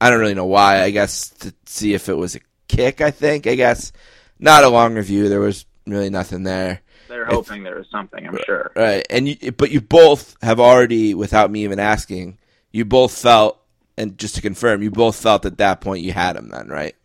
I 0.00 0.10
don't 0.10 0.20
really 0.20 0.34
know 0.34 0.46
why. 0.46 0.82
I 0.82 0.90
guess 0.90 1.30
to 1.30 1.54
see 1.66 1.94
if 1.94 2.08
it 2.08 2.14
was 2.14 2.34
a 2.36 2.40
kick, 2.68 3.00
I 3.00 3.10
think. 3.10 3.46
I 3.46 3.54
guess 3.54 3.92
not 4.38 4.64
a 4.64 4.68
long 4.68 4.94
review. 4.94 5.28
There 5.28 5.40
was 5.40 5.64
really 5.86 6.10
nothing 6.10 6.42
there. 6.42 6.80
They're 7.08 7.26
hoping 7.26 7.62
there 7.62 7.76
was 7.76 7.88
something. 7.90 8.26
I'm 8.26 8.38
sure. 8.46 8.72
Right. 8.74 9.06
And 9.10 9.28
you 9.28 9.52
but 9.52 9.70
you 9.70 9.80
both 9.80 10.36
have 10.42 10.58
already 10.58 11.14
without 11.14 11.50
me 11.50 11.64
even 11.64 11.78
asking, 11.78 12.38
you 12.72 12.84
both 12.84 13.16
felt 13.16 13.62
and 13.96 14.18
just 14.18 14.34
to 14.36 14.40
confirm, 14.40 14.82
you 14.82 14.90
both 14.90 15.16
felt 15.16 15.44
at 15.44 15.58
that 15.58 15.80
point 15.80 16.02
you 16.02 16.12
had 16.12 16.36
him 16.36 16.48
then, 16.48 16.68
right? 16.68 16.96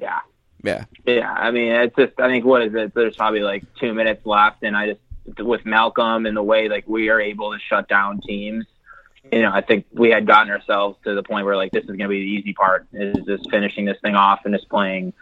Yeah. 0.00 0.20
Yeah. 0.62 0.84
Yeah, 1.04 1.30
I 1.30 1.50
mean, 1.50 1.72
it's 1.72 1.94
just. 1.94 2.18
I 2.18 2.28
think 2.28 2.44
what 2.44 2.62
is 2.62 2.74
it? 2.74 2.94
There's 2.94 3.16
probably 3.16 3.40
like 3.40 3.64
two 3.78 3.92
minutes 3.92 4.24
left, 4.24 4.62
and 4.62 4.74
I 4.76 4.88
just 4.88 5.00
with 5.38 5.64
Malcolm 5.64 6.26
and 6.26 6.36
the 6.36 6.42
way 6.42 6.68
like 6.68 6.86
we 6.86 7.08
are 7.08 7.20
able 7.20 7.52
to 7.52 7.58
shut 7.58 7.88
down 7.88 8.20
teams. 8.20 8.66
You 9.32 9.42
know, 9.42 9.50
I 9.52 9.62
think 9.62 9.86
we 9.92 10.10
had 10.10 10.26
gotten 10.26 10.52
ourselves 10.52 10.98
to 11.04 11.14
the 11.14 11.22
point 11.22 11.46
where 11.46 11.56
like 11.56 11.72
this 11.72 11.82
is 11.84 11.88
going 11.88 12.00
to 12.00 12.08
be 12.08 12.20
the 12.20 12.30
easy 12.30 12.52
part 12.52 12.86
is 12.92 13.24
just 13.24 13.50
finishing 13.50 13.86
this 13.86 13.98
thing 14.02 14.14
off 14.14 14.40
and 14.44 14.54
just 14.54 14.68
playing. 14.68 15.12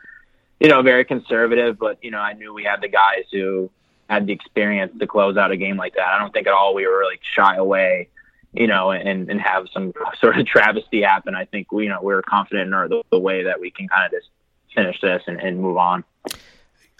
You 0.58 0.68
know, 0.68 0.82
very 0.82 1.04
conservative, 1.04 1.78
but 1.78 1.98
you 2.02 2.10
know, 2.10 2.18
I 2.18 2.34
knew 2.34 2.52
we 2.52 2.64
had 2.64 2.80
the 2.80 2.88
guys 2.88 3.24
who 3.32 3.70
had 4.08 4.26
the 4.26 4.32
experience 4.32 4.92
to 4.98 5.06
close 5.06 5.36
out 5.36 5.50
a 5.50 5.56
game 5.56 5.76
like 5.76 5.94
that. 5.94 6.06
I 6.06 6.18
don't 6.18 6.32
think 6.32 6.46
at 6.46 6.52
all 6.52 6.74
we 6.74 6.86
were 6.86 7.04
like 7.04 7.20
shy 7.34 7.56
away, 7.56 8.08
you 8.52 8.66
know, 8.66 8.90
and 8.90 9.30
and 9.30 9.40
have 9.40 9.66
some 9.72 9.92
sort 10.20 10.38
of 10.38 10.46
travesty 10.46 11.02
happen. 11.02 11.34
I 11.34 11.44
think 11.46 11.72
we, 11.72 11.84
you 11.84 11.88
know, 11.88 12.00
we 12.02 12.12
were 12.12 12.22
confident 12.22 12.68
in 12.68 12.74
our, 12.74 12.88
the, 12.88 13.02
the 13.10 13.18
way 13.18 13.44
that 13.44 13.60
we 13.60 13.70
can 13.70 13.88
kind 13.88 14.06
of 14.06 14.12
just 14.12 14.30
finish 14.74 15.00
this 15.00 15.22
and, 15.26 15.40
and 15.40 15.60
move 15.60 15.76
on. 15.76 16.04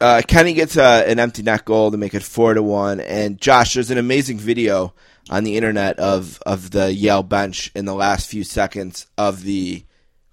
Uh, 0.03 0.23
Kenny 0.27 0.53
gets 0.53 0.77
uh, 0.77 1.05
an 1.07 1.19
empty 1.21 1.43
net 1.43 1.65
goal 1.65 1.91
to 1.93 1.97
make 1.97 2.15
it 2.15 2.23
four 2.23 2.55
to 2.55 2.63
one. 2.63 3.01
And 3.01 3.41
Josh, 3.41 3.75
there's 3.75 3.91
an 3.91 3.99
amazing 3.99 4.39
video 4.39 4.95
on 5.31 5.45
the 5.45 5.57
internet 5.57 5.99
of 5.99 6.43
of 6.45 6.73
the 6.73 6.93
Yale 6.93 7.23
bench 7.23 7.71
in 7.75 7.85
the 7.85 7.95
last 7.95 8.29
few 8.29 8.45
seconds 8.45 9.07
of 9.17 9.45
the 9.45 9.85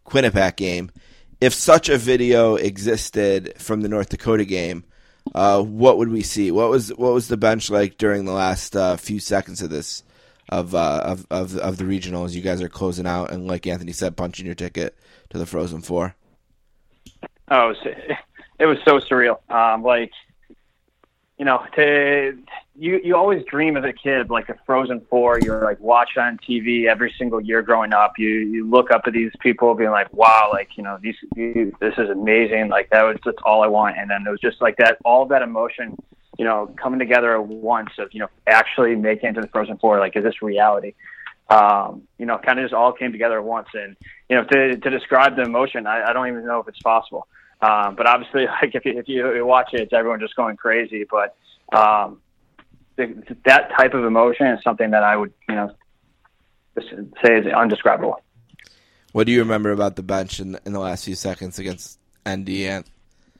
Quinnipiac 0.05 0.55
game. 0.55 0.91
If 1.39 1.53
such 1.53 1.87
a 1.87 1.97
video 1.97 2.55
existed 2.55 3.53
from 3.57 3.81
the 3.81 3.89
North 3.89 4.09
Dakota 4.09 4.43
game, 4.43 4.83
uh, 5.35 5.61
what 5.61 5.97
would 5.97 6.09
we 6.09 6.23
see? 6.23 6.51
What 6.51 6.69
was 6.69 6.89
what 6.89 7.13
was 7.13 7.27
the 7.27 7.37
bench 7.37 7.69
like 7.69 7.97
during 7.97 8.25
the 8.25 8.33
last 8.33 8.75
uh, 8.75 8.97
few 8.97 9.19
seconds 9.19 9.61
of 9.61 9.69
this 9.69 10.03
of, 10.49 10.73
uh, 10.73 11.01
of 11.05 11.27
of 11.29 11.55
of 11.57 11.77
the 11.77 11.85
regional 11.85 12.25
as 12.25 12.35
you 12.35 12.41
guys 12.41 12.61
are 12.61 12.69
closing 12.69 13.05
out 13.05 13.31
and 13.31 13.47
like 13.47 13.67
Anthony 13.67 13.91
said, 13.91 14.17
punching 14.17 14.47
your 14.47 14.55
ticket 14.55 14.97
to 15.29 15.37
the 15.37 15.45
Frozen 15.45 15.81
Four? 15.81 16.15
Oh, 17.51 17.73
it 18.59 18.65
was, 18.65 18.77
so 18.85 18.99
surreal. 18.99 19.39
Um, 19.51 19.83
like, 19.83 20.11
you 21.37 21.45
know, 21.45 21.63
to 21.75 22.37
you 22.75 22.99
you 23.03 23.15
always 23.15 23.43
dream 23.45 23.77
as 23.77 23.83
a 23.83 23.93
kid 23.93 24.29
like 24.29 24.49
a 24.49 24.55
Frozen 24.65 25.01
Four. 25.09 25.39
You're 25.39 25.63
like 25.63 25.79
watch 25.79 26.17
on 26.17 26.37
TV 26.37 26.87
every 26.87 27.13
single 27.17 27.39
year 27.39 27.61
growing 27.61 27.93
up. 27.93 28.13
You 28.17 28.29
you 28.29 28.69
look 28.69 28.91
up 28.91 29.03
at 29.05 29.13
these 29.13 29.31
people 29.39 29.73
being 29.75 29.91
like, 29.91 30.11
wow, 30.13 30.49
like 30.51 30.77
you 30.77 30.83
know 30.83 30.97
these, 31.01 31.15
these 31.35 31.71
this 31.79 31.93
is 31.97 32.09
amazing. 32.09 32.69
Like 32.69 32.89
that 32.89 33.03
was 33.03 33.17
that's 33.23 33.37
all 33.43 33.63
I 33.63 33.67
want. 33.67 33.97
And 33.97 34.09
then 34.09 34.25
it 34.25 34.29
was 34.29 34.41
just 34.41 34.61
like 34.61 34.75
that, 34.77 34.97
all 35.05 35.25
that 35.27 35.41
emotion, 35.41 35.97
you 36.37 36.45
know, 36.45 36.73
coming 36.81 36.99
together 36.99 37.35
at 37.35 37.45
once 37.45 37.91
of 37.97 38.09
you 38.11 38.19
know 38.19 38.29
actually 38.47 38.95
making 38.95 39.29
it 39.29 39.33
to 39.33 39.41
the 39.41 39.47
Frozen 39.47 39.77
Four. 39.77 39.99
Like, 39.99 40.15
is 40.15 40.23
this 40.23 40.41
reality? 40.41 40.93
Um, 41.49 42.03
you 42.17 42.25
know, 42.25 42.37
kind 42.37 42.59
of 42.59 42.65
just 42.65 42.73
all 42.73 42.93
came 42.93 43.11
together 43.11 43.39
at 43.39 43.45
once. 43.45 43.69
And 43.73 43.95
you 44.29 44.35
know, 44.35 44.43
to 44.43 44.77
to 44.77 44.89
describe 44.89 45.35
the 45.35 45.43
emotion, 45.43 45.87
I, 45.87 46.09
I 46.09 46.13
don't 46.13 46.27
even 46.27 46.45
know 46.45 46.59
if 46.59 46.67
it's 46.67 46.79
possible. 46.79 47.27
Um, 47.61 47.95
but 47.95 48.07
obviously, 48.07 48.45
like 48.61 48.75
if 48.75 48.85
you, 48.85 48.99
if 48.99 49.07
you 49.07 49.45
watch 49.45 49.73
it, 49.73 49.81
it's 49.81 49.93
everyone 49.93 50.19
just 50.19 50.35
going 50.35 50.57
crazy. 50.57 51.05
But 51.09 51.35
um, 51.77 52.21
the, 52.95 53.35
that 53.45 53.71
type 53.77 53.93
of 53.93 54.03
emotion 54.05 54.47
is 54.47 54.63
something 54.63 54.91
that 54.91 55.03
I 55.03 55.15
would, 55.15 55.33
you 55.47 55.55
know, 55.55 55.71
just 56.77 56.89
say 57.23 57.39
is 57.39 57.47
undescribable. 57.47 58.21
What 59.11 59.25
do 59.25 59.31
you 59.31 59.39
remember 59.39 59.71
about 59.71 59.95
the 59.95 60.03
bench 60.03 60.39
in, 60.39 60.57
in 60.65 60.73
the 60.73 60.79
last 60.79 61.05
few 61.05 61.15
seconds 61.15 61.57
against 61.57 61.99
ND? 62.27 62.49
And 62.49 62.85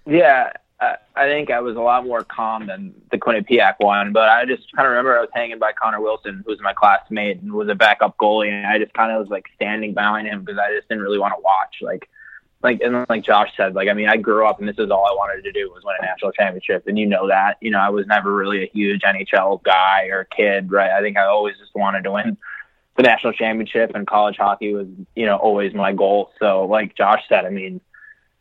Yeah, 0.05 0.51
I, 0.79 0.95
I 1.15 1.27
think 1.27 1.51
I 1.51 1.59
was 1.59 1.75
a 1.75 1.81
lot 1.81 2.05
more 2.05 2.23
calm 2.23 2.67
than 2.67 2.93
the 3.11 3.17
Quinnipiac 3.17 3.75
one, 3.79 4.11
but 4.11 4.29
I 4.29 4.45
just 4.45 4.71
kind 4.75 4.87
of 4.87 4.91
remember 4.91 5.17
I 5.17 5.21
was 5.21 5.29
hanging 5.33 5.59
by 5.59 5.73
Connor 5.73 6.01
Wilson, 6.01 6.41
who 6.43 6.51
was 6.51 6.59
my 6.61 6.73
classmate 6.73 7.41
and 7.41 7.53
was 7.53 7.69
a 7.69 7.75
backup 7.75 8.17
goalie, 8.17 8.49
and 8.49 8.65
I 8.65 8.79
just 8.79 8.93
kind 8.93 9.11
of 9.11 9.19
was 9.19 9.29
like 9.29 9.45
standing 9.55 9.93
behind 9.93 10.27
him 10.27 10.43
because 10.43 10.59
I 10.59 10.73
just 10.73 10.89
didn't 10.89 11.03
really 11.03 11.19
want 11.19 11.33
to 11.35 11.41
watch. 11.43 11.75
Like, 11.81 12.09
like 12.61 12.81
and 12.81 13.05
like 13.07 13.23
Josh 13.23 13.49
said, 13.55 13.75
like 13.75 13.87
I 13.87 13.93
mean, 13.93 14.09
I 14.09 14.17
grew 14.17 14.45
up 14.45 14.59
and 14.59 14.67
this 14.67 14.77
is 14.77 14.91
all 14.91 15.05
I 15.05 15.15
wanted 15.15 15.43
to 15.43 15.51
do 15.51 15.71
was 15.71 15.83
win 15.83 15.95
a 15.99 16.05
national 16.05 16.31
championship, 16.31 16.87
and 16.87 16.97
you 16.97 17.05
know 17.05 17.27
that. 17.27 17.57
You 17.61 17.71
know, 17.71 17.79
I 17.79 17.89
was 17.89 18.05
never 18.07 18.33
really 18.33 18.63
a 18.63 18.67
huge 18.67 19.01
NHL 19.01 19.63
guy 19.63 20.05
or 20.05 20.25
kid, 20.25 20.71
right? 20.71 20.91
I 20.91 21.01
think 21.01 21.17
I 21.17 21.25
always 21.25 21.57
just 21.57 21.73
wanted 21.73 22.03
to 22.03 22.11
win 22.11 22.37
the 22.97 23.03
national 23.03 23.33
championship, 23.33 23.91
and 23.95 24.05
college 24.05 24.35
hockey 24.37 24.73
was, 24.73 24.87
you 25.15 25.25
know, 25.25 25.37
always 25.37 25.73
my 25.73 25.93
goal. 25.93 26.31
So, 26.39 26.65
like 26.65 26.95
Josh 26.95 27.23
said, 27.29 27.45
I 27.45 27.49
mean 27.49 27.81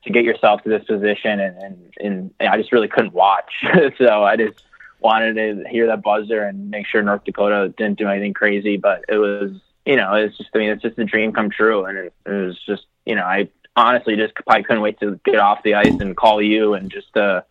to 0.04 0.12
get 0.12 0.24
yourself 0.24 0.62
to 0.62 0.68
this 0.68 0.84
position 0.84 1.40
and, 1.40 1.92
and, 2.00 2.30
and 2.40 2.48
I 2.48 2.56
just 2.56 2.72
really 2.72 2.88
couldn't 2.88 3.12
watch. 3.12 3.52
so 3.98 4.24
I 4.24 4.36
just 4.36 4.64
wanted 5.00 5.34
to 5.34 5.68
hear 5.68 5.86
that 5.88 6.02
buzzer 6.02 6.42
and 6.42 6.70
make 6.70 6.86
sure 6.86 7.02
North 7.02 7.24
Dakota 7.24 7.72
didn't 7.76 7.98
do 7.98 8.08
anything 8.08 8.34
crazy. 8.34 8.76
But 8.76 9.04
it 9.08 9.18
was, 9.18 9.52
you 9.84 9.96
know, 9.96 10.14
it's 10.14 10.36
just, 10.36 10.50
I 10.54 10.58
mean, 10.58 10.70
it's 10.70 10.82
just 10.82 10.98
a 10.98 11.04
dream 11.04 11.32
come 11.32 11.50
true. 11.50 11.84
And 11.84 11.98
it, 11.98 12.14
it 12.26 12.30
was 12.30 12.58
just, 12.64 12.86
you 13.06 13.14
know, 13.14 13.24
I 13.24 13.48
honestly 13.87 14.16
just 14.16 14.35
probably 14.35 14.64
couldn't 14.64 14.83
wait 14.83 15.01
to 15.01 15.20
get 15.24 15.37
off 15.37 15.62
the 15.62 15.74
ice 15.74 16.01
and 16.01 16.16
call 16.16 16.43
you 16.43 16.74
and 16.74 16.91
just, 16.91 17.16
uh, 17.16 17.43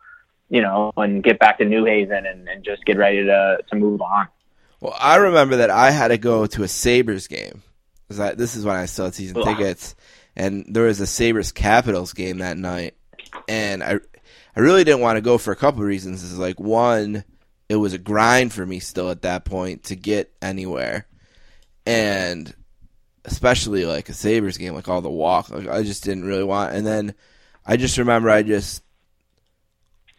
you 0.50 0.62
know, 0.62 0.92
and 0.98 1.24
get 1.24 1.40
back 1.40 1.58
to 1.58 1.66
New 1.66 1.86
Haven 1.86 2.26
and, 2.26 2.48
and 2.48 2.64
just 2.64 2.86
get 2.86 2.98
ready 2.98 3.24
to, 3.24 3.60
to 3.70 3.76
move 3.76 4.02
on. 4.02 4.28
Well, 4.80 4.96
I 5.00 5.16
remember 5.18 5.58
that 5.58 5.70
I 5.70 5.92
had 5.92 6.10
to 6.10 6.18
go 6.18 6.46
to 6.46 6.64
a 6.64 6.68
Sabres 6.68 7.28
game. 7.28 7.64
This 8.10 8.56
is 8.56 8.64
when 8.64 8.76
I 8.76 8.86
still 8.86 9.06
had 9.06 9.16
season 9.16 9.44
tickets 9.44 9.96
and 10.38 10.66
there 10.70 10.84
was 10.84 11.02
a 11.02 11.08
Sabres 11.08 11.52
Capitals 11.52 12.14
game 12.14 12.38
that 12.38 12.58
night, 12.58 12.96
and 13.50 13.84
I 13.84 14.00
I 14.56 14.60
really 14.60 14.84
didn't 14.84 15.02
want 15.02 15.18
to 15.18 15.22
go 15.22 15.38
for 15.38 15.52
a 15.52 15.56
couple 15.56 15.82
of 15.82 15.88
reasons. 15.88 16.24
Is 16.24 16.38
like 16.38 16.60
one, 16.60 17.24
it 17.68 17.76
was 17.76 17.94
a 17.94 17.98
grind 17.98 18.54
for 18.54 18.66
me 18.66 18.80
still 18.80 19.10
at 19.10 19.24
that 19.24 19.46
point 19.46 19.86
to 19.86 19.96
get 19.96 20.32
anywhere, 20.42 21.08
and 21.86 22.54
especially 23.28 23.86
like 23.86 24.10
a 24.10 24.14
Sabres 24.14 24.58
game, 24.58 24.74
like 24.74 24.88
all 24.88 25.02
the 25.02 25.10
walk, 25.10 25.50
like 25.50 25.68
I 25.68 25.84
just 25.84 26.04
didn't 26.04 26.26
really 26.26 26.46
want. 26.46 26.74
And 26.74 26.88
then 26.88 27.14
I 27.66 27.78
just 27.78 27.98
remember 27.98 28.30
I 28.30 28.42
just 28.42 28.82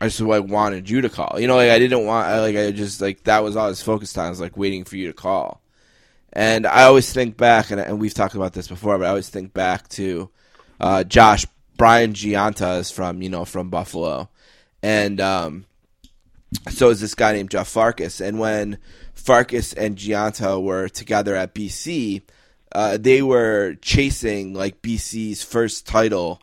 I 0.01 0.07
just 0.07 0.21
like 0.21 0.45
wanted 0.45 0.89
you 0.89 1.01
to 1.01 1.09
call. 1.09 1.41
You 1.41 1.49
know, 1.49 1.57
like 1.57 1.71
I 1.71 1.79
didn't 1.79 2.05
want 2.05 2.29
I, 2.29 2.41
like 2.41 2.57
I 2.57 2.71
just 2.71 3.01
like 3.01 3.25
that 3.25 3.43
was 3.43 3.57
all 3.57 3.67
I 3.67 3.71
was 3.71 3.83
focused 3.83 4.17
on. 4.19 4.27
I 4.27 4.31
was 4.31 4.41
like 4.41 4.57
waiting 4.57 4.85
for 4.85 4.97
you 4.97 5.09
to 5.09 5.15
call. 5.15 5.63
And 6.35 6.67
I 6.67 6.85
always 6.85 7.11
think 7.11 7.39
back, 7.39 7.71
and, 7.71 7.81
and 7.81 7.99
we've 7.99 8.13
talked 8.13 8.35
about 8.35 8.53
this 8.53 8.69
before, 8.69 8.99
but 8.99 9.07
I 9.07 9.09
always 9.09 9.31
think 9.31 9.55
back 9.55 9.89
to 9.91 10.29
uh, 10.79 11.03
Josh 11.03 11.47
Brian 11.79 12.13
Gionta 12.13 12.81
is 12.81 12.91
from 12.91 13.23
you 13.23 13.31
know 13.31 13.47
from 13.47 13.71
Buffalo, 13.71 14.29
and 14.83 15.19
um, 15.23 15.65
so 16.69 16.91
is 16.91 17.01
this 17.01 17.15
guy 17.15 17.33
named 17.33 17.51
Jeff 17.51 17.69
Farkas. 17.69 18.21
And 18.21 18.39
when 18.39 18.77
Farkas 19.15 19.73
and 19.73 19.97
Gionta 19.97 20.63
were 20.63 20.91
together 20.91 21.35
at 21.35 21.55
BC, 21.55 22.23
uh, 22.73 22.99
they 22.99 23.23
were 23.23 23.77
chasing 23.81 24.55
like 24.55 24.83
BC's 24.83 25.43
first 25.43 25.87
title 25.87 26.43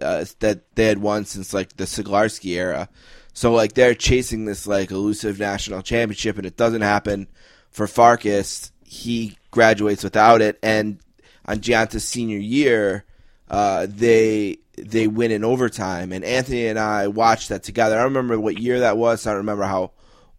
uh, 0.00 0.24
that 0.40 0.74
they 0.74 0.86
had 0.86 0.98
won 0.98 1.24
since 1.24 1.52
like 1.52 1.76
the 1.76 1.84
Siglarski 1.84 2.56
era. 2.56 2.88
So 3.32 3.52
like 3.52 3.74
they're 3.74 3.94
chasing 3.94 4.44
this 4.44 4.66
like 4.66 4.90
elusive 4.90 5.38
national 5.38 5.82
championship, 5.82 6.36
and 6.36 6.46
it 6.46 6.56
doesn't 6.56 6.82
happen 6.82 7.28
for 7.70 7.86
Farkas 7.86 8.72
he 8.86 9.36
graduates 9.50 10.04
without 10.04 10.40
it, 10.40 10.58
and 10.62 10.98
on 11.44 11.58
Gionta's 11.58 12.06
senior 12.06 12.38
year, 12.38 13.04
uh, 13.48 13.86
they 13.88 14.58
they 14.78 15.06
win 15.06 15.30
in 15.30 15.44
overtime. 15.44 16.12
And 16.12 16.24
Anthony 16.24 16.66
and 16.66 16.78
I 16.78 17.08
watched 17.08 17.48
that 17.48 17.62
together. 17.62 17.96
I 17.96 18.02
don't 18.02 18.14
remember 18.14 18.38
what 18.38 18.58
year 18.58 18.80
that 18.80 18.96
was. 18.96 19.26
I 19.26 19.30
don't 19.30 19.38
remember 19.38 19.64
how 19.64 19.92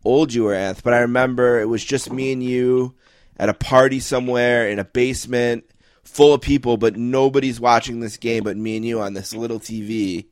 old 0.04 0.34
you 0.34 0.44
were, 0.44 0.54
Anth, 0.54 0.84
but 0.84 0.94
I 0.94 1.00
remember 1.00 1.60
it 1.60 1.68
was 1.68 1.84
just 1.84 2.12
me 2.12 2.32
and 2.32 2.44
you 2.44 2.96
at 3.38 3.50
a 3.50 3.54
party 3.54 4.00
somewhere 4.00 4.70
in 4.70 4.80
a 4.80 4.84
basement 4.84 5.66
full 6.04 6.34
of 6.34 6.42
people, 6.42 6.78
but 6.78 6.96
nobody's 6.96 7.60
watching 7.60 8.00
this 8.00 8.18
game 8.18 8.44
but 8.44 8.58
me 8.58 8.78
and 8.78 8.86
you 8.86 9.00
on 9.00 9.14
this 9.14 9.34
little 9.34 9.60
TV. 9.60 10.26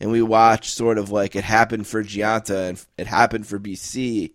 And 0.00 0.10
we 0.10 0.20
watched 0.20 0.74
sort 0.74 0.98
of 0.98 1.10
like 1.10 1.36
it 1.36 1.44
happened 1.44 1.86
for 1.86 2.02
Gionta 2.02 2.68
and 2.68 2.86
it 2.98 3.06
happened 3.06 3.46
for 3.46 3.58
BC. 3.58 4.32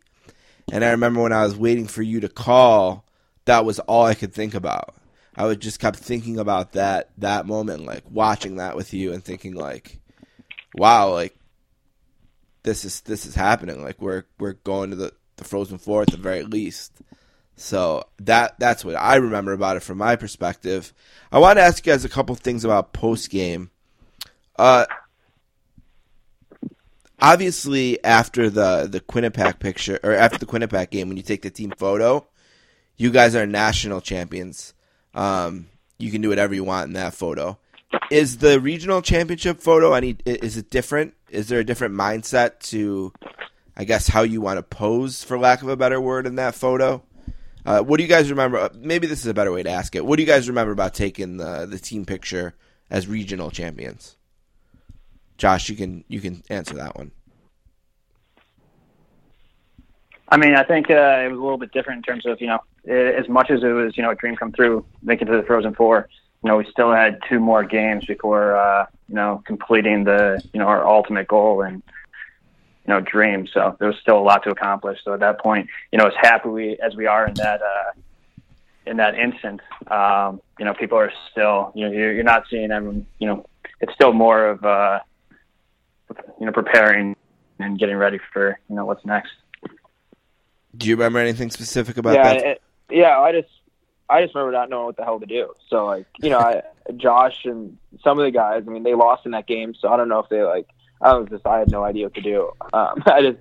And 0.72 0.84
I 0.84 0.92
remember 0.92 1.22
when 1.22 1.34
I 1.34 1.44
was 1.44 1.56
waiting 1.56 1.88
for 1.88 2.02
you 2.02 2.22
to 2.22 2.30
call, 2.30 3.06
that 3.46 3.66
was 3.66 3.80
all 3.80 4.06
I 4.06 4.14
could 4.14 4.34
think 4.34 4.54
about. 4.54 4.96
I 5.36 5.46
would 5.46 5.60
just 5.60 5.80
kept 5.80 6.00
thinking 6.00 6.40
about 6.40 6.72
that 6.74 7.12
that 7.20 7.46
moment, 7.46 7.86
like 7.86 8.04
watching 8.10 8.56
that 8.56 8.76
with 8.76 8.94
you 8.94 9.14
and 9.14 9.24
thinking 9.24 9.54
like, 9.54 10.00
wow, 10.74 11.12
like 11.12 11.38
this 12.64 12.84
is 12.84 13.02
this 13.02 13.26
is 13.26 13.36
happening. 13.36 13.84
Like 13.84 14.02
we're 14.02 14.24
we're 14.40 14.54
going 14.54 14.90
to 14.90 14.96
the, 14.96 15.14
the 15.36 15.44
Frozen 15.44 15.78
Four 15.78 16.02
at 16.02 16.10
the 16.10 16.18
very 16.18 16.44
least. 16.44 16.92
So 17.58 18.06
that 18.20 18.60
that's 18.60 18.86
what 18.86 18.96
I 18.96 19.16
remember 19.16 19.52
about 19.52 19.78
it 19.78 19.84
from 19.84 19.98
my 19.98 20.16
perspective. 20.16 20.94
I 21.32 21.40
want 21.40 21.58
to 21.58 21.64
ask 21.64 21.84
you 21.86 21.92
guys 21.92 22.06
a 22.06 22.10
couple 22.10 22.36
things 22.36 22.64
about 22.64 22.94
post 22.94 23.32
game. 23.32 23.72
Uh, 24.58 24.86
obviously, 27.20 28.02
after 28.04 28.52
the 28.52 28.88
the 28.90 29.02
Quinnipiac 29.02 29.60
picture 29.60 30.00
or 30.04 30.14
after 30.14 30.38
the 30.38 30.46
Quinnipiac 30.46 30.92
game, 30.92 31.08
when 31.08 31.18
you 31.18 31.24
take 31.24 31.42
the 31.42 31.50
team 31.50 31.74
photo, 31.78 32.28
you 32.96 33.10
guys 33.10 33.36
are 33.36 33.48
national 33.48 34.02
champions. 34.02 34.76
Um, 35.16 35.68
you 35.98 36.12
can 36.12 36.22
do 36.22 36.30
whatever 36.30 36.54
you 36.54 36.64
want 36.64 36.88
in 36.88 36.94
that 36.94 37.16
photo. 37.16 37.58
Is 38.12 38.38
the 38.38 38.60
regional 38.60 39.02
championship 39.02 39.62
photo 39.62 39.94
any? 39.94 40.18
Is 40.26 40.58
it 40.58 40.70
different? 40.70 41.16
Is 41.30 41.48
there 41.48 41.60
a 41.60 41.64
different 41.64 41.96
mindset 41.96 42.60
to, 42.70 43.14
I 43.76 43.84
guess, 43.84 44.10
how 44.10 44.22
you 44.22 44.42
want 44.42 44.58
to 44.58 44.64
pose, 44.64 45.24
for 45.24 45.40
lack 45.40 45.64
of 45.64 45.70
a 45.70 45.76
better 45.76 46.00
word, 46.00 46.28
in 46.28 46.36
that 46.36 46.54
photo? 46.54 47.02
Uh, 47.68 47.82
what 47.82 47.98
do 47.98 48.04
you 48.04 48.08
guys 48.08 48.30
remember? 48.30 48.58
Uh, 48.58 48.70
maybe 48.80 49.08
this 49.08 49.20
is 49.20 49.26
a 49.26 49.34
better 49.34 49.52
way 49.52 49.62
to 49.62 49.70
ask 49.70 49.94
it. 49.94 50.06
What 50.06 50.16
do 50.16 50.24
you 50.24 50.28
guys 50.28 50.48
remember 50.48 50.72
about 50.72 50.94
taking 50.94 51.36
the 51.36 51.66
the 51.70 51.78
team 51.78 52.06
picture 52.06 52.56
as 52.90 53.08
regional 53.08 53.52
champions? 53.52 54.16
Josh, 55.38 55.68
you 55.68 55.76
can 55.76 56.06
you 56.08 56.22
can 56.22 56.42
answer 56.50 56.76
that 56.76 56.96
one. 56.96 57.12
I 60.30 60.38
mean, 60.38 60.56
I 60.56 60.64
think 60.64 60.90
uh, 60.90 61.24
it 61.26 61.30
was 61.30 61.38
a 61.38 61.42
little 61.42 61.58
bit 61.58 61.74
different 61.74 61.98
in 61.98 62.04
terms 62.04 62.26
of 62.26 62.40
you 62.40 62.48
know, 62.48 62.60
as 62.88 63.28
much 63.28 63.52
as 63.52 63.62
it 63.64 63.68
was 63.68 63.98
you 63.98 64.04
know 64.04 64.12
a 64.12 64.16
dream 64.16 64.38
come 64.38 64.54
true, 64.54 64.86
making 65.04 65.28
it 65.28 65.32
to 65.32 65.38
the 65.38 65.44
Frozen 65.44 65.76
Four. 65.76 66.08
You 66.46 66.50
know, 66.50 66.56
we 66.56 66.66
still 66.72 66.94
had 66.94 67.20
two 67.28 67.42
more 67.42 67.66
games 67.66 68.06
before 68.06 68.56
uh, 68.56 68.86
you 69.10 69.16
know 69.16 69.44
completing 69.46 70.06
the 70.06 70.42
you 70.54 70.62
know 70.62 70.68
our 70.68 70.88
ultimate 70.88 71.28
goal 71.28 71.64
and 71.64 71.84
you 72.88 72.94
know 72.94 73.02
dream. 73.02 73.48
So 73.48 73.76
there 73.80 73.88
was 73.88 73.98
still 74.02 74.18
a 74.18 74.24
lot 74.24 74.44
to 74.44 74.50
accomplish. 74.50 75.00
So 75.04 75.14
at 75.14 75.20
that 75.20 75.40
point, 75.40 75.70
you 75.92 76.00
know, 76.00 76.08
as 76.08 76.14
happy 76.20 76.50
we, 76.50 76.78
as 76.84 76.96
we 76.96 77.06
are 77.06 77.28
in 77.28 77.34
that 77.36 77.62
uh, 77.62 77.92
in 78.86 78.98
that 78.98 79.16
instant, 79.16 79.62
um, 79.88 80.42
you 80.58 80.66
know, 80.66 80.74
people 80.74 80.98
are 80.98 81.12
still 81.32 81.72
you 81.76 81.86
know 81.86 81.92
you're, 81.92 82.14
you're 82.14 82.24
not 82.24 82.44
seeing 82.50 82.70
them. 82.70 83.06
You 83.20 83.28
know, 83.28 83.46
it's 83.82 83.94
still 83.94 84.14
more 84.14 84.48
of 84.48 84.64
uh, 84.64 85.00
you 86.40 86.46
know 86.46 86.52
preparing 86.52 87.16
and 87.60 87.78
getting 87.78 87.98
ready 87.98 88.20
for 88.34 88.60
you 88.70 88.76
know 88.76 88.86
what's 88.86 89.06
next. 89.06 89.32
Do 90.76 90.88
you 90.88 90.96
remember 90.96 91.20
anything 91.20 91.50
specific 91.50 91.98
about 91.98 92.14
yeah, 92.14 92.24
that? 92.24 92.46
It, 92.46 92.62
yeah, 92.90 93.20
I 93.20 93.32
just 93.32 93.50
I 94.10 94.22
just 94.22 94.36
remember 94.36 94.54
not 94.54 94.70
knowing 94.70 94.86
what 94.86 94.98
the 94.98 95.04
hell 95.04 95.20
to 95.20 95.26
do. 95.26 95.54
So 95.70 95.86
like, 95.86 96.06
you 96.20 96.30
know, 96.30 96.40
I, 96.40 96.62
Josh 96.96 97.46
and 97.46 97.78
some 98.04 98.20
of 98.20 98.26
the 98.26 98.32
guys, 98.32 98.64
I 98.66 98.70
mean, 98.70 98.84
they 98.84 98.94
lost 98.94 99.26
in 99.26 99.32
that 99.32 99.48
game, 99.48 99.74
so 99.78 99.90
I 99.90 99.98
don't 99.98 100.10
know 100.10 100.20
if 100.20 100.30
they 100.30 100.44
like. 100.44 100.68
I 101.02 101.14
was 101.14 101.30
just 101.30 101.46
I 101.46 101.60
had 101.60 101.72
no 101.72 101.84
idea 101.84 102.06
what 102.06 102.14
to 102.16 102.22
do. 102.22 102.52
Um, 102.74 103.04
I 103.06 103.22
just 103.22 103.40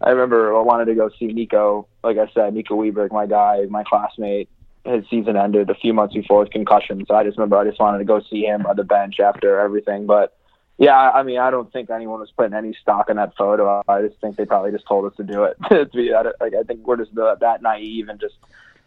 I 0.00 0.10
remember 0.10 0.56
I 0.56 0.60
wanted 0.60 0.86
to 0.86 0.94
go 0.94 1.10
see 1.18 1.26
Nico. 1.26 1.86
Like 2.02 2.18
I 2.18 2.30
said, 2.34 2.54
Nico 2.54 2.74
Weberg, 2.76 3.12
my 3.12 3.26
guy, 3.26 3.66
my 3.68 3.84
classmate. 3.84 4.48
His 4.84 5.04
season 5.08 5.36
ended 5.36 5.70
a 5.70 5.74
few 5.74 5.94
months 5.94 6.14
before 6.14 6.40
with 6.40 6.50
concussion, 6.50 7.06
so 7.08 7.14
I 7.14 7.24
just 7.24 7.38
remember 7.38 7.56
I 7.56 7.64
just 7.64 7.80
wanted 7.80 7.98
to 7.98 8.04
go 8.04 8.20
see 8.28 8.44
him 8.44 8.66
on 8.66 8.76
the 8.76 8.84
bench 8.84 9.18
after 9.18 9.58
everything. 9.58 10.04
But 10.04 10.36
yeah, 10.76 10.98
I 10.98 11.22
mean, 11.22 11.38
I 11.38 11.50
don't 11.50 11.72
think 11.72 11.88
anyone 11.88 12.20
was 12.20 12.32
putting 12.36 12.52
any 12.52 12.76
stock 12.82 13.08
in 13.08 13.16
that 13.16 13.34
photo. 13.36 13.82
I 13.88 14.02
just 14.02 14.20
think 14.20 14.36
they 14.36 14.44
probably 14.44 14.72
just 14.72 14.86
told 14.86 15.10
us 15.10 15.16
to 15.16 15.22
do 15.22 15.44
it. 15.44 15.56
to 15.70 15.86
be, 15.86 16.12
like, 16.12 16.54
I 16.54 16.64
think 16.64 16.86
we're 16.86 16.96
just 16.96 17.14
that 17.14 17.60
naive 17.62 18.10
and 18.10 18.20
just 18.20 18.34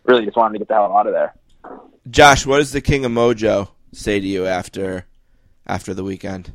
really 0.04 0.26
just 0.26 0.38
wanted 0.38 0.54
to 0.54 0.60
get 0.60 0.68
the 0.68 0.76
hell 0.76 0.96
out 0.96 1.08
of 1.08 1.14
there. 1.14 1.34
Josh, 2.10 2.46
what 2.46 2.60
does 2.60 2.74
the 2.74 2.82
King 2.82 3.06
of 3.06 3.12
Mojo 3.12 3.70
say 3.92 4.20
to 4.20 4.28
you 4.28 4.46
after 4.46 5.06
after 5.66 5.94
the 5.94 6.04
weekend? 6.04 6.54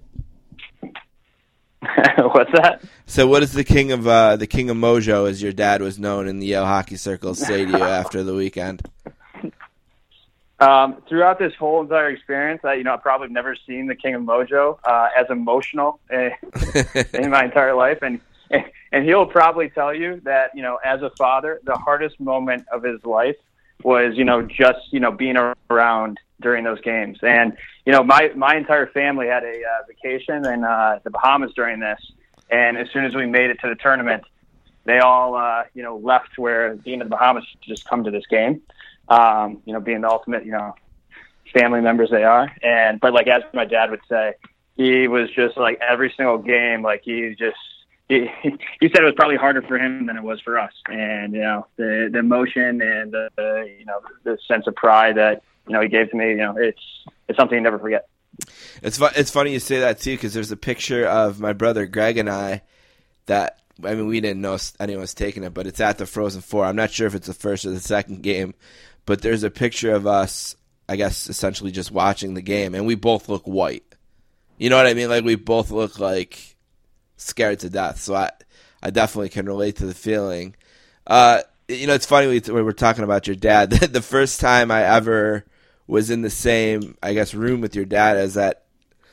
What's 2.17 2.53
that? 2.53 2.83
So, 3.07 3.27
what 3.27 3.41
does 3.41 3.53
the 3.53 3.65
King 3.65 3.91
of 3.91 4.07
uh, 4.07 4.37
the 4.37 4.47
King 4.47 4.71
of 4.71 4.77
Mojo, 4.77 5.29
as 5.29 5.43
your 5.43 5.53
dad 5.53 5.83
was 5.83 5.99
known 5.99 6.29
in 6.29 6.39
the 6.39 6.47
Yale 6.47 6.65
hockey 6.65 6.97
circles, 6.97 7.39
say 7.39 7.65
to 7.65 7.71
you 7.71 7.83
after 7.83 8.23
the 8.23 8.35
weekend? 8.35 8.83
Um, 10.61 11.03
throughout 11.09 11.41
this 11.41 11.53
whole 11.57 11.83
entire 11.83 12.11
experience, 12.11 12.61
I, 12.65 12.75
you 12.75 12.85
know, 12.85 12.95
I've 12.95 13.03
probably 13.03 13.29
never 13.29 13.57
seen 13.67 13.89
the 13.89 13.97
King 13.97 14.15
of 14.15 14.23
Mojo 14.23 14.79
uh, 14.85 15.09
as 15.19 15.27
emotional 15.29 15.99
uh, 16.13 16.31
in 17.15 17.31
my 17.31 17.47
entire 17.47 17.75
life, 17.75 17.99
and 18.03 18.21
and 18.93 19.05
he'll 19.05 19.27
probably 19.27 19.69
tell 19.69 19.93
you 19.93 20.21
that 20.25 20.53
you 20.55 20.63
know, 20.63 20.79
as 20.85 21.03
a 21.03 21.11
father, 21.19 21.61
the 21.65 21.75
hardest 21.75 22.21
moment 22.21 22.65
of 22.71 22.85
his 22.85 23.05
life 23.05 23.37
was 23.85 24.17
you 24.17 24.25
know 24.25 24.43
just 24.43 24.93
you 24.93 25.01
know 25.01 25.13
being 25.13 25.37
around 25.71 26.19
during 26.41 26.65
those 26.65 26.81
games. 26.81 27.19
And 27.23 27.57
you 27.87 27.93
know 27.93 28.03
my 28.03 28.31
my 28.37 28.57
entire 28.57 28.87
family 28.87 29.27
had 29.27 29.45
a 29.45 29.63
uh, 29.63 29.87
vacation 29.89 30.47
in 30.47 30.65
uh, 30.65 30.99
the 31.05 31.11
Bahamas 31.11 31.53
during 31.55 31.81
this, 31.81 32.01
and 32.51 32.77
as 32.77 32.89
soon 32.91 33.05
as 33.05 33.15
we 33.15 33.27
made 33.27 33.51
it 33.51 33.59
to 33.61 33.69
the 33.69 33.77
tournament, 33.77 34.25
they 34.85 34.99
all 34.99 35.35
uh, 35.35 35.65
you 35.75 35.83
know 35.83 35.97
left 35.97 36.39
where 36.39 36.75
being 36.75 37.01
in 37.01 37.09
the 37.09 37.17
Bahamas 37.17 37.45
to 37.63 37.69
just 37.69 37.89
come 37.89 38.05
to 38.05 38.11
this 38.11 38.27
game. 38.27 38.63
Um, 39.09 39.61
you 39.65 39.73
know, 39.73 39.81
being 39.81 40.01
the 40.01 40.09
ultimate 40.09 40.45
you 40.45 40.53
know 40.53 40.75
family 41.53 41.81
members 41.81 42.11
they 42.11 42.25
are. 42.25 42.51
And 42.63 43.01
but 43.01 43.13
like 43.13 43.27
as 43.29 43.43
my 43.53 43.65
dad 43.65 43.91
would 43.91 44.01
say, 44.09 44.35
he 44.77 45.09
was 45.09 45.31
just 45.31 45.57
like 45.57 45.81
every 45.81 46.13
single 46.17 46.39
game, 46.39 46.83
like 46.83 47.03
he 47.05 47.35
just 47.39 47.57
he, 48.09 48.29
said 48.83 49.03
it 49.03 49.05
was 49.05 49.15
probably 49.17 49.37
harder 49.37 49.63
for 49.63 49.79
him 49.79 50.07
than 50.07 50.17
it 50.17 50.23
was 50.23 50.41
for 50.41 50.59
us. 50.59 50.73
And 50.87 51.33
you 51.33 51.41
know 51.41 51.67
the 51.77 52.09
the 52.13 52.19
emotion 52.19 52.81
and 52.83 53.13
the, 53.13 53.31
the 53.37 53.75
you 53.79 53.85
know 53.85 54.01
the 54.25 54.39
sense 54.47 54.67
of 54.67 54.75
pride 54.75 55.17
that 55.17 55.43
you 55.67 55.73
know 55.73 55.81
he 55.81 55.89
gave 55.89 56.11
to 56.11 56.17
me, 56.17 56.31
you 56.31 56.37
know 56.37 56.57
it's 56.57 56.81
it's 57.29 57.39
something 57.39 57.57
you 57.57 57.63
never 57.63 57.79
forget. 57.79 58.09
It's 58.83 58.99
fu- 58.99 59.09
it's 59.17 59.31
funny 59.31 59.53
you 59.53 59.61
say 59.61 59.81
that 59.81 60.01
too 60.01 60.13
because 60.13 60.35
there's 60.35 60.51
a 60.51 60.57
picture 60.57 61.07
of 61.07 61.41
my 61.41 61.53
brother 61.53 61.87
Greg 61.87 62.19
and 62.19 62.29
I 62.29 62.63
that 63.27 63.59
I 63.85 63.95
mean 63.95 64.07
we 64.07 64.21
didn't 64.21 64.41
know 64.41 64.59
anyone 64.81 65.03
was 65.03 65.15
taking 65.15 65.45
it, 65.45 65.55
but 65.55 65.67
it's 65.67 65.81
at 65.81 65.99
the 65.99 66.07
Frozen 66.07 66.43
Four. 66.43 66.65
I'm 66.65 66.77
not 66.77 66.91
sure 66.91 67.07
if 67.07 67.15
it's 67.15 67.27
the 67.27 67.35
first 67.35 67.65
or 67.65 67.71
the 67.71 67.81
second 67.81 68.23
game, 68.23 68.55
but 69.07 69.23
there's 69.23 69.43
a 69.43 69.51
picture 69.51 69.95
of 69.95 70.07
us 70.07 70.57
I 70.89 70.97
guess 70.97 71.29
essentially 71.29 71.71
just 71.71 71.91
watching 71.91 72.35
the 72.35 72.43
game, 72.43 72.75
and 72.75 72.87
we 72.87 72.97
both 72.97 73.29
look 73.29 73.45
white. 73.45 73.85
You 74.59 74.71
know 74.71 74.77
what 74.77 74.87
I 74.87 74.95
mean? 74.95 75.09
Like 75.09 75.25
we 75.25 75.37
both 75.37 75.71
look 75.71 75.99
like 75.99 76.52
scared 77.23 77.61
to 77.61 77.71
death. 77.71 78.01
So 78.01 78.15
I, 78.15 78.31
I 78.83 78.91
definitely 78.91 79.29
can 79.29 79.47
relate 79.47 79.77
to 79.77 79.87
the 79.87 79.95
feeling. 79.95 80.55
Uh, 81.07 81.43
you 81.69 81.87
know, 81.87 81.95
it's 81.95 82.07
funny 82.07 82.27
we, 82.27 82.41
we 82.53 82.63
were 82.63 82.73
talking 82.73 83.05
about 83.05 83.27
your 83.27 83.37
dad. 83.37 83.71
the 83.71 84.03
first 84.03 84.41
time 84.41 84.71
I 84.71 84.83
ever 84.83 85.45
was 85.87 86.11
in 86.11 86.23
the 86.23 86.31
same, 86.31 86.97
I 87.03 87.15
guess, 87.15 87.35
room 87.35 87.61
with 87.61 87.75
your 87.75 87.85
dad 87.85 88.17
as 88.17 88.35
that. 88.35 88.65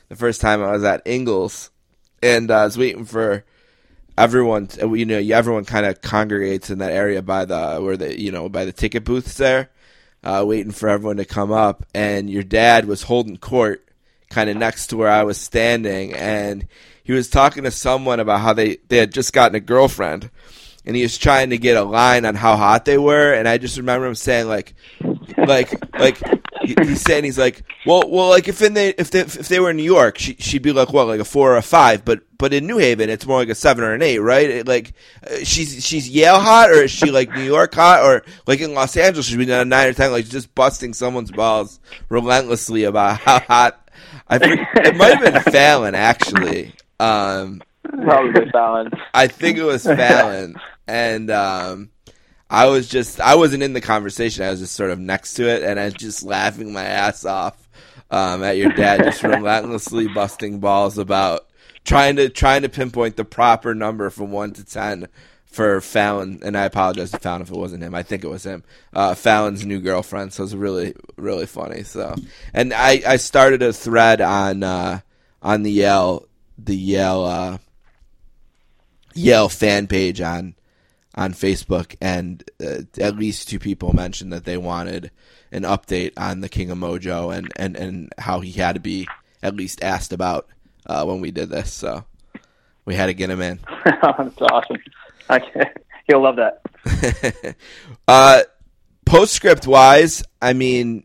The 0.08 0.16
first 0.16 0.40
time 0.40 0.62
I 0.62 0.72
was 0.72 0.82
at 0.82 1.06
Ingalls, 1.06 1.70
and 2.20 2.50
uh, 2.50 2.58
I 2.58 2.64
was 2.64 2.76
waiting 2.76 3.04
for 3.04 3.44
everyone. 4.18 4.68
You 4.80 5.06
know, 5.06 5.18
everyone 5.18 5.64
kind 5.64 5.86
of 5.86 6.02
congregates 6.02 6.68
in 6.68 6.78
that 6.78 6.90
area 6.90 7.22
by 7.22 7.44
the 7.44 7.78
where 7.78 7.96
the 7.96 8.20
you 8.20 8.32
know 8.32 8.48
by 8.48 8.64
the 8.64 8.72
ticket 8.72 9.04
booths 9.04 9.36
there 9.36 9.70
uh, 10.22 10.44
waiting 10.46 10.72
for 10.72 10.88
everyone 10.88 11.16
to 11.16 11.24
come 11.24 11.52
up, 11.52 11.84
and 11.94 12.28
your 12.28 12.42
dad 12.42 12.86
was 12.86 13.02
holding 13.02 13.36
court 13.36 13.86
kind 14.28 14.50
of 14.50 14.56
next 14.56 14.88
to 14.88 14.96
where 14.96 15.08
I 15.08 15.24
was 15.24 15.38
standing, 15.38 16.12
and 16.12 16.66
he 17.10 17.16
was 17.16 17.28
talking 17.28 17.64
to 17.64 17.72
someone 17.72 18.20
about 18.20 18.40
how 18.40 18.52
they, 18.52 18.76
they 18.86 18.98
had 18.98 19.12
just 19.12 19.32
gotten 19.32 19.56
a 19.56 19.60
girlfriend, 19.60 20.30
and 20.84 20.94
he 20.94 21.02
was 21.02 21.18
trying 21.18 21.50
to 21.50 21.58
get 21.58 21.76
a 21.76 21.82
line 21.82 22.24
on 22.24 22.36
how 22.36 22.54
hot 22.56 22.84
they 22.84 22.98
were, 22.98 23.34
and 23.34 23.48
I 23.48 23.58
just 23.58 23.78
remember 23.78 24.06
him 24.06 24.14
saying 24.14 24.46
like, 24.46 24.74
like, 25.36 25.74
like 25.98 26.22
he's 26.62 27.00
saying 27.00 27.24
he's 27.24 27.36
like, 27.36 27.64
well, 27.84 28.04
well, 28.08 28.28
like 28.28 28.46
if 28.46 28.62
in 28.62 28.74
they 28.74 28.90
if 28.90 29.10
they 29.10 29.22
if 29.22 29.48
they 29.48 29.58
were 29.58 29.70
in 29.70 29.76
New 29.76 29.82
York, 29.82 30.18
she 30.18 30.36
she'd 30.38 30.62
be 30.62 30.72
like 30.72 30.92
what, 30.92 31.08
like 31.08 31.18
a 31.18 31.24
four 31.24 31.54
or 31.54 31.56
a 31.56 31.62
five, 31.62 32.04
but 32.04 32.20
but 32.38 32.54
in 32.54 32.68
New 32.68 32.78
Haven, 32.78 33.10
it's 33.10 33.26
more 33.26 33.38
like 33.38 33.48
a 33.48 33.56
seven 33.56 33.82
or 33.82 33.92
an 33.92 34.02
eight, 34.02 34.20
right? 34.20 34.48
It, 34.48 34.68
like 34.68 34.92
uh, 35.28 35.38
she's 35.42 35.84
she's 35.84 36.08
Yale 36.08 36.38
hot, 36.38 36.70
or 36.70 36.84
is 36.84 36.92
she 36.92 37.10
like 37.10 37.34
New 37.34 37.42
York 37.42 37.74
hot, 37.74 38.04
or 38.04 38.22
like 38.46 38.60
in 38.60 38.74
Los 38.74 38.96
Angeles, 38.96 39.26
she'd 39.26 39.36
be 39.36 39.50
a 39.50 39.64
nine 39.64 39.88
or 39.88 39.94
ten, 39.94 40.12
like 40.12 40.28
just 40.28 40.54
busting 40.54 40.94
someone's 40.94 41.32
balls 41.32 41.80
relentlessly 42.08 42.84
about 42.84 43.18
how 43.18 43.40
hot. 43.40 43.90
I 44.28 44.38
think 44.38 44.60
it 44.76 44.96
might 44.96 45.18
have 45.18 45.44
been 45.44 45.52
Fallon 45.52 45.96
actually. 45.96 46.72
Um, 47.00 47.62
Probably 47.82 48.50
Fallon. 48.50 48.90
I 49.14 49.26
think 49.26 49.58
it 49.58 49.64
was 49.64 49.84
Fallon, 49.84 50.56
and 50.86 51.30
um, 51.30 51.90
I 52.48 52.66
was 52.66 52.88
just 52.88 53.20
I 53.20 53.36
wasn't 53.36 53.62
in 53.62 53.72
the 53.72 53.80
conversation. 53.80 54.44
I 54.44 54.50
was 54.50 54.60
just 54.60 54.74
sort 54.74 54.90
of 54.90 54.98
next 54.98 55.34
to 55.34 55.48
it, 55.48 55.62
and 55.62 55.80
I 55.80 55.86
was 55.86 55.94
just 55.94 56.22
laughing 56.22 56.72
my 56.72 56.84
ass 56.84 57.24
off 57.24 57.68
um, 58.10 58.44
at 58.44 58.58
your 58.58 58.72
dad 58.72 59.04
just 59.04 59.22
relentlessly 59.22 60.08
busting 60.08 60.60
balls 60.60 60.98
about 60.98 61.46
trying 61.84 62.16
to 62.16 62.28
trying 62.28 62.62
to 62.62 62.68
pinpoint 62.68 63.16
the 63.16 63.24
proper 63.24 63.74
number 63.74 64.10
from 64.10 64.30
one 64.30 64.52
to 64.52 64.64
ten 64.64 65.08
for 65.46 65.80
Fallon. 65.80 66.40
And 66.42 66.56
I 66.56 66.64
apologize 66.64 67.12
to 67.12 67.18
Fallon 67.18 67.42
if 67.42 67.50
it 67.50 67.56
wasn't 67.56 67.82
him. 67.82 67.94
I 67.94 68.02
think 68.02 68.24
it 68.24 68.30
was 68.30 68.44
him. 68.44 68.62
Uh, 68.92 69.14
Fallon's 69.14 69.64
new 69.64 69.80
girlfriend. 69.80 70.34
So 70.34 70.42
it 70.42 70.44
was 70.44 70.56
really 70.56 70.94
really 71.16 71.46
funny. 71.46 71.82
So 71.82 72.14
and 72.52 72.74
I 72.74 73.02
I 73.06 73.16
started 73.16 73.62
a 73.62 73.72
thread 73.72 74.20
on 74.20 74.62
uh, 74.62 75.00
on 75.40 75.62
the 75.62 75.72
Yale 75.72 76.26
the 76.64 76.76
Yale 76.76 77.24
uh, 77.24 77.58
Yale 79.14 79.48
fan 79.48 79.86
page 79.86 80.20
on 80.20 80.54
on 81.14 81.32
Facebook, 81.32 81.96
and 82.00 82.44
uh, 82.64 82.82
at 83.00 83.16
least 83.16 83.48
two 83.48 83.58
people 83.58 83.92
mentioned 83.92 84.32
that 84.32 84.44
they 84.44 84.56
wanted 84.56 85.10
an 85.52 85.62
update 85.62 86.12
on 86.16 86.40
the 86.40 86.48
King 86.48 86.70
of 86.70 86.78
Mojo 86.78 87.36
and, 87.36 87.52
and, 87.56 87.76
and 87.76 88.12
how 88.18 88.40
he 88.40 88.52
had 88.52 88.74
to 88.74 88.80
be 88.80 89.08
at 89.42 89.56
least 89.56 89.82
asked 89.82 90.12
about 90.12 90.48
uh, 90.86 91.04
when 91.04 91.20
we 91.20 91.30
did 91.30 91.48
this. 91.48 91.72
So 91.72 92.04
we 92.84 92.94
had 92.94 93.06
to 93.06 93.14
get 93.14 93.30
him 93.30 93.40
in. 93.40 93.58
That's 93.84 94.40
awesome. 94.42 94.78
Okay. 95.28 95.70
He'll 96.06 96.22
love 96.22 96.36
that. 96.36 97.56
uh, 98.08 98.42
postscript 99.04 99.66
wise, 99.66 100.22
I 100.40 100.52
mean, 100.52 101.04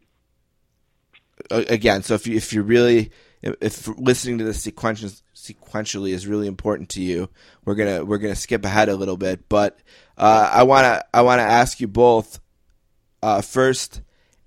again, 1.50 2.04
so 2.04 2.14
if 2.16 2.26
you 2.28 2.38
if 2.38 2.54
you 2.54 2.64
really 2.64 3.12
if 3.42 3.88
listening 4.00 4.40
to 4.40 4.44
the 4.44 4.54
sequential 4.54 5.10
sequentially 5.48 6.12
is 6.12 6.28
really 6.28 6.48
important 6.48 6.90
to 6.90 7.02
you, 7.02 7.30
we're 7.64 7.76
gonna 7.76 8.04
we're 8.04 8.18
gonna 8.18 8.36
skip 8.36 8.66
ahead 8.66 8.90
a 8.90 8.96
little 8.96 9.18
bit. 9.18 9.48
But 9.50 9.80
uh, 10.18 10.50
I 10.52 10.64
wanna 10.64 11.04
I 11.14 11.22
wanna 11.22 11.44
ask 11.44 11.80
you 11.80 11.88
both. 11.88 12.40
Uh, 13.22 13.42
first, 13.42 14.02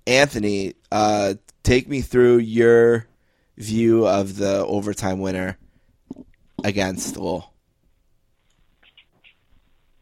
Anthony, 0.07 0.73
uh, 0.91 1.35
take 1.63 1.87
me 1.87 2.01
through 2.01 2.37
your 2.37 3.07
view 3.57 4.07
of 4.07 4.37
the 4.37 4.65
overtime 4.65 5.19
winner 5.19 5.57
against 6.63 7.17
Lowell. 7.17 7.53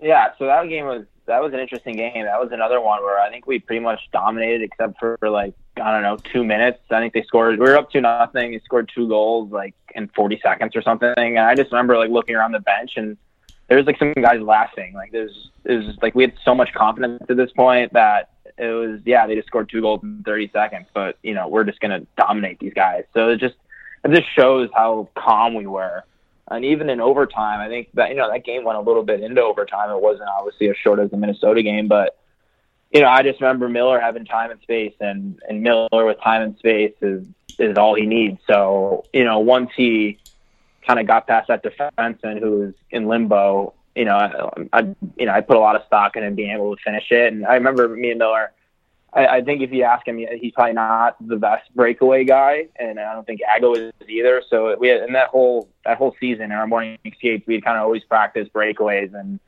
Yeah, 0.01 0.27
so 0.37 0.45
that 0.45 0.67
game 0.69 0.85
was 0.85 1.05
that 1.25 1.41
was 1.41 1.53
an 1.53 1.59
interesting 1.59 1.95
game. 1.95 2.25
That 2.25 2.39
was 2.39 2.51
another 2.51 2.79
one 2.79 3.03
where 3.03 3.19
I 3.19 3.29
think 3.29 3.47
we 3.47 3.59
pretty 3.59 3.81
much 3.81 3.99
dominated, 4.13 4.61
except 4.61 4.99
for 4.99 5.17
like 5.23 5.53
I 5.79 5.91
don't 5.91 6.03
know 6.03 6.17
two 6.31 6.43
minutes. 6.43 6.79
I 6.89 6.99
think 6.99 7.13
they 7.13 7.23
scored. 7.23 7.59
We 7.59 7.65
were 7.65 7.77
up 7.77 7.91
to 7.91 8.01
nothing. 8.01 8.51
They 8.51 8.59
scored 8.59 8.89
two 8.93 9.07
goals 9.07 9.51
like 9.51 9.73
in 9.95 10.07
40 10.09 10.39
seconds 10.41 10.75
or 10.75 10.81
something. 10.81 11.13
And 11.17 11.39
I 11.39 11.55
just 11.55 11.71
remember 11.71 11.97
like 11.97 12.09
looking 12.09 12.35
around 12.35 12.51
the 12.51 12.59
bench 12.59 12.93
and 12.95 13.17
there 13.67 13.77
was 13.77 13.85
like 13.85 13.99
some 13.99 14.13
guys 14.13 14.41
laughing. 14.41 14.93
Like 14.93 15.11
there's 15.11 15.51
it 15.65 15.73
was 15.73 15.97
like 16.01 16.15
we 16.15 16.23
had 16.23 16.33
so 16.43 16.55
much 16.55 16.73
confidence 16.73 17.23
at 17.29 17.37
this 17.37 17.51
point 17.51 17.93
that 17.93 18.31
it 18.57 18.67
was 18.67 19.01
yeah 19.05 19.27
they 19.27 19.35
just 19.35 19.47
scored 19.47 19.69
two 19.69 19.81
goals 19.81 20.01
in 20.03 20.23
30 20.23 20.51
seconds, 20.53 20.87
but 20.93 21.17
you 21.23 21.33
know 21.33 21.47
we're 21.47 21.63
just 21.63 21.79
gonna 21.79 22.01
dominate 22.17 22.59
these 22.59 22.73
guys. 22.73 23.03
So 23.13 23.29
it 23.29 23.39
just 23.39 23.55
it 24.03 24.11
just 24.11 24.27
shows 24.35 24.69
how 24.73 25.09
calm 25.15 25.53
we 25.53 25.67
were. 25.67 26.03
And 26.49 26.63
even 26.63 26.89
in 26.89 27.01
overtime, 27.01 27.59
I 27.59 27.67
think 27.67 27.89
that 27.95 28.09
you 28.09 28.15
know 28.15 28.31
that 28.31 28.45
game 28.45 28.63
went 28.63 28.77
a 28.77 28.81
little 28.81 29.03
bit 29.03 29.21
into 29.21 29.41
overtime. 29.41 29.89
It 29.89 30.01
wasn't 30.01 30.29
obviously 30.29 30.69
as 30.69 30.77
short 30.77 30.99
as 30.99 31.11
the 31.11 31.17
Minnesota 31.17 31.61
game, 31.61 31.87
but 31.87 32.17
you 32.91 33.01
know 33.01 33.07
I 33.07 33.23
just 33.23 33.41
remember 33.41 33.69
Miller 33.69 33.99
having 33.99 34.25
time 34.25 34.51
and 34.51 34.61
space, 34.61 34.93
and 34.99 35.39
and 35.47 35.61
Miller 35.61 36.05
with 36.05 36.19
time 36.21 36.41
and 36.41 36.57
space 36.57 36.93
is 37.01 37.25
is 37.59 37.77
all 37.77 37.95
he 37.95 38.05
needs. 38.05 38.39
So 38.47 39.05
you 39.13 39.23
know 39.23 39.39
once 39.39 39.71
he 39.75 40.19
kind 40.85 40.99
of 40.99 41.07
got 41.07 41.27
past 41.27 41.49
that 41.49 41.63
defenseman 41.63 42.39
who 42.39 42.59
was 42.59 42.73
in 42.91 43.07
limbo, 43.07 43.73
you 43.95 44.05
know 44.05 44.15
I, 44.15 44.79
I 44.79 44.95
you 45.17 45.25
know 45.25 45.33
I 45.33 45.41
put 45.41 45.57
a 45.57 45.59
lot 45.59 45.75
of 45.75 45.85
stock 45.85 46.15
in 46.15 46.23
him 46.23 46.35
being 46.35 46.51
able 46.51 46.75
to 46.75 46.81
finish 46.81 47.11
it. 47.11 47.33
And 47.33 47.45
I 47.45 47.55
remember 47.55 47.87
me 47.87 48.11
and 48.11 48.19
Miller. 48.19 48.51
I, 49.13 49.27
I 49.27 49.41
think 49.41 49.61
if 49.61 49.71
you 49.71 49.83
ask 49.83 50.05
him, 50.05 50.17
he's 50.17 50.51
probably 50.51 50.73
not 50.73 51.15
the 51.25 51.37
best 51.37 51.73
breakaway 51.73 52.25
guy, 52.25 52.67
and 52.75 52.99
I 52.99 53.13
don't 53.13 53.25
think 53.25 53.39
Ago 53.57 53.73
is 53.73 53.93
either. 54.07 54.43
So 54.49 54.75
we 54.77 54.89
had 54.89 55.01
in 55.03 55.13
that 55.13 55.29
whole 55.29 55.69
that 55.85 55.97
whole 55.97 56.15
season 56.19 56.45
in 56.45 56.51
our 56.51 56.67
morning 56.67 56.97
skates, 57.17 57.47
we 57.47 57.59
kind 57.61 57.77
of 57.77 57.83
always 57.83 58.03
practiced 58.03 58.53
breakaways, 58.53 59.13
and 59.13 59.39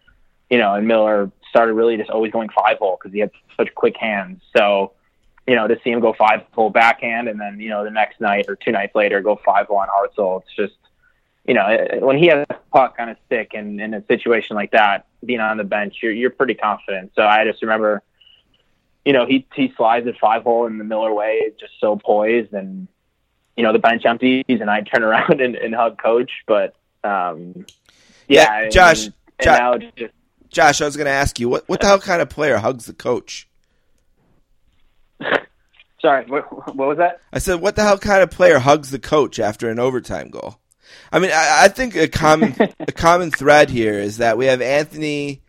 you 0.50 0.58
know, 0.58 0.76
and 0.76 0.88
Miller 0.88 1.32
started 1.50 1.74
really 1.74 1.98
just 1.98 2.10
always 2.10 2.32
going 2.32 2.50
five 2.50 2.78
hole 2.78 2.98
because 3.00 3.14
he 3.14 3.20
had 3.20 3.32
such 3.58 3.74
quick 3.76 3.96
hands. 3.98 4.42
So 4.56 4.94
you 5.48 5.56
know, 5.56 5.68
to 5.68 5.80
see 5.84 5.90
him 5.90 6.00
go 6.00 6.14
five 6.14 6.42
hole 6.54 6.70
backhand, 6.70 7.28
and 7.28 7.40
then 7.40 7.60
you 7.60 7.70
know 7.70 7.84
the 7.84 7.92
next 7.92 8.22
night 8.22 8.46
or 8.48 8.56
two 8.56 8.72
nights 8.72 8.96
later 8.96 9.22
go 9.22 9.40
five 9.44 9.68
hole 9.68 9.78
on 9.78 9.88
Hartzell, 9.88 10.42
it's 10.42 10.56
just 10.56 10.78
you 11.46 11.54
know 11.54 12.00
when 12.02 12.18
he 12.18 12.28
has 12.28 12.46
a 12.50 12.56
puck 12.72 12.96
on 13.00 13.08
his 13.08 13.18
stick 13.26 13.52
and 13.54 13.80
in 13.82 13.94
a 13.94 14.06
situation 14.06 14.56
like 14.56 14.72
that, 14.72 15.08
being 15.26 15.40
on 15.40 15.58
the 15.58 15.64
bench, 15.64 15.98
you're 16.02 16.12
you're 16.12 16.30
pretty 16.30 16.56
confident. 16.56 17.12
So 17.16 17.24
I 17.24 17.46
just 17.46 17.62
remember 17.62 18.04
you 19.06 19.14
know, 19.14 19.26
he 19.26 19.48
he 19.56 19.74
slides 19.76 20.08
at 20.08 20.18
five 20.20 20.44
hole 20.44 20.68
in 20.68 20.78
the 20.78 20.84
Miller 20.84 21.14
way, 21.14 21.52
just 21.60 21.74
so 21.80 21.96
poised, 21.96 22.54
and 22.54 22.88
you 23.56 23.64
know 23.64 23.74
the 23.74 23.80
bench 23.80 24.06
empties, 24.06 24.46
and 24.48 24.70
I 24.70 24.82
turn 24.82 25.04
around 25.10 25.42
and, 25.42 25.56
and 25.56 25.74
hug 25.74 26.02
coach. 26.02 26.32
But 26.46 26.76
um, 27.04 27.66
yeah, 28.28 28.64
yeah 28.64 28.70
Josh, 28.70 29.06
and, 29.06 29.14
Josh, 29.42 29.60
and 29.82 29.92
just, 29.96 30.14
Josh, 30.50 30.82
I 30.82 30.86
was 30.86 30.98
going 30.98 31.06
to 31.06 31.12
ask 31.12 31.40
you 31.40 31.48
what 31.50 31.68
what 31.70 31.82
the 31.82 31.88
hell 31.88 32.00
kind 32.00 32.22
of 32.22 32.30
player 32.30 32.58
hugs 32.58 32.86
the 32.86 32.94
coach? 32.94 33.48
Sorry, 36.02 36.26
what, 36.28 36.76
what 36.76 36.88
was 36.88 36.98
that? 36.98 37.20
I 37.34 37.40
said, 37.40 37.60
what 37.62 37.76
the 37.76 37.84
hell 37.84 37.98
kind 37.98 38.24
of 38.24 38.32
player 38.32 38.60
hugs 38.60 38.90
the 38.90 39.00
coach 39.00 39.38
after 39.40 39.70
an 39.70 39.80
overtime 39.80 40.30
goal? 40.30 40.58
I 41.12 41.20
mean, 41.20 41.32
I, 41.32 41.66
I 41.66 41.68
think 41.68 41.96
a 41.96 42.08
common 42.08 42.56
a 42.80 42.92
common 42.92 43.32
thread 43.32 43.70
here 43.70 43.94
is 43.96 44.18
that 44.18 44.38
we 44.38 44.46
have 44.46 44.62
Anthony 44.62 45.42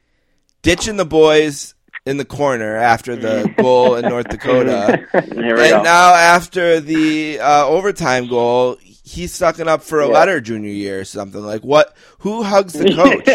ditching 0.62 0.96
the 0.96 1.04
boys 1.06 1.74
in 2.04 2.16
the 2.16 2.24
corner 2.24 2.76
after 2.76 3.14
the 3.14 3.50
goal 3.56 3.94
in 3.96 4.08
North 4.08 4.28
Dakota. 4.28 5.06
And 5.14 5.36
go. 5.36 5.82
now 5.82 6.14
after 6.14 6.80
the 6.80 7.38
uh, 7.40 7.66
overtime 7.66 8.26
goal, 8.28 8.76
he's 9.04 9.32
sucking 9.32 9.68
up 9.68 9.82
for 9.82 10.00
a 10.00 10.06
Yeah. 10.06 10.12
letter 10.14 10.40
junior 10.40 10.70
year 10.70 11.00
or 11.00 11.04
something. 11.04 11.40
Like 11.42 11.62
what? 11.62 11.94
Who 12.20 12.42
hugs 12.42 12.72
the 12.72 12.94
coach? 12.94 13.26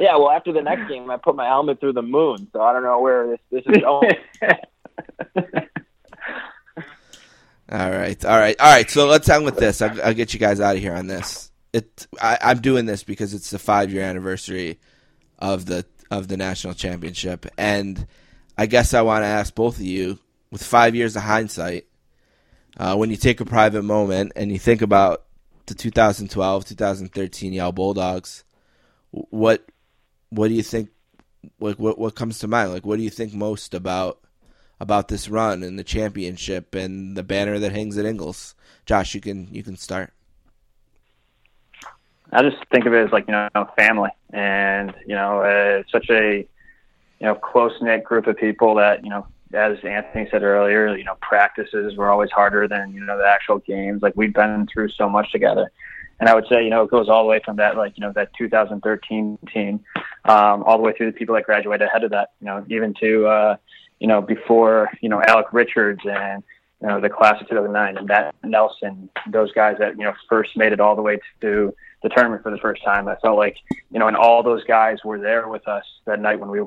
Yeah, 0.00 0.16
well, 0.16 0.30
after 0.30 0.52
the 0.52 0.62
next 0.62 0.88
game, 0.88 1.10
I 1.10 1.18
put 1.18 1.36
my 1.36 1.46
helmet 1.46 1.78
through 1.78 1.92
the 1.92 2.02
moon, 2.02 2.48
so 2.52 2.62
I 2.62 2.72
don't 2.72 2.82
know 2.82 3.00
where 3.00 3.26
this 3.28 3.40
this 3.50 3.62
is 3.66 3.82
going. 3.82 4.14
all 7.70 7.90
right, 7.90 8.24
all 8.24 8.38
right, 8.38 8.58
all 8.58 8.72
right. 8.72 8.90
So 8.90 9.06
let's 9.06 9.28
end 9.28 9.44
with 9.44 9.58
this. 9.58 9.82
I'll, 9.82 10.02
I'll 10.02 10.14
get 10.14 10.32
you 10.32 10.40
guys 10.40 10.58
out 10.58 10.76
of 10.76 10.80
here 10.80 10.94
on 10.94 11.06
this. 11.06 11.50
It. 11.74 12.06
I, 12.20 12.38
I'm 12.40 12.60
doing 12.60 12.86
this 12.86 13.04
because 13.04 13.34
it's 13.34 13.50
the 13.50 13.58
five 13.58 13.92
year 13.92 14.02
anniversary 14.02 14.78
of 15.38 15.66
the 15.66 15.84
of 16.10 16.28
the 16.28 16.38
national 16.38 16.72
championship, 16.72 17.44
and 17.58 18.06
I 18.56 18.64
guess 18.64 18.94
I 18.94 19.02
want 19.02 19.22
to 19.22 19.28
ask 19.28 19.54
both 19.54 19.76
of 19.76 19.82
you, 19.82 20.18
with 20.50 20.62
five 20.62 20.94
years 20.94 21.14
of 21.14 21.22
hindsight, 21.22 21.84
uh, 22.78 22.96
when 22.96 23.10
you 23.10 23.16
take 23.16 23.40
a 23.40 23.44
private 23.44 23.82
moment 23.82 24.32
and 24.34 24.50
you 24.50 24.58
think 24.58 24.80
about 24.80 25.24
the 25.66 25.74
2012, 25.74 26.64
2013 26.64 27.52
Yale 27.52 27.70
Bulldogs, 27.70 28.44
what 29.10 29.69
what 30.30 30.48
do 30.48 30.54
you 30.54 30.62
think? 30.62 30.90
Like 31.58 31.78
what 31.78 31.98
what 31.98 32.14
comes 32.14 32.38
to 32.40 32.48
mind? 32.48 32.72
Like 32.72 32.86
what 32.86 32.96
do 32.96 33.02
you 33.02 33.10
think 33.10 33.34
most 33.34 33.74
about 33.74 34.20
about 34.80 35.08
this 35.08 35.28
run 35.28 35.62
and 35.62 35.78
the 35.78 35.84
championship 35.84 36.74
and 36.74 37.16
the 37.16 37.22
banner 37.22 37.58
that 37.58 37.72
hangs 37.72 37.98
at 37.98 38.06
Ingalls? 38.06 38.54
Josh, 38.86 39.14
you 39.14 39.20
can 39.20 39.52
you 39.52 39.62
can 39.62 39.76
start. 39.76 40.12
I 42.32 42.42
just 42.42 42.58
think 42.70 42.86
of 42.86 42.94
it 42.94 43.04
as 43.04 43.12
like 43.12 43.26
you 43.26 43.32
know 43.32 43.48
family, 43.76 44.10
and 44.32 44.94
you 45.06 45.14
know 45.14 45.40
uh, 45.40 45.82
such 45.90 46.08
a 46.10 46.38
you 46.38 47.26
know 47.26 47.34
close 47.34 47.72
knit 47.80 48.04
group 48.04 48.26
of 48.26 48.36
people 48.36 48.76
that 48.76 49.04
you 49.04 49.10
know 49.10 49.26
as 49.52 49.78
Anthony 49.82 50.28
said 50.30 50.42
earlier, 50.42 50.96
you 50.96 51.04
know 51.04 51.16
practices 51.20 51.96
were 51.96 52.08
always 52.08 52.30
harder 52.30 52.68
than 52.68 52.92
you 52.92 53.04
know 53.04 53.18
the 53.18 53.26
actual 53.26 53.58
games. 53.58 54.02
Like 54.02 54.14
we've 54.16 54.32
been 54.32 54.68
through 54.72 54.90
so 54.90 55.08
much 55.08 55.32
together, 55.32 55.70
and 56.20 56.28
I 56.28 56.34
would 56.34 56.46
say 56.48 56.62
you 56.62 56.70
know 56.70 56.82
it 56.82 56.90
goes 56.90 57.08
all 57.08 57.24
the 57.24 57.28
way 57.28 57.40
from 57.44 57.56
that 57.56 57.76
like 57.76 57.96
you 57.96 58.02
know 58.02 58.12
that 58.12 58.30
2013 58.38 59.38
team, 59.52 59.80
um, 60.24 60.62
all 60.64 60.76
the 60.76 60.82
way 60.82 60.92
through 60.92 61.06
the 61.06 61.18
people 61.18 61.34
that 61.34 61.44
graduated 61.44 61.86
ahead 61.86 62.04
of 62.04 62.10
that. 62.10 62.30
You 62.40 62.46
know 62.46 62.64
even 62.68 62.94
to 63.00 63.26
uh, 63.26 63.56
you 63.98 64.06
know 64.06 64.20
before 64.20 64.90
you 65.00 65.08
know 65.08 65.22
Alec 65.26 65.46
Richards 65.52 66.00
and 66.04 66.42
you 66.80 66.88
know 66.88 67.00
the 67.00 67.10
class 67.10 67.40
of 67.40 67.48
2009 67.48 67.96
and 67.96 68.06
Matt 68.06 68.34
Nelson, 68.44 69.10
those 69.28 69.52
guys 69.52 69.76
that 69.78 69.96
you 69.96 70.04
know 70.04 70.14
first 70.28 70.56
made 70.56 70.72
it 70.72 70.80
all 70.80 70.96
the 70.96 71.02
way 71.02 71.18
to 71.40 71.74
the 72.02 72.08
tournament 72.08 72.42
for 72.42 72.50
the 72.50 72.58
first 72.58 72.82
time. 72.82 73.08
I 73.08 73.16
felt 73.16 73.36
like, 73.36 73.56
you 73.90 73.98
know, 73.98 74.08
and 74.08 74.16
all 74.16 74.42
those 74.42 74.64
guys 74.64 74.98
were 75.04 75.18
there 75.18 75.48
with 75.48 75.66
us 75.68 75.84
that 76.06 76.20
night 76.20 76.40
when 76.40 76.50
we 76.50 76.60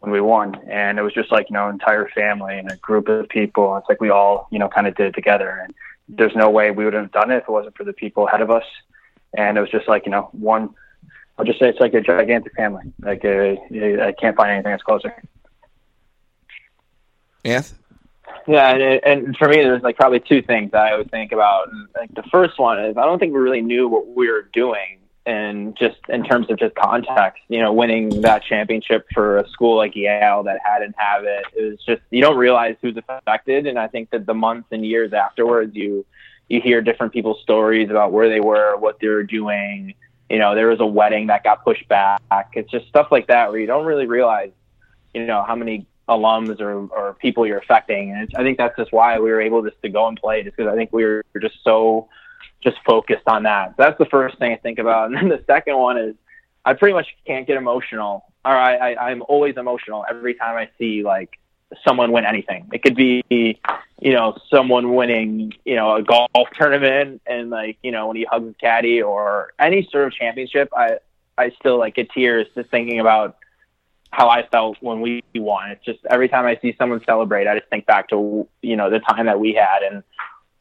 when 0.00 0.12
we 0.12 0.20
won, 0.20 0.54
and 0.68 0.98
it 0.98 1.02
was 1.02 1.14
just 1.14 1.32
like 1.32 1.48
you 1.50 1.54
know, 1.54 1.68
entire 1.68 2.08
family 2.14 2.58
and 2.58 2.70
a 2.70 2.76
group 2.76 3.08
of 3.08 3.28
people. 3.28 3.76
It's 3.76 3.88
like 3.88 4.00
we 4.00 4.10
all, 4.10 4.46
you 4.50 4.58
know, 4.58 4.68
kind 4.68 4.86
of 4.86 4.94
did 4.94 5.06
it 5.06 5.14
together, 5.14 5.62
and 5.64 5.74
there's 6.08 6.36
no 6.36 6.50
way 6.50 6.70
we 6.70 6.84
would 6.84 6.94
have 6.94 7.10
done 7.12 7.30
it 7.30 7.38
if 7.38 7.44
it 7.44 7.50
wasn't 7.50 7.76
for 7.76 7.84
the 7.84 7.92
people 7.92 8.28
ahead 8.28 8.42
of 8.42 8.50
us. 8.50 8.64
And 9.36 9.58
it 9.58 9.60
was 9.60 9.70
just 9.70 9.88
like 9.88 10.06
you 10.06 10.12
know, 10.12 10.28
one. 10.32 10.74
I'll 11.38 11.44
just 11.44 11.58
say 11.58 11.68
it's 11.68 11.80
like 11.80 11.94
a 11.94 12.00
gigantic 12.00 12.54
family. 12.54 12.84
Like 13.00 13.24
uh, 13.24 13.56
I 14.02 14.14
can't 14.18 14.36
find 14.36 14.50
anything 14.50 14.72
that's 14.72 14.82
closer. 14.82 15.22
Anth? 17.44 17.74
Yeah, 18.48 18.70
and, 18.70 18.82
and 19.26 19.36
for 19.36 19.48
me, 19.48 19.56
there's 19.56 19.82
like 19.82 19.96
probably 19.96 20.20
two 20.20 20.42
things 20.42 20.70
that 20.72 20.92
I 20.92 20.96
would 20.96 21.10
think 21.10 21.32
about. 21.32 21.68
And, 21.68 21.88
like 21.96 22.14
the 22.14 22.22
first 22.30 22.58
one 22.58 22.82
is 22.84 22.96
I 22.96 23.04
don't 23.04 23.18
think 23.18 23.34
we 23.34 23.40
really 23.40 23.60
knew 23.60 23.88
what 23.88 24.06
we 24.08 24.30
were 24.30 24.48
doing, 24.52 25.00
and 25.26 25.76
just 25.76 25.96
in 26.08 26.24
terms 26.24 26.48
of 26.50 26.58
just 26.58 26.74
context, 26.74 27.42
you 27.48 27.60
know, 27.60 27.72
winning 27.72 28.22
that 28.22 28.42
championship 28.44 29.06
for 29.12 29.38
a 29.38 29.48
school 29.48 29.76
like 29.76 29.96
Yale 29.96 30.42
that 30.44 30.60
hadn't 30.64 30.94
have 30.96 31.24
it, 31.24 31.44
it 31.54 31.70
was 31.70 31.78
just 31.84 32.02
you 32.10 32.22
don't 32.22 32.36
realize 32.36 32.76
who's 32.80 32.96
affected, 32.96 33.66
and 33.66 33.78
I 33.78 33.88
think 33.88 34.10
that 34.10 34.26
the 34.26 34.34
months 34.34 34.68
and 34.70 34.86
years 34.86 35.12
afterwards, 35.12 35.74
you 35.74 36.06
you 36.48 36.60
hear 36.60 36.80
different 36.80 37.12
people's 37.12 37.40
stories 37.42 37.90
about 37.90 38.12
where 38.12 38.28
they 38.28 38.40
were, 38.40 38.76
what 38.76 39.00
they 39.00 39.08
were 39.08 39.24
doing. 39.24 39.94
You 40.28 40.38
know, 40.38 40.54
there 40.54 40.68
was 40.68 40.80
a 40.80 40.86
wedding 40.86 41.28
that 41.28 41.44
got 41.44 41.64
pushed 41.64 41.86
back. 41.88 42.20
It's 42.54 42.70
just 42.70 42.88
stuff 42.88 43.08
like 43.10 43.28
that 43.28 43.50
where 43.50 43.60
you 43.60 43.66
don't 43.66 43.86
really 43.86 44.06
realize, 44.06 44.50
you 45.14 45.24
know, 45.24 45.44
how 45.46 45.54
many 45.54 45.86
alums 46.08 46.60
or, 46.60 46.86
or 46.88 47.14
people 47.14 47.46
you're 47.46 47.58
affecting. 47.58 48.12
And 48.12 48.30
I 48.36 48.42
think 48.42 48.58
that's 48.58 48.76
just 48.76 48.92
why 48.92 49.18
we 49.18 49.30
were 49.30 49.40
able 49.40 49.62
just 49.62 49.80
to 49.82 49.88
go 49.88 50.06
and 50.08 50.18
play, 50.20 50.42
just 50.42 50.56
because 50.56 50.72
I 50.72 50.76
think 50.76 50.92
we 50.92 51.04
were 51.04 51.24
just 51.40 51.56
so 51.62 52.08
just 52.62 52.76
focused 52.84 53.26
on 53.26 53.44
that. 53.44 53.74
That's 53.76 53.98
the 53.98 54.06
first 54.06 54.38
thing 54.38 54.52
I 54.52 54.56
think 54.56 54.78
about. 54.78 55.06
And 55.12 55.16
then 55.16 55.28
the 55.28 55.44
second 55.46 55.76
one 55.76 55.98
is 55.98 56.14
I 56.64 56.74
pretty 56.74 56.94
much 56.94 57.06
can't 57.26 57.46
get 57.46 57.56
emotional. 57.56 58.24
Or 58.44 58.52
I, 58.52 58.76
I, 58.76 59.10
I'm 59.10 59.22
always 59.22 59.56
emotional 59.56 60.04
every 60.08 60.34
time 60.34 60.56
I 60.56 60.68
see 60.78 61.02
like 61.02 61.38
someone 61.86 62.12
win 62.12 62.24
anything. 62.24 62.68
It 62.72 62.82
could 62.82 62.96
be, 62.96 63.24
you 63.28 64.12
know, 64.12 64.36
someone 64.50 64.94
winning, 64.94 65.52
you 65.64 65.74
know, 65.74 65.96
a 65.96 66.02
golf 66.02 66.48
tournament 66.54 67.22
and 67.26 67.50
like, 67.50 67.78
you 67.82 67.90
know, 67.90 68.08
when 68.08 68.16
he 68.16 68.24
hugs 68.24 68.46
his 68.46 68.56
caddy 68.60 69.02
or 69.02 69.52
any 69.58 69.88
sort 69.90 70.06
of 70.06 70.12
championship, 70.12 70.68
I, 70.76 70.98
I 71.36 71.50
still 71.50 71.78
like 71.78 71.94
get 71.94 72.10
tears 72.10 72.46
just 72.54 72.70
thinking 72.70 73.00
about 73.00 73.36
how 74.10 74.28
I 74.28 74.46
felt 74.46 74.78
when 74.80 75.00
we 75.00 75.22
won. 75.34 75.70
It's 75.70 75.84
just 75.84 75.98
every 76.08 76.28
time 76.28 76.46
I 76.46 76.58
see 76.62 76.74
someone 76.78 77.02
celebrate, 77.04 77.46
I 77.46 77.58
just 77.58 77.68
think 77.68 77.86
back 77.86 78.08
to 78.10 78.48
you 78.62 78.76
know 78.76 78.88
the 78.90 79.00
time 79.00 79.26
that 79.26 79.38
we 79.38 79.52
had, 79.52 79.82
and 79.82 80.02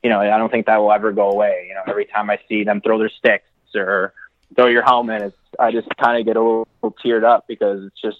you 0.03 0.09
know 0.09 0.19
I 0.19 0.37
don't 0.37 0.51
think 0.51 0.65
that 0.65 0.77
will 0.77 0.91
ever 0.91 1.11
go 1.11 1.29
away. 1.31 1.65
You 1.69 1.75
know, 1.75 1.83
every 1.87 2.05
time 2.05 2.29
I 2.29 2.39
see 2.49 2.63
them 2.63 2.81
throw 2.81 2.99
their 2.99 3.09
sticks 3.09 3.47
or 3.73 4.13
throw 4.55 4.67
your 4.67 4.83
helmet, 4.83 5.21
it's 5.21 5.37
I 5.57 5.71
just 5.71 5.87
kind 5.97 6.19
of 6.19 6.25
get 6.25 6.35
a 6.35 6.41
little, 6.41 6.67
little 6.83 6.97
teared 7.03 7.23
up 7.23 7.45
because 7.47 7.85
it's 7.85 8.01
just 8.01 8.17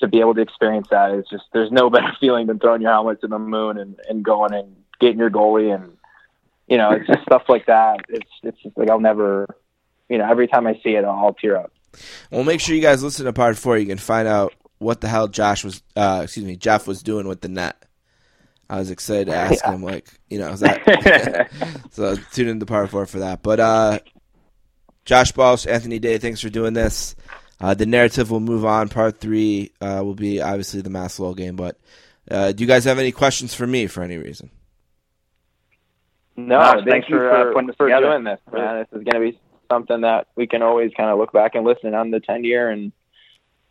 to 0.00 0.08
be 0.08 0.20
able 0.20 0.34
to 0.34 0.40
experience 0.42 0.88
that 0.90 1.12
is 1.12 1.24
just 1.30 1.44
there's 1.52 1.70
no 1.72 1.88
better 1.90 2.12
feeling 2.20 2.46
than 2.46 2.58
throwing 2.58 2.82
your 2.82 2.92
helmet 2.92 3.20
to 3.20 3.26
the 3.28 3.38
moon 3.38 3.78
and 3.78 3.96
and 4.08 4.24
going 4.24 4.52
and 4.54 4.76
getting 5.00 5.18
your 5.18 5.30
goalie 5.30 5.74
and 5.74 5.96
you 6.66 6.76
know 6.78 6.90
it's 6.92 7.06
just 7.06 7.22
stuff 7.22 7.44
like 7.48 7.66
that. 7.66 8.00
It's 8.08 8.30
it's 8.42 8.62
just 8.62 8.76
like 8.76 8.90
I'll 8.90 9.00
never 9.00 9.46
you 10.08 10.18
know 10.18 10.28
every 10.30 10.48
time 10.48 10.66
I 10.66 10.74
see 10.82 10.90
it 10.90 11.04
I'll 11.04 11.34
tear 11.34 11.56
up. 11.56 11.72
Well, 12.30 12.44
make 12.44 12.60
sure 12.60 12.74
you 12.74 12.82
guys 12.82 13.02
listen 13.02 13.24
to 13.24 13.32
part 13.32 13.56
four. 13.56 13.78
You 13.78 13.86
can 13.86 13.96
find 13.98 14.28
out 14.28 14.52
what 14.78 15.00
the 15.00 15.08
hell 15.08 15.28
Josh 15.28 15.64
was, 15.64 15.82
uh, 15.96 16.20
excuse 16.24 16.44
me, 16.44 16.54
Jeff 16.56 16.86
was 16.86 17.02
doing 17.02 17.26
with 17.26 17.40
the 17.40 17.48
net. 17.48 17.82
I 18.68 18.78
was 18.78 18.90
excited 18.90 19.28
to 19.28 19.34
ask 19.36 19.64
Yeah. 19.64 19.72
him, 19.72 19.82
like, 19.82 20.06
you 20.28 20.38
know, 20.38 20.50
is 20.50 20.60
that? 20.60 21.48
so 21.92 22.16
tune 22.32 22.48
in 22.48 22.60
to 22.60 22.66
part 22.66 22.90
four 22.90 23.06
for 23.06 23.20
that. 23.20 23.42
But 23.42 23.60
uh, 23.60 23.98
Josh 25.06 25.32
Balch, 25.32 25.66
Anthony 25.66 25.98
Day, 25.98 26.18
thanks 26.18 26.42
for 26.42 26.50
doing 26.50 26.74
this. 26.74 27.16
Uh, 27.60 27.74
the 27.74 27.86
narrative 27.86 28.30
will 28.30 28.40
move 28.40 28.64
on. 28.64 28.88
Part 28.88 29.18
three 29.18 29.72
uh, 29.80 30.02
will 30.04 30.14
be 30.14 30.40
obviously 30.40 30.82
the 30.82 30.90
Mass 30.90 31.18
Lowell 31.18 31.34
game. 31.34 31.56
But 31.56 31.78
uh, 32.30 32.52
do 32.52 32.62
you 32.62 32.68
guys 32.68 32.84
have 32.84 32.98
any 32.98 33.12
questions 33.12 33.54
for 33.54 33.66
me 33.66 33.86
for 33.86 34.02
any 34.02 34.18
reason? 34.18 34.50
No, 36.36 36.74
No, 36.74 36.84
thanks 36.84 37.08
for, 37.08 37.18
for, 37.18 37.58
uh, 37.58 37.62
this 37.66 37.76
for 37.76 37.88
doing 37.88 38.24
this, 38.24 38.40
man. 38.52 38.78
This 38.80 39.00
is 39.00 39.04
going 39.04 39.14
to 39.14 39.32
be 39.32 39.40
something 39.70 40.02
that 40.02 40.28
we 40.36 40.46
can 40.46 40.62
always 40.62 40.92
kind 40.94 41.10
of 41.10 41.18
look 41.18 41.32
back 41.32 41.54
and 41.54 41.64
listen 41.64 41.94
on 41.94 42.10
the 42.10 42.20
10 42.20 42.44
year 42.44 42.70
and 42.70 42.92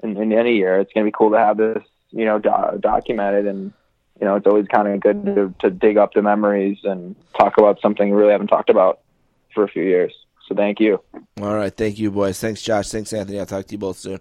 in, 0.01 0.17
in 0.17 0.33
any 0.33 0.55
year. 0.55 0.79
It's 0.79 0.91
going 0.91 1.05
to 1.05 1.07
be 1.07 1.15
cool 1.15 1.31
to 1.31 1.37
have 1.37 1.57
this, 1.57 1.83
you 2.09 2.25
know, 2.25 2.39
do- 2.39 2.79
documented. 2.79 3.45
And, 3.45 3.71
you 4.19 4.25
know, 4.25 4.35
it's 4.35 4.47
always 4.47 4.67
kind 4.67 4.87
of 4.87 4.99
good 4.99 5.25
to, 5.25 5.53
to 5.59 5.69
dig 5.69 5.97
up 5.97 6.13
the 6.13 6.23
memories 6.23 6.79
and 6.83 7.15
talk 7.37 7.57
about 7.59 7.81
something 7.81 8.09
we 8.09 8.17
really 8.17 8.31
haven't 8.31 8.47
talked 8.47 8.71
about 8.71 9.01
for 9.53 9.63
a 9.63 9.67
few 9.67 9.83
years. 9.83 10.13
So 10.47 10.55
thank 10.55 10.79
you. 10.79 11.01
All 11.41 11.55
right. 11.55 11.75
Thank 11.75 11.97
you, 11.97 12.11
boys. 12.11 12.39
Thanks, 12.39 12.61
Josh. 12.61 12.89
Thanks, 12.89 13.11
Anthony. 13.13 13.39
I'll 13.39 13.45
talk 13.45 13.65
to 13.65 13.71
you 13.71 13.77
both 13.79 13.97
soon. 13.97 14.19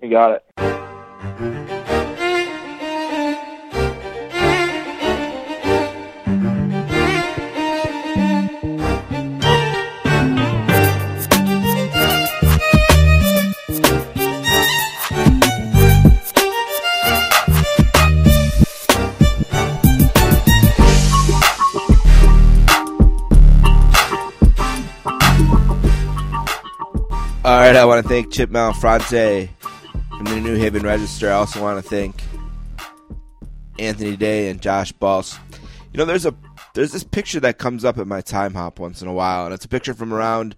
You 0.00 0.10
got 0.10 0.40
it. 0.56 1.74
I 27.78 27.84
want 27.84 28.02
to 28.02 28.08
thank 28.08 28.32
Chip 28.32 28.50
Malafronte 28.50 29.48
from 30.16 30.24
the 30.24 30.40
New 30.40 30.56
Haven 30.56 30.82
Register. 30.82 31.28
I 31.28 31.34
also 31.34 31.62
want 31.62 31.80
to 31.80 31.88
thank 31.88 32.20
Anthony 33.78 34.16
Day 34.16 34.50
and 34.50 34.60
Josh 34.60 34.90
Balch. 34.90 35.34
You 35.92 35.98
know, 35.98 36.04
there's 36.04 36.26
a 36.26 36.34
there's 36.74 36.90
this 36.90 37.04
picture 37.04 37.38
that 37.38 37.58
comes 37.58 37.84
up 37.84 37.96
at 37.96 38.08
my 38.08 38.20
time 38.20 38.54
hop 38.54 38.80
once 38.80 39.00
in 39.00 39.06
a 39.06 39.12
while, 39.12 39.44
and 39.44 39.54
it's 39.54 39.64
a 39.64 39.68
picture 39.68 39.94
from 39.94 40.12
around 40.12 40.56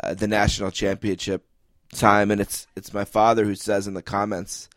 uh, 0.00 0.14
the 0.14 0.26
national 0.26 0.70
championship 0.70 1.44
time, 1.92 2.30
and 2.30 2.40
it's 2.40 2.66
it's 2.74 2.94
my 2.94 3.04
father 3.04 3.44
who 3.44 3.54
says 3.54 3.86
in 3.86 3.92
the 3.92 4.00
comments, 4.00 4.70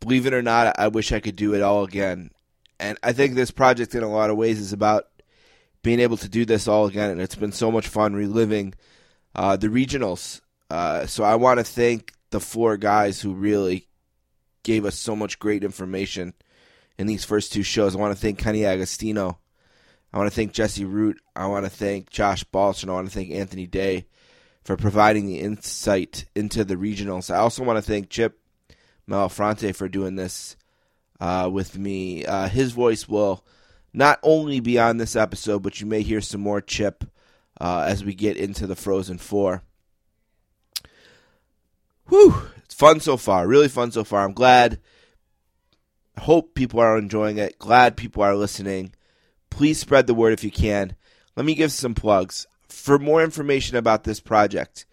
"Believe 0.00 0.26
it 0.26 0.34
or 0.34 0.42
not, 0.42 0.74
I 0.76 0.88
wish 0.88 1.12
I 1.12 1.20
could 1.20 1.36
do 1.36 1.54
it 1.54 1.62
all 1.62 1.84
again." 1.84 2.32
And 2.80 2.98
I 3.04 3.12
think 3.12 3.34
this 3.34 3.52
project, 3.52 3.94
in 3.94 4.02
a 4.02 4.10
lot 4.10 4.30
of 4.30 4.36
ways, 4.36 4.58
is 4.58 4.72
about 4.72 5.06
being 5.84 6.00
able 6.00 6.16
to 6.16 6.28
do 6.28 6.44
this 6.44 6.66
all 6.66 6.86
again, 6.86 7.10
and 7.10 7.20
it's 7.20 7.36
been 7.36 7.52
so 7.52 7.70
much 7.70 7.86
fun 7.86 8.14
reliving 8.14 8.74
uh, 9.36 9.56
the 9.56 9.68
regionals. 9.68 10.40
Uh, 10.70 11.06
so 11.06 11.24
I 11.24 11.36
want 11.36 11.58
to 11.58 11.64
thank 11.64 12.12
the 12.30 12.40
four 12.40 12.76
guys 12.76 13.20
who 13.20 13.34
really 13.34 13.86
gave 14.62 14.84
us 14.84 14.96
so 14.96 15.14
much 15.14 15.38
great 15.38 15.62
information 15.62 16.34
in 16.98 17.06
these 17.06 17.24
first 17.24 17.52
two 17.52 17.62
shows. 17.62 17.94
I 17.94 17.98
want 17.98 18.14
to 18.14 18.20
thank 18.20 18.38
Kenny 18.38 18.64
Agostino. 18.64 19.38
I 20.12 20.18
want 20.18 20.30
to 20.30 20.34
thank 20.34 20.52
Jesse 20.52 20.84
Root. 20.84 21.20
I 21.34 21.46
want 21.46 21.66
to 21.66 21.70
thank 21.70 22.10
Josh 22.10 22.42
Balch, 22.44 22.82
and 22.82 22.90
I 22.90 22.94
want 22.94 23.08
to 23.08 23.14
thank 23.14 23.30
Anthony 23.30 23.66
Day 23.66 24.06
for 24.64 24.76
providing 24.76 25.26
the 25.26 25.40
insight 25.40 26.24
into 26.34 26.64
the 26.64 26.76
regionals. 26.76 27.32
I 27.32 27.38
also 27.38 27.62
want 27.62 27.76
to 27.76 27.82
thank 27.82 28.10
Chip 28.10 28.40
Malafronte 29.08 29.74
for 29.74 29.88
doing 29.88 30.16
this 30.16 30.56
uh, 31.20 31.48
with 31.52 31.78
me. 31.78 32.24
Uh, 32.24 32.48
his 32.48 32.72
voice 32.72 33.08
will 33.08 33.44
not 33.92 34.18
only 34.22 34.60
be 34.60 34.78
on 34.78 34.96
this 34.96 35.16
episode, 35.16 35.62
but 35.62 35.80
you 35.80 35.86
may 35.86 36.02
hear 36.02 36.20
some 36.20 36.40
more 36.40 36.60
Chip 36.60 37.04
uh, 37.60 37.84
as 37.86 38.04
we 38.04 38.14
get 38.14 38.36
into 38.36 38.66
the 38.66 38.76
Frozen 38.76 39.18
Four. 39.18 39.62
Whew, 42.08 42.50
it's 42.64 42.74
fun 42.74 43.00
so 43.00 43.16
far. 43.16 43.46
Really 43.46 43.68
fun 43.68 43.90
so 43.90 44.04
far. 44.04 44.24
I'm 44.24 44.32
glad. 44.32 44.80
I 46.16 46.22
Hope 46.22 46.54
people 46.54 46.80
are 46.80 46.96
enjoying 46.96 47.38
it. 47.38 47.58
Glad 47.58 47.96
people 47.96 48.22
are 48.22 48.34
listening. 48.34 48.94
Please 49.50 49.78
spread 49.78 50.06
the 50.06 50.14
word 50.14 50.32
if 50.32 50.44
you 50.44 50.50
can. 50.50 50.96
Let 51.36 51.46
me 51.46 51.54
give 51.54 51.72
some 51.72 51.94
plugs. 51.94 52.46
For 52.68 52.98
more 52.98 53.22
information 53.22 53.76
about 53.76 54.04
this 54.04 54.20
project, 54.20 54.86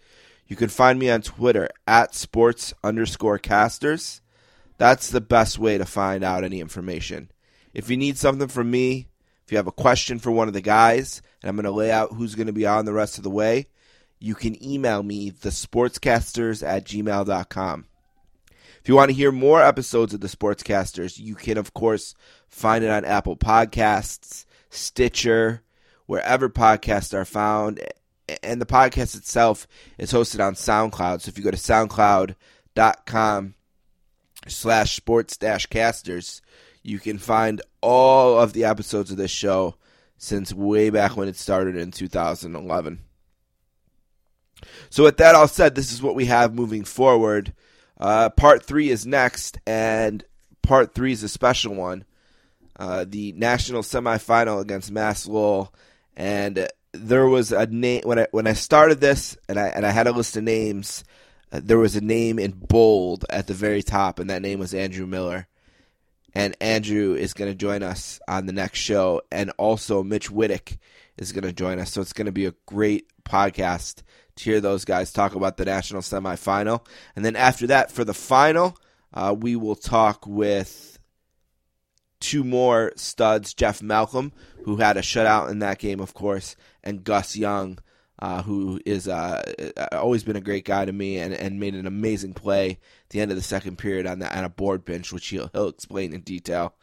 you 0.46 0.56
can 0.56 0.68
find 0.68 0.98
me 0.98 1.10
on 1.10 1.22
Twitter 1.22 1.68
at 1.86 2.14
sports 2.14 2.74
underscore 2.82 3.38
casters. 3.38 4.20
That's 4.76 5.08
the 5.10 5.20
best 5.20 5.58
way 5.58 5.78
to 5.78 5.84
find 5.84 6.24
out 6.24 6.44
any 6.44 6.60
information. 6.60 7.30
If 7.72 7.90
you 7.90 7.96
need 7.96 8.18
something 8.18 8.48
from 8.48 8.70
me, 8.70 9.08
if 9.44 9.52
you 9.52 9.56
have 9.56 9.66
a 9.66 9.72
question 9.72 10.18
for 10.18 10.30
one 10.30 10.48
of 10.48 10.54
the 10.54 10.60
guys, 10.60 11.22
and 11.42 11.48
I'm 11.48 11.56
going 11.56 11.64
to 11.64 11.70
lay 11.70 11.90
out 11.90 12.12
who's 12.12 12.34
going 12.34 12.46
to 12.46 12.52
be 12.52 12.66
on 12.66 12.84
the 12.84 12.92
rest 12.92 13.18
of 13.18 13.24
the 13.24 13.30
way, 13.30 13.66
you 14.24 14.34
can 14.34 14.62
email 14.64 15.02
me, 15.02 15.30
thesportscasters 15.30 16.66
at 16.66 16.86
gmail.com. 16.86 17.84
If 18.80 18.88
you 18.88 18.94
want 18.94 19.10
to 19.10 19.14
hear 19.14 19.30
more 19.30 19.62
episodes 19.62 20.14
of 20.14 20.20
the 20.20 20.28
Sportscasters, 20.28 21.18
you 21.18 21.34
can, 21.34 21.58
of 21.58 21.74
course, 21.74 22.14
find 22.48 22.82
it 22.82 22.90
on 22.90 23.04
Apple 23.04 23.36
Podcasts, 23.36 24.46
Stitcher, 24.70 25.62
wherever 26.06 26.48
podcasts 26.48 27.12
are 27.12 27.26
found. 27.26 27.80
And 28.42 28.62
the 28.62 28.66
podcast 28.66 29.14
itself 29.14 29.66
is 29.98 30.10
hosted 30.10 30.42
on 30.42 30.54
SoundCloud. 30.54 31.20
So 31.20 31.28
if 31.28 31.36
you 31.36 31.44
go 31.44 31.50
to 31.50 31.58
soundcloud.com 31.58 33.54
slash 34.48 34.96
sports 34.96 35.36
dash 35.36 35.66
casters, 35.66 36.40
you 36.82 36.98
can 36.98 37.18
find 37.18 37.60
all 37.82 38.40
of 38.40 38.54
the 38.54 38.64
episodes 38.64 39.10
of 39.10 39.18
this 39.18 39.30
show 39.30 39.76
since 40.16 40.54
way 40.54 40.88
back 40.88 41.14
when 41.14 41.28
it 41.28 41.36
started 41.36 41.76
in 41.76 41.90
2011. 41.90 43.00
So, 44.90 45.04
with 45.04 45.18
that 45.18 45.34
all 45.34 45.48
said, 45.48 45.74
this 45.74 45.92
is 45.92 46.02
what 46.02 46.14
we 46.14 46.26
have 46.26 46.54
moving 46.54 46.84
forward. 46.84 47.52
Uh, 47.98 48.30
part 48.30 48.64
three 48.64 48.90
is 48.90 49.06
next, 49.06 49.58
and 49.66 50.24
part 50.62 50.94
three 50.94 51.12
is 51.12 51.22
a 51.22 51.28
special 51.28 51.74
one. 51.74 52.04
Uh, 52.76 53.04
the 53.08 53.32
national 53.32 53.82
semifinal 53.82 54.60
against 54.60 54.90
Mass 54.90 55.28
Lowell, 55.28 55.72
and 56.16 56.68
there 56.92 57.26
was 57.26 57.52
a 57.52 57.66
name 57.66 58.02
when 58.04 58.18
I 58.18 58.26
when 58.30 58.46
I 58.46 58.52
started 58.52 59.00
this, 59.00 59.36
and 59.48 59.58
I 59.58 59.68
and 59.68 59.86
I 59.86 59.90
had 59.90 60.06
a 60.06 60.12
list 60.12 60.36
of 60.36 60.44
names. 60.44 61.04
Uh, 61.52 61.60
there 61.62 61.78
was 61.78 61.94
a 61.94 62.00
name 62.00 62.38
in 62.38 62.50
bold 62.50 63.24
at 63.30 63.46
the 63.46 63.54
very 63.54 63.82
top, 63.82 64.18
and 64.18 64.30
that 64.30 64.42
name 64.42 64.58
was 64.58 64.74
Andrew 64.74 65.06
Miller. 65.06 65.46
And 66.36 66.56
Andrew 66.60 67.14
is 67.14 67.32
going 67.32 67.48
to 67.48 67.54
join 67.54 67.84
us 67.84 68.18
on 68.26 68.46
the 68.46 68.52
next 68.52 68.80
show, 68.80 69.22
and 69.30 69.52
also 69.56 70.02
Mitch 70.02 70.30
Witek 70.30 70.78
is 71.16 71.30
going 71.30 71.44
to 71.44 71.52
join 71.52 71.78
us. 71.78 71.92
So 71.92 72.00
it's 72.00 72.12
going 72.12 72.26
to 72.26 72.32
be 72.32 72.46
a 72.46 72.54
great 72.66 73.06
podcast 73.24 74.02
to 74.36 74.44
hear 74.44 74.60
those 74.60 74.84
guys 74.84 75.12
talk 75.12 75.34
about 75.34 75.56
the 75.56 75.64
national 75.64 76.02
semifinal. 76.02 76.84
And 77.14 77.24
then 77.24 77.36
after 77.36 77.66
that, 77.68 77.90
for 77.90 78.04
the 78.04 78.14
final, 78.14 78.76
uh, 79.12 79.34
we 79.38 79.56
will 79.56 79.76
talk 79.76 80.26
with 80.26 80.98
two 82.20 82.42
more 82.42 82.92
studs 82.96 83.54
Jeff 83.54 83.82
Malcolm, 83.82 84.32
who 84.64 84.76
had 84.76 84.96
a 84.96 85.02
shutout 85.02 85.50
in 85.50 85.58
that 85.60 85.78
game, 85.78 86.00
of 86.00 86.14
course, 86.14 86.56
and 86.82 87.04
Gus 87.04 87.36
Young, 87.36 87.78
uh, 88.18 88.42
who 88.42 88.80
is 88.86 89.08
uh, 89.08 89.42
always 89.92 90.24
been 90.24 90.36
a 90.36 90.40
great 90.40 90.64
guy 90.64 90.84
to 90.84 90.92
me 90.92 91.18
and, 91.18 91.34
and 91.34 91.60
made 91.60 91.74
an 91.74 91.86
amazing 91.86 92.32
play 92.32 92.70
at 92.70 93.10
the 93.10 93.20
end 93.20 93.30
of 93.30 93.36
the 93.36 93.42
second 93.42 93.76
period 93.76 94.06
on, 94.06 94.20
the, 94.20 94.36
on 94.36 94.44
a 94.44 94.48
board 94.48 94.84
bench, 94.84 95.12
which 95.12 95.28
he'll, 95.28 95.50
he'll 95.52 95.68
explain 95.68 96.12
in 96.12 96.22
detail. 96.22 96.74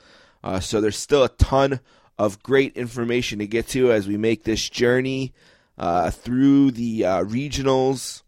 Uh, 0.43 0.59
so 0.59 0.79
there's 0.79 0.97
still 0.97 1.23
a 1.23 1.29
ton 1.29 1.79
of 2.17 2.43
great 2.43 2.75
information 2.77 3.39
to 3.39 3.47
get 3.47 3.67
to 3.69 3.91
as 3.91 4.07
we 4.07 4.17
make 4.17 4.43
this 4.43 4.69
journey 4.69 5.33
uh, 5.77 6.11
through 6.11 6.71
the 6.71 7.05
uh, 7.05 7.23
regionals 7.23 8.21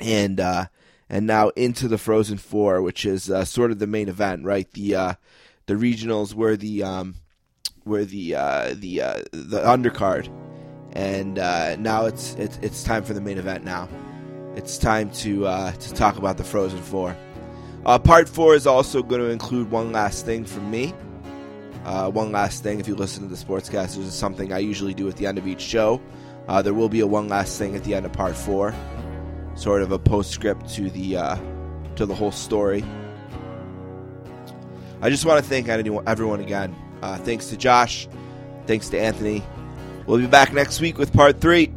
and 0.00 0.40
uh, 0.40 0.66
and 1.08 1.26
now 1.26 1.48
into 1.50 1.88
the 1.88 1.98
Frozen 1.98 2.38
Four, 2.38 2.82
which 2.82 3.04
is 3.06 3.30
uh, 3.30 3.44
sort 3.44 3.70
of 3.70 3.78
the 3.78 3.86
main 3.86 4.08
event, 4.08 4.44
right? 4.44 4.70
The 4.72 4.94
uh, 4.94 5.14
the 5.66 5.74
regionals 5.74 6.34
were 6.34 6.56
the 6.56 6.82
um, 6.82 7.16
were 7.84 8.04
the 8.04 8.32
the 8.32 9.26
the 9.32 9.60
undercard, 9.60 10.28
and 10.92 11.34
now 11.82 12.06
it's, 12.06 12.34
it's 12.34 12.58
it's 12.62 12.82
time 12.82 13.04
for 13.04 13.14
the 13.14 13.20
main 13.20 13.38
event. 13.38 13.64
Now 13.64 13.88
it's 14.56 14.78
time 14.78 15.10
to 15.10 15.40
to 15.42 15.94
talk 15.94 16.16
about 16.16 16.36
the 16.36 16.44
Frozen 16.44 16.82
Four. 16.82 17.16
part 17.84 18.28
four 18.28 18.54
is 18.54 18.66
also 18.66 19.02
going 19.02 19.20
to 19.20 19.30
include 19.30 19.70
one 19.70 19.92
last 19.92 20.26
thing 20.26 20.44
from 20.44 20.70
me. 20.70 20.94
Uh, 21.88 22.10
one 22.10 22.30
last 22.30 22.62
thing, 22.62 22.80
if 22.80 22.86
you 22.86 22.94
listen 22.94 23.22
to 23.22 23.34
the 23.34 23.42
Sportscasters, 23.42 24.04
is 24.04 24.12
something 24.12 24.52
I 24.52 24.58
usually 24.58 24.92
do 24.92 25.08
at 25.08 25.16
the 25.16 25.26
end 25.26 25.38
of 25.38 25.46
each 25.46 25.62
show. 25.62 26.02
Uh, 26.46 26.60
there 26.60 26.74
will 26.74 26.90
be 26.90 27.00
a 27.00 27.06
one 27.06 27.28
last 27.28 27.58
thing 27.58 27.74
at 27.74 27.82
the 27.84 27.94
end 27.94 28.04
of 28.04 28.12
part 28.12 28.36
four, 28.36 28.74
sort 29.54 29.80
of 29.80 29.90
a 29.90 29.98
postscript 29.98 30.68
to 30.74 30.90
the 30.90 31.16
uh, 31.16 31.38
to 31.96 32.04
the 32.04 32.14
whole 32.14 32.30
story. 32.30 32.84
I 35.00 35.08
just 35.08 35.24
want 35.24 35.42
to 35.42 35.48
thank 35.48 35.66
everyone 35.68 36.40
again. 36.40 36.76
Uh, 37.00 37.16
thanks 37.16 37.46
to 37.46 37.56
Josh. 37.56 38.06
Thanks 38.66 38.90
to 38.90 39.00
Anthony. 39.00 39.42
We'll 40.06 40.18
be 40.18 40.26
back 40.26 40.52
next 40.52 40.82
week 40.82 40.98
with 40.98 41.14
part 41.14 41.40
three. 41.40 41.72